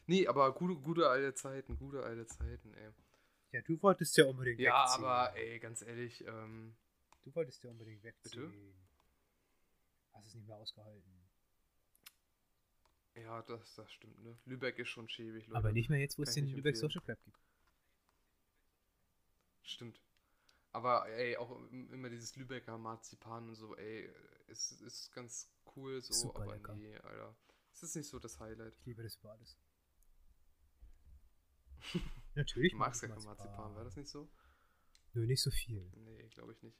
Nee, 0.05 0.27
aber 0.27 0.53
gute, 0.53 0.75
gute 0.79 1.09
alte 1.09 1.33
Zeiten, 1.33 1.77
gute 1.77 2.03
alte 2.03 2.25
Zeiten, 2.25 2.73
ey. 2.75 2.91
Ja, 3.51 3.61
du 3.61 3.81
wolltest 3.81 4.15
ja 4.17 4.25
unbedingt 4.25 4.59
Ja, 4.59 4.83
wegziehen. 4.85 5.03
aber 5.05 5.35
ey, 5.35 5.59
ganz 5.59 5.81
ehrlich, 5.81 6.25
ähm, 6.25 6.75
Du 7.23 7.35
wolltest 7.35 7.61
ja 7.63 7.69
unbedingt 7.69 8.01
wegziehen. 8.03 8.49
Bitte? 8.51 8.73
Hast 10.13 10.27
es 10.27 10.35
nicht 10.35 10.47
mehr 10.47 10.55
ausgehalten. 10.55 11.11
ja, 13.15 13.41
das, 13.41 13.75
das 13.75 13.91
stimmt, 13.91 14.23
ne? 14.23 14.37
Lübeck 14.45 14.79
ist 14.79 14.87
schon 14.89 15.09
schäbig, 15.09 15.45
Leute. 15.47 15.57
Aber 15.57 15.71
nicht 15.73 15.89
mehr 15.89 15.99
jetzt, 15.99 16.17
wo 16.17 16.21
Kann 16.23 16.29
es 16.29 16.35
den 16.35 16.45
Lübeck 16.47 16.75
empfehlen. 16.75 16.89
Social 16.89 17.01
Club 17.01 17.19
gibt. 17.25 17.37
Stimmt. 19.63 19.99
Aber 20.77 21.09
ey, 21.09 21.35
auch 21.37 21.49
im- 21.71 21.91
immer 21.91 22.07
dieses 22.09 22.35
Lübecker 22.35 22.77
Marzipan 22.77 23.49
und 23.49 23.55
so, 23.55 23.75
ey, 23.77 24.07
es 24.47 24.71
ist 24.73 25.11
ganz 25.11 25.49
cool 25.75 25.99
so, 26.03 26.13
Super 26.13 26.43
aber 26.43 26.53
lecker. 26.55 26.75
nee, 26.75 26.95
Alter. 26.99 27.35
Es 27.73 27.81
ist 27.81 27.95
nicht 27.95 28.07
so 28.07 28.19
das 28.19 28.39
Highlight. 28.39 28.75
Ich 28.75 28.85
liebe 28.85 29.01
das 29.01 29.15
über 29.17 29.31
alles. 29.31 29.57
Natürlich 32.35 32.73
Du 32.73 32.77
mag 32.77 32.89
magst 32.89 33.01
ja 33.01 33.07
kein 33.07 33.23
Marzipan, 33.23 33.75
war 33.75 33.83
das 33.83 33.95
nicht 33.95 34.09
so? 34.09 34.29
Nö, 35.13 35.25
nicht 35.25 35.41
so 35.41 35.49
viel. 35.49 35.89
Nee, 35.95 36.27
glaube 36.29 36.53
ich 36.53 36.61
nicht. 36.61 36.77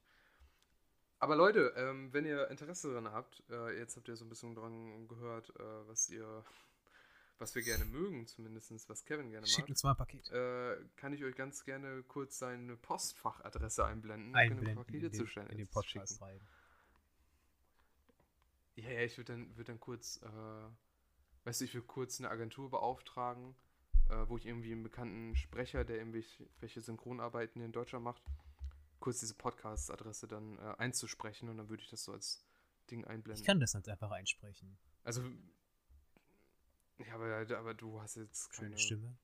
Aber 1.17 1.35
Leute, 1.35 1.73
ähm, 1.75 2.13
wenn 2.13 2.25
ihr 2.25 2.47
Interesse 2.51 2.89
daran 2.89 3.11
habt, 3.11 3.43
äh, 3.49 3.79
jetzt 3.79 3.97
habt 3.97 4.07
ihr 4.07 4.15
so 4.15 4.25
ein 4.25 4.29
bisschen 4.29 4.53
dran 4.53 5.07
gehört, 5.07 5.49
äh, 5.59 5.87
was 5.87 6.07
ihr, 6.09 6.45
was 7.39 7.53
wir 7.55 7.61
gerne 7.61 7.85
mögen, 7.85 8.25
zumindest 8.27 8.89
was 8.89 9.05
Kevin 9.05 9.29
gerne 9.29 9.45
Schickt 9.47 9.67
mag, 9.67 9.69
uns 9.69 9.83
mal 9.83 9.91
ein 9.91 9.97
Paket. 9.97 10.29
äh, 10.31 10.77
kann 10.95 11.13
ich 11.13 11.23
euch 11.23 11.35
ganz 11.35 11.63
gerne 11.63 12.03
kurz 12.03 12.39
seine 12.39 12.75
Postfachadresse 12.77 13.85
einblenden. 13.85 14.35
Einblenden 14.35 14.75
Pakete 14.75 15.05
in 15.07 15.11
den, 15.11 15.13
zustellen- 15.13 15.47
in 15.49 15.57
den 15.57 15.65
schicken. 15.67 15.73
Podcast 15.73 16.21
rein. 16.21 16.39
Ja, 18.75 18.91
ja, 18.91 19.01
ich 19.01 19.17
würde 19.17 19.33
dann, 19.33 19.57
würd 19.57 19.69
dann 19.69 19.79
kurz, 19.79 20.21
äh, 20.21 21.45
weißt 21.45 21.61
du, 21.61 21.65
ich 21.65 21.73
würde 21.73 21.87
kurz 21.87 22.19
eine 22.19 22.29
Agentur 22.29 22.69
beauftragen, 22.69 23.55
äh, 24.09 24.25
wo 24.27 24.37
ich 24.37 24.45
irgendwie 24.45 24.71
einen 24.71 24.83
bekannten 24.83 25.35
Sprecher, 25.35 25.83
der 25.83 25.97
irgendwelche 25.97 26.47
welche 26.59 26.81
Synchronarbeiten 26.81 27.61
in 27.61 27.71
Deutschland 27.71 28.03
macht, 28.05 28.21
kurz 28.99 29.19
diese 29.19 29.33
Podcast-Adresse 29.33 30.27
dann 30.27 30.57
äh, 30.59 30.75
einzusprechen 30.77 31.49
und 31.49 31.57
dann 31.57 31.69
würde 31.69 31.81
ich 31.83 31.89
das 31.89 32.03
so 32.03 32.11
als 32.13 32.43
Ding 32.91 33.03
einblenden. 33.05 33.41
Ich 33.41 33.45
kann 33.47 33.59
das 33.59 33.73
ganz 33.73 33.87
einfach 33.87 34.11
einsprechen. 34.11 34.77
Also, 35.03 35.23
ja, 36.99 37.13
aber, 37.15 37.57
aber 37.57 37.73
du 37.73 37.99
hast 38.01 38.15
jetzt 38.15 38.49
keine, 38.51 38.77
Schöne 38.77 38.79
Stimme. 38.79 39.17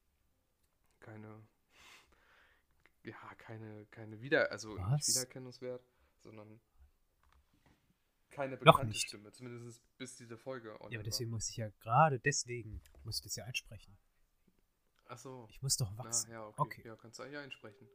keine, 0.99 1.47
ja, 3.03 3.35
keine, 3.37 3.85
keine 3.87 4.21
Wieder, 4.21 4.51
also 4.51 4.77
Was? 4.77 4.91
nicht 4.91 5.07
Wiedererkennungswert, 5.09 5.83
sondern 6.19 6.59
keine 8.29 8.53
Noch 8.55 8.59
bekannte 8.59 8.87
nicht. 8.87 9.07
Stimme, 9.07 9.31
zumindest 9.31 9.81
bis 9.97 10.15
diese 10.15 10.37
Folge 10.37 10.69
Ja, 10.69 10.75
aber 10.75 10.95
war. 10.95 11.03
deswegen 11.03 11.29
muss 11.29 11.49
ich 11.49 11.57
ja 11.57 11.69
gerade 11.79 12.19
deswegen 12.19 12.81
muss 13.03 13.17
ich 13.17 13.23
das 13.23 13.35
ja 13.35 13.45
einsprechen. 13.45 13.95
Ach 15.05 15.17
so. 15.17 15.47
Ich 15.49 15.61
muss 15.61 15.77
doch 15.77 15.95
wachsen. 15.97 16.31
ja, 16.31 16.47
okay. 16.47 16.61
Okay. 16.61 16.87
Ja, 16.87 16.95
kannst 16.95 17.19
du 17.19 17.23
eigentlich 17.23 17.37
einsprechen. 17.37 17.87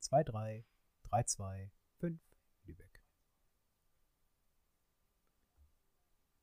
2, 0.00 0.24
3, 0.24 0.64
3, 1.04 1.22
2, 1.22 1.70
5, 2.00 2.20
Lübeck. 2.64 3.00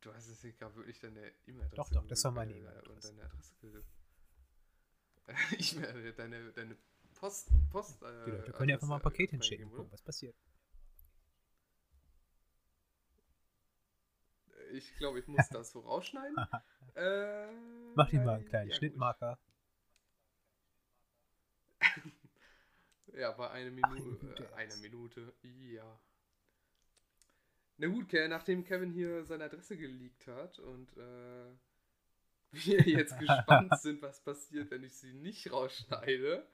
Du 0.02 0.14
hast 0.14 0.44
nicht 0.44 0.58
gerade 0.60 0.76
wirklich 0.76 1.00
deine 1.00 1.32
E-Mail-Adresse. 1.48 1.76
Doch, 1.76 1.90
doch, 1.90 2.08
das 2.08 2.24
war 2.24 2.32
meine 2.32 2.54
E-Mail-Adresse. 2.54 3.10
Und 3.10 3.18
deine 3.20 3.24
Adresse. 3.30 3.54
ge- 3.62 3.84
E-Mail, 5.78 6.14
deine, 6.14 6.52
deine 6.54 6.78
Post. 7.16 7.50
Post 7.70 8.02
äh, 8.02 8.26
Die 8.26 8.32
Leute 8.32 8.52
können 8.54 8.70
ja 8.70 8.76
einfach 8.76 8.88
mal 8.88 8.96
ein 8.96 9.02
Paket 9.02 9.30
äh, 9.30 9.32
hinschicken, 9.34 9.70
gucken, 9.70 9.92
was 9.92 10.02
passiert. 10.02 10.36
Ich 14.72 14.96
glaube, 14.98 15.20
ich 15.20 15.28
muss 15.28 15.48
das 15.50 15.72
so 15.72 15.80
rausschneiden. 15.82 16.38
äh, 16.96 17.48
Mach 17.96 18.10
dir 18.10 18.22
mal 18.22 18.36
einen 18.36 18.44
ja, 18.44 18.50
kleinen 18.50 18.70
gut. 18.70 18.78
Schnittmarker. 18.78 19.38
Ja, 23.14 23.32
bei 23.32 23.50
einer 23.50 23.72
Ach, 23.82 23.90
eine 23.90 24.02
Minute. 24.02 24.26
Minute 24.26 24.44
Äh, 24.44 24.54
einer. 24.54 24.78
Minute, 24.78 25.34
ja. 25.44 26.00
Na 27.80 27.88
gut, 27.88 28.12
nachdem 28.28 28.66
Kevin 28.66 28.92
hier 28.92 29.24
seine 29.24 29.46
Adresse 29.46 29.78
geleakt 29.78 30.28
hat 30.28 30.60
und 30.60 30.96
äh, 30.98 31.46
wir 32.52 32.82
jetzt 32.82 33.18
gespannt 33.20 33.80
sind, 33.80 34.02
was 34.02 34.22
passiert, 34.22 34.70
wenn 34.70 34.84
ich 34.84 34.94
sie 34.94 35.14
nicht 35.14 35.50
rausschneide. 35.50 36.46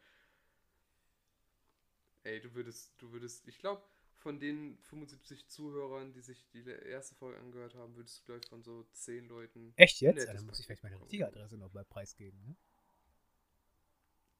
Ey, 2.23 2.41
du 2.41 2.53
würdest, 2.53 2.93
du 2.99 3.11
würdest, 3.11 3.47
ich 3.47 3.57
glaube, 3.57 3.81
von 4.17 4.39
den 4.39 4.77
75 4.83 5.47
Zuhörern, 5.47 6.13
die 6.13 6.21
sich 6.21 6.47
die 6.53 6.63
erste 6.63 7.15
Folge 7.15 7.39
angehört 7.39 7.73
haben, 7.73 7.95
würdest 7.95 8.19
du 8.21 8.25
gleich 8.31 8.45
von 8.47 8.63
so 8.63 8.83
10 8.93 9.27
Leuten. 9.27 9.73
Echt 9.77 10.01
jetzt? 10.01 10.27
Ja, 10.27 10.33
dann 10.33 10.45
muss 10.45 10.59
ich 10.59 10.67
vielleicht 10.67 10.83
meine 10.83 10.99
richtige. 11.01 11.27
Adresse 11.27 11.57
noch 11.57 11.73
mal 11.73 11.85
preisgeben. 11.85 12.39
Ne? 12.45 12.55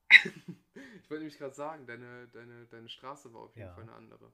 Ich 1.03 1.09
wollte 1.11 1.21
nämlich 1.21 1.37
gerade 1.37 1.53
sagen, 1.53 1.85
deine, 1.85 2.27
deine, 2.29 2.65
deine 2.65 2.89
Straße 2.89 3.31
war 3.33 3.41
auf 3.41 3.55
jeden 3.55 3.67
Ja. 3.67 3.73
Fall 3.75 3.83
eine 3.83 3.93
andere. 3.93 4.33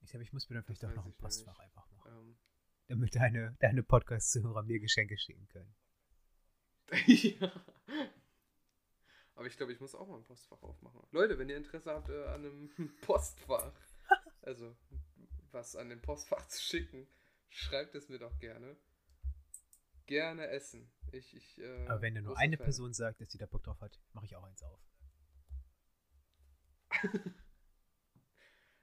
Ich 0.00 0.10
glaube, 0.10 0.22
ich 0.24 0.32
muss 0.32 0.48
mir 0.48 0.54
dann 0.54 0.64
vielleicht 0.64 0.82
Das 0.82 0.90
auch 0.92 0.96
noch 0.96 1.06
ein. 1.06 1.14
Postfach 1.14 1.58
einfach 1.58 1.90
machen. 1.90 2.12
Ähm, 2.12 2.38
Damit 2.88 3.14
deine, 3.14 3.56
deine 3.60 3.82
Podcast-Zuhörer 3.82 4.62
mir 4.62 4.80
Geschenke 4.80 5.16
schicken 5.18 5.46
können. 5.48 5.74
ja. 7.06 7.64
Aber 9.34 9.46
ich 9.46 9.56
glaube, 9.56 9.72
ich 9.72 9.80
muss 9.80 9.94
auch 9.94 10.06
mal 10.08 10.16
ein 10.16 10.24
Postfach 10.24 10.60
aufmachen. 10.62 11.00
Leute, 11.12 11.38
wenn 11.38 11.48
ihr 11.48 11.56
Interesse 11.56 11.90
habt 11.92 12.08
äh, 12.08 12.24
an 12.26 12.44
einem 12.44 12.96
Postfach, 13.02 13.72
also 14.42 14.76
was 15.52 15.76
an 15.76 15.88
dem 15.88 16.00
Postfach 16.02 16.46
zu 16.48 16.62
schicken, 16.62 17.06
schreibt 17.48 17.94
es 17.94 18.08
mir 18.08 18.18
doch 18.18 18.38
gerne. 18.38 18.76
Gerne 20.06 20.48
essen. 20.48 20.90
Ich, 21.12 21.36
ich, 21.36 21.58
äh, 21.58 21.86
Aber 21.86 22.02
wenn 22.02 22.14
nur 22.14 22.36
eine 22.36 22.56
Fan. 22.56 22.64
Person 22.64 22.92
sagt, 22.92 23.20
dass 23.20 23.30
sie 23.30 23.38
da 23.38 23.46
Bock 23.46 23.62
drauf 23.62 23.80
hat, 23.80 24.00
mache 24.12 24.26
ich 24.26 24.34
auch 24.36 24.42
eins 24.44 24.62
auf. 24.62 24.80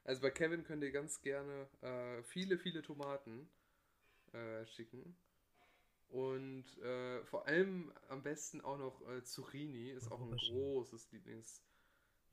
Also 0.07 0.21
bei 0.21 0.31
Kevin 0.31 0.63
könnt 0.63 0.81
ihr 0.83 0.91
ganz 0.91 1.21
gerne 1.21 1.67
äh, 1.81 2.23
viele, 2.23 2.57
viele 2.57 2.81
Tomaten 2.81 3.49
äh, 4.31 4.65
schicken. 4.65 5.17
Und 6.07 6.65
äh, 6.77 7.25
vor 7.25 7.45
allem 7.45 7.91
am 8.07 8.23
besten 8.23 8.61
auch 8.61 8.77
noch 8.77 9.05
äh, 9.09 9.21
Zucchini, 9.25 9.89
ist 9.89 10.05
Und 10.05 10.13
auch 10.13 10.21
ein 10.21 10.37
großes 10.37 11.11
Lieblings. 11.11 11.61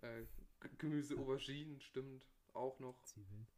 Äh, 0.02 0.22
Gemüse, 0.78 1.16
Auberginen, 1.18 1.80
stimmt, 1.80 2.24
auch 2.52 2.78
noch. 2.78 3.02
Zwiebeln. 3.06 3.48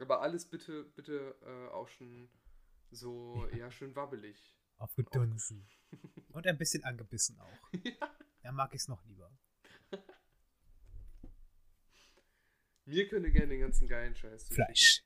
Aber 0.00 0.20
alles 0.22 0.44
bitte, 0.50 0.82
bitte 0.82 1.36
äh, 1.42 1.72
auch 1.72 1.88
schon 1.88 2.28
so, 2.90 3.46
ja, 3.52 3.70
schön 3.70 3.94
wabbelig. 3.94 4.58
Aufgedunsen. 4.78 5.64
Und 6.32 6.44
ein 6.44 6.58
bisschen 6.58 6.82
angebissen 6.82 7.38
auch. 7.38 7.72
ja. 7.84 8.16
Da 8.42 8.50
mag 8.50 8.74
ich 8.74 8.80
es 8.80 8.88
noch 8.88 9.04
lieber. 9.04 9.30
Mir 12.90 13.06
könnt 13.06 13.24
ihr 13.24 13.30
gerne 13.30 13.46
den 13.46 13.60
ganzen 13.60 13.86
geilen 13.86 14.16
Scheiß. 14.16 14.48
Fleisch. 14.48 15.04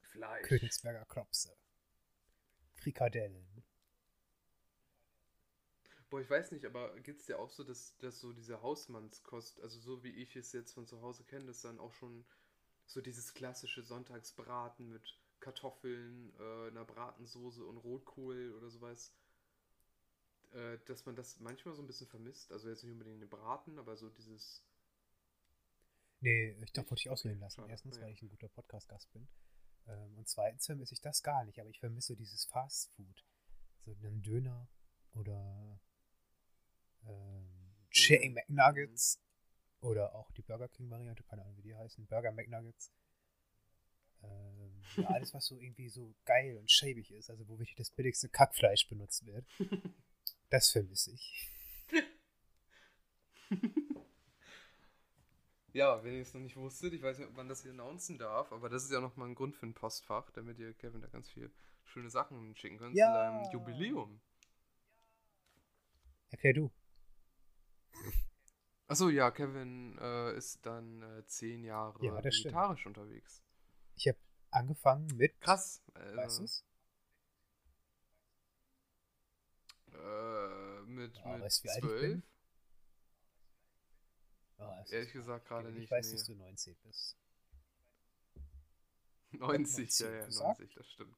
Fleisch. 0.00 0.46
Königsberger 0.46 1.04
Klopse. 1.06 1.56
Frikadellen. 2.76 3.64
Boah, 6.08 6.20
ich 6.20 6.30
weiß 6.30 6.52
nicht, 6.52 6.64
aber 6.66 6.94
geht 7.00 7.18
es 7.18 7.26
dir 7.26 7.40
auch 7.40 7.50
so, 7.50 7.64
dass, 7.64 7.96
dass 7.98 8.20
so 8.20 8.32
diese 8.32 8.62
Hausmannskost, 8.62 9.60
also 9.60 9.80
so 9.80 10.04
wie 10.04 10.10
ich 10.10 10.36
es 10.36 10.52
jetzt 10.52 10.72
von 10.72 10.86
zu 10.86 11.02
Hause 11.02 11.24
kenne, 11.24 11.46
dass 11.46 11.62
dann 11.62 11.80
auch 11.80 11.94
schon 11.94 12.24
so 12.84 13.00
dieses 13.00 13.34
klassische 13.34 13.82
Sonntagsbraten 13.82 14.88
mit 14.88 15.18
Kartoffeln, 15.40 16.32
äh, 16.38 16.68
einer 16.68 16.84
Bratensoße 16.84 17.64
und 17.64 17.78
Rotkohl 17.78 18.54
oder 18.56 18.70
sowas, 18.70 19.12
äh, 20.52 20.78
dass 20.84 21.06
man 21.06 21.16
das 21.16 21.40
manchmal 21.40 21.74
so 21.74 21.82
ein 21.82 21.88
bisschen 21.88 22.06
vermisst. 22.06 22.52
Also 22.52 22.68
jetzt 22.68 22.84
nicht 22.84 22.92
unbedingt 22.92 23.20
den 23.20 23.28
Braten, 23.28 23.80
aber 23.80 23.96
so 23.96 24.08
dieses. 24.08 24.62
Nee, 26.26 26.56
ich 26.60 26.72
darf 26.72 26.90
wollte 26.90 27.02
ich 27.02 27.08
auswählen 27.10 27.36
Okay, 27.36 27.44
lassen. 27.44 27.60
schade. 27.60 27.70
Erstens, 27.70 28.00
weil 28.00 28.12
ich 28.12 28.20
ein 28.20 28.28
guter 28.28 28.48
Podcast-Gast 28.48 29.12
bin. 29.12 29.28
Ähm, 29.86 30.18
und 30.18 30.26
zweitens 30.26 30.66
vermisse 30.66 30.92
ich 30.94 31.00
das 31.00 31.22
gar 31.22 31.44
nicht. 31.44 31.60
Aber 31.60 31.70
ich 31.70 31.78
vermisse 31.78 32.16
dieses 32.16 32.44
Fast 32.46 32.90
Food. 32.96 33.24
So 33.84 33.92
einen 33.92 34.22
Döner 34.22 34.68
oder 35.14 35.80
ähm, 37.06 37.76
Chicken 37.90 38.30
Mhm. 38.30 38.34
McNuggets 38.34 39.22
oder 39.80 40.16
auch 40.16 40.32
die 40.32 40.42
Burger 40.42 40.68
King-Variante, 40.68 41.22
keine 41.22 41.42
Ahnung, 41.42 41.56
wie 41.58 41.62
die 41.62 41.76
heißen. 41.76 42.06
Burger 42.08 42.32
McNuggets. 42.32 42.90
Ähm, 44.24 44.82
ja, 44.96 45.06
alles, 45.10 45.32
was 45.32 45.46
so 45.46 45.60
irgendwie 45.60 45.88
so 45.88 46.12
geil 46.24 46.56
und 46.56 46.68
schäbig 46.72 47.12
ist, 47.12 47.30
also 47.30 47.46
wo 47.46 47.56
wirklich 47.60 47.76
das 47.76 47.90
billigste 47.92 48.28
Kackfleisch 48.28 48.88
benutzt 48.88 49.24
wird. 49.26 49.46
Das 50.48 50.70
vermisse 50.70 51.10
ich. 51.12 51.48
Ja, 55.76 56.02
wenn 56.02 56.14
ihr 56.14 56.22
es 56.22 56.32
noch 56.32 56.40
nicht 56.40 56.56
wusstet, 56.56 56.94
ich 56.94 57.02
weiß 57.02 57.18
nicht, 57.18 57.28
ob 57.28 57.36
man 57.36 57.50
das 57.50 57.60
hier 57.60 57.70
announcen 57.70 58.16
darf, 58.16 58.50
aber 58.50 58.70
das 58.70 58.84
ist 58.84 58.90
ja 58.92 58.98
nochmal 58.98 59.28
ein 59.28 59.34
Grund 59.34 59.54
für 59.54 59.66
ein 59.66 59.74
Postfach, 59.74 60.30
damit 60.30 60.58
ihr 60.58 60.72
Kevin 60.72 61.02
da 61.02 61.08
ganz 61.08 61.28
viel 61.28 61.52
schöne 61.84 62.08
Sachen 62.08 62.56
schicken 62.56 62.78
könnt 62.78 62.96
Ja. 62.96 63.08
zu 63.08 63.12
seinem 63.12 63.52
Jubiläum. 63.52 64.20
Erklär 66.30 66.54
du. 66.54 66.72
Achso, 68.88 69.10
ja, 69.10 69.30
Kevin 69.30 69.98
äh, 69.98 70.34
ist 70.34 70.64
dann 70.64 71.02
äh, 71.02 71.26
zehn 71.26 71.62
Jahre 71.62 72.02
Ja, 72.02 72.22
das 72.22 72.34
stimmt. 72.36 72.54
vegetarisch 72.54 72.86
unterwegs. 72.86 73.42
Ich 73.96 74.08
habe 74.08 74.18
angefangen 74.52 75.08
mit. 75.14 75.38
Krass. 75.42 75.82
Äh, 75.94 76.16
Weißt 76.16 76.40
du's? 76.40 76.64
Äh, 79.92 80.80
mit 80.86 81.16
Ja, 81.18 81.32
mit 81.34 81.42
weißt 81.42 81.64
zwölf? 81.80 82.22
Es 84.58 84.92
Ehrlich 84.92 85.12
gesagt 85.12 85.46
gerade 85.46 85.70
Ich 85.70 85.74
nicht. 85.74 85.90
weiß, 85.90 86.06
nee. 86.06 86.12
dass 86.12 86.24
du 86.26 86.34
19 86.34 86.76
bist. 86.84 87.16
90, 89.32 89.98
ja, 90.00 90.08
19 90.08 90.14
ja, 90.20 90.24
gesagt? 90.26 90.58
90, 90.60 90.74
das 90.74 90.86
stimmt. 90.90 91.16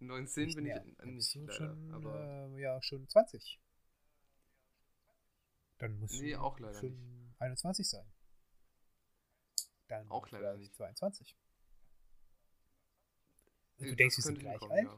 19 0.00 0.54
bin 0.54 0.64
mehr. 0.64 0.84
ich 0.84 1.34
nicht 1.34 1.34
leider, 1.34 1.52
schon, 1.52 1.92
aber 1.94 2.48
äh, 2.54 2.60
ja, 2.60 2.82
schon 2.82 3.08
20. 3.08 3.60
Dann 5.78 5.98
musst 5.98 6.20
Nee, 6.20 6.32
du 6.32 6.40
auch 6.40 6.58
leider 6.58 6.78
schon 6.80 7.34
21 7.38 7.88
sein. 7.88 8.06
Dann 9.88 10.08
Auch 10.10 10.28
leider 10.30 10.56
nicht. 10.56 10.74
22. 10.74 11.36
Und 13.78 13.86
äh, 13.86 13.90
du 13.90 13.96
denkst, 13.96 14.16
wir 14.16 14.24
sind 14.24 14.38
gleich 14.40 14.60
alt? 14.62 14.88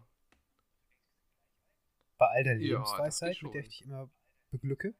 Bei 2.16 2.26
all 2.26 2.44
der 2.44 2.54
Ja, 2.54 2.60
Lebensweisheit, 2.60 3.32
ich 3.36 3.42
mit 3.42 3.54
der 3.54 3.60
ich 3.62 3.68
dich 3.68 3.82
immer 3.82 4.10
beglücke. 4.50 4.94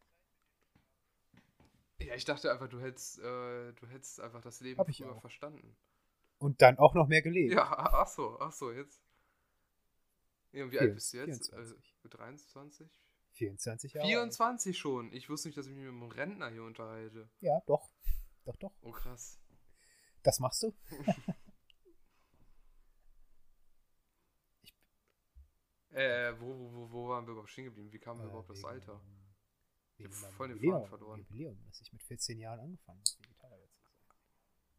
Ja. 2.01 2.15
ich 2.15 2.25
dachte 2.25 2.51
einfach, 2.53 2.69
du 2.69 2.81
hättest, 2.81 3.19
äh, 3.19 3.73
du 3.73 3.87
hättest 3.89 4.21
einfach 4.21 4.41
das 4.41 4.61
Leben 4.61 4.79
Hab 4.79 4.89
ich 4.89 4.99
früher 4.99 5.13
auch. 5.15 5.21
verstanden. 5.21 5.77
Und 6.39 6.63
dann 6.63 6.79
auch 6.79 6.95
noch 6.95 7.09
mehr 7.09 7.23
gelebt. 7.23 7.53
Ja, 7.55 7.65
ach 7.77 8.07
so, 8.07 8.39
ach 8.41 8.53
so, 8.53 8.71
jetzt. 8.71 9.03
Ja, 10.53 10.65
und 10.65 10.71
wie 10.71 10.79
alt 10.79 10.95
bist 10.95 11.13
du 11.13 11.17
jetzt? 11.19 11.49
24. 11.51 11.55
Also, 11.55 11.75
23? 12.09 12.89
24 13.33 13.93
Jahre. 13.95 14.05
alt. 14.07 14.13
24 14.13 14.79
schon. 14.79 15.13
Ich 15.13 15.29
wusste 15.29 15.49
nicht, 15.49 15.59
dass 15.59 15.67
ich 15.67 15.73
mich 15.75 15.85
mit 15.85 15.93
einem 15.93 16.11
Rentner 16.11 16.49
hier 16.51 16.63
unterhalte. 16.63 17.29
Ja, 17.41 17.61
doch. 17.67 17.91
Doch, 18.45 18.57
doch. 18.57 18.73
Oh, 18.81 18.93
krass. 18.93 19.39
Das 20.23 20.39
machst 20.39 20.63
du? 20.63 20.75
Äh, 25.91 26.33
wo, 26.39 26.47
wo, 26.73 26.91
wo, 26.93 27.09
waren 27.09 27.27
wir 27.27 27.33
überhaupt 27.33 27.51
stehen 27.51 27.65
geblieben? 27.65 27.91
Wie 27.93 27.99
kamen 27.99 28.21
wir 28.21 28.27
Äh, 28.27 28.29
überhaupt 28.29 28.51
wegen- 28.51 28.65
Alter? 28.65 29.01
Wegen 29.99 30.13
hab 30.15 30.21
meinem 30.23 30.33
voll 30.37 30.49
den 30.49 30.59
Faden 30.61 30.89
verloren. 30.89 31.21
Jubiläum, 31.21 31.63
dass 31.67 31.81
ich 31.81 31.93
mit 31.93 32.03
14 32.05 32.39
Jahren 32.39 32.61
angefangen 32.61 33.01
habe, 33.01 33.23
Vegetarier 33.25 33.69
zu 33.69 33.81
sein. 33.83 33.93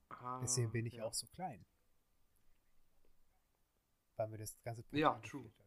Ah, 0.10 0.40
Deswegen 0.42 0.72
bin 0.72 0.86
ich 0.86 0.94
ja. 0.94 1.06
auch 1.06 1.14
so 1.14 1.28
klein. 1.28 1.66
Weil 4.16 4.28
mir 4.30 4.38
das 4.38 4.60
ganze 4.64 4.84
Ja, 4.92 5.12
Protein 5.12 5.30
true. 5.30 5.52
hat. 5.60 5.66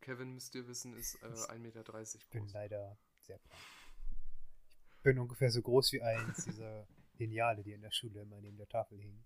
Kevin, 0.00 0.34
müsst 0.34 0.54
ihr 0.54 0.66
wissen, 0.68 0.94
ist 0.96 1.16
äh, 1.22 1.26
1,30 1.26 1.58
Meter 1.58 2.02
Ich 2.14 2.28
bin 2.28 2.42
groß. 2.42 2.52
leider 2.52 2.96
sehr 3.20 3.38
klein. 3.40 3.58
Ich 4.96 5.02
bin 5.02 5.18
ungefähr 5.18 5.50
so 5.50 5.62
groß 5.62 5.92
wie 5.92 6.02
eins 6.02 6.44
dieser 6.44 6.86
Lineale, 7.18 7.62
die 7.64 7.72
in 7.72 7.80
der 7.82 7.90
Schule 7.92 8.22
immer 8.22 8.40
neben 8.40 8.56
der 8.56 8.68
Tafel 8.68 9.00
hingen. 9.00 9.24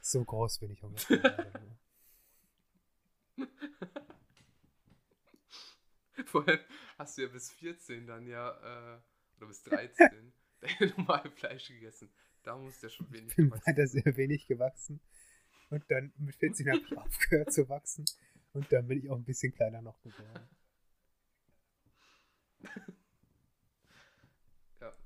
So 0.00 0.24
groß 0.24 0.58
bin 0.58 0.70
ich 0.70 0.82
ungefähr. 0.82 1.52
Vorhin 6.26 6.60
hast 6.98 7.18
du 7.18 7.22
ja 7.22 7.28
bis 7.28 7.50
14 7.52 8.06
dann 8.06 8.26
ja, 8.26 8.50
äh, 8.50 9.00
oder 9.36 9.46
bis 9.48 9.62
13, 9.62 10.32
dein 10.60 10.92
normale 10.96 11.30
Fleisch 11.30 11.68
gegessen. 11.68 12.12
Da 12.42 12.56
musst 12.56 12.82
du 12.82 12.86
ja 12.86 12.90
schon 12.90 13.10
wenig 13.10 13.30
Ich 13.30 13.36
bin 13.36 13.46
gewachsen 13.46 13.66
weiter 13.66 13.86
sehr 13.86 14.16
wenig 14.16 14.46
gewachsen. 14.46 15.00
Und 15.70 15.84
dann 15.90 16.12
mit 16.18 16.36
14 16.36 16.70
habe 16.70 16.80
ich 16.80 16.96
aufgehört 16.96 17.52
zu 17.52 17.68
wachsen. 17.68 18.04
Und 18.52 18.70
dann 18.72 18.86
bin 18.86 18.98
ich 18.98 19.10
auch 19.10 19.16
ein 19.16 19.24
bisschen 19.24 19.52
kleiner 19.52 19.82
noch 19.82 20.00
geworden. 20.02 20.48
Ja. 24.80 24.96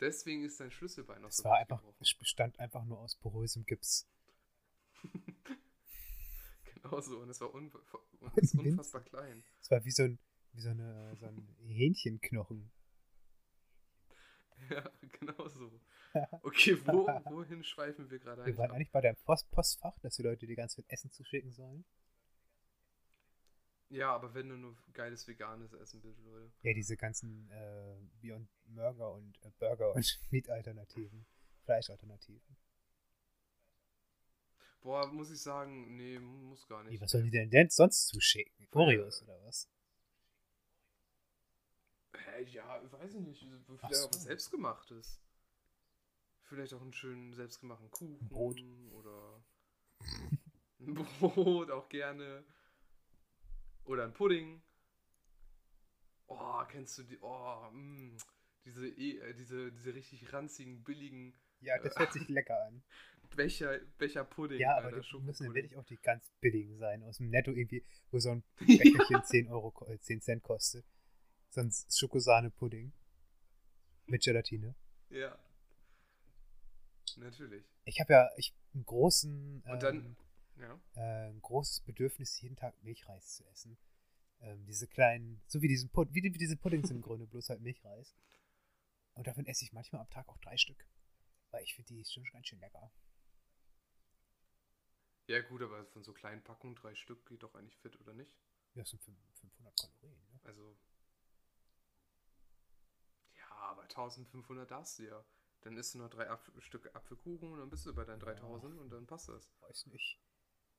Deswegen 0.00 0.44
ist 0.44 0.58
dein 0.60 0.70
Schlüsselbein 0.70 1.20
noch 1.20 1.28
Es 1.28 1.38
so 1.38 1.44
war 1.44 1.52
weit 1.52 1.70
einfach, 1.70 1.82
es 2.00 2.14
bestand 2.14 2.58
einfach 2.58 2.84
nur 2.84 3.00
aus 3.00 3.16
porösem 3.16 3.66
Gips. 3.66 4.08
Genau 6.82 7.00
so. 7.00 7.18
Und 7.20 7.30
es 7.30 7.40
war 7.40 7.54
und 7.54 7.72
es 8.36 8.54
unfassbar 8.54 9.02
klein. 9.02 9.44
Es 9.60 9.70
war 9.70 9.84
wie 9.84 9.90
so 9.90 10.02
ein, 10.04 10.18
wie 10.52 10.60
so 10.60 10.70
eine, 10.70 11.16
so 11.16 11.26
ein 11.26 11.56
Hähnchenknochen. 11.66 12.70
Ja, 14.70 14.88
genau 15.18 15.48
so. 15.48 15.80
Okay, 16.42 16.78
wo, 16.86 17.06
wohin 17.30 17.64
schweifen 17.64 18.08
wir 18.10 18.20
gerade 18.20 18.46
Wir 18.46 18.56
waren 18.58 18.70
ab? 18.70 18.76
eigentlich 18.76 18.92
bei 18.92 19.00
deinem 19.00 19.16
Post 19.24 19.50
Postfach, 19.50 19.98
dass 20.00 20.14
die 20.14 20.22
Leute 20.22 20.46
dir 20.46 20.54
ganz 20.54 20.76
viel 20.76 20.84
Essen 20.86 21.10
zuschicken 21.10 21.50
sollen. 21.52 21.84
Ja, 23.88 24.14
aber 24.14 24.32
wenn 24.34 24.48
du 24.48 24.56
nur 24.56 24.76
geiles 24.92 25.26
veganes 25.26 25.72
Essen 25.72 26.00
bitte, 26.00 26.20
Leute. 26.22 26.52
Ja, 26.62 26.74
diese 26.74 26.96
ganzen 26.96 27.50
äh, 27.50 27.96
Beyond 28.20 28.48
Burger 28.66 29.12
und 29.12 29.36
äh, 29.42 29.50
Burger 29.58 29.94
und 29.94 30.20
Meat-Alternativen, 30.30 31.26
Fleischalternativen. 31.64 32.56
Boah, 34.82 35.06
muss 35.06 35.30
ich 35.30 35.40
sagen, 35.40 35.96
nee, 35.96 36.18
muss 36.18 36.66
gar 36.66 36.82
Wie, 36.84 36.90
nicht. 36.90 37.00
was 37.02 37.10
sollen 37.12 37.24
die 37.24 37.30
denn, 37.30 37.50
denn 37.50 37.70
sonst 37.70 38.08
zuschicken? 38.08 38.66
Oreos 38.72 39.22
oder 39.22 39.38
was? 39.44 39.68
Hä, 42.14 42.42
ja, 42.50 42.80
weiß 42.92 43.14
ich 43.14 43.20
nicht. 43.20 43.40
Vielleicht 43.40 43.84
Ach 43.84 43.88
auch 43.88 43.92
so. 43.92 44.08
was 44.08 44.22
selbstgemachtes. 44.24 45.20
Vielleicht 46.42 46.74
auch 46.74 46.82
einen 46.82 46.92
schönen 46.92 47.32
selbstgemachten 47.32 47.90
Kuchen. 47.90 48.28
Brot. 48.28 48.60
Oder 48.92 49.42
ein 50.80 50.94
Brot 51.20 51.70
auch 51.70 51.88
gerne. 51.88 52.44
Oder 53.84 54.04
ein 54.04 54.12
Pudding. 54.12 54.62
Oh, 56.28 56.62
kennst 56.68 56.98
du 56.98 57.02
die? 57.04 57.18
Oh, 57.20 57.68
mh, 57.72 58.16
diese, 58.64 58.88
eh- 58.88 59.18
äh, 59.18 59.34
diese, 59.34 59.72
diese 59.72 59.94
richtig 59.94 60.32
ranzigen, 60.32 60.82
billigen 60.82 61.34
Ja, 61.60 61.78
das 61.78 61.96
hört 61.96 62.12
sich 62.12 62.28
lecker 62.28 62.64
an. 62.66 62.82
Becher, 63.36 63.78
Becher 63.98 64.24
Pudding. 64.24 64.58
Ja, 64.60 64.76
aber 64.76 64.86
Alter, 64.86 65.00
die 65.00 65.18
müssen 65.24 65.44
dann 65.46 65.54
wirklich 65.54 65.76
auch 65.76 65.84
die 65.84 65.96
ganz 65.96 66.30
billigen 66.40 66.76
sein. 66.78 67.02
Aus 67.02 67.18
dem 67.18 67.28
Netto 67.30 67.52
irgendwie, 67.52 67.84
wo 68.10 68.18
so 68.18 68.30
ein 68.30 68.44
Becherchen 68.58 69.22
10, 69.24 69.48
Euro, 69.48 69.70
ko- 69.70 69.86
äh, 69.86 69.98
10 69.98 70.20
Cent 70.20 70.42
kostet. 70.42 70.84
Sonst 71.50 71.96
Schokosahne-Pudding. 71.98 72.92
Mit 74.06 74.22
Gelatine. 74.24 74.74
Ja. 75.10 75.38
Natürlich. 77.16 77.64
Ich 77.84 78.00
habe 78.00 78.12
ja 78.12 78.30
ich, 78.36 78.54
einen 78.74 78.84
großen, 78.84 79.62
Und 79.66 79.82
dann- 79.82 79.96
ähm, 79.96 80.16
Ja. 80.56 80.80
äh, 80.94 81.30
ein 81.30 81.40
großes 81.40 81.80
Bedürfnis, 81.80 82.40
jeden 82.40 82.56
Tag 82.56 82.74
Milchreis 82.82 83.36
zu 83.36 83.44
essen. 83.46 83.76
Ähm, 84.40 84.64
diese 84.66 84.86
kleinen, 84.88 85.40
so 85.46 85.62
wie, 85.62 85.68
diesen 85.68 85.88
Pud 85.90 86.08
wie, 86.12 86.22
wie 86.22 86.30
diese 86.30 86.56
Puddings 86.56 86.90
im 86.90 87.00
Grunde, 87.02 87.26
bloß 87.26 87.48
halt 87.50 87.60
Milchreis. 87.60 88.14
Und 89.14 89.26
davon 89.26 89.46
esse 89.46 89.64
ich 89.64 89.72
manchmal 89.72 90.00
am 90.00 90.10
Tag 90.10 90.28
auch 90.28 90.38
drei 90.38 90.56
Stück. 90.56 90.84
Weil 91.50 91.62
ich 91.64 91.74
finde 91.74 91.92
die 91.94 92.04
schon 92.04 92.24
ganz 92.32 92.46
schön 92.48 92.60
lecker. 92.60 92.90
Ja, 95.26 95.40
gut, 95.40 95.62
aber 95.62 95.84
von 95.86 96.02
so 96.02 96.12
kleinen 96.12 96.42
Packungen, 96.42 96.74
drei 96.74 96.94
Stück, 96.94 97.26
geht 97.26 97.42
doch 97.42 97.54
eigentlich 97.54 97.78
fit, 97.78 97.98
oder 98.00 98.12
nicht? 98.12 98.34
Ja, 98.74 98.82
das 98.82 98.90
sind 98.90 99.02
fün- 99.02 99.16
500 99.34 99.76
Kalorien. 99.76 100.20
Ne? 100.32 100.40
Also. 100.44 100.76
Ja, 103.34 103.50
aber 103.56 103.82
1500 103.82 104.70
darfst 104.70 104.98
du 104.98 105.04
ja. 105.04 105.24
Dann 105.62 105.76
isst 105.76 105.94
du 105.94 105.98
noch 105.98 106.10
drei 106.10 106.28
Apf 106.28 106.50
Stück 106.58 106.92
Apfelkuchen 106.94 107.52
und 107.52 107.58
dann 107.58 107.70
bist 107.70 107.86
du 107.86 107.94
bei 107.94 108.04
deinen 108.04 108.18
3000 108.18 108.76
und 108.78 108.90
dann 108.90 109.06
passt 109.06 109.28
das. 109.28 109.48
Weiß 109.60 109.86
nicht. 109.86 110.18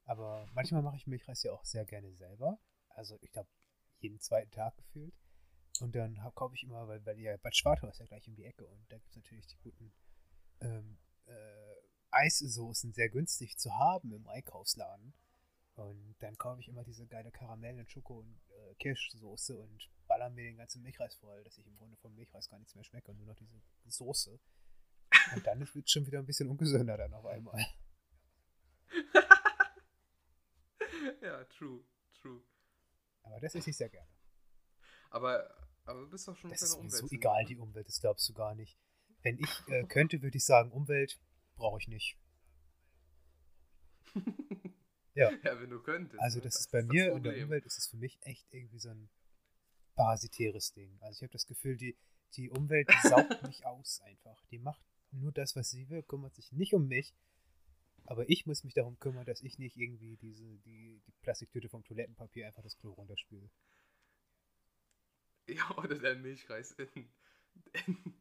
Aber 0.06 0.46
manchmal 0.54 0.82
mache 0.82 0.98
ich 0.98 1.08
Milchreis 1.08 1.44
ja 1.44 1.54
auch 1.54 1.64
sehr 1.64 1.86
gerne 1.86 2.14
selber. 2.14 2.60
Also 2.90 3.18
ich 3.22 3.32
glaube, 3.32 3.50
jeden 4.00 4.20
zweiten 4.20 4.52
Tag 4.52 4.76
gefühlt. 4.76 5.16
Und 5.80 5.96
dann 5.96 6.16
kaufe 6.36 6.56
ich 6.56 6.64
immer, 6.64 6.88
weil, 6.88 7.06
weil 7.06 7.18
ja 7.20 7.38
Bad 7.38 7.56
Schwartau 7.56 7.88
ist 7.88 8.00
ja 8.00 8.06
gleich 8.06 8.28
um 8.28 8.36
die 8.36 8.44
Ecke 8.44 8.68
und 8.68 8.92
da 8.92 8.98
gibt 8.98 9.10
es 9.10 9.16
natürlich 9.16 9.48
die 9.48 9.58
guten 9.58 9.94
ähm, 10.60 10.98
äh, 11.00 11.03
Eissoßen 12.14 12.94
sehr 12.94 13.10
günstig 13.10 13.58
zu 13.58 13.74
haben 13.74 14.14
im 14.14 14.28
Einkaufsladen. 14.28 15.14
Und 15.76 16.16
dann 16.20 16.38
kaufe 16.38 16.62
ich 16.62 16.68
immer 16.68 16.84
diese 16.84 17.08
geile 17.08 17.32
Karamell- 17.32 17.80
und 17.80 17.90
Schoko- 17.90 18.20
und 18.20 18.40
äh, 18.50 18.76
Kirschsoße 18.76 19.58
und 19.58 19.90
baller 20.08 20.30
mir 20.30 20.44
den 20.44 20.58
ganzen 20.58 20.84
Milchreis 20.84 21.16
voll, 21.16 21.44
dass 21.44 21.58
ich 21.58 21.66
im 21.66 21.76
Grunde 21.78 21.98
vom 21.98 22.14
Milchreis 22.14 22.48
gar 22.48 22.60
nichts 22.60 22.76
mehr 22.76 22.84
schmecke 22.84 23.12
und 23.12 23.18
nur 23.18 23.28
noch 23.28 23.36
diese 23.36 23.60
Soße. 23.88 24.40
Und 25.36 25.48
dann 25.48 25.60
wird 25.60 25.86
es 25.86 25.92
schon 25.92 26.06
wieder 26.06 26.20
ein 26.20 26.26
bisschen 26.26 26.50
ungesünder 26.50 26.98
dann 26.98 27.14
auf 27.14 27.26
einmal. 27.26 27.66
ja, 31.22 31.44
true, 31.46 31.84
true. 32.14 32.42
Aber 33.24 33.40
das 33.40 33.56
esse 33.56 33.72
ich 33.72 33.78
sehr 33.78 33.90
gerne. 33.90 34.10
Aber, 35.10 35.56
aber 35.86 36.02
du 36.02 36.10
bist 36.10 36.28
doch 36.28 36.36
schon 36.36 36.52
Das 36.52 36.62
ist 36.62 36.72
sowieso 36.72 36.98
Umweltsünder, 36.98 37.16
egal, 37.16 37.42
ne? 37.44 37.48
die 37.48 37.58
Umwelt, 37.58 37.88
das 37.88 38.00
glaubst 38.00 38.30
du 38.30 38.34
gar 38.34 38.54
nicht. 38.54 38.78
Wenn 39.22 39.40
ich 39.40 39.68
äh, 39.68 39.86
könnte, 39.86 40.22
würde 40.22 40.38
ich 40.38 40.46
sagen, 40.46 40.72
Umwelt 40.72 41.20
brauche 41.56 41.80
ich 41.80 41.88
nicht. 41.88 42.18
Ja. 45.16 45.32
Ja, 45.44 45.62
wenn 45.62 45.70
du 45.70 45.80
könntest. 45.82 46.22
Also 46.22 46.40
ne? 46.40 46.44
das 46.46 46.60
ist 46.60 46.72
bei 46.72 46.82
das 46.82 46.90
mir 46.90 47.12
in 47.14 47.24
der. 47.24 47.44
Umwelt 47.44 47.66
ist 47.66 47.78
es 47.78 47.88
für 47.88 47.98
mich 47.98 48.18
echt 48.24 48.52
irgendwie 48.52 48.80
so 48.80 48.90
ein 48.90 49.10
parasitäres 49.96 50.74
Ding. 50.74 50.98
Also 51.02 51.18
ich 51.18 51.24
habe 51.24 51.34
das 51.34 51.46
Gefühl, 51.46 51.78
die, 51.78 51.96
die 52.36 52.50
Umwelt 52.50 52.90
die 52.90 53.08
saugt 53.08 53.44
mich 53.48 53.66
aus 53.66 54.02
einfach. 54.02 54.44
Die 54.48 54.60
macht 54.60 54.82
nur 55.12 55.32
das, 55.32 55.56
was 55.56 55.70
sie 55.70 55.90
will, 55.90 56.04
kümmert 56.04 56.34
sich 56.36 56.52
nicht 56.52 56.74
um 56.74 56.88
mich. 56.88 57.14
Aber 58.06 58.28
ich 58.28 58.46
muss 58.46 58.64
mich 58.64 58.74
darum 58.74 59.00
kümmern, 59.00 59.26
dass 59.26 59.42
ich 59.42 59.60
nicht 59.60 59.78
irgendwie 59.78 60.18
diese, 60.18 60.58
die, 60.60 61.02
die 61.06 61.12
Plastiktüte 61.22 61.70
vom 61.70 61.84
Toilettenpapier 61.84 62.48
einfach 62.48 62.64
das 62.64 62.78
Klo 62.78 62.92
runterspüle. 62.92 63.50
Ja, 65.48 65.78
oder 65.78 65.98
der 65.98 66.16
Milchreis 66.16 66.72
in, 66.72 67.08
in 67.86 68.14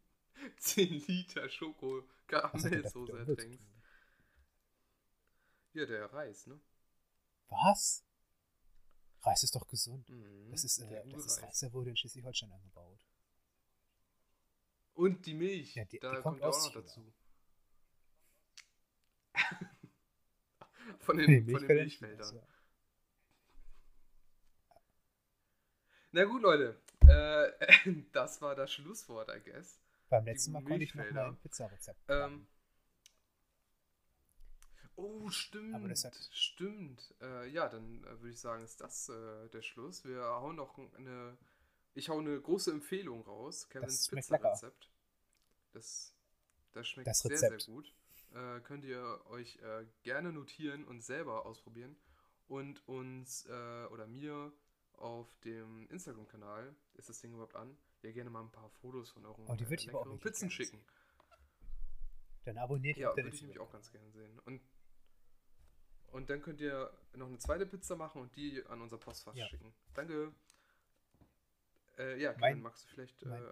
10 0.63 1.07
Liter 1.07 1.49
Schoko-Karamellsoße 1.49 3.19
ertränkst. 3.19 3.61
Ja, 5.75 5.87
der 5.87 6.13
Reis, 6.13 6.47
ne? 6.47 6.61
Was? 7.49 8.05
Reis 9.23 9.43
ist 9.43 9.55
doch 9.55 9.67
gesund. 9.67 10.09
Mhm, 10.09 10.51
das 10.51 10.65
ist, 10.65 10.79
äh, 10.79 11.09
das 11.09 11.27
ist 11.27 11.43
Reis, 11.43 11.59
der 11.61 11.73
wurde 11.73 11.91
in 11.91 11.97
Schleswig-Holstein 11.97 12.53
angebaut. 12.53 13.05
Und 14.95 15.25
die 15.27 15.35
Milch, 15.35 15.75
Ja, 15.75 15.85
die- 15.85 15.99
da 15.99 16.11
die 16.15 16.23
kommt, 16.23 16.41
kommt 16.41 16.55
auch 16.55 16.65
noch 16.67 16.73
dazu. 16.75 17.13
von 21.01 21.17
den, 21.17 21.27
Die 21.47 21.53
von 21.53 21.63
den 21.67 21.71
Milchfelder- 21.71 21.75
Milchfeldern. 21.75 22.35
Ja. 22.37 22.47
Na 26.13 26.25
gut, 26.25 26.43
Leute. 26.43 26.81
Äh, 27.09 27.51
das 28.13 28.41
war 28.43 28.55
das 28.55 28.73
Schlusswort, 28.73 29.31
I 29.35 29.41
guess. 29.43 29.81
Beim 30.13 30.25
letzten 30.27 30.53
Mal 30.53 30.63
konnte 30.63 30.85
ich 30.85 30.95
noch 30.95 31.11
mal 31.11 31.29
ein 31.29 31.37
Pizzarezept 31.39 31.99
Ähm, 32.09 32.19
machen. 32.19 32.47
Oh, 34.97 35.31
stimmt. 35.31 35.75
Aber 35.75 35.89
das 35.89 36.05
hat- 36.05 36.15
Stimmt. 36.31 37.15
Äh, 37.23 37.49
ja, 37.49 37.67
dann 37.69 38.05
äh, 38.05 38.21
würde 38.21 38.31
ich 38.31 38.41
sagen, 38.41 38.63
ist 38.63 38.81
das 38.83 39.09
äh, 39.09 39.49
der 39.49 39.63
Schluss. 39.63 40.05
Wir 40.05 40.23
hauen 40.23 40.57
noch 40.57 40.79
eine. 40.97 41.39
Ich 41.95 42.09
hau 42.11 42.19
eine 42.19 42.39
große 42.41 42.71
Empfehlung 42.71 43.23
raus. 43.23 43.69
Kevins. 43.71 44.09
Pizza-Rezept. 44.09 44.91
Das, 45.73 46.15
das 46.73 46.89
schmeckt 46.89 47.09
Das 47.09 47.21
sehr, 47.21 47.39
sehr 47.39 47.57
gut. 47.59 47.95
Äh, 48.35 48.61
könnt 48.61 48.85
ihr 48.85 49.21
euch 49.31 49.57
äh, 49.63 49.87
gerne 50.03 50.31
notieren 50.33 50.85
und 50.85 51.03
selber 51.03 51.47
ausprobieren. 51.47 51.97
Und 52.49 52.87
uns 52.87 53.47
äh, 53.47 53.87
oder 53.91 54.07
mir 54.07 54.53
auf 54.95 55.27
dem 55.41 55.87
Instagram-Kanal, 55.89 56.75
ist 56.95 57.09
das 57.09 57.19
Ding 57.21 57.33
überhaupt 57.33 57.57
an, 57.57 57.77
ja 58.03 58.13
gerne 58.13 58.31
mal 58.31 58.43
ein 58.43 58.51
paar 58.51 58.71
Fotos 58.71 59.11
von 59.11 59.25
euren 59.25 59.45
Oh, 59.49 59.55
die 59.55 59.69
würd 59.69 59.81
ich 59.81 59.89
aber 59.89 60.01
auch 60.01 60.21
Pizzen 60.21 60.51
schicken. 60.51 60.85
Dann 62.45 62.59
abonniert 62.59 62.97
Ja, 62.99 63.15
würde 63.17 63.29
ich 63.29 63.41
nämlich 63.41 63.59
auch 63.61 63.71
ganz 63.71 63.91
gerne 63.93 64.11
sehen. 64.11 64.39
Und, 64.41 64.61
und 66.09 66.29
dann 66.31 66.43
könnt 66.43 66.61
ihr 66.61 66.93
noch 67.15 67.29
eine 67.29 67.39
zweite 67.39 67.67
Pizza 67.67 67.95
machen 67.97 68.21
und 68.23 68.35
die 68.37 68.65
an 68.67 68.81
unser 68.83 68.99
Postfach 68.99 69.35
Ja. 69.35 69.47
schicken. 69.47 69.73
Danke. 69.95 70.35
Äh, 71.99 72.21
ja, 72.21 72.31
Kevin, 72.33 72.41
Mein- 72.41 72.61
magst 72.63 72.85
du 72.85 72.89
vielleicht 72.89 73.23
äh, 73.23 73.27
mein- 73.29 73.43
äh, 73.43 73.47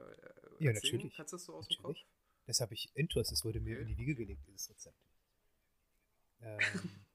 Ja, 0.58 0.70
erzählen? 0.72 0.74
natürlich. 0.96 1.14
Kannst 1.16 1.32
du 1.32 1.36
das 1.36 1.44
so 1.44 1.54
aus 1.54 1.68
dem 1.68 1.76
Kopf? 1.76 1.88
Natürlich. 1.88 2.06
Das 2.46 2.60
habe 2.60 2.74
ich 2.74 2.90
Intus, 2.96 3.28
das 3.28 3.44
wurde 3.44 3.60
mir 3.60 3.74
Okay. 3.76 3.82
in 3.82 3.88
die 3.88 3.96
Wiege 3.98 4.14
gelegt, 4.16 4.46
dieses 4.48 4.70
Rezept. 4.70 4.98
Ähm, 6.40 6.58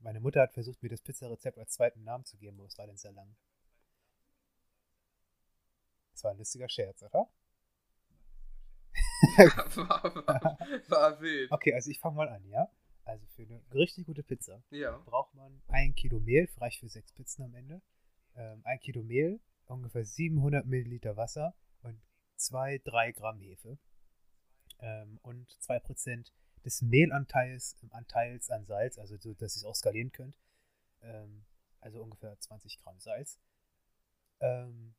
meine 0.00 0.18
Mutter 0.20 0.40
hat 0.40 0.54
versucht, 0.54 0.82
mir 0.82 0.88
das 0.88 1.02
Pizzarezept 1.02 1.58
als 1.58 1.72
zweiten 1.74 2.02
Namen 2.02 2.24
zu 2.24 2.36
geben, 2.38 2.58
aber 2.58 2.66
es 2.66 2.78
war 2.78 2.86
dann 2.86 2.96
sehr 2.96 3.12
lang. 3.12 3.36
Das 6.20 6.24
war 6.24 6.32
ein 6.32 6.36
lustiger 6.36 6.68
Scherz, 6.68 7.02
oder? 7.02 7.30
war, 9.38 10.26
war, 10.26 10.58
war 10.88 11.20
wild. 11.22 11.50
Okay, 11.50 11.72
also 11.72 11.90
ich 11.90 11.98
fange 11.98 12.16
mal 12.16 12.28
an, 12.28 12.44
ja? 12.44 12.70
Also 13.06 13.24
für 13.28 13.40
eine 13.44 13.62
richtig 13.72 14.04
gute 14.04 14.22
Pizza 14.22 14.62
Ja. 14.68 14.98
braucht 14.98 15.34
man 15.34 15.62
ein 15.68 15.94
Kilo 15.94 16.20
Mehl, 16.20 16.46
reicht 16.58 16.78
für 16.80 16.90
sechs 16.90 17.10
Pizzen 17.14 17.42
am 17.44 17.54
Ende. 17.54 17.80
Ähm, 18.36 18.60
ein 18.64 18.78
Kilo 18.80 19.02
Mehl, 19.02 19.40
ungefähr 19.64 20.04
700 20.04 20.66
Milliliter 20.66 21.16
Wasser 21.16 21.54
und 21.84 21.98
2-3 22.38 23.14
Gramm 23.14 23.40
Hefe. 23.40 23.78
Ähm, 24.80 25.18
und 25.22 25.50
2% 25.62 26.32
des 26.66 26.82
Mehlanteils 26.82 27.78
Anteils 27.92 28.50
an 28.50 28.66
Salz, 28.66 28.98
also 28.98 29.16
so, 29.16 29.32
dass 29.32 29.56
ihr 29.56 29.60
es 29.60 29.64
auch 29.64 29.74
skalieren 29.74 30.12
könnt. 30.12 30.36
Ähm, 31.00 31.46
also 31.80 32.02
ungefähr 32.02 32.38
20 32.38 32.76
Gramm 32.82 33.00
Salz. 33.00 33.40
Ähm, 34.40 34.94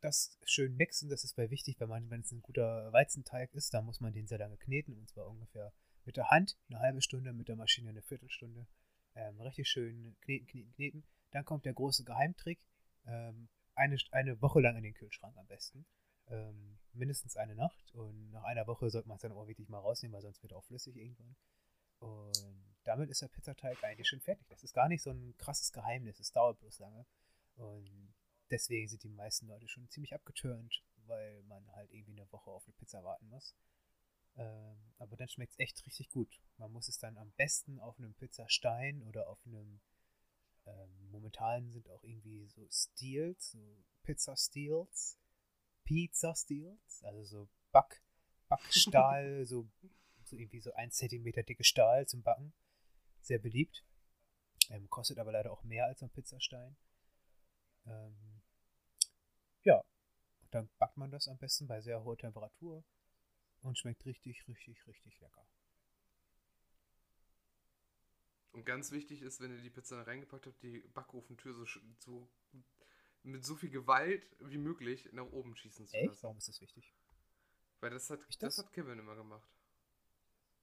das 0.00 0.38
schön 0.44 0.76
mixen, 0.76 1.08
das 1.08 1.24
ist 1.24 1.34
bei 1.34 1.50
wichtig, 1.50 1.80
weil 1.80 1.88
man, 1.88 2.10
wenn 2.10 2.20
es 2.20 2.32
ein 2.32 2.42
guter 2.42 2.92
Weizenteig 2.92 3.52
ist, 3.54 3.74
dann 3.74 3.84
muss 3.84 4.00
man 4.00 4.12
den 4.12 4.26
sehr 4.26 4.38
lange 4.38 4.56
kneten 4.56 4.96
und 4.96 5.08
zwar 5.08 5.26
ungefähr 5.26 5.72
mit 6.04 6.16
der 6.16 6.30
Hand 6.30 6.56
eine 6.68 6.78
halbe 6.78 7.02
Stunde, 7.02 7.32
mit 7.32 7.48
der 7.48 7.56
Maschine 7.56 7.90
eine 7.90 8.02
Viertelstunde. 8.02 8.66
Ähm, 9.14 9.40
richtig 9.40 9.68
schön 9.68 10.16
kneten, 10.20 10.46
kneten, 10.46 10.72
kneten. 10.72 11.04
Dann 11.32 11.44
kommt 11.44 11.64
der 11.64 11.74
große 11.74 12.04
Geheimtrick. 12.04 12.58
Ähm, 13.06 13.48
eine, 13.74 13.96
eine 14.12 14.40
Woche 14.40 14.60
lang 14.60 14.76
in 14.76 14.84
den 14.84 14.94
Kühlschrank 14.94 15.36
am 15.36 15.46
besten. 15.46 15.84
Ähm, 16.28 16.78
mindestens 16.92 17.36
eine 17.36 17.54
Nacht. 17.54 17.92
Und 17.94 18.30
nach 18.30 18.44
einer 18.44 18.66
Woche 18.66 18.90
sollte 18.90 19.08
man 19.08 19.16
es 19.16 19.22
dann 19.22 19.32
auch 19.32 19.46
wirklich 19.46 19.68
mal 19.68 19.78
rausnehmen, 19.80 20.14
weil 20.14 20.22
sonst 20.22 20.42
wird 20.42 20.52
er 20.52 20.58
auch 20.58 20.64
flüssig 20.64 20.96
irgendwann. 20.96 21.36
Und 21.98 22.76
damit 22.84 23.10
ist 23.10 23.22
der 23.22 23.28
Pizzateig 23.28 23.82
eigentlich 23.84 24.08
schon 24.08 24.20
fertig. 24.20 24.46
Das 24.48 24.62
ist 24.62 24.72
gar 24.72 24.88
nicht 24.88 25.02
so 25.02 25.10
ein 25.10 25.36
krasses 25.36 25.72
Geheimnis. 25.72 26.20
Es 26.20 26.32
dauert 26.32 26.58
bloß 26.60 26.78
lange. 26.78 27.06
Und 27.56 28.14
deswegen 28.50 28.88
sind 28.88 29.02
die 29.02 29.08
meisten 29.08 29.46
Leute 29.46 29.68
schon 29.68 29.88
ziemlich 29.88 30.14
abgeturnt, 30.14 30.82
weil 31.06 31.42
man 31.44 31.70
halt 31.72 31.90
irgendwie 31.92 32.20
eine 32.20 32.30
Woche 32.32 32.50
auf 32.50 32.66
eine 32.66 32.74
Pizza 32.74 33.02
warten 33.04 33.28
muss. 33.28 33.54
Ähm, 34.36 34.92
aber 34.98 35.16
dann 35.16 35.28
schmeckt 35.28 35.52
es 35.52 35.58
echt 35.58 35.84
richtig 35.86 36.10
gut. 36.10 36.40
Man 36.58 36.72
muss 36.72 36.88
es 36.88 36.98
dann 36.98 37.18
am 37.18 37.32
besten 37.32 37.80
auf 37.80 37.98
einem 37.98 38.14
Pizzastein 38.14 39.02
oder 39.02 39.28
auf 39.28 39.44
einem 39.46 39.80
ähm, 40.66 41.10
momentan 41.10 41.70
sind 41.70 41.88
auch 41.90 42.04
irgendwie 42.04 42.46
so 42.46 42.66
Steels, 42.70 43.52
so 43.52 43.84
Pizza 44.02 44.36
Steels, 44.36 45.18
Pizza 45.84 46.34
Steels, 46.34 47.02
also 47.04 47.24
so 47.24 47.48
Back, 47.72 48.02
Backstahl, 48.48 49.44
so, 49.46 49.68
so 50.24 50.36
irgendwie 50.36 50.60
so 50.60 50.72
ein 50.74 50.90
Zentimeter 50.90 51.42
dicke 51.42 51.64
Stahl 51.64 52.06
zum 52.06 52.22
Backen. 52.22 52.52
Sehr 53.20 53.38
beliebt. 53.38 53.84
Ähm, 54.70 54.88
kostet 54.90 55.18
aber 55.18 55.32
leider 55.32 55.50
auch 55.50 55.64
mehr 55.64 55.86
als 55.86 56.02
ein 56.02 56.10
Pizzastein. 56.10 56.76
Ähm, 57.86 58.37
dann 60.50 60.68
backt 60.78 60.96
man 60.96 61.10
das 61.10 61.28
am 61.28 61.38
besten 61.38 61.66
bei 61.66 61.80
sehr 61.80 62.02
hoher 62.02 62.16
Temperatur 62.16 62.84
und 63.60 63.78
schmeckt 63.78 64.04
richtig, 64.04 64.46
richtig, 64.48 64.86
richtig 64.86 65.20
lecker. 65.20 65.46
Und 68.52 68.64
ganz 68.64 68.90
wichtig 68.90 69.22
ist, 69.22 69.40
wenn 69.40 69.54
ihr 69.54 69.62
die 69.62 69.70
Pizza 69.70 70.06
reingepackt 70.06 70.46
habt, 70.46 70.62
die 70.62 70.80
Backofentür 70.94 71.54
so, 71.54 71.64
so 71.98 72.28
mit 73.22 73.44
so 73.44 73.54
viel 73.56 73.70
Gewalt 73.70 74.26
wie 74.40 74.58
möglich 74.58 75.08
nach 75.12 75.26
oben 75.26 75.54
schießen 75.54 75.86
zu 75.86 75.96
Echt? 75.96 76.08
lassen. 76.08 76.22
Warum 76.22 76.38
ist 76.38 76.48
das 76.48 76.60
wichtig? 76.60 76.94
Weil 77.80 77.90
das 77.90 78.10
hat, 78.10 78.20
das? 78.20 78.38
das? 78.38 78.58
hat 78.58 78.72
Kevin 78.72 78.98
immer 78.98 79.16
gemacht. 79.16 79.48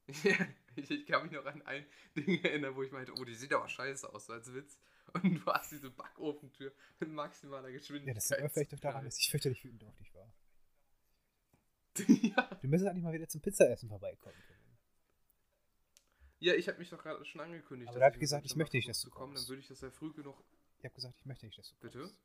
Ich, 0.77 0.91
ich 0.91 1.05
kann 1.05 1.23
mich 1.23 1.31
noch 1.31 1.45
an 1.45 1.61
ein 1.61 1.85
Ding 2.17 2.43
erinnern, 2.43 2.75
wo 2.75 2.83
ich 2.83 2.91
meinte, 2.91 3.13
oh, 3.13 3.23
die 3.23 3.33
sieht 3.33 3.53
aber 3.53 3.69
scheiße 3.69 4.13
aus, 4.13 4.25
so 4.25 4.33
als 4.33 4.53
Witz. 4.53 4.77
Und 5.23 5.35
du 5.35 5.45
hast 5.53 5.71
diese 5.71 5.89
Backofentür 5.91 6.73
mit 6.99 7.09
maximaler 7.09 7.69
Ja, 7.69 7.77
Geschwindigkeit. 7.77 8.17
das 8.17 8.29
liegt 8.29 8.51
vielleicht 8.53 8.73
doch 8.73 8.79
daran, 8.79 9.05
dass 9.05 9.17
ich 9.19 9.29
fürchterlich 9.29 9.63
wütend 9.63 9.83
auf 9.83 9.95
dich 9.95 10.13
war. 10.13 10.31
ja. 12.07 12.55
Du 12.61 12.67
müsstest 12.67 12.89
eigentlich 12.91 13.03
mal 13.03 13.13
wieder 13.13 13.27
zum 13.27 13.41
Pizzaessen 13.41 13.87
vorbeikommen. 13.89 14.35
Kevin. 14.47 14.77
ja, 16.39 16.53
ich 16.55 16.67
habe 16.67 16.77
mich 16.79 16.89
doch 16.89 17.01
gerade 17.01 17.23
schon 17.25 17.39
angekündigt. 17.41 17.87
Aber 17.89 17.99
dass 17.99 18.01
da 18.01 18.05
hab 18.07 18.13
ich 18.15 18.19
gesagt, 18.19 18.45
ich 18.45 18.55
möchte 18.55 18.75
nicht, 18.77 18.89
dass 18.89 18.99
du 19.01 19.09
kommen, 19.09 19.33
Dann 19.33 19.35
kommst. 19.35 19.49
würde 19.49 19.61
ich 19.61 19.67
das 19.67 19.81
ja 19.81 19.89
früh 19.91 20.11
genug. 20.13 20.43
Ich 20.79 20.85
habe 20.85 20.93
gesagt, 20.95 21.17
ich 21.19 21.25
möchte 21.25 21.45
nicht, 21.45 21.57
dass 21.57 21.69
du 21.69 21.75
Bitte? 21.77 21.99
kommst. 21.99 22.19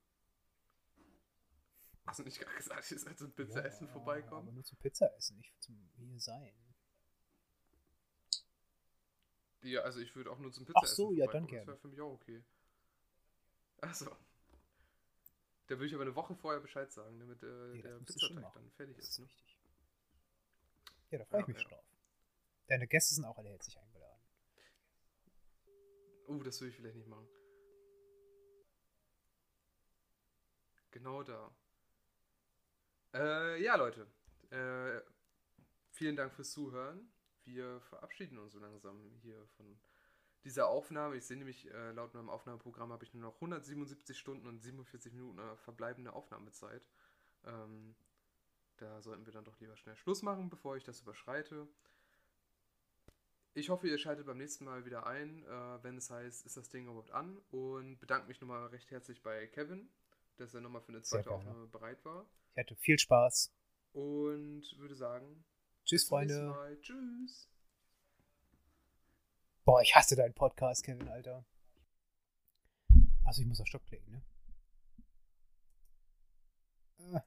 Hast 2.07 2.19
du 2.19 2.23
nicht 2.25 2.41
gerade 2.41 2.57
gesagt, 2.57 2.91
ich 2.91 3.01
soll 3.01 3.15
zum 3.15 3.33
Pizzaessen 3.33 3.87
Ja, 3.87 3.93
vorbeikommen? 3.93 4.49
Aber 4.49 4.53
nur 4.53 4.65
zum 4.65 4.79
Pizzaessen, 4.79 5.37
nicht 5.37 5.63
zum 5.63 5.89
hier 5.97 6.19
sein. 6.19 6.53
Ja, 9.63 9.83
also 9.83 10.01
ich 10.01 10.17
würde 10.17 10.31
auch 10.31 10.39
nur 10.39 10.51
zum 10.53 10.65
Ach 10.65 10.81
Pizzaessen 10.81 10.97
so, 10.97 11.13
ja, 11.13 11.27
dann 11.27 11.47
vorbeikommen. 11.47 11.47
Das 11.47 11.51
gerne. 11.51 11.67
wäre 11.69 11.79
für 11.79 11.89
mich 11.89 12.01
auch 12.01 12.13
okay. 12.13 12.43
Achso. 13.83 14.17
Da 15.67 15.77
würde 15.77 15.87
ich 15.87 15.95
aber 15.95 16.03
eine 16.03 16.17
Woche 16.17 16.35
vorher 16.35 16.61
Bescheid 16.61 16.91
sagen, 16.93 17.19
damit 17.21 17.43
äh, 17.43 17.47
Nee, 17.73 17.83
der 17.83 17.99
Pizzateig 18.01 18.53
dann 18.55 18.71
fertig 18.73 18.99
ist. 18.99 19.19
Ne? 19.21 19.27
wichtig. 19.27 19.59
Ja, 21.11 21.19
da 21.19 21.25
freue 21.25 21.41
Ja, 21.41 21.43
ich 21.43 21.49
mich 21.49 21.57
ja. 21.57 21.63
schon 21.63 21.71
drauf. 21.71 21.85
Deine 22.67 22.87
Gäste 22.87 23.15
sind 23.15 23.25
auch 23.25 23.39
alle 23.39 23.51
herzlich 23.51 23.79
eingeladen. 23.79 24.21
Uh, 26.29 26.43
das 26.43 26.61
würde 26.61 26.71
ich 26.71 26.77
vielleicht 26.77 26.97
nicht 26.97 27.09
machen. 27.09 27.29
Genau 30.91 31.23
da. 31.23 31.55
Äh, 33.15 33.63
ja, 33.63 33.77
Leute. 33.77 34.07
Äh, 34.51 35.01
vielen 35.91 36.17
Dank 36.17 36.33
fürs 36.33 36.51
Zuhören. 36.53 37.13
Wir 37.45 37.81
verabschieden 37.83 38.39
uns 38.39 38.53
so 38.53 38.59
langsam 38.59 39.17
hier 39.23 39.47
von 39.57 39.81
dieser 40.45 40.69
Aufnahme. 40.69 41.17
Ich 41.17 41.27
sehe 41.27 41.37
nämlich, 41.37 41.71
äh, 41.71 41.93
laut 41.93 42.15
meinem 42.15 42.29
Aufnahmeprogramm 42.29 42.93
habe 42.93 43.05
ich 43.05 43.13
nur 43.15 43.23
noch 43.23 43.35
177 43.37 44.19
Stunden 44.19 44.47
und 44.47 44.61
47 44.61 45.13
Minuten 45.13 45.39
äh, 45.39 45.57
verbleibende 45.57 46.13
Aufnahmezeit. 46.13 46.83
Ähm, 47.45 47.95
da 48.77 49.03
sollten 49.03 49.27
wir 49.27 49.33
dann 49.33 49.45
doch 49.45 49.59
lieber 49.61 49.77
schnell 49.77 49.97
Schluss 49.97 50.23
machen, 50.23 50.49
bevor 50.49 50.77
ich 50.77 50.85
das 50.85 51.01
überschreite. 51.01 51.69
Ich 53.53 53.69
hoffe, 53.69 53.89
ihr 53.89 53.99
schaltet 53.99 54.27
beim 54.27 54.39
nächsten 54.39 54.65
Mal 54.65 54.85
wieder 54.85 55.07
ein, 55.07 55.45
äh, 55.45 55.83
wenn 55.83 55.97
es 55.97 56.09
heißt, 56.09 56.47
ist 56.47 56.57
das 56.57 56.71
Ding 56.71 56.85
überhaupt 56.85 57.11
an? 57.11 57.37
Und 57.51 57.99
bedanke 57.99 58.29
mich 58.29 58.41
nochmal 58.41 58.67
recht 58.69 58.91
herzlich 58.91 59.23
bei 59.23 59.47
Kevin, 59.49 59.91
dass 60.37 60.55
er 60.55 60.61
nochmal 60.61 60.83
für 60.83 60.93
eine 60.93 61.03
zweite. 61.03 61.31
Aufnahme 61.31 61.67
bereit 61.67 62.05
war. 62.05 62.27
Ich 62.55 62.61
hatte 62.61 62.77
viel 62.77 62.99
Spaß. 62.99 63.53
Und 63.93 64.63
würde 64.79 64.95
sagen, 64.95 65.45
Tschüss, 65.85 66.05
Freunde. 66.05 66.79
Tschüss. 66.81 67.50
Boah, 69.71 69.83
ich 69.83 69.95
hasse 69.95 70.17
deinen 70.17 70.35
Podcast, 70.35 70.83
Kevin, 70.83 71.09
Alter. 71.09 71.45
Achso, 73.23 73.41
ich 73.41 73.47
muss 73.47 73.61
auf 73.61 73.69
Stopp 73.69 73.87
klicken, 73.87 74.11
ne? 74.11 74.21
äh, 76.99 77.21